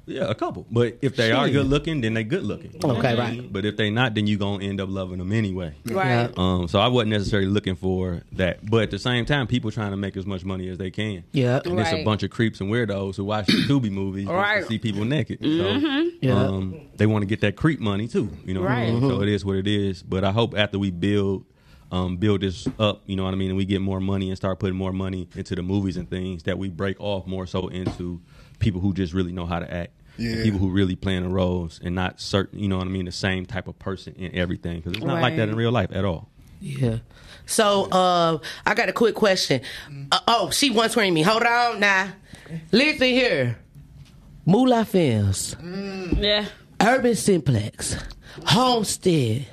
Yeah, 0.09 0.29
a 0.29 0.35
couple. 0.35 0.65
But 0.71 0.97
if 1.01 1.15
they 1.15 1.31
are 1.31 1.45
Shit. 1.45 1.53
good 1.53 1.67
looking, 1.67 2.01
then 2.01 2.13
they 2.15 2.23
good 2.23 2.43
looking. 2.43 2.71
You 2.73 2.79
know 2.79 2.95
Okay, 2.97 3.15
what 3.15 3.19
I 3.19 3.29
right. 3.37 3.53
But 3.53 3.65
if 3.65 3.77
they 3.77 3.89
not, 3.89 4.15
then 4.15 4.27
you 4.27 4.37
gonna 4.37 4.63
end 4.63 4.81
up 4.81 4.89
loving 4.89 5.19
them 5.19 5.31
anyway. 5.31 5.73
Right. 5.85 6.29
Um, 6.37 6.67
so 6.67 6.79
I 6.79 6.87
wasn't 6.87 7.11
necessarily 7.11 7.47
looking 7.49 7.75
for 7.75 8.21
that. 8.33 8.65
But 8.69 8.83
at 8.83 8.91
the 8.91 8.99
same 8.99 9.25
time, 9.25 9.47
people 9.47 9.71
trying 9.71 9.91
to 9.91 9.97
make 9.97 10.17
as 10.17 10.25
much 10.25 10.43
money 10.43 10.67
as 10.69 10.77
they 10.77 10.91
can. 10.91 11.23
Yeah. 11.31 11.61
And 11.65 11.79
it's 11.79 11.91
a 11.91 11.95
Right. 11.95 12.05
bunch 12.05 12.23
of 12.23 12.29
creeps 12.31 12.59
and 12.61 12.69
weirdos 12.71 13.15
who 13.17 13.23
watch 13.25 13.47
the 13.47 13.53
Tubi 13.67 13.91
movies 13.91 14.25
just 14.25 14.33
Right. 14.33 14.61
to 14.61 14.67
see 14.67 14.79
people 14.79 15.05
naked. 15.05 15.39
So 15.41 16.07
Yeah. 16.21 16.33
um, 16.33 16.75
they 16.97 17.05
want 17.05 17.21
to 17.21 17.27
get 17.27 17.41
that 17.41 17.55
creep 17.55 17.79
money 17.79 18.07
too. 18.07 18.29
You 18.45 18.53
know, 18.55 18.61
what 18.61 18.71
I 18.71 18.85
mean? 18.91 19.01
Right. 19.01 19.09
so 19.09 19.21
it 19.21 19.29
is 19.29 19.45
what 19.45 19.57
it 19.57 19.67
is. 19.67 20.01
But 20.03 20.23
I 20.23 20.31
hope 20.31 20.57
after 20.57 20.79
we 20.79 20.91
build. 20.91 21.45
Um, 21.91 22.17
build 22.17 22.41
this 22.41 22.67
up, 22.77 23.01
you 23.07 23.15
know 23.15 23.23
what 23.23 23.33
I 23.33 23.35
mean, 23.35 23.49
and 23.49 23.57
we 23.57 23.65
get 23.65 23.81
more 23.81 23.99
money 23.99 24.27
and 24.29 24.37
start 24.37 24.59
putting 24.59 24.75
more 24.75 24.93
money 24.93 25.27
into 25.35 25.55
the 25.55 25.63
movies 25.63 25.97
and 25.97 26.07
things 26.07 26.43
that 26.43 26.59
we 26.59 26.69
break 26.69 27.01
off 27.01 27.25
more 27.25 27.47
so 27.47 27.67
into 27.69 28.21
people 28.59 28.79
who 28.79 28.93
just 28.93 29.11
really 29.11 29.31
know 29.31 29.47
how 29.47 29.57
to 29.57 29.73
act, 29.73 29.89
and 29.97 29.98
Yeah. 30.19 30.43
people 30.43 30.59
who 30.59 30.69
really 30.69 30.95
playing 30.95 31.23
the 31.23 31.29
roles 31.29 31.79
and 31.83 31.95
not 31.95 32.19
certain, 32.19 32.59
you 32.59 32.67
know 32.67 32.77
what 32.77 32.87
I 32.87 32.89
mean, 32.89 33.05
the 33.05 33.11
same 33.11 33.45
type 33.45 33.67
of 33.67 33.79
person 33.79 34.13
in 34.15 34.35
everything 34.35 34.77
because 34.77 34.93
it's 34.93 35.03
not 35.05 35.21
like 35.21 35.35
that 35.37 35.49
in 35.49 35.55
real 35.55 35.71
life 35.71 35.91
at 35.91 36.03
all. 36.05 36.29
Yeah. 36.61 36.97
So, 37.45 37.85
uh, 37.91 38.37
I 38.65 38.73
got 38.75 38.89
a 38.89 38.93
quick 38.93 39.15
question. 39.15 39.61
Uh, 40.11 40.19
oh, 40.27 40.49
she 40.51 40.69
one 40.69 40.89
screen 40.89 41.13
me. 41.13 41.21
Hold 41.21 41.43
on 41.43 41.79
now. 41.79 42.11
Listen 42.71 43.07
here. 43.07 43.57
Moolah 44.45 44.83
Films, 44.85 45.55
Yeah. 46.17 46.45
Urban 46.81 47.15
Simplex, 47.15 47.95
Homestead. 48.45 49.47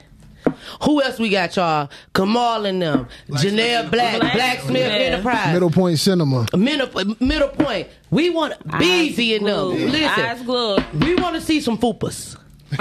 Who 0.83 1.03
else 1.03 1.19
we 1.19 1.29
got, 1.31 1.55
y'all? 1.57 1.89
Kamal 2.15 2.67
and 2.67 2.81
them. 2.83 3.09
Janelle 3.31 3.91
Black, 3.91 4.21
Black- 4.21 4.33
Blacksmith 4.35 4.77
Yeah. 4.83 4.99
Enterprise. 4.99 5.53
Middle 5.55 5.71
Point 5.71 5.99
Cinema. 5.99 6.47
Middle, 6.57 7.15
middle 7.21 7.49
point. 7.49 7.89
We 8.11 8.31
want 8.31 8.55
Beezy 8.79 9.37
and 9.37 9.47
them. 9.47 9.55
glued. 9.71 9.91
Listen, 9.91 10.25
Eyes 10.25 10.43
glued. 10.43 10.85
we 11.03 11.15
want 11.17 11.35
to 11.37 11.41
see 11.41 11.61
some 11.61 11.79
fupas. 11.79 12.37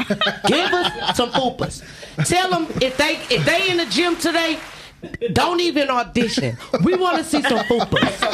Give 0.47 0.71
us 0.73 1.15
some 1.17 1.29
fupas. 1.31 1.83
Tell 2.27 2.49
them 2.49 2.67
if 2.81 2.97
they 2.97 3.19
if 3.29 3.45
they 3.45 3.69
in 3.69 3.77
the 3.77 3.85
gym 3.85 4.15
today, 4.15 4.57
don't 5.33 5.59
even 5.61 5.89
audition. 5.89 6.57
We 6.83 6.95
want 6.95 7.17
to 7.17 7.23
see 7.23 7.41
some 7.43 7.59
fupas. 7.59 8.24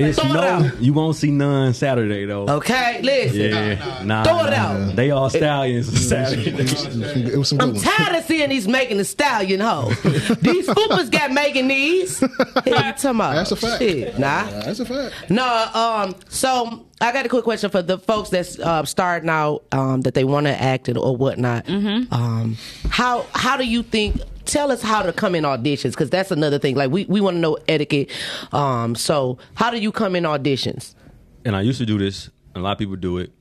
It's 0.00 0.18
Throw 0.18 0.30
it 0.30 0.34
no, 0.34 0.40
out. 0.40 0.80
you 0.80 0.92
won't 0.94 1.14
see 1.16 1.30
none 1.30 1.74
Saturday 1.74 2.24
though. 2.24 2.46
Okay, 2.48 3.00
listen. 3.02 3.40
Yeah, 3.40 4.02
nah, 4.02 4.24
Throw 4.24 4.46
it 4.46 4.50
nah. 4.50 4.56
out. 4.56 4.96
They 4.96 5.10
all 5.10 5.28
stallions 5.28 6.08
Saturday. 6.08 6.50
It 6.50 7.36
was 7.36 7.48
some 7.50 7.58
good 7.58 7.68
I'm 7.68 7.74
ones. 7.74 7.82
tired 7.84 8.16
of 8.16 8.24
seeing 8.24 8.48
these 8.48 8.66
making 8.66 8.96
the 8.96 9.04
stallion 9.04 9.60
hoes. 9.60 10.00
These 10.40 10.68
fupas 10.68 11.10
got 11.10 11.32
making 11.32 11.68
these. 11.68 12.20
Hey, 12.64 12.70
you 12.72 12.92
talking 12.92 13.10
about? 13.10 13.34
That's 13.34 13.52
a 13.52 13.56
fact. 13.56 13.82
Shit, 13.82 14.18
nah. 14.18 14.44
That's 14.44 14.80
a 14.80 14.84
fact. 14.84 15.30
No, 15.30 15.70
um, 15.74 16.14
so 16.28 16.84
I 17.00 17.12
got 17.12 17.24
a 17.26 17.28
quick 17.28 17.44
question 17.44 17.70
for 17.70 17.82
the 17.82 17.98
folks 17.98 18.30
that's 18.30 18.58
uh, 18.58 18.84
starting 18.84 19.28
out 19.30 19.64
um, 19.72 20.00
that 20.02 20.14
they 20.14 20.24
want 20.24 20.46
to 20.46 20.60
act 20.60 20.88
it 20.88 20.96
or 20.96 21.16
whatnot. 21.16 21.68
Um, 21.68 22.56
how 22.88 23.26
how 23.34 23.56
do 23.56 23.64
you 23.66 23.82
think? 23.82 24.20
Tell 24.50 24.72
us 24.72 24.82
how 24.82 25.02
to 25.02 25.12
come 25.12 25.34
in 25.34 25.44
auditions 25.44 25.90
because 25.92 26.10
that's 26.10 26.30
another 26.30 26.58
thing. 26.58 26.74
Like 26.74 26.90
we, 26.90 27.04
we 27.06 27.20
want 27.20 27.36
to 27.36 27.40
know 27.40 27.56
etiquette. 27.68 28.10
Um, 28.52 28.94
so 28.94 29.38
how 29.54 29.70
do 29.70 29.78
you 29.78 29.92
come 29.92 30.16
in 30.16 30.24
auditions? 30.24 30.94
and 31.44 31.56
I 31.56 31.62
used 31.62 31.78
to 31.78 31.86
do 31.86 31.98
this. 31.98 32.30
A 32.54 32.58
lot 32.58 32.72
of 32.72 32.78
people 32.78 32.96
do 32.96 33.18
it. 33.18 33.32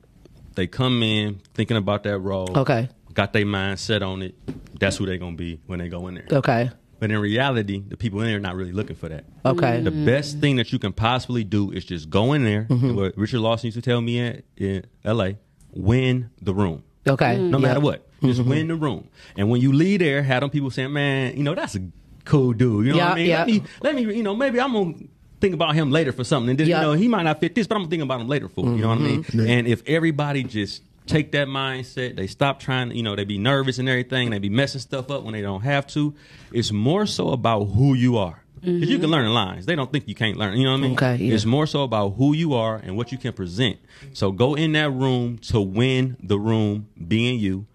They 0.55 0.68
come 0.68 1.01
in 1.03 1.41
thinking 1.53 1.78
about 1.78 2.03
that 2.03 2.20
role. 2.20 2.57
Okay. 2.57 2.89
Got 3.14 3.34
their 3.34 3.45
mind 3.45 3.80
set 3.80 4.03
on 4.03 4.22
it. 4.22 4.36
That's 4.80 4.97
who 4.97 5.05
they're 5.05 5.18
gonna 5.18 5.36
be 5.36 5.60
when 5.66 5.80
they 5.80 5.89
go 5.89 6.07
in 6.07 6.16
there. 6.16 6.28
Okay. 6.32 6.70
But 6.99 7.12
in 7.12 7.20
reality, 7.20 7.82
the 7.88 7.95
people 7.95 8.20
in 8.22 8.28
there 8.28 8.38
are 8.38 8.41
not 8.41 8.55
really 8.55 8.74
looking 8.74 8.95
for 8.95 9.07
that. 9.07 9.24
Okay. 9.45 9.80
The 9.82 9.91
best 9.91 10.39
thing 10.39 10.57
that 10.57 10.74
you 10.74 10.80
can 10.80 10.91
possibly 10.91 11.45
do 11.45 11.72
is 11.72 11.86
just 11.86 12.10
go 12.10 12.34
in 12.34 12.43
there. 12.43 12.66
Mm-hmm. 12.70 12.95
What 12.95 13.18
Richard 13.18 13.39
Lawson 13.39 13.68
used 13.68 13.76
to 13.76 13.82
tell 13.82 14.01
me 14.01 14.20
at, 14.20 14.43
in 14.57 14.86
L.A. 15.05 15.38
Win 15.72 16.30
the 16.41 16.53
room. 16.53 16.84
Okay. 17.07 17.38
No 17.38 17.57
matter 17.57 17.80
what, 17.80 18.09
just 18.22 18.40
Mm-hmm. 18.42 18.50
win 18.50 18.68
the 18.68 18.76
room. 18.76 19.08
And 19.38 19.50
when 19.50 19.62
you 19.62 19.72
leave 19.74 20.00
there, 20.00 20.22
have 20.24 20.42
them 20.42 20.50
people 20.50 20.70
saying, 20.72 20.92
"Man, 20.94 21.36
you 21.38 21.44
know 21.44 21.56
that's 21.56 21.76
a 21.76 21.82
cool 22.26 22.54
dude." 22.54 22.86
You 22.88 22.92
know 22.94 23.00
what 23.00 23.08
I 23.12 23.16
mean? 23.16 23.26
yeah. 23.28 23.38
Let 23.40 23.48
me, 23.48 23.64
let 23.82 23.96
me, 23.96 24.02
you 24.16 24.24
know, 24.24 24.36
maybe 24.36 24.60
I'm 24.60 24.74
gonna 24.74 24.94
think 25.42 25.54
about 25.54 25.74
him 25.76 25.90
later 25.92 26.12
for 26.12 26.24
something. 26.24 26.50
And 26.52 26.60
then, 26.60 26.68
Yeah. 26.68 26.78
Mm-hmm. 26.78 26.86
you 26.86 26.92
know, 26.92 26.98
he 27.00 27.08
might 27.08 27.24
not 27.24 27.40
fit 27.40 27.56
this, 27.56 27.66
but 27.68 27.76
I'm 27.76 27.82
gonna 27.82 27.90
think 27.90 28.04
about 28.04 28.22
him 28.22 28.28
later 28.28 28.48
for. 28.50 28.66
You 28.66 28.78
know 28.82 28.90
what 28.90 28.98
I 28.98 29.02
mean? 29.02 29.26
And 29.48 29.68
if 29.68 29.82
everybody 29.88 30.44
just 30.44 30.84
take 31.08 31.32
that 31.32 31.48
mindset, 31.48 32.16
they 32.18 32.28
stop 32.28 32.60
trying. 32.60 32.92
You 32.92 33.04
know, 33.04 33.16
they 33.16 33.24
be 33.26 33.38
nervous 33.38 33.80
and 33.80 33.88
everything. 33.90 34.30
They 34.32 34.40
be 34.40 34.50
messing 34.50 34.82
stuff 34.82 35.10
up 35.10 35.24
when 35.24 35.34
they 35.34 35.42
don't 35.42 35.62
have 35.62 35.88
to. 35.88 36.14
It's 36.52 36.72
more 36.72 37.06
so 37.06 37.30
about 37.30 37.66
who 37.66 37.94
you 37.94 38.18
are. 38.18 38.44
Because 38.62 38.90
you 38.90 39.00
can 39.00 39.10
learn 39.10 39.24
the 39.24 39.32
lines. 39.32 39.66
They 39.66 39.76
don't 39.78 39.90
think 39.90 40.06
you 40.10 40.16
can't 40.16 40.36
learn. 40.36 40.58
You 40.58 40.66
know 40.66 40.72
what 40.74 40.80
I 40.80 40.82
mean? 40.82 40.92
Okay, 40.96 41.16
yeah. 41.16 41.34
It's 41.34 41.46
more 41.46 41.66
so 41.66 41.84
about 41.84 42.16
who 42.16 42.34
you 42.34 42.56
are 42.56 42.76
and 42.76 42.98
what 42.98 43.14
you 43.14 43.18
can 43.18 43.32
present. 43.32 43.78
So 44.12 44.34
go 44.34 44.54
in 44.56 44.74
that 44.74 44.92
room 44.92 45.38
to 45.48 45.62
win 45.62 46.18
the 46.22 46.38
room, 46.38 46.90
being 47.08 47.40
you. 47.40 47.68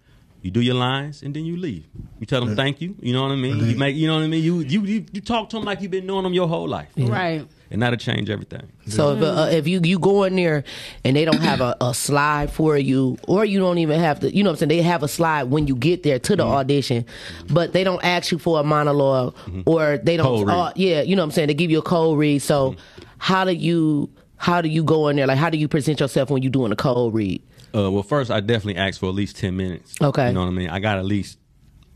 You 0.45 0.51
do 0.51 0.61
your 0.61 0.75
lines 0.75 1.23
and 1.23 1.35
then 1.35 1.43
you 1.43 1.57
leave. 1.57 1.87
You 2.19 2.27
tell 2.27 2.45
them 2.45 2.55
thank 2.55 2.79
you. 2.79 2.95
You 3.01 3.13
know 3.13 3.23
what 3.23 3.31
I 3.31 3.35
mean? 3.35 3.57
You 3.67 3.75
make. 3.75 3.95
You 3.95 4.05
know 4.05 4.13
what 4.17 4.25
I 4.25 4.27
mean? 4.27 4.43
You 4.43 4.59
you 4.59 4.81
you, 4.83 5.05
you 5.11 5.19
talk 5.19 5.49
to 5.49 5.55
them 5.55 5.65
like 5.65 5.81
you've 5.81 5.89
been 5.89 6.05
knowing 6.05 6.21
them 6.21 6.35
your 6.35 6.47
whole 6.47 6.67
life. 6.67 6.87
Right. 6.95 7.47
And 7.71 7.81
that'll 7.81 7.97
change 7.97 8.29
everything. 8.29 8.71
So 8.87 9.15
if, 9.15 9.23
uh, 9.23 9.47
if 9.49 9.67
you 9.67 9.81
you 9.83 9.97
go 9.97 10.21
in 10.23 10.35
there 10.35 10.63
and 11.03 11.15
they 11.15 11.25
don't 11.25 11.41
have 11.41 11.61
a, 11.61 11.75
a 11.81 11.95
slide 11.95 12.51
for 12.51 12.77
you, 12.77 13.17
or 13.27 13.43
you 13.43 13.57
don't 13.57 13.79
even 13.79 13.99
have 13.99 14.19
to, 14.19 14.35
you 14.35 14.43
know 14.43 14.51
what 14.51 14.61
I'm 14.61 14.69
saying? 14.69 14.69
They 14.69 14.83
have 14.83 15.01
a 15.01 15.07
slide 15.07 15.45
when 15.45 15.65
you 15.65 15.75
get 15.75 16.03
there 16.03 16.19
to 16.19 16.35
the 16.35 16.43
audition, 16.43 17.07
but 17.49 17.73
they 17.73 17.83
don't 17.83 18.03
ask 18.05 18.31
you 18.31 18.37
for 18.37 18.59
a 18.59 18.63
monolog 18.63 19.33
or 19.65 19.97
they 19.97 20.15
don't. 20.15 20.27
Cold 20.27 20.47
read. 20.47 20.53
Uh, 20.53 20.73
yeah, 20.75 21.01
you 21.01 21.15
know 21.15 21.23
what 21.23 21.29
I'm 21.29 21.31
saying? 21.31 21.47
They 21.47 21.55
give 21.55 21.71
you 21.71 21.79
a 21.79 21.81
cold 21.81 22.19
read. 22.19 22.43
So 22.43 22.75
how 23.17 23.45
do 23.45 23.51
you 23.51 24.11
how 24.37 24.61
do 24.61 24.69
you 24.69 24.83
go 24.83 25.07
in 25.07 25.15
there? 25.15 25.25
Like 25.25 25.39
how 25.39 25.49
do 25.49 25.57
you 25.57 25.67
present 25.67 26.01
yourself 26.01 26.29
when 26.29 26.43
you're 26.43 26.51
doing 26.51 26.71
a 26.71 26.75
cold 26.75 27.15
read? 27.15 27.41
Uh, 27.75 27.91
well, 27.91 28.03
first 28.03 28.31
I 28.31 28.39
definitely 28.39 28.77
ask 28.77 28.99
for 28.99 29.07
at 29.09 29.15
least 29.15 29.37
ten 29.37 29.57
minutes. 29.57 29.95
Okay. 30.01 30.27
You 30.27 30.33
know 30.33 30.41
what 30.41 30.47
I 30.47 30.51
mean? 30.51 30.69
I 30.69 30.79
got 30.79 30.97
at 30.97 31.05
least 31.05 31.37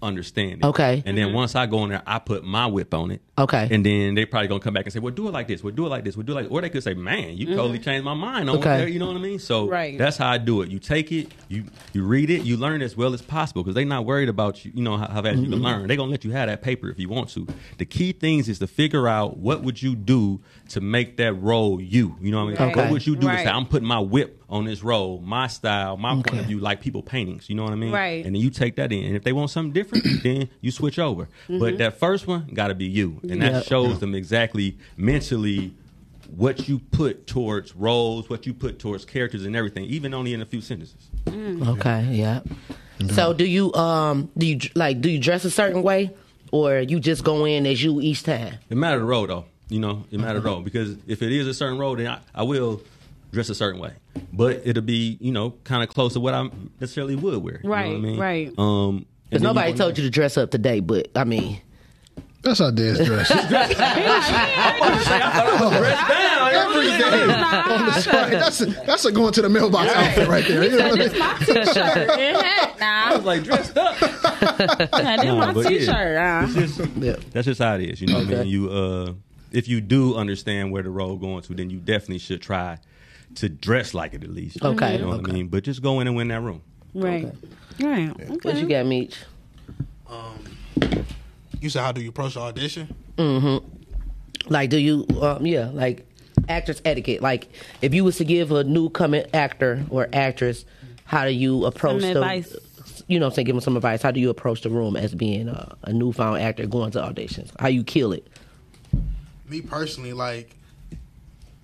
understand 0.01 0.63
it. 0.63 0.65
Okay. 0.65 1.03
And 1.05 1.17
then 1.17 1.33
once 1.33 1.55
I 1.55 1.65
go 1.65 1.83
in 1.83 1.89
there, 1.89 2.03
I 2.05 2.19
put 2.19 2.43
my 2.43 2.67
whip 2.67 2.93
on 2.93 3.11
it. 3.11 3.21
Okay. 3.39 3.67
And 3.71 3.85
then 3.85 4.15
they 4.15 4.25
probably 4.25 4.47
gonna 4.47 4.59
come 4.59 4.73
back 4.73 4.85
and 4.85 4.93
say, 4.93 4.99
"Well, 4.99 5.13
do 5.13 5.27
it 5.27 5.31
like 5.31 5.47
this. 5.47 5.63
We'll 5.63 5.73
do 5.73 5.85
it 5.85 5.89
like 5.89 6.03
this. 6.03 6.15
We'll 6.17 6.25
do 6.25 6.33
it 6.33 6.35
like." 6.43 6.51
Or 6.51 6.61
they 6.61 6.69
could 6.69 6.83
say, 6.83 6.93
"Man, 6.93 7.37
you 7.37 7.45
totally 7.55 7.79
changed 7.79 8.03
my 8.05 8.13
mind 8.13 8.49
on 8.49 8.57
Mm-hmm. 8.57 8.67
Okay. 8.67 8.83
it." 8.83 8.89
You 8.93 8.99
know 8.99 9.07
what 9.07 9.15
I 9.15 9.19
mean? 9.19 9.39
So 9.39 9.67
Right. 9.67 9.97
that's 9.97 10.17
how 10.17 10.29
I 10.29 10.37
do 10.37 10.61
it. 10.61 10.69
You 10.69 10.79
take 10.79 11.11
it, 11.11 11.31
you 11.47 11.63
you 11.93 12.03
read 12.03 12.29
it, 12.29 12.43
you 12.43 12.57
learn 12.57 12.81
as 12.81 12.97
well 12.97 13.13
as 13.13 13.21
possible 13.21 13.63
because 13.63 13.75
they're 13.75 13.85
not 13.85 14.05
worried 14.05 14.29
about 14.29 14.65
you. 14.65 14.71
You 14.75 14.83
know 14.83 14.97
how, 14.97 15.07
how 15.07 15.21
fast 15.21 15.37
you 15.37 15.43
Mm-hmm. 15.43 15.53
can 15.53 15.61
learn. 15.61 15.87
They're 15.87 15.97
gonna 15.97 16.11
let 16.11 16.23
you 16.25 16.31
have 16.31 16.47
that 16.49 16.61
paper 16.61 16.89
if 16.89 16.99
you 16.99 17.09
want 17.09 17.29
to. 17.29 17.47
The 17.77 17.85
key 17.85 18.11
things 18.11 18.49
is 18.49 18.59
to 18.59 18.67
figure 18.67 19.07
out 19.07 19.37
what 19.37 19.63
would 19.63 19.81
you 19.81 19.95
do 19.95 20.41
to 20.69 20.81
make 20.81 21.17
that 21.17 21.33
role 21.33 21.79
you. 21.81 22.15
You 22.21 22.31
know 22.31 22.43
what 22.45 22.59
I 22.59 22.65
mean? 22.65 22.69
Okay. 22.71 22.81
What 22.81 22.91
would 22.91 23.07
you 23.07 23.15
do 23.15 23.21
to 23.21 23.27
Right. 23.27 23.43
say, 23.45 23.49
"I'm 23.49 23.65
putting 23.65 23.87
my 23.87 23.99
whip 23.99 24.35
on 24.49 24.65
this 24.65 24.83
role, 24.83 25.21
my 25.23 25.47
style, 25.47 25.95
my 25.97 26.13
point 26.15 26.39
of 26.39 26.45
view, 26.45 26.59
like 26.59 26.81
people 26.81 27.01
paintings." 27.03 27.49
You 27.49 27.55
know 27.55 27.63
what 27.63 27.73
I 27.73 27.75
mean? 27.75 27.91
Right. 27.91 28.25
And 28.25 28.35
then 28.35 28.41
you 28.41 28.49
take 28.49 28.75
that 28.75 28.91
in, 28.91 29.03
and 29.05 29.15
if 29.15 29.23
they 29.23 29.31
want 29.33 29.49
something 29.51 29.71
different, 29.71 30.23
then 30.23 30.49
you 30.61 30.71
switch 30.71 30.99
over. 30.99 31.27
But 31.47 31.77
that 31.79 31.99
first 31.99 32.27
one 32.27 32.47
got 32.53 32.67
to 32.67 32.75
be 32.75 32.85
you, 32.85 33.19
and 33.29 33.41
that 33.41 33.53
Yeah. 33.53 33.61
shows 33.61 33.99
them 33.99 34.15
exactly 34.15 34.77
mentally 34.97 35.73
what 36.35 36.67
you 36.67 36.79
put 36.91 37.25
towards 37.27 37.75
roles, 37.75 38.29
what 38.29 38.45
you 38.45 38.53
put 38.53 38.77
towards 38.79 39.03
characters, 39.05 39.45
and 39.45 39.55
everything, 39.55 39.85
even 39.85 40.13
only 40.13 40.33
in 40.33 40.41
a 40.41 40.45
few 40.45 40.61
sentences. 40.61 41.09
Okay, 41.27 42.07
yeah. 42.11 42.41
So 43.09 43.33
do 43.33 43.45
you 43.45 43.73
um 43.73 44.29
do 44.37 44.45
you 44.45 44.59
like 44.75 45.01
do 45.01 45.09
you 45.09 45.19
dress 45.19 45.45
a 45.45 45.51
certain 45.51 45.81
way 45.81 46.11
or 46.51 46.79
you 46.79 46.99
just 46.99 47.23
go 47.23 47.45
in 47.45 47.65
as 47.65 47.81
you 47.83 48.01
each 48.01 48.23
time? 48.23 48.55
It 48.69 48.75
matter 48.77 48.99
the 48.99 49.05
role, 49.05 49.25
though. 49.25 49.45
You 49.69 49.79
know, 49.79 50.05
it 50.11 50.19
matter 50.19 50.39
the 50.39 50.45
role 50.45 50.61
because 50.61 50.97
if 51.07 51.21
it 51.21 51.31
is 51.31 51.47
a 51.47 51.53
certain 51.53 51.77
role, 51.77 51.95
then 51.95 52.07
I, 52.07 52.19
I 52.35 52.43
will 52.43 52.81
dress 53.31 53.49
a 53.49 53.55
certain 53.55 53.79
way, 53.79 53.93
but 54.33 54.61
it'll 54.65 54.81
be 54.83 55.17
you 55.21 55.31
know 55.31 55.51
kind 55.63 55.81
of 55.83 55.89
close 55.89 56.13
to 56.13 56.19
what 56.19 56.33
I 56.33 56.49
necessarily 56.79 57.15
would 57.15 57.41
wear. 57.43 57.59
You 57.63 57.69
know 57.69 57.75
what 57.75 57.81
I 57.81 57.83
Right, 57.83 58.01
mean? 58.01 58.19
right. 58.19 58.53
Um, 58.59 59.05
Because 59.29 59.43
nobody 59.43 59.73
told 59.73 59.97
you 59.97 60.03
to 60.03 60.09
dress 60.09 60.37
up 60.37 60.49
today, 60.51 60.79
but 60.81 61.09
I 61.15 61.23
mean, 61.23 61.61
That's 62.41 62.59
how 62.59 62.71
Dez 62.71 63.03
dress. 63.05 63.29
Every 63.29 63.47
day 66.97 67.23
on 67.23 67.85
the 67.85 67.91
spot. 68.01 68.31
That's 68.31 68.61
a, 68.61 68.65
that's 68.67 69.05
a 69.05 69.11
going 69.11 69.33
to 69.33 69.41
the 69.41 69.49
mailbox 69.49 69.91
outfit 69.93 70.27
right 70.27 70.47
there. 70.47 70.63
You 70.63 70.77
know 70.77 70.89
what 70.89 71.01
I 71.01 71.07
mean? 71.07 71.19
My 71.19 71.37
t-shirt 71.39 71.77
and 72.19 72.37
hat 72.37 72.75
I 72.81 73.15
was 73.15 73.25
like 73.25 73.43
dressed 73.43 73.77
up. 73.77 73.95
Yeah, 74.59 75.17
this 75.17 75.25
Nah, 75.25 75.35
my 75.47 75.53
but 75.53 75.63
yeah. 75.71 75.79
t-shirt. 75.79 76.17
uh. 76.17 76.45
It's 76.61 76.77
just- 76.77 76.91
Yeah. 76.97 77.15
That's 77.31 77.45
just 77.45 77.61
how 77.61 77.75
it 77.75 77.81
is. 77.81 78.01
You 78.01 78.07
know 78.07 78.19
what 78.19 78.27
I 78.27 78.29
mean? 78.43 78.47
You 78.47 78.69
uh 78.69 79.13
if 79.51 79.67
you 79.67 79.81
do 79.81 80.15
understand 80.15 80.71
where 80.71 80.83
the 80.83 80.89
role 80.89 81.17
going 81.17 81.41
to, 81.43 81.53
then 81.53 81.69
you 81.69 81.79
definitely 81.79 82.19
should 82.19 82.41
try 82.41 82.77
to 83.35 83.49
dress 83.49 83.93
like 83.93 84.13
it 84.13 84.23
at 84.23 84.29
least. 84.29 84.63
Okay, 84.63 84.93
You 84.93 84.99
know 85.01 85.09
what. 85.09 85.29
I 85.29 85.33
mean? 85.33 85.47
But 85.47 85.63
just 85.63 85.81
go 85.81 85.99
in 85.99 86.07
and 86.07 86.15
win 86.15 86.29
that 86.29 86.41
room. 86.41 86.61
Right. 86.93 87.31
Right. 87.79 88.09
Okay. 88.11 88.25
what 88.43 88.55
you 88.57 88.67
got, 88.67 88.85
Meech? 88.85 89.17
You 91.61 91.69
said 91.69 91.81
how 91.83 91.91
do 91.91 92.01
you 92.01 92.09
approach 92.09 92.35
the 92.35 92.41
audition? 92.41 92.93
Mm-hmm. 93.17 94.51
Like, 94.51 94.69
do 94.69 94.77
you 94.77 95.05
um 95.21 95.45
yeah 95.45 95.69
like 95.73 96.05
actress 96.47 96.81
etiquette? 96.85 97.21
Like, 97.21 97.49
if 97.81 97.93
you 97.93 98.03
was 98.03 98.17
to 98.17 98.23
give 98.23 98.51
a 98.51 98.63
newcomer 98.63 99.23
actor 99.33 99.83
or 99.89 100.07
actress, 100.13 100.65
how 101.05 101.25
do 101.25 101.31
you 101.31 101.65
approach 101.65 102.01
Some 102.01 102.13
the 102.13 102.19
advice. 102.21 102.55
you 103.07 103.19
know, 103.19 103.25
what 103.25 103.31
I'm 103.31 103.35
saying, 103.35 103.45
give 103.47 103.55
them 103.55 103.61
some 103.61 103.75
advice. 103.75 104.01
How 104.01 104.11
do 104.11 104.19
you 104.19 104.29
approach 104.29 104.61
the 104.61 104.69
room 104.69 104.95
as 104.95 105.13
being 105.13 105.49
a, 105.49 105.75
a 105.83 105.93
newfound 105.93 106.41
actor 106.41 106.65
going 106.65 106.91
to 106.91 106.99
auditions? 106.99 107.51
How 107.59 107.67
you 107.67 107.83
kill 107.83 108.13
it? 108.13 108.25
Me 109.47 109.61
personally, 109.61 110.13
like 110.13 110.55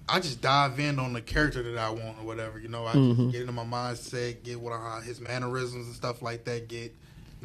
I 0.10 0.20
just 0.20 0.42
dive 0.42 0.80
in 0.80 1.00
on 1.00 1.14
the 1.14 1.22
character 1.22 1.64
that 1.64 1.78
I 1.80 1.90
want 1.90 2.20
or 2.20 2.26
whatever. 2.26 2.60
You 2.60 2.68
know, 2.68 2.86
I 2.86 2.94
Mhm. 2.94 3.16
just 3.18 3.32
get 3.32 3.42
into 3.42 3.54
my 3.54 3.64
mindset, 3.64 4.44
get 4.44 4.60
what 4.60 4.74
I, 4.74 5.02
his 5.02 5.20
mannerisms 5.22 5.88
and 5.88 5.96
stuff 5.96 6.22
like 6.22 6.44
that. 6.46 6.68
Get 6.68 6.94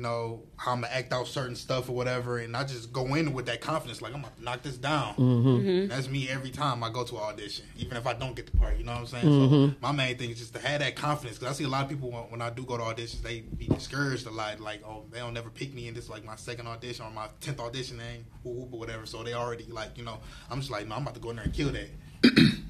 you 0.00 0.04
know 0.06 0.42
how 0.56 0.72
I'm 0.72 0.80
gonna 0.80 0.94
act 0.94 1.12
out 1.12 1.26
certain 1.26 1.54
stuff 1.54 1.90
or 1.90 1.92
whatever, 1.92 2.38
and 2.38 2.56
I 2.56 2.64
just 2.64 2.90
go 2.90 3.14
in 3.16 3.34
with 3.34 3.44
that 3.46 3.60
confidence, 3.60 4.00
like 4.00 4.14
I'm 4.14 4.22
gonna 4.22 4.32
knock 4.40 4.62
this 4.62 4.78
down. 4.78 5.14
Mhm. 5.16 5.44
Mm-hmm. 5.44 5.68
Mhm. 5.68 5.88
That's 5.90 6.08
me 6.08 6.26
every 6.30 6.48
time 6.48 6.82
I 6.82 6.88
go 6.88 7.04
to 7.04 7.16
an 7.16 7.22
audition, 7.22 7.66
even 7.76 7.98
if 7.98 8.06
I 8.06 8.14
don't 8.14 8.34
get 8.34 8.50
the 8.50 8.56
part. 8.56 8.78
You 8.78 8.84
know 8.84 8.92
what 8.92 9.00
I'm 9.02 9.06
saying? 9.08 9.26
Mhm. 9.26 9.68
So 9.70 9.76
my 9.82 9.92
main 9.92 10.16
thing 10.16 10.30
is 10.30 10.38
just 10.38 10.54
to 10.54 10.60
have 10.66 10.80
that 10.80 10.96
confidence 10.96 11.38
because 11.38 11.54
I 11.54 11.58
see 11.58 11.64
a 11.64 11.68
lot 11.68 11.82
of 11.82 11.90
people 11.90 12.10
when, 12.10 12.22
when 12.30 12.40
I 12.40 12.48
do 12.48 12.62
go 12.64 12.78
to 12.78 12.82
auditions, 12.82 13.20
they 13.22 13.40
be 13.40 13.66
discouraged 13.66 14.26
a 14.26 14.30
lot, 14.30 14.58
like 14.58 14.82
oh 14.86 15.04
they 15.12 15.18
don't 15.18 15.34
never 15.34 15.50
pick 15.50 15.74
me, 15.74 15.86
and 15.88 15.94
this 15.94 16.08
like 16.08 16.24
my 16.24 16.36
second 16.36 16.66
audition 16.66 17.04
or 17.04 17.10
my 17.10 17.26
tenth 17.42 17.60
audition, 17.60 17.98
they 17.98 18.04
ain't 18.04 18.24
whoop 18.42 18.56
whoop 18.56 18.72
or 18.72 18.78
whatever. 18.80 19.04
So 19.04 19.22
they 19.22 19.34
already 19.34 19.66
like 19.68 19.98
you 19.98 20.04
know 20.04 20.16
I'm 20.50 20.60
just 20.60 20.70
like 20.70 20.88
no, 20.88 20.94
I'm 20.94 21.02
about 21.02 21.14
to 21.16 21.20
go 21.20 21.28
in 21.28 21.36
there 21.36 21.44
and 21.44 21.52
kill 21.52 21.68
that. 21.72 21.90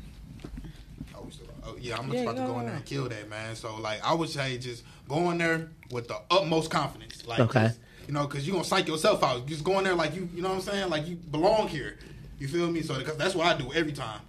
Oh, 1.62 1.74
we 1.74 1.80
still- 1.80 1.90
yeah, 1.90 1.98
I'm 1.98 2.04
just 2.10 2.14
Yeah, 2.16 2.22
about 2.22 2.36
to 2.36 2.42
go 2.46 2.52
go 2.54 2.60
in 2.60 2.66
there 2.66 2.74
and 2.76 2.84
kill 2.84 3.08
that, 3.08 3.28
man. 3.30 3.56
So, 3.56 3.76
like, 3.76 4.04
I 4.04 4.14
would 4.14 4.28
say 4.28 4.58
just 4.58 4.82
go 5.08 5.30
in 5.30 5.38
there 5.38 5.68
with 5.90 6.08
the 6.08 6.18
utmost 6.30 6.70
confidence. 6.70 7.26
Like, 7.26 7.40
Okay. 7.40 7.62
just, 7.68 7.78
you 8.06 8.14
know, 8.14 8.26
because 8.26 8.46
you're 8.46 8.52
going 8.54 8.64
to 8.64 8.68
psych 8.68 8.88
yourself 8.88 9.22
out. 9.22 9.46
Just 9.46 9.64
go 9.64 9.78
in 9.78 9.84
there 9.84 9.94
like 9.94 10.14
you, 10.14 10.28
you 10.34 10.42
know 10.42 10.48
what 10.50 10.56
I'm 10.56 10.60
saying? 10.62 10.90
Like, 10.90 11.06
you 11.06 11.16
belong 11.16 11.68
here. 11.68 11.98
You 12.38 12.48
feel 12.48 12.70
me? 12.70 12.82
So, 12.82 12.98
because 12.98 13.16
that's 13.16 13.34
what 13.34 13.46
I 13.46 13.56
do 13.58 13.72
every 13.72 13.92
time. 13.92 14.20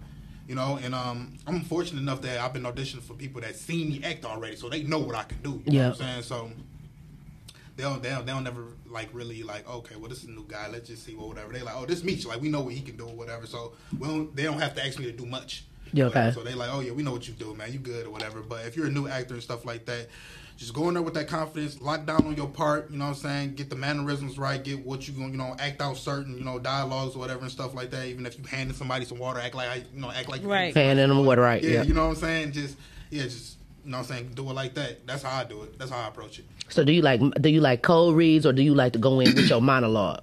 You 0.48 0.56
know, 0.56 0.78
and 0.82 0.94
um, 0.94 1.38
I'm 1.46 1.62
fortunate 1.62 2.00
enough 2.00 2.20
that 2.22 2.38
I've 2.40 2.52
been 2.52 2.64
auditioning 2.64 3.00
for 3.02 3.14
people 3.14 3.40
that 3.40 3.56
seen 3.56 3.88
me 3.88 4.02
act 4.04 4.24
already, 4.24 4.56
so 4.56 4.68
they 4.68 4.82
know 4.82 4.98
what 4.98 5.14
I 5.14 5.22
can 5.22 5.40
do. 5.42 5.62
You 5.66 5.72
know 5.78 5.88
what 5.90 6.00
I'm 6.00 6.06
saying? 6.06 6.22
So, 6.24 6.50
they'll 7.76 7.98
they'll 8.00 8.22
they'll 8.22 8.40
never 8.40 8.64
like 8.90 9.08
really 9.14 9.42
like 9.42 9.66
okay 9.68 9.96
well 9.96 10.08
this 10.10 10.18
is 10.22 10.28
a 10.28 10.30
new 10.30 10.44
guy 10.46 10.68
let's 10.70 10.88
just 10.88 11.04
see 11.06 11.14
what 11.14 11.28
whatever 11.28 11.52
they 11.54 11.62
like 11.62 11.74
oh 11.74 11.86
this 11.86 12.04
Meech 12.04 12.26
like 12.26 12.38
we 12.40 12.50
know 12.50 12.60
what 12.60 12.74
he 12.74 12.82
can 12.82 12.96
do 12.98 13.06
or 13.06 13.14
whatever 13.14 13.46
so 13.46 13.72
we 13.98 14.06
don't 14.06 14.36
they 14.36 14.42
don't 14.42 14.60
have 14.60 14.74
to 14.74 14.84
ask 14.86 14.98
me 14.98 15.06
to 15.06 15.12
do 15.12 15.24
much 15.24 15.64
Yeah, 15.92 16.04
okay. 16.06 16.32
so 16.34 16.42
they 16.42 16.54
like 16.54 16.70
oh 16.72 16.80
yeah 16.80 16.92
we 16.92 17.02
know 17.02 17.12
what 17.12 17.26
you 17.28 17.34
do 17.34 17.54
man 17.54 17.72
you 17.72 17.78
good 17.78 18.06
or 18.06 18.10
whatever 18.10 18.40
but 18.40 18.64
if 18.66 18.76
you're 18.76 18.86
a 18.86 18.90
new 18.90 19.08
actor 19.08 19.34
and 19.34 19.42
stuff 19.42 19.64
like 19.64 19.84
that 19.86 20.08
just 20.56 20.74
go 20.74 20.86
in 20.88 20.94
there 20.94 21.02
with 21.02 21.14
that 21.14 21.28
confidence 21.28 21.80
lock 21.82 22.06
down 22.06 22.24
on 22.26 22.36
your 22.36 22.46
part 22.48 22.90
you 22.90 22.96
know 22.98 23.04
what 23.06 23.16
I'm 23.16 23.16
saying 23.16 23.54
get 23.54 23.68
the 23.70 23.76
mannerisms 23.76 24.38
right 24.38 24.62
get 24.62 24.84
what 24.86 25.06
you 25.08 25.14
gonna 25.14 25.30
you 25.30 25.36
know 25.36 25.56
act 25.58 25.80
out 25.82 25.96
certain 25.96 26.36
you 26.38 26.44
know 26.44 26.58
dialogues 26.58 27.14
or 27.16 27.18
whatever 27.18 27.40
and 27.40 27.50
stuff 27.50 27.74
like 27.74 27.90
that 27.90 28.06
even 28.06 28.24
if 28.26 28.38
you 28.38 28.44
handing 28.44 28.74
somebody 28.76 29.04
some 29.04 29.18
water 29.18 29.40
act 29.40 29.54
like 29.54 29.68
I- 29.68 29.84
you 29.94 30.00
know 30.00 30.10
act 30.10 30.28
like 30.28 30.42
you 30.42 30.48
Right. 30.50 30.74
Handing 30.74 31.08
them 31.08 31.24
water, 31.24 31.42
right, 31.42 31.62
yeah, 31.62 31.70
yeah. 31.70 31.82
you 31.82 31.94
know 31.94 32.04
what 32.08 32.16
I'm 32.16 32.20
saying 32.22 32.52
just 32.52 32.76
yeah 33.10 33.24
just 33.24 33.56
you 33.84 33.90
know 33.90 33.98
what 33.98 34.10
I'm 34.10 34.16
saying 34.16 34.30
do 34.34 34.48
it 34.48 34.52
like 34.54 34.74
that 34.74 35.06
that's 35.06 35.22
how 35.22 35.36
I 35.40 35.44
do 35.44 35.62
it 35.62 35.78
that's 35.78 35.90
how 35.90 35.98
I 36.04 36.08
approach 36.08 36.38
it 36.38 36.44
So 36.68 36.84
do 36.84 36.92
you 36.92 37.02
like 37.02 37.20
do 37.40 37.48
you 37.50 37.60
like 37.60 37.82
cold 37.82 38.14
reads 38.16 38.46
or 38.46 38.52
do 38.52 38.62
you 38.62 38.74
like 38.74 38.92
to 38.94 38.98
go 38.98 39.20
in 39.20 39.34
with 39.34 39.48
your 39.50 39.60
monologue? 39.60 40.22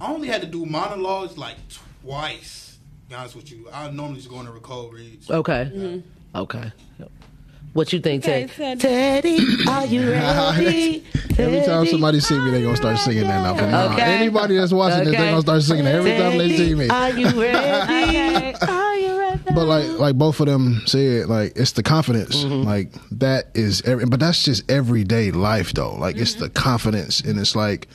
I 0.00 0.10
only 0.12 0.28
had 0.28 0.40
to 0.40 0.46
do 0.46 0.64
monologues 0.64 1.36
like 1.36 1.56
twice. 2.02 2.73
To 3.04 3.08
be 3.10 3.14
honest 3.14 3.36
with 3.36 3.50
you, 3.50 3.68
I 3.72 3.90
normally 3.90 4.16
just 4.16 4.30
go 4.30 4.40
in 4.40 4.46
and 4.46 4.54
record 4.54 4.94
reads. 4.94 5.30
Okay. 5.30 6.02
Okay. 6.34 6.72
What 7.74 7.92
you 7.92 7.98
think, 8.00 8.22
Okay, 8.24 8.46
Teddy. 8.46 8.80
Teddy, 8.80 9.68
are 9.68 9.84
you 9.84 10.08
ready? 10.10 11.04
Every 11.36 11.60
time 11.66 11.84
somebody 11.86 12.20
see 12.20 12.38
me, 12.38 12.52
they 12.52 12.62
gonna 12.62 12.76
start 12.76 12.98
singing 12.98 13.24
that 13.24 13.42
now. 13.42 13.56
From 13.56 13.72
now. 13.72 13.92
Okay. 13.92 14.02
Anybody 14.02 14.56
that's 14.56 14.72
watching 14.72 15.00
this, 15.00 15.08
they 15.08 15.16
Okay. 15.18 15.30
gonna 15.30 15.40
start 15.42 15.62
singing 15.62 15.84
it 15.86 15.88
every 15.94 16.12
time 16.16 16.38
they 16.38 16.56
see 16.56 16.72
me. 16.76 16.88
Are 16.88 17.10
you 17.10 17.26
ready? 17.40 18.56
Are 18.62 18.94
you 18.96 19.18
ready? 19.18 19.40
But 19.52 19.64
like 19.66 19.88
like 19.98 20.14
both 20.16 20.38
of 20.38 20.46
them 20.46 20.82
said, 20.86 21.26
like 21.28 21.54
it's 21.56 21.72
the 21.72 21.82
confidence. 21.82 22.44
Mm-hmm. 22.44 22.62
Like 22.64 22.92
that 23.10 23.46
is 23.54 23.82
every 23.82 24.06
but 24.06 24.20
that's 24.20 24.44
just 24.44 24.70
everyday 24.70 25.32
life 25.32 25.72
though. 25.72 25.96
Like 25.96 26.16
it's 26.16 26.34
Mm-hmm. 26.34 26.44
the 26.44 26.50
confidence 26.50 27.22
and 27.22 27.40
it's 27.40 27.56
like 27.56 27.88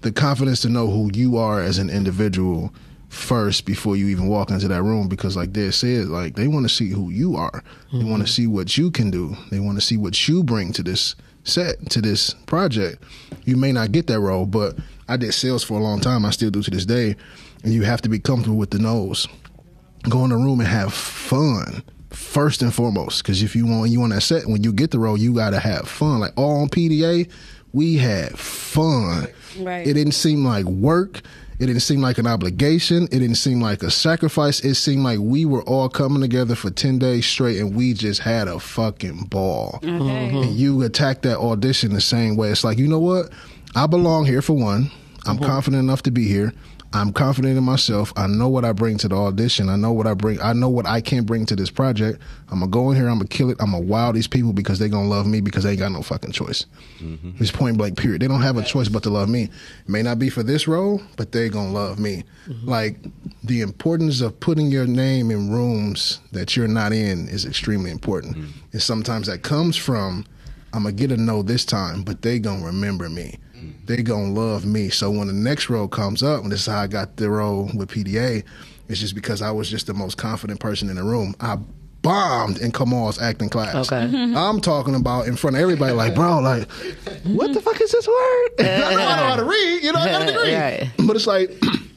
the 0.00 0.10
confidence 0.10 0.60
to 0.62 0.68
know 0.68 0.88
who 0.90 1.10
you 1.14 1.36
are 1.36 1.60
as 1.60 1.78
an 1.78 1.88
individual 1.88 2.74
first 3.14 3.64
before 3.64 3.96
you 3.96 4.08
even 4.08 4.26
walk 4.26 4.50
into 4.50 4.68
that 4.68 4.82
room 4.82 5.08
because 5.08 5.36
like 5.36 5.52
they 5.52 5.70
said, 5.70 6.06
like 6.08 6.34
they 6.34 6.48
want 6.48 6.64
to 6.64 6.68
see 6.74 6.88
who 6.90 7.10
you 7.10 7.36
are. 7.36 7.62
They 7.92 7.98
Mm-hmm. 7.98 8.10
want 8.10 8.26
to 8.26 8.32
see 8.32 8.46
what 8.46 8.76
you 8.76 8.90
can 8.90 9.10
do. 9.10 9.36
They 9.50 9.60
want 9.60 9.78
to 9.78 9.84
see 9.84 9.96
what 9.96 10.26
you 10.28 10.42
bring 10.42 10.72
to 10.72 10.82
this 10.82 11.14
set, 11.44 11.90
to 11.90 12.00
this 12.02 12.34
project. 12.46 13.02
You 13.44 13.56
may 13.56 13.70
not 13.72 13.92
get 13.92 14.06
that 14.08 14.20
role, 14.20 14.46
but 14.46 14.76
I 15.08 15.16
did 15.16 15.32
sales 15.32 15.62
for 15.62 15.78
a 15.78 15.82
long 15.82 16.00
time. 16.00 16.24
I 16.24 16.30
still 16.30 16.50
do 16.50 16.62
to 16.62 16.70
this 16.70 16.86
day. 16.86 17.14
And 17.62 17.72
you 17.72 17.82
have 17.84 18.02
to 18.02 18.08
be 18.08 18.18
comfortable 18.18 18.56
with 18.58 18.70
the 18.70 18.78
nose 18.78 19.28
go 20.10 20.22
in 20.24 20.28
the 20.30 20.36
room 20.36 20.60
and 20.60 20.68
have 20.68 20.92
fun 20.92 21.82
first 22.10 22.60
and 22.60 22.74
foremost. 22.74 23.22
Because 23.22 23.42
if 23.42 23.56
you 23.56 23.66
want 23.66 23.90
you 23.90 24.02
on 24.02 24.10
that 24.10 24.20
set, 24.20 24.46
when 24.46 24.62
you 24.62 24.70
get 24.72 24.90
the 24.90 24.98
role, 24.98 25.16
you 25.16 25.32
gotta 25.34 25.58
have 25.58 25.88
fun. 25.88 26.20
Like 26.20 26.32
all 26.36 26.60
on 26.62 26.68
PDA, 26.68 27.30
we 27.72 27.96
had 27.96 28.38
fun. 28.38 29.26
Right. 29.60 29.86
It 29.86 29.94
didn't 29.94 30.12
seem 30.12 30.44
like 30.44 30.64
work. 30.66 31.22
It 31.58 31.66
didn't 31.66 31.80
seem 31.80 32.00
like 32.00 32.18
an 32.18 32.26
obligation. 32.26 33.04
It 33.04 33.18
didn't 33.20 33.36
seem 33.36 33.60
like 33.60 33.82
a 33.82 33.90
sacrifice. 33.90 34.60
It 34.60 34.74
seemed 34.74 35.04
like 35.04 35.18
we 35.20 35.44
were 35.44 35.62
all 35.62 35.88
coming 35.88 36.20
together 36.20 36.54
for 36.54 36.70
10 36.70 36.98
days 36.98 37.26
straight 37.26 37.58
and 37.58 37.74
we 37.74 37.94
just 37.94 38.20
had 38.20 38.48
a 38.48 38.58
fucking 38.58 39.24
ball. 39.24 39.78
Okay. 39.82 39.88
And 39.88 40.50
you 40.50 40.82
attack 40.82 41.22
that 41.22 41.38
audition 41.38 41.92
the 41.92 42.00
same 42.00 42.36
way. 42.36 42.50
It's 42.50 42.64
like, 42.64 42.78
you 42.78 42.88
know 42.88 42.98
what? 42.98 43.30
I 43.74 43.86
belong 43.86 44.26
here 44.26 44.42
for 44.42 44.54
one. 44.54 44.90
I'm 45.26 45.36
mm-hmm. 45.36 45.44
confident 45.44 45.82
enough 45.82 46.02
to 46.02 46.10
be 46.10 46.28
here. 46.28 46.52
I'm 46.94 47.12
confident 47.12 47.58
in 47.58 47.64
myself. 47.64 48.12
I 48.16 48.28
know 48.28 48.48
what 48.48 48.64
I 48.64 48.72
bring 48.72 48.98
to 48.98 49.08
the 49.08 49.16
audition. 49.16 49.68
I 49.68 49.76
know 49.76 49.92
what 49.92 50.06
I 50.06 50.14
bring. 50.14 50.40
I 50.40 50.52
know 50.52 50.68
what 50.68 50.86
I 50.86 51.00
can 51.00 51.24
bring 51.24 51.44
to 51.46 51.56
this 51.56 51.70
project. 51.70 52.20
I'm 52.50 52.60
gonna 52.60 52.70
go 52.70 52.90
in 52.90 52.96
here. 52.96 53.08
I'm 53.08 53.18
gonna 53.18 53.28
kill 53.28 53.50
it. 53.50 53.56
I'm 53.60 53.72
gonna 53.72 53.84
wow 53.84 54.12
these 54.12 54.28
people 54.28 54.52
because 54.52 54.78
they 54.78 54.88
gonna 54.88 55.08
love 55.08 55.26
me 55.26 55.40
because 55.40 55.64
they 55.64 55.70
ain't 55.70 55.80
got 55.80 55.90
no 55.90 56.02
fucking 56.02 56.32
choice. 56.32 56.66
Mm-hmm. 57.00 57.32
It's 57.38 57.50
point 57.50 57.76
blank. 57.76 57.98
Period. 57.98 58.22
They 58.22 58.28
don't 58.28 58.42
have 58.42 58.56
a 58.56 58.62
choice 58.62 58.88
but 58.88 59.02
to 59.02 59.10
love 59.10 59.28
me. 59.28 59.50
May 59.88 60.02
not 60.02 60.18
be 60.18 60.30
for 60.30 60.42
this 60.42 60.68
role, 60.68 61.02
but 61.16 61.32
they 61.32 61.48
gonna 61.48 61.72
love 61.72 61.98
me. 61.98 62.22
Mm-hmm. 62.46 62.68
Like 62.68 62.98
the 63.42 63.60
importance 63.60 64.20
of 64.20 64.38
putting 64.38 64.70
your 64.70 64.86
name 64.86 65.32
in 65.32 65.50
rooms 65.50 66.20
that 66.30 66.56
you're 66.56 66.68
not 66.68 66.92
in 66.92 67.28
is 67.28 67.44
extremely 67.44 67.90
important. 67.90 68.36
Mm-hmm. 68.36 68.58
And 68.72 68.82
sometimes 68.82 69.26
that 69.26 69.42
comes 69.42 69.76
from 69.76 70.24
I'm 70.72 70.82
gonna 70.82 70.92
get 70.92 71.12
a 71.12 71.16
no 71.16 71.42
this 71.42 71.64
time, 71.64 72.02
but 72.02 72.22
they 72.22 72.38
gonna 72.38 72.64
remember 72.64 73.08
me. 73.08 73.38
They 73.86 74.02
gonna 74.02 74.32
love 74.32 74.64
me. 74.64 74.88
So 74.88 75.10
when 75.10 75.26
the 75.26 75.32
next 75.32 75.68
role 75.68 75.88
comes 75.88 76.22
up, 76.22 76.42
and 76.42 76.50
this 76.50 76.60
is 76.60 76.66
how 76.66 76.80
I 76.80 76.86
got 76.86 77.16
the 77.16 77.30
role 77.30 77.70
with 77.74 77.90
PDA, 77.90 78.44
it's 78.88 79.00
just 79.00 79.14
because 79.14 79.42
I 79.42 79.50
was 79.50 79.70
just 79.70 79.86
the 79.86 79.94
most 79.94 80.16
confident 80.16 80.60
person 80.60 80.88
in 80.88 80.96
the 80.96 81.04
room. 81.04 81.34
I 81.40 81.56
bombed 82.02 82.58
in 82.58 82.70
Kamal's 82.70 83.20
acting 83.20 83.48
class. 83.48 83.74
Okay. 83.90 84.06
Mm-hmm. 84.06 84.36
I'm 84.36 84.60
talking 84.60 84.94
about 84.94 85.26
in 85.26 85.36
front 85.36 85.56
of 85.56 85.62
everybody, 85.62 85.92
like, 85.94 86.14
bro, 86.14 86.38
like, 86.40 86.70
what 87.24 87.54
the 87.54 87.60
fuck 87.60 87.80
is 87.80 87.90
this 87.92 88.06
word? 88.06 88.48
I 88.60 88.64
know 88.64 88.86
I 88.86 89.16
know 89.16 89.26
how 89.26 89.36
to 89.36 89.44
read, 89.44 89.82
you 89.82 89.92
know, 89.92 89.98
I 89.98 90.08
got 90.08 90.22
a 90.22 90.26
degree. 90.26 90.54
Right. 90.54 90.90
But 91.06 91.16
it's 91.16 91.26
like 91.26 91.50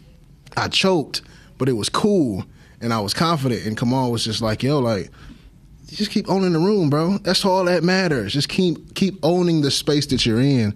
I 0.58 0.70
choked, 0.70 1.22
but 1.58 1.68
it 1.70 1.74
was 1.74 1.90
cool 1.90 2.46
and 2.82 2.94
I 2.94 3.00
was 3.00 3.14
confident. 3.14 3.66
And 3.66 3.78
Kamal 3.78 4.12
was 4.12 4.24
just 4.24 4.42
like, 4.42 4.64
yo, 4.64 4.80
like, 4.80 5.12
just 5.88 6.12
keep 6.12 6.30
owning 6.30 6.54
the 6.54 6.60
room, 6.60 6.90
bro. 6.90 7.18
That's 7.20 7.44
all 7.46 7.66
that 7.66 7.84
matters. 7.84 8.34
Just 8.34 8.50
keep 8.50 8.96
keep 8.96 9.20
owning 9.24 9.62
the 9.62 9.72
space 9.72 10.06
that 10.08 10.26
you're 10.26 10.42
in, 10.42 10.76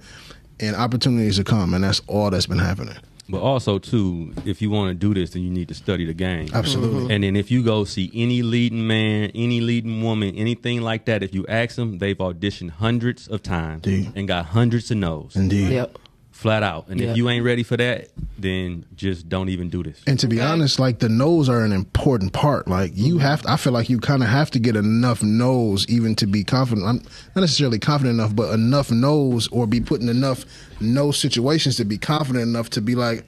and 0.62 0.76
opportunities 0.76 1.38
to 1.38 1.43
come. 1.43 1.74
And 1.74 1.84
that's 1.84 2.01
all 2.07 2.30
that's 2.30 2.45
been 2.45 2.59
happening. 2.59 2.97
But 3.30 3.41
also 3.41 3.80
too, 3.80 4.34
if 4.45 4.62
you 4.62 4.70
want 4.70 4.89
to 4.89 4.93
do 4.93 5.14
this, 5.14 5.32
then 5.32 5.41
you 5.41 5.49
need 5.49 5.70
to 5.70 5.74
study 5.74 6.05
the 6.05 6.14
game. 6.14 6.49
Absolutely. 6.53 7.14
And 7.14 7.24
then 7.24 7.38
if 7.38 7.49
you 7.49 7.64
go 7.64 7.86
see 7.86 8.12
any 8.14 8.41
leading 8.41 8.86
man, 8.86 9.32
any 9.34 9.62
leading 9.62 10.03
woman, 10.03 10.36
anything 10.36 10.82
like 10.82 11.05
that, 11.05 11.24
if 11.24 11.34
you 11.34 11.45
ask 11.47 11.76
them, 11.76 11.99
they've 11.99 12.18
auditioned 12.18 12.72
hundreds 12.72 13.30
of 13.30 13.41
times 13.41 13.86
and 13.88 14.28
got 14.28 14.47
hundreds 14.47 14.91
of 14.91 14.97
no's. 14.97 15.36
Indeed. 15.36 15.72
Yep. 15.72 15.97
Flat 16.42 16.64
out. 16.64 16.88
And 16.89 17.00
Yep. 17.00 17.12
if 17.12 17.18
you 17.18 17.30
ain't 17.30 17.46
ready 17.46 17.62
for 17.62 17.78
that, 17.78 18.08
then 18.36 18.84
just 18.96 19.30
don't 19.30 19.50
even 19.50 19.70
do 19.70 19.84
this. 19.84 20.02
And 20.08 20.18
to 20.22 20.28
be 20.28 20.42
honest, 20.42 20.80
like 20.80 20.98
the 20.98 21.08
no's 21.08 21.48
are 21.50 21.64
an 21.64 21.72
important 21.72 22.34
part. 22.34 22.68
Like 22.68 22.94
you 22.96 23.18
mm-hmm. 23.18 23.24
have, 23.24 23.44
to, 23.44 23.52
I 23.52 23.58
feel 23.58 23.74
like 23.74 23.92
you 23.92 24.00
kind 24.00 24.24
of 24.24 24.30
have 24.30 24.50
to 24.52 24.60
get 24.60 24.76
enough 24.76 25.22
no's 25.22 25.88
even 25.88 26.16
to 26.16 26.26
be 26.26 26.44
confident. 26.44 26.88
I'm 26.88 26.96
not 27.36 27.42
necessarily 27.42 27.78
confident 27.78 28.16
enough, 28.16 28.36
but 28.36 28.52
enough 28.56 28.89
no's 28.89 29.50
or 29.50 29.68
be 29.68 29.82
put 29.82 30.02
in 30.02 30.10
enough 30.10 30.44
no 30.80 31.12
situations 31.12 31.76
to 31.76 31.86
be 31.86 32.00
confident 32.00 32.42
enough 32.42 32.72
to 32.72 32.82
be 32.82 32.96
like, 32.96 33.24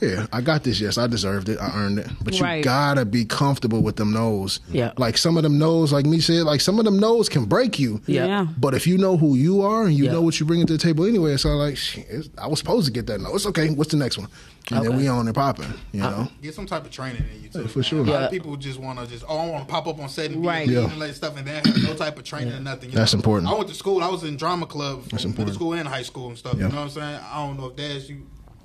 yeah, 0.00 0.26
I 0.32 0.40
got 0.40 0.62
this. 0.64 0.80
Yes, 0.80 0.98
I 0.98 1.06
deserved 1.06 1.48
it. 1.48 1.58
I 1.60 1.70
earned 1.74 1.98
it. 2.00 2.08
But 2.22 2.34
you 2.38 2.42
Right. 2.44 2.62
gotta 2.64 3.04
be 3.04 3.24
comfortable 3.24 3.82
with 3.82 3.96
them 3.96 4.12
no's. 4.12 4.60
Yeah. 4.70 4.92
Like 4.98 5.16
some 5.18 5.36
of 5.36 5.42
them 5.42 5.58
no's, 5.58 5.92
like 5.92 6.04
me 6.06 6.20
said, 6.20 6.42
like 6.44 6.60
some 6.60 6.78
of 6.78 6.84
them 6.84 6.98
no's 6.98 7.28
can 7.28 7.44
break 7.46 7.78
you. 7.78 8.00
Yeah. 8.06 8.26
Yeah. 8.26 8.46
But 8.58 8.74
if 8.74 8.86
you 8.86 8.98
know 8.98 9.16
who 9.16 9.34
you 9.36 9.62
are 9.62 9.84
and 9.86 9.94
you 9.94 10.04
Yeah. 10.04 10.12
know 10.12 10.22
what 10.22 10.38
you 10.38 10.46
bring 10.46 10.64
to 10.66 10.72
the 10.72 10.78
table 10.78 11.04
anyway, 11.06 11.32
it's 11.32 11.44
all 11.44 11.56
like, 11.56 11.76
shit, 11.76 12.28
I 12.38 12.46
was 12.46 12.58
supposed 12.58 12.86
to 12.86 12.92
get 12.92 13.06
that 13.06 13.20
no. 13.20 13.34
It's 13.34 13.46
okay. 13.46 13.70
What's 13.70 13.90
the 13.90 13.96
next 13.96 14.18
one? 14.18 14.28
And 14.72 14.84
then 14.84 14.96
we 14.96 15.06
on 15.06 15.26
and 15.28 15.34
popping. 15.34 15.72
You 15.92 16.02
uh, 16.02 16.10
know. 16.10 16.28
Get 16.42 16.52
some 16.54 16.66
type 16.66 16.84
of 16.84 16.90
training 16.90 17.24
in 17.36 17.42
you 17.44 17.48
too. 17.48 17.60
Yeah, 17.60 17.66
for 17.68 17.78
man. 17.78 17.84
sure. 17.84 17.98
A 18.00 18.02
lot 18.02 18.08
Yeah. 18.08 18.24
of 18.26 18.30
people 18.32 18.56
just 18.56 18.80
want 18.80 18.98
to 18.98 19.06
just 19.06 19.24
oh, 19.28 19.38
I 19.38 19.48
want 19.48 19.66
to 19.68 19.72
pop 19.72 19.86
up 19.86 20.00
on 20.00 20.08
set 20.08 20.32
and 20.32 20.42
be 20.42 20.48
Right. 20.48 20.66
right. 20.66 20.68
Yeah. 20.68 21.04
and 21.04 21.14
stuff, 21.14 21.36
and 21.38 21.46
then 21.46 21.64
have 21.64 21.82
no 21.84 21.94
type 21.94 22.18
of 22.18 22.24
training 22.24 22.52
or 22.52 22.60
nothing. 22.60 22.90
you 22.90 22.96
That's 22.96 23.14
know? 23.14 23.18
important. 23.18 23.48
I 23.50 23.54
went 23.54 23.68
to 23.68 23.74
school. 23.76 24.02
I 24.02 24.08
was 24.08 24.24
in 24.24 24.36
drama 24.36 24.66
club, 24.66 25.04
That's 25.10 25.22
from 25.22 25.30
middle 25.30 25.42
important. 25.44 25.54
school 25.54 25.72
and 25.74 25.86
high 25.88 26.02
school 26.02 26.28
and 26.28 26.36
stuff. 26.36 26.54
Yeah. 26.58 26.66
You 26.66 26.72
know 26.72 26.76
what 26.78 26.82
I'm 26.82 26.90
saying? 26.90 27.20
I 27.32 27.46
don't 27.46 27.58
know 27.60 27.66
if 27.68 27.76
that's 27.76 28.08
you 28.08 28.22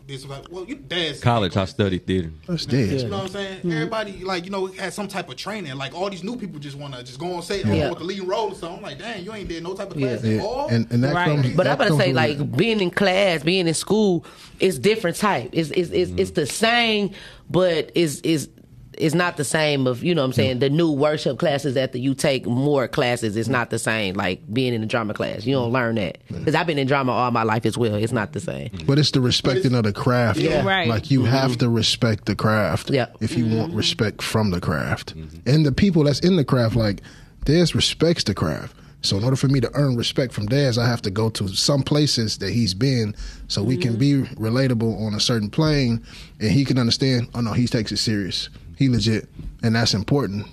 did 0.07 0.19
some 0.19 0.29
like 0.29 0.51
well 0.51 0.65
you 0.65 0.77
Dez 0.77 1.21
College, 1.21 1.55
I 1.57 1.65
studied 1.65 2.05
theater. 2.05 2.31
That's 2.47 2.65
You 2.67 3.07
know 3.07 3.17
what 3.17 3.25
I'm 3.25 3.29
saying? 3.29 3.71
Everybody 3.71 4.23
like 4.23 4.45
you 4.45 4.51
know 4.51 4.67
had 4.67 4.93
some 4.93 5.07
type 5.07 5.29
of 5.29 5.35
training. 5.35 5.75
Like 5.75 5.93
all 5.93 6.09
these 6.09 6.23
new 6.23 6.35
people 6.35 6.59
just 6.59 6.77
want 6.77 6.93
to 6.93 7.03
just 7.03 7.19
go 7.19 7.33
on 7.33 7.41
say 7.41 7.61
Yeah. 7.63 7.73
yeah. 7.73 7.89
with 7.89 7.99
the 7.99 8.05
lead 8.05 8.23
role 8.23 8.51
or 8.51 8.55
something. 8.55 8.77
I'm 8.77 8.83
like, 8.83 8.99
dang, 8.99 9.23
you 9.23 9.33
ain't 9.33 9.47
did 9.47 9.63
no 9.63 9.73
type 9.73 9.91
of 9.91 9.97
class 9.97 10.23
Yeah. 10.23 10.37
at 10.37 10.41
all. 10.41 10.67
And 10.67 10.87
and 10.91 11.03
that 11.03 11.13
Right. 11.13 11.41
comes. 11.41 11.55
But 11.55 11.63
that 11.65 11.79
I'm 11.79 11.87
gonna 11.89 12.01
say 12.01 12.13
with- 12.13 12.15
like 12.15 12.57
being 12.57 12.79
in 12.81 12.91
class, 12.91 13.43
being 13.43 13.67
in 13.67 13.73
school 13.73 14.25
is 14.59 14.79
different 14.79 15.17
type. 15.17 15.49
It's 15.53 15.69
it's 15.71 15.89
it's, 15.91 16.11
it's 16.11 16.31
mm-hmm. 16.31 16.33
the 16.33 16.45
same, 16.45 17.11
but 17.49 17.91
is 17.95 18.21
is 18.21 18.49
it's 19.01 19.15
not 19.15 19.37
the 19.37 19.43
same 19.43 19.87
of 19.87 20.03
you 20.03 20.13
know 20.13 20.21
what 20.21 20.27
I'm 20.27 20.33
saying 20.33 20.59
the 20.59 20.69
new 20.69 20.91
worship 20.91 21.39
classes 21.39 21.73
that 21.73 21.91
the, 21.91 21.99
you 21.99 22.13
take 22.13 22.45
more 22.45 22.87
classes. 22.87 23.35
It's 23.35 23.49
not 23.49 23.69
the 23.69 23.79
same 23.79 24.15
like 24.15 24.41
being 24.53 24.73
in 24.73 24.83
a 24.83 24.85
drama 24.85 25.13
class. 25.13 25.45
You 25.45 25.55
don't 25.55 25.71
learn 25.71 25.95
that 25.95 26.19
because 26.27 26.55
I've 26.55 26.67
been 26.67 26.77
in 26.77 26.87
drama 26.87 27.11
all 27.11 27.31
my 27.31 27.43
life 27.43 27.65
as 27.65 27.77
well. 27.77 27.95
It's 27.95 28.13
not 28.13 28.33
the 28.33 28.39
same. 28.39 28.69
But 28.85 28.99
it's 28.99 29.11
the 29.11 29.21
respecting 29.21 29.73
of 29.75 29.83
the 29.83 29.93
craft. 29.93 30.39
Yeah. 30.39 30.65
Right. 30.65 30.87
Like 30.87 31.11
you 31.11 31.23
have 31.25 31.51
mm-hmm. 31.51 31.59
to 31.59 31.69
respect 31.69 32.25
the 32.25 32.35
craft. 32.35 32.91
Yeah. 32.91 33.07
If 33.19 33.35
you 33.35 33.45
want 33.45 33.69
mm-hmm. 33.69 33.77
respect 33.77 34.21
from 34.21 34.51
the 34.51 34.61
craft. 34.61 35.15
Mm-hmm. 35.17 35.49
And 35.49 35.65
the 35.65 35.71
people 35.71 36.03
that's 36.03 36.19
in 36.19 36.35
the 36.35 36.45
craft, 36.45 36.75
like 36.75 37.01
Dez 37.45 37.73
respects 37.73 38.23
the 38.23 38.35
craft. 38.35 38.75
So 39.03 39.17
in 39.17 39.23
order 39.23 39.35
for 39.35 39.47
me 39.47 39.59
to 39.61 39.71
earn 39.73 39.95
respect 39.95 40.31
from 40.31 40.47
Dez, 40.47 40.77
I 40.77 40.87
have 40.87 41.01
to 41.03 41.09
go 41.11 41.29
to 41.31 41.47
some 41.47 41.81
places 41.81 42.37
that 42.37 42.51
he's 42.51 42.75
been 42.75 43.15
so 43.47 43.63
we 43.63 43.75
can 43.75 43.95
be 43.95 44.21
relatable 44.35 45.01
on 45.01 45.15
a 45.15 45.19
certain 45.19 45.49
plane 45.49 46.05
and 46.39 46.51
he 46.51 46.63
can 46.63 46.77
understand, 46.77 47.29
oh 47.33 47.41
no, 47.41 47.53
he 47.53 47.65
takes 47.65 47.91
it 47.91 47.97
serious. 47.97 48.49
He 48.81 48.89
legit. 48.89 49.29
And 49.61 49.75
that's 49.75 49.93
important. 49.93 50.47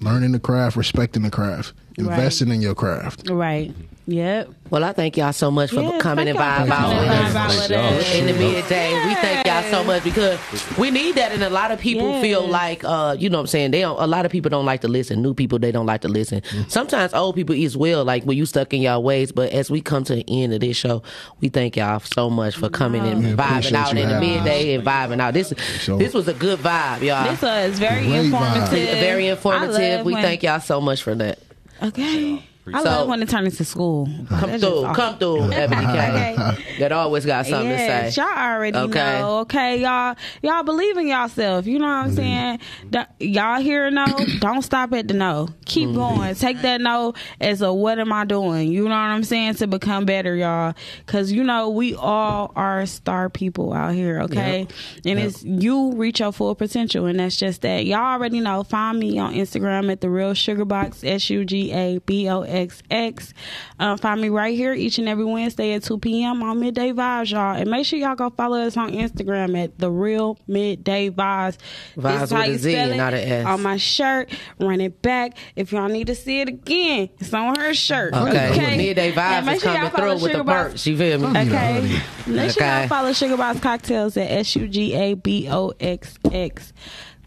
Learning 0.00 0.32
the 0.32 0.40
craft, 0.40 0.76
respecting 0.76 1.22
the 1.22 1.30
craft, 1.30 1.74
Right. 1.96 2.08
investing 2.08 2.48
in 2.48 2.60
your 2.60 2.74
craft. 2.74 3.30
Right. 3.30 3.72
Yep. 4.12 4.50
Well, 4.70 4.82
I 4.82 4.92
thank 4.92 5.16
y'all 5.16 5.32
so 5.32 5.52
much 5.52 5.70
for 5.70 5.82
Yeah, 5.82 5.98
coming 5.98 6.28
and 6.28 6.36
thank 6.36 6.68
vibe 6.68 6.72
out 6.72 6.88
with 7.00 7.08
us 7.10 7.32
vibe 7.32 7.48
with 7.68 7.70
us. 7.70 8.14
in 8.14 8.26
the 8.26 8.32
midday. 8.32 8.92
We 9.06 9.14
thank 9.14 9.46
y'all 9.46 9.62
so 9.70 9.84
much 9.84 10.02
because 10.02 10.38
we 10.76 10.90
need 10.90 11.14
that, 11.14 11.30
and 11.30 11.44
a 11.44 11.50
lot 11.50 11.70
of 11.70 11.78
people 11.78 12.14
Yeah. 12.14 12.20
feel 12.20 12.46
like, 12.48 12.82
uh, 12.82 13.14
you 13.18 13.30
know, 13.30 13.38
what 13.38 13.42
I'm 13.42 13.46
saying 13.46 13.70
they 13.70 13.82
don't. 13.82 14.00
A 14.00 14.06
lot 14.08 14.26
of 14.26 14.32
people 14.32 14.48
don't 14.48 14.64
like 14.64 14.80
to 14.80 14.88
listen. 14.88 15.22
New 15.22 15.32
people 15.32 15.60
they 15.60 15.70
don't 15.70 15.86
like 15.86 16.00
to 16.00 16.08
listen. 16.08 16.42
Sometimes 16.68 17.14
old 17.14 17.36
people 17.36 17.54
as 17.54 17.76
well. 17.76 18.04
Like 18.04 18.24
when 18.24 18.36
you 18.36 18.46
stuck 18.46 18.74
in 18.74 18.82
y'all 18.82 19.00
ways. 19.02 19.30
But 19.30 19.52
as 19.52 19.70
we 19.70 19.80
come 19.80 20.02
to 20.04 20.14
the 20.16 20.24
end 20.28 20.52
of 20.54 20.60
this 20.60 20.76
show, 20.76 21.04
we 21.40 21.48
thank 21.48 21.76
y'all 21.76 22.00
so 22.00 22.28
much 22.28 22.56
for 22.56 22.68
coming 22.68 23.02
and 23.06 23.22
vibing 23.38 23.58
appreciate 23.58 23.74
out 23.76 23.90
in 23.90 24.08
the 24.08 24.14
having 24.14 24.30
us. 24.30 24.36
midday 24.44 24.74
and 24.74 24.84
vibing 24.84 25.20
out. 25.20 25.34
This 25.34 25.52
Sure. 25.78 25.98
this 25.98 26.14
was 26.14 26.26
a 26.26 26.34
good 26.34 26.58
vibe, 26.58 27.02
y'all. 27.02 27.30
This 27.30 27.42
was 27.42 27.78
very 27.78 28.06
Great 28.08 28.10
vibe. 28.12 28.24
informative. 28.24 28.98
Very 28.98 29.26
informative. 29.28 30.04
We 30.04 30.14
when- 30.14 30.22
thank 30.24 30.42
y'all 30.42 30.58
so 30.60 30.80
much 30.80 31.00
for 31.00 31.14
that. 31.14 31.38
Okay. 31.80 32.42
I 32.72 32.82
love 32.82 33.08
when 33.08 33.22
it 33.22 33.28
turns 33.28 33.52
into 33.52 33.64
school. 33.64 34.06
Come 34.28 34.50
That's 34.50 34.62
through, 34.62 34.92
come 34.94 35.18
through, 35.18 35.52
Ebony 35.52 35.86
K. 35.86 36.36
That 36.80 36.92
always 36.92 37.26
got 37.26 37.46
something 37.46 37.68
yes, 37.68 38.14
to 38.14 38.20
say. 38.20 38.22
y'all 38.22 38.54
already 38.54 38.76
Okay. 38.76 39.18
know. 39.18 39.38
Okay, 39.40 39.80
y'all, 39.82 40.16
y'all 40.42 40.62
believe 40.62 40.96
in 40.96 41.08
yourself. 41.08 41.66
You 41.66 41.78
know 41.78 41.86
what 41.86 41.92
I'm 41.92 42.06
mm-hmm. 42.08 42.16
saying? 42.16 42.60
That- 42.90 43.14
y'all 43.18 43.60
hear 43.60 43.86
a 43.86 43.90
no? 43.90 44.06
Don't 44.40 44.62
stop 44.62 44.92
at 44.92 45.08
the 45.08 45.14
no. 45.14 45.48
Keep 45.66 45.90
mm-hmm. 45.90 45.96
going. 45.98 46.34
Take 46.36 46.62
that 46.62 46.80
no 46.80 47.14
as 47.40 47.60
a 47.62 47.72
what 47.72 47.98
am 47.98 48.12
I 48.12 48.24
doing? 48.24 48.72
You 48.72 48.84
know 48.84 48.90
what 48.90 48.96
I'm 48.96 49.24
saying 49.24 49.54
to 49.54 49.66
become 49.66 50.04
better, 50.04 50.34
y'all. 50.34 50.74
Because 51.04 51.32
you 51.32 51.44
know 51.44 51.68
we 51.68 51.94
all 51.94 52.52
are 52.56 52.86
star 52.86 53.28
people 53.28 53.72
out 53.72 53.94
here. 53.94 54.20
Okay, 54.22 54.66
and 55.04 55.18
it's 55.18 55.42
you 55.42 55.92
reach 55.92 56.20
your 56.20 56.32
full 56.32 56.54
potential, 56.54 57.06
and 57.06 57.20
that's 57.20 57.36
just 57.36 57.62
that. 57.62 57.84
Y'all 57.84 58.00
already 58.00 58.40
know. 58.40 58.62
Find 58.64 58.98
me 58.98 59.18
on 59.18 59.34
Instagram 59.34 59.90
at 59.90 60.00
the 60.00 60.10
Real 60.10 60.34
Sugar 60.34 60.64
Box 60.64 61.04
S 61.04 61.28
U 61.30 61.44
G 61.44 61.72
A 61.72 61.98
B 61.98 62.28
O 62.28 62.42
X 62.50 62.82
X. 62.90 63.32
Uh, 63.78 63.96
find 63.96 64.20
me 64.20 64.28
right 64.28 64.54
here 64.56 64.74
each 64.74 64.98
and 64.98 65.08
every 65.08 65.24
Wednesday 65.24 65.72
at 65.74 65.82
2 65.84 65.98
p.m. 65.98 66.42
on 66.42 66.60
Midday 66.60 66.92
Vibez, 66.92 67.30
y'all. 67.30 67.56
And 67.56 67.70
make 67.70 67.86
sure 67.86 67.98
y'all 67.98 68.14
go 68.14 68.30
follow 68.30 68.60
us 68.60 68.76
on 68.76 68.92
Instagram 68.92 69.62
at 69.62 69.78
the 69.78 69.90
Real 69.90 70.38
Midday 70.46 71.08
Vibez. 71.10 71.58
Vibes 71.96 72.02
This 72.02 72.22
is 72.22 72.30
how 72.30 72.38
with 72.38 72.48
a 72.48 72.52
you 72.52 72.58
Z 72.58 72.72
spell 72.72 72.82
and 72.84 72.92
it. 72.92 72.96
not 72.96 73.14
a 73.14 73.28
S. 73.28 73.46
On 73.46 73.62
my 73.62 73.76
shirt, 73.76 74.30
run 74.58 74.80
it 74.80 75.00
back. 75.02 75.36
If 75.56 75.72
y'all 75.72 75.88
need 75.88 76.08
to 76.08 76.14
see 76.14 76.40
it 76.40 76.48
again, 76.48 77.08
it's 77.18 77.32
on 77.32 77.54
her 77.56 77.72
shirt. 77.74 78.12
Okay. 78.14 78.50
Okay. 78.50 78.76
Midday 78.76 79.12
And 79.12 79.16
vibes 79.16 79.44
make 79.46 79.56
is 79.56 79.62
sure 79.62 79.72
y'all 79.72 79.90
coming 79.90 79.92
follow 79.96 80.18
through 80.18 80.22
with 80.24 80.32
the 80.32 80.38
Sugar 80.38 80.44
Box- 80.44 80.68
perks. 80.70 80.86
You 80.86 80.96
feel 80.98 81.18
me? 81.18 81.26
Okay. 81.40 82.00
Make 82.26 82.50
sure 82.52 82.62
Okay. 82.62 82.78
y'all 82.80 82.88
follow 82.88 83.12
Sugar 83.12 83.36
Box 83.36 83.60
Cocktails 83.60 84.16
at 84.16 84.30
S 84.30 84.56
U 84.56 84.68
G 84.68 84.94
A 84.94 85.14
B 85.14 85.48
O 85.50 85.72
X 85.80 86.18
X 86.32 86.72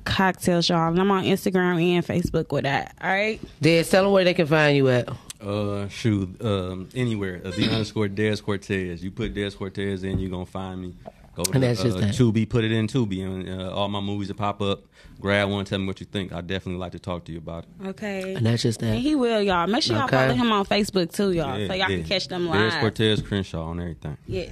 Cocktails, 0.05 0.69
y'all. 0.69 0.89
And 0.89 0.99
I'm 0.99 1.11
on 1.11 1.23
Instagram 1.23 1.81
and 1.81 2.05
Facebook 2.05 2.51
with 2.51 2.63
that. 2.63 2.95
All 3.01 3.09
right. 3.09 3.39
Dez, 3.61 3.89
tell 3.89 4.03
them 4.03 4.11
where 4.11 4.23
they 4.23 4.33
can 4.33 4.47
find 4.47 4.75
you 4.75 4.89
at. 4.89 5.09
Uh, 5.41 5.87
shoot, 5.89 6.41
um, 6.41 6.87
anywhere. 6.95 7.41
Uh, 7.43 7.51
the 7.51 7.69
underscore 7.69 8.07
Dez 8.07 8.41
Cotez. 8.41 9.01
You 9.01 9.11
put 9.11 9.33
Dez 9.33 9.55
Cotez 9.57 10.03
in, 10.03 10.19
you're 10.19 10.29
gonna 10.31 10.45
find 10.45 10.81
me. 10.81 10.93
Go 11.35 11.43
to 11.43 11.51
And 11.53 11.63
that's 11.63 11.81
just 11.81 11.97
uh, 11.97 12.01
that. 12.01 12.13
Tubi, 12.15 12.47
put 12.47 12.63
it 12.63 12.71
in 12.71 12.87
Tubi, 12.87 13.25
and 13.25 13.61
uh, 13.61 13.73
all 13.73 13.89
my 13.89 13.99
movies 13.99 14.27
will 14.29 14.35
pop 14.35 14.61
up. 14.61 14.83
Grab 15.19 15.49
one, 15.49 15.65
tell 15.65 15.79
me 15.79 15.85
what 15.87 15.99
you 15.99 16.05
think. 16.05 16.31
I 16.31 16.41
definitely 16.41 16.79
like 16.79 16.91
to 16.93 16.99
talk 16.99 17.25
to 17.25 17.31
you 17.31 17.39
about 17.39 17.65
it. 17.65 17.87
Okay. 17.87 18.35
And 18.35 18.45
that's 18.45 18.61
just 18.61 18.79
that. 18.81 18.87
And 18.87 18.99
he 18.99 19.15
will, 19.15 19.41
y'all. 19.41 19.67
Make 19.67 19.83
sure 19.83 19.95
y'all 19.95 20.05
Okay. 20.05 20.15
follow 20.17 20.33
him 20.33 20.51
on 20.51 20.65
Facebook 20.65 21.11
too, 21.11 21.31
y'all, 21.31 21.57
Yeah, 21.57 21.67
so 21.67 21.73
y'all 21.73 21.89
yeah. 21.89 21.97
can 21.97 22.03
catch 22.03 22.27
them 22.27 22.47
Dez 22.47 22.81
live. 22.81 22.93
Cotez 22.93 23.25
Crenshaw 23.25 23.65
on 23.65 23.79
everything. 23.79 24.17
Yes. 24.27 24.51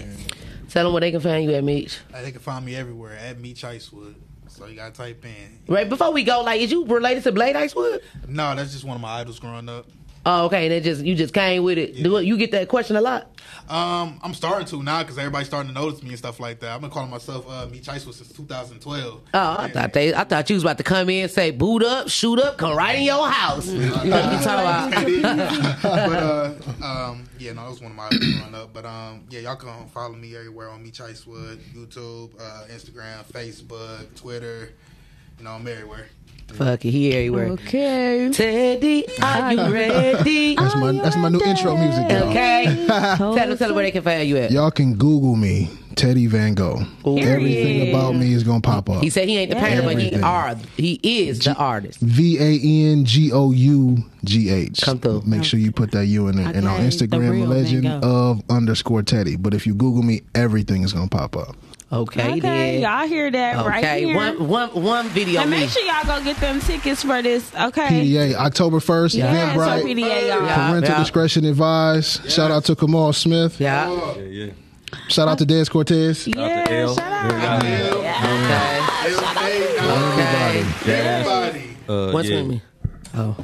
Tell 0.69 0.85
them 0.85 0.93
where 0.93 1.01
they 1.01 1.11
can 1.11 1.19
find 1.19 1.43
you 1.43 1.53
at, 1.55 1.63
Meech. 1.63 1.99
Uh, 2.13 2.21
they 2.21 2.31
can 2.31 2.41
find 2.41 2.65
me 2.65 2.75
everywhere 2.75 3.15
at 3.17 3.39
Meech 3.39 3.61
Icewood. 3.63 4.15
So 4.61 4.67
you 4.67 4.75
gotta 4.75 4.91
type 4.91 5.25
in. 5.25 5.59
Right 5.67 5.89
before 5.89 6.13
we 6.13 6.23
go, 6.23 6.41
like, 6.41 6.61
is 6.61 6.71
you 6.71 6.85
related 6.85 7.23
to 7.23 7.31
Blade 7.31 7.55
Icewood? 7.55 8.01
No, 8.27 8.53
that's 8.53 8.71
just 8.71 8.83
one 8.83 8.93
of 8.93 9.01
my 9.01 9.19
idols 9.19 9.39
growing 9.39 9.67
up. 9.67 9.87
Oh, 10.25 10.45
okay. 10.45 10.65
And 10.65 10.73
it 10.73 10.83
just 10.83 11.03
you 11.03 11.15
just 11.15 11.33
came 11.33 11.63
with 11.63 11.77
it. 11.77 12.01
Do 12.01 12.17
it. 12.17 12.25
You 12.25 12.37
get 12.37 12.51
that 12.51 12.67
question 12.67 12.95
a 12.95 13.01
lot. 13.01 13.27
Um, 13.69 14.19
I'm 14.21 14.33
starting 14.33 14.67
to 14.67 14.83
now 14.83 15.01
because 15.01 15.17
everybody's 15.17 15.47
starting 15.47 15.73
to 15.73 15.73
notice 15.73 16.03
me 16.03 16.09
and 16.09 16.17
stuff 16.17 16.39
like 16.39 16.59
that. 16.59 16.71
I've 16.71 16.81
been 16.81 16.89
calling 16.89 17.09
myself 17.09 17.49
uh, 17.49 17.67
Meech 17.67 17.85
Icewood 17.85 18.13
since 18.13 18.31
2012. 18.33 19.21
Oh, 19.33 19.55
I 19.57 19.69
thought 19.69 19.93
they. 19.93 20.13
I 20.13 20.23
thought 20.23 20.49
you 20.49 20.55
was 20.55 20.63
about 20.63 20.77
to 20.77 20.83
come 20.83 21.09
in 21.09 21.23
and 21.23 21.31
say, 21.31 21.51
"Boot 21.51 21.83
up, 21.83 22.09
shoot 22.09 22.39
up, 22.39 22.57
come 22.57 22.75
right 22.75 22.97
in 22.97 23.03
your 23.03 23.27
house." 23.27 23.67
you 23.71 23.89
talking 23.89 24.09
about? 24.11 24.91
but 25.81 25.87
uh, 25.93 26.53
um, 26.83 27.23
yeah, 27.39 27.53
no, 27.53 27.63
that 27.63 27.69
was 27.69 27.81
one 27.81 27.91
of 27.91 27.97
my 27.97 28.09
growing 28.09 28.55
up. 28.55 28.73
But 28.73 28.85
um, 28.85 29.23
yeah, 29.29 29.39
y'all 29.41 29.55
can 29.55 29.87
follow 29.87 30.15
me 30.15 30.35
everywhere 30.35 30.69
on 30.69 30.83
Meech 30.83 30.99
Icewood, 30.99 31.57
YouTube, 31.73 32.31
uh, 32.39 32.65
Instagram, 32.67 33.23
Facebook, 33.31 34.13
Twitter. 34.15 34.73
You 35.37 35.45
know, 35.45 35.51
I'm 35.51 35.67
everywhere. 35.67 36.07
Fuck 36.53 36.85
it, 36.85 36.91
he 36.91 37.13
everywhere. 37.13 37.47
Okay. 37.51 38.29
Teddy, 38.31 39.05
are 39.21 39.53
you 39.53 39.73
ready? 39.73 40.55
That's 40.61 40.75
my 40.75 40.91
that's 40.91 41.15
my 41.17 41.29
new 41.29 41.41
intro 41.41 41.75
music. 41.75 42.09
Y'all. 42.09 42.29
Okay. 42.29 42.85
tell 42.87 43.33
them, 43.33 43.57
tell 43.57 43.67
them 43.69 43.75
where 43.75 43.83
they 43.83 43.91
can 43.91 44.03
find 44.03 44.27
you 44.27 44.37
at. 44.37 44.51
Y'all 44.51 44.69
can 44.71 44.95
Google 44.95 45.35
me, 45.35 45.69
Teddy 45.95 46.27
Van 46.27 46.53
Gough. 46.53 46.81
Everything 47.05 47.89
about 47.89 48.15
me 48.15 48.33
is 48.33 48.43
gonna 48.43 48.61
pop 48.61 48.89
up. 48.89 49.01
He 49.03 49.09
said 49.09 49.27
he 49.27 49.37
ain't 49.37 49.49
the 49.49 49.55
painter, 49.57 49.81
but 49.83 49.97
he 49.97 50.07
Everything. 50.07 50.23
are. 50.23 50.55
He 50.77 50.99
is 51.03 51.39
the 51.39 51.55
artist. 51.55 51.99
V 51.99 52.37
A 52.39 52.91
N 52.93 53.05
G 53.05 53.31
O 53.31 53.51
U 53.51 53.97
G 54.23 54.49
H. 54.49 54.81
Come 54.81 54.99
through. 54.99 55.23
Make 55.25 55.43
sure 55.43 55.59
you 55.59 55.71
put 55.71 55.91
that 55.91 56.05
U 56.05 56.27
in 56.27 56.37
it. 56.39 56.55
And 56.55 56.67
on 56.67 56.75
Okay, 56.75 56.83
the 56.89 56.89
Instagram, 57.07 57.31
real 57.31 57.47
legend 57.47 57.83
Gough. 57.83 58.03
of 58.03 58.41
underscore 58.49 59.03
Teddy. 59.03 59.35
But 59.35 59.53
if 59.53 59.65
you 59.65 59.73
Google 59.73 60.03
me, 60.03 60.21
everything 60.35 60.83
is 60.83 60.93
gonna 60.93 61.07
pop 61.07 61.35
up. 61.35 61.55
Okay, 61.93 62.21
Okay, 62.31 62.39
then. 62.39 62.81
y'all 62.81 63.05
hear 63.07 63.29
that 63.31 63.65
right 63.65 63.83
Okay, 63.83 64.05
here. 64.05 64.15
one 64.15 64.47
one 64.47 64.69
one 64.81 65.09
video. 65.09 65.41
and 65.41 65.49
make 65.51 65.69
sure 65.69 65.83
y'all 65.83 66.05
go 66.05 66.23
get 66.23 66.37
them 66.37 66.61
tickets 66.61 67.03
for 67.03 67.21
this. 67.21 67.51
Okay. 67.53 67.87
PDA 68.05 68.33
October 68.35 68.79
first, 68.79 69.13
Yeah, 69.13 69.53
so 69.53 69.59
Eventbrite. 69.59 69.83
PDA, 69.83 69.97
y'all. 70.29 70.45
Yeah. 70.45 70.69
Parental 70.69 70.95
discretion 70.99 71.43
advised. 71.43 72.31
Shout 72.31 72.49
out 72.49 72.63
to 72.65 72.75
Kamal 72.77 73.11
Smith. 73.11 73.59
Yeah. 73.59 73.89
Yeah, 74.15 74.21
yeah. 74.23 74.51
Shout 75.09 75.27
out 75.27 75.37
to 75.39 75.45
Dez 75.45 75.69
Cotez. 75.69 76.33
Shout 76.33 76.37
out 76.37 76.65
to 76.67 76.73
Yeah, 76.73 76.79
L. 76.81 76.95
shout 76.95 77.11
out. 77.11 77.63
Everybody. 77.65 79.51
Okay. 79.81 80.65
Okay. 80.81 81.01
Everybody. 81.01 81.77
Uh, 81.89 82.11
What's 82.11 82.29
yeah. 82.29 82.37
with 82.41 82.47
me? 82.47 82.61
Oh, 83.15 83.35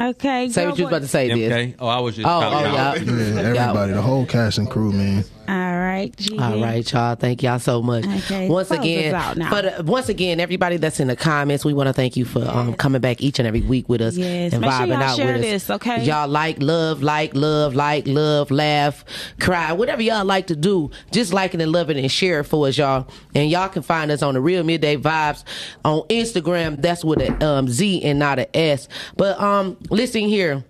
Okay. 0.00 0.48
say 0.48 0.62
go 0.64 0.70
what 0.70 0.78
you 0.78 0.84
was 0.86 0.90
about 0.92 1.02
to 1.02 1.08
say. 1.08 1.28
This. 1.28 1.52
MK. 1.52 1.74
Oh, 1.78 1.86
I 1.86 2.00
was 2.00 2.16
just. 2.16 2.26
Oh, 2.26 2.30
oh, 2.42 2.60
yeah. 2.64 2.94
Yeah, 2.94 3.40
everybody, 3.40 3.92
the 3.92 4.00
whole 4.02 4.24
cast 4.26 4.58
and 4.58 4.68
crew, 4.70 4.90
man. 4.90 5.24
All 5.48 5.54
right. 5.54 6.14
G. 6.16 6.38
All 6.38 6.60
right, 6.60 6.90
y'all. 6.92 7.14
Thank 7.16 7.42
y'all 7.42 7.58
so 7.58 7.82
much. 7.82 8.04
Okay, 8.06 8.48
Once 8.48 8.70
again, 8.70 9.12
but 9.12 9.18
out 9.20 9.36
now. 9.36 9.50
for 9.50 9.62
the, 9.62 9.82
once 9.84 10.08
again, 10.08 10.40
everybody 10.40 10.76
that's 10.76 11.00
in 11.00 11.08
the 11.08 11.16
comments, 11.16 11.64
we 11.64 11.74
want 11.74 11.88
to 11.88 11.92
thank 11.92 12.16
you 12.16 12.24
for 12.24 12.44
um, 12.48 12.74
coming 12.74 13.00
back 13.00 13.20
each 13.20 13.38
and 13.38 13.46
every 13.48 13.60
week 13.60 13.88
with 13.88 14.00
us 14.00 14.16
Yes. 14.16 14.52
and 14.52 14.62
Make 14.62 14.70
sure 14.70 14.80
vibing 14.80 14.88
y'all 14.88 15.02
out 15.02 15.18
with 15.18 15.28
us. 15.36 15.40
this, 15.42 15.70
okay? 15.70 16.04
Y'all 16.04 16.28
like, 16.28 16.62
love, 16.62 17.02
like, 17.02 17.34
love, 17.34 17.74
like, 17.74 18.06
love, 18.06 18.50
laugh, 18.50 19.04
cry, 19.40 19.72
whatever 19.72 20.00
y'all 20.02 20.24
like 20.24 20.46
to 20.46 20.56
do. 20.56 20.90
Just 21.10 21.32
liking 21.32 21.60
and 21.60 21.72
loving 21.72 21.98
and 21.98 22.10
share 22.10 22.40
it 22.40 22.44
for 22.44 22.68
us, 22.68 22.78
y'all. 22.78 23.06
And 23.34 23.50
y'all 23.50 23.68
can 23.68 23.82
find 23.82 24.10
us 24.10 24.22
on 24.22 24.34
the 24.34 24.40
Real 24.40 24.62
Midday 24.64 24.96
Vibez 24.96 25.44
on 25.84 26.02
Instagram. 26.08 26.80
That's 26.80 27.04
with 27.04 27.20
a 27.20 27.44
um, 27.44 27.68
Z 27.68 28.02
and 28.04 28.18
not 28.18 28.38
a 28.38 28.56
S. 28.56 28.88
But 29.16 29.40
um, 29.40 29.76
listen 29.90 30.22
here 30.22 30.64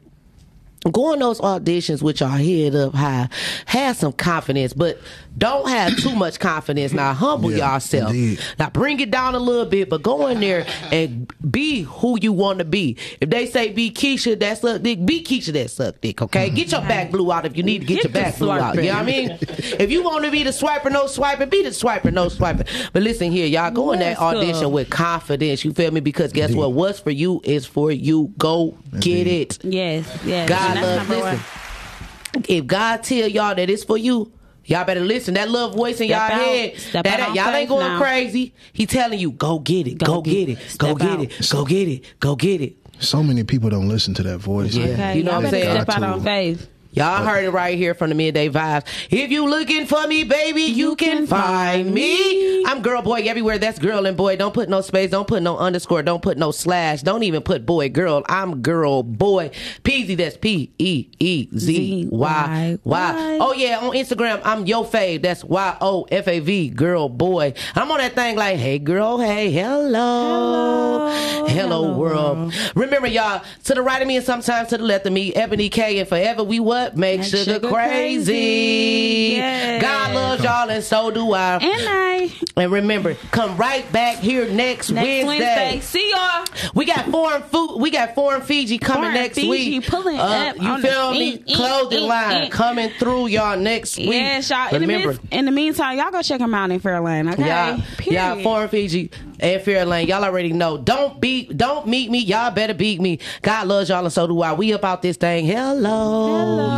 go 0.90 1.12
on 1.12 1.18
those 1.20 1.40
auditions 1.40 2.02
with 2.02 2.20
your 2.20 2.28
head 2.28 2.74
up 2.74 2.94
high. 2.94 3.28
Have 3.66 3.96
some 3.96 4.12
confidence, 4.12 4.72
but 4.72 4.98
don't 5.38 5.68
have 5.68 5.96
too 5.96 6.14
much 6.14 6.38
confidence. 6.38 6.92
Now 6.92 7.12
humble 7.14 7.50
Yeah, 7.52 7.74
yourself. 7.74 8.10
indeed. 8.10 8.40
Now 8.58 8.70
bring 8.70 9.00
it 9.00 9.10
down 9.10 9.34
a 9.34 9.38
little 9.38 9.64
bit, 9.66 9.88
but 9.88 10.02
go 10.02 10.26
in 10.26 10.40
there 10.40 10.66
and 10.90 11.32
be 11.50 11.82
who 11.82 12.18
you 12.20 12.32
want 12.32 12.58
to 12.58 12.64
be. 12.64 12.96
If 13.20 13.30
they 13.30 13.46
say 13.46 13.72
be 13.72 13.90
Keisha 13.90 14.38
that 14.40 14.58
suck 14.58 14.82
dick, 14.82 15.04
be 15.04 15.22
Keisha 15.24 15.52
that 15.54 15.70
suck 15.70 16.00
dick. 16.00 16.20
Okay, 16.22 16.50
get 16.50 16.70
your 16.72 16.80
back 16.82 17.10
blue 17.10 17.30
out 17.32 17.46
if 17.46 17.56
you 17.56 17.62
need 17.62 17.80
to 17.80 17.86
get, 17.86 18.02
Get 18.02 18.04
your 18.04 18.12
back 18.12 18.38
blue 18.38 18.50
out. 18.50 18.74
You 18.76 18.82
know 18.82 18.88
what 18.94 19.02
I 19.02 19.04
mean? 19.06 19.38
if 19.40 19.90
you 19.90 20.02
want 20.02 20.24
to 20.24 20.30
be 20.30 20.42
the 20.42 20.50
swiper, 20.50 20.90
no 20.92 21.06
swiping, 21.06 21.48
be 21.48 21.62
the 21.62 21.70
swiper, 21.70 22.12
no 22.12 22.28
swiping. 22.28 22.66
But 22.92 23.02
listen 23.02 23.32
here, 23.32 23.46
y'all 23.46 23.70
go 23.70 23.92
in 23.92 24.00
that 24.00 24.20
Let's 24.20 24.36
audition 24.36 24.70
with 24.72 24.90
confidence. 24.90 25.64
You 25.64 25.72
feel 25.72 25.90
me? 25.90 26.00
Because 26.00 26.32
guess 26.32 26.52
what? 26.52 26.72
What's 26.72 27.00
for 27.00 27.10
you 27.10 27.40
is 27.44 27.66
for 27.66 27.90
you. 27.90 28.32
Go 28.38 28.76
get 29.00 29.26
Indeed. 29.26 29.52
it. 29.52 29.64
Yes. 29.64 30.18
Yes. 30.24 30.48
God 30.48 30.76
love. 30.80 30.96
number 31.08 31.18
one. 31.24 31.32
Listen, 31.34 32.44
if 32.48 32.66
God 32.66 33.02
tell 33.02 33.28
y'all 33.28 33.54
that 33.54 33.68
it's 33.68 33.84
for 33.84 33.98
you, 33.98 34.32
Y'all 34.64 34.84
better 34.84 35.00
listen. 35.00 35.34
That 35.34 35.50
little 35.50 35.70
voice 35.70 36.00
in 36.00 36.08
Step 36.08 36.30
y'all 36.30 36.38
out. 36.40 36.44
head, 36.46 36.76
Step 36.78 37.04
that, 37.04 37.20
out 37.20 37.34
y'all 37.34 37.48
ain't 37.54 37.68
going 37.68 37.86
now. 37.86 37.98
crazy. 38.00 38.54
He 38.72 38.86
telling 38.86 39.18
you, 39.18 39.32
go 39.32 39.58
get 39.58 39.86
it, 39.86 39.98
go, 39.98 40.22
get, 40.22 40.48
it, 40.48 40.78
go 40.78 40.94
get 40.94 41.20
it, 41.20 41.48
go 41.50 41.64
get 41.64 41.88
it, 41.88 42.04
go 42.20 42.36
get 42.36 42.60
it. 42.60 42.76
So 43.00 43.22
many 43.22 43.42
people 43.42 43.68
don't 43.70 43.88
listen 43.88 44.14
to 44.14 44.22
that 44.22 44.38
voice. 44.38 44.74
Yeah. 44.76 44.84
Okay, 44.86 45.18
You 45.18 45.24
know 45.24 45.32
y'all 45.32 45.40
what 45.42 45.46
I'm 45.46 45.50
better 45.50 45.64
saying? 45.64 45.82
Step 45.82 45.96
out 45.96 46.02
on 46.04 46.22
faith. 46.22 46.68
Y'all 46.94 47.22
oh. 47.22 47.26
heard 47.26 47.44
it 47.44 47.50
right 47.50 47.78
here 47.78 47.94
from 47.94 48.10
the 48.10 48.14
Midday 48.14 48.50
Vibes. 48.50 48.84
If 49.10 49.30
you 49.30 49.48
looking 49.48 49.86
for 49.86 50.06
me, 50.06 50.24
baby, 50.24 50.62
you 50.62 50.94
can 50.94 51.26
find 51.26 51.92
me. 51.92 52.64
I'm 52.66 52.82
girl, 52.82 53.00
boy, 53.00 53.22
everywhere. 53.22 53.56
That's 53.56 53.78
girl 53.78 54.04
and 54.04 54.14
boy. 54.14 54.36
Don't 54.36 54.52
put 54.52 54.68
no 54.68 54.82
space. 54.82 55.10
Don't 55.10 55.26
put 55.26 55.42
no 55.42 55.56
underscore. 55.56 56.02
Don't 56.02 56.20
put 56.20 56.36
no 56.36 56.50
slash. 56.50 57.00
Don't 57.00 57.22
even 57.22 57.42
put 57.42 57.64
boy, 57.64 57.88
girl. 57.88 58.22
I'm 58.28 58.60
girl, 58.60 59.02
boy. 59.02 59.52
Peasy, 59.84 60.18
that's 60.18 60.36
P 60.36 60.74
E 60.78 61.08
E 61.18 61.48
Z 61.56 62.08
Y 62.10 62.78
Y. 62.84 63.38
Oh, 63.40 63.54
yeah, 63.54 63.78
on 63.78 63.92
Instagram, 63.92 64.42
I'm 64.44 64.66
yo 64.66 64.84
fave. 64.84 65.22
That's 65.22 65.42
Y 65.42 65.76
O 65.80 66.06
F 66.10 66.28
A 66.28 66.40
V, 66.40 66.68
girl, 66.68 67.08
boy. 67.08 67.54
I'm 67.74 67.90
on 67.90 67.98
that 67.98 68.14
thing 68.14 68.36
like, 68.36 68.58
hey, 68.58 68.78
girl, 68.78 69.18
hey, 69.18 69.50
hello. 69.50 71.08
Hello, 71.48 71.96
world. 71.96 72.52
Remember, 72.74 73.08
y'all, 73.08 73.42
to 73.64 73.74
the 73.74 73.82
right 73.82 74.02
of 74.02 74.08
me 74.08 74.16
and 74.16 74.24
sometimes 74.24 74.68
to 74.68 74.78
the 74.78 74.84
left 74.84 75.06
of 75.06 75.12
me, 75.12 75.34
Ebony 75.34 75.70
K, 75.70 75.98
and 75.98 76.08
forever 76.08 76.44
we 76.44 76.60
what? 76.84 76.96
Make, 76.96 77.20
Make 77.20 77.28
sugar, 77.28 77.54
sugar 77.54 77.68
crazy. 77.68 78.32
crazy. 78.32 79.36
Yeah. 79.36 79.80
God 79.80 80.14
loves 80.14 80.44
y'all, 80.44 80.70
and 80.70 80.82
so 80.84 81.10
do 81.10 81.32
I. 81.32 81.54
And 81.56 81.62
I. 81.64 82.30
And 82.56 82.70
remember, 82.72 83.14
come 83.30 83.56
right 83.56 83.90
back 83.92 84.18
here 84.18 84.48
next, 84.48 84.90
Next 84.90 85.04
Wednesday. 85.26 85.26
Wednesday. 85.26 85.80
See 85.80 86.10
y'all. 86.10 86.44
We 86.74 86.84
got 86.84 87.06
foreign 87.06 87.42
food. 87.42 87.78
We 87.80 87.90
got 87.90 88.14
foreign 88.14 88.42
Fiji 88.42 88.78
coming 88.78 89.02
Foreign 89.02 89.14
next 89.14 89.34
Fiji 89.36 89.48
week. 89.78 89.86
pulling 89.88 90.18
Uh, 90.18 90.22
up 90.22 90.56
you 90.56 90.68
on 90.68 90.80
the 90.82 90.88
feel 90.88 91.12
me? 91.12 91.30
ink, 91.32 91.44
ink, 91.48 91.56
Clothing 91.56 91.98
ink, 92.00 92.08
line 92.08 92.42
ink. 92.44 92.52
coming 92.52 92.90
through 92.98 93.26
y'all 93.28 93.56
next 93.58 93.96
week. 93.98 94.10
Yes, 94.10 94.50
y'all. 94.50 94.68
In 94.74 94.82
the, 94.82 94.86
Remember, 94.86 95.18
in 95.30 95.44
the 95.46 95.50
meantime, 95.50 95.98
y'all 95.98 96.10
go 96.10 96.22
check 96.22 96.38
them 96.40 96.54
out 96.54 96.70
in 96.70 96.80
Fairlane, 96.80 97.32
okay? 97.32 97.46
Y'all, 97.48 97.80
Period. 97.96 98.42
foreign 98.42 98.68
Fiji 98.68 99.10
and 99.42 99.60
Fairlane. 99.62 100.06
Y'all 100.06 100.24
already 100.24 100.52
know. 100.52 100.78
Don't 100.78 101.20
beat, 101.20 101.56
don't 101.56 101.86
meet 101.86 102.10
me. 102.10 102.20
Y'all 102.20 102.50
better 102.50 102.74
beat 102.74 103.00
me. 103.00 103.18
God 103.42 103.66
loves 103.66 103.88
y'all, 103.90 104.04
and 104.04 104.12
so 104.12 104.26
do 104.26 104.40
I. 104.40 104.52
We 104.54 104.72
about 104.72 105.02
this 105.02 105.16
thing. 105.16 105.44
Hello, 105.44 106.70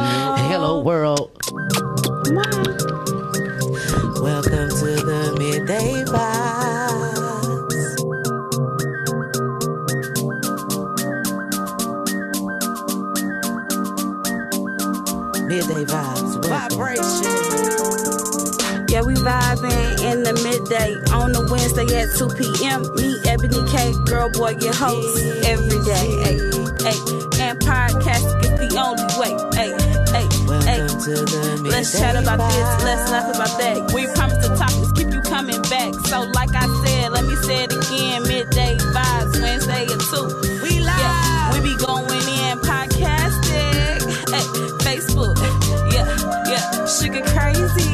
hello, 0.49 0.81
world. 0.81 1.31
Welcome 4.21 4.71
to 4.71 4.97
the 5.05 5.37
midday 5.39 6.05
vibes. 6.05 7.15
Midday 15.47 15.85
vibes. 15.85 16.49
Vibration. 16.49 17.54
Yeah, 18.95 19.03
we 19.03 19.15
vibing 19.15 20.07
in 20.07 20.23
the 20.23 20.39
midday 20.47 20.95
on 21.11 21.35
the 21.35 21.43
Wednesday 21.51 21.83
at 21.99 22.15
2 22.15 22.31
p.m. 22.39 22.79
Me, 22.95 23.19
Ebony 23.27 23.59
K, 23.67 23.91
girl, 24.07 24.31
boy, 24.31 24.55
your 24.63 24.71
host 24.71 25.19
every 25.51 25.83
day. 25.83 26.15
Hey, 26.23 26.39
hey, 26.79 26.99
and 27.43 27.59
podcast 27.59 28.23
is 28.47 28.55
the 28.55 28.71
only 28.79 29.03
way. 29.19 29.35
Hey, 29.59 29.75
hey, 30.15 30.31
hey. 30.63 30.79
Let's 31.67 31.91
chat 31.91 32.15
about 32.15 32.39
this, 32.39 32.71
let's 32.87 33.11
laugh 33.11 33.35
about 33.35 33.59
that. 33.59 33.91
We 33.91 34.07
promise 34.15 34.39
the 34.47 34.55
topics 34.55 34.95
keep 34.95 35.11
you 35.11 35.27
coming 35.27 35.59
back. 35.67 35.91
So, 36.07 36.31
like 36.31 36.55
I 36.55 36.71
said, 36.87 37.11
let 37.11 37.27
me 37.27 37.35
say 37.43 37.67
it 37.67 37.75
again 37.75 38.23
midday 38.31 38.79
vibes, 38.95 39.43
Wednesday 39.43 39.91
at 39.91 40.03
2. 40.07 40.63
We 40.63 40.79
live. 40.79 41.03
Yeah, 41.03 41.51
we 41.51 41.67
be 41.67 41.75
going 41.83 42.23
in 42.31 42.63
podcasting. 42.63 44.07
Hey, 44.31 44.47
Facebook. 44.87 45.35
Yeah, 45.91 46.07
yeah. 46.47 46.87
Sugar 46.87 47.27
crazy. 47.35 47.94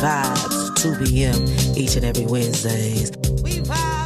vibes, 0.00 0.74
2 0.76 1.04
p.m. 1.04 1.44
each 1.76 1.96
and 1.96 2.04
every 2.04 2.26
Wednesdays. 2.26 3.10
We 3.42 3.60
vibe. 3.60 3.97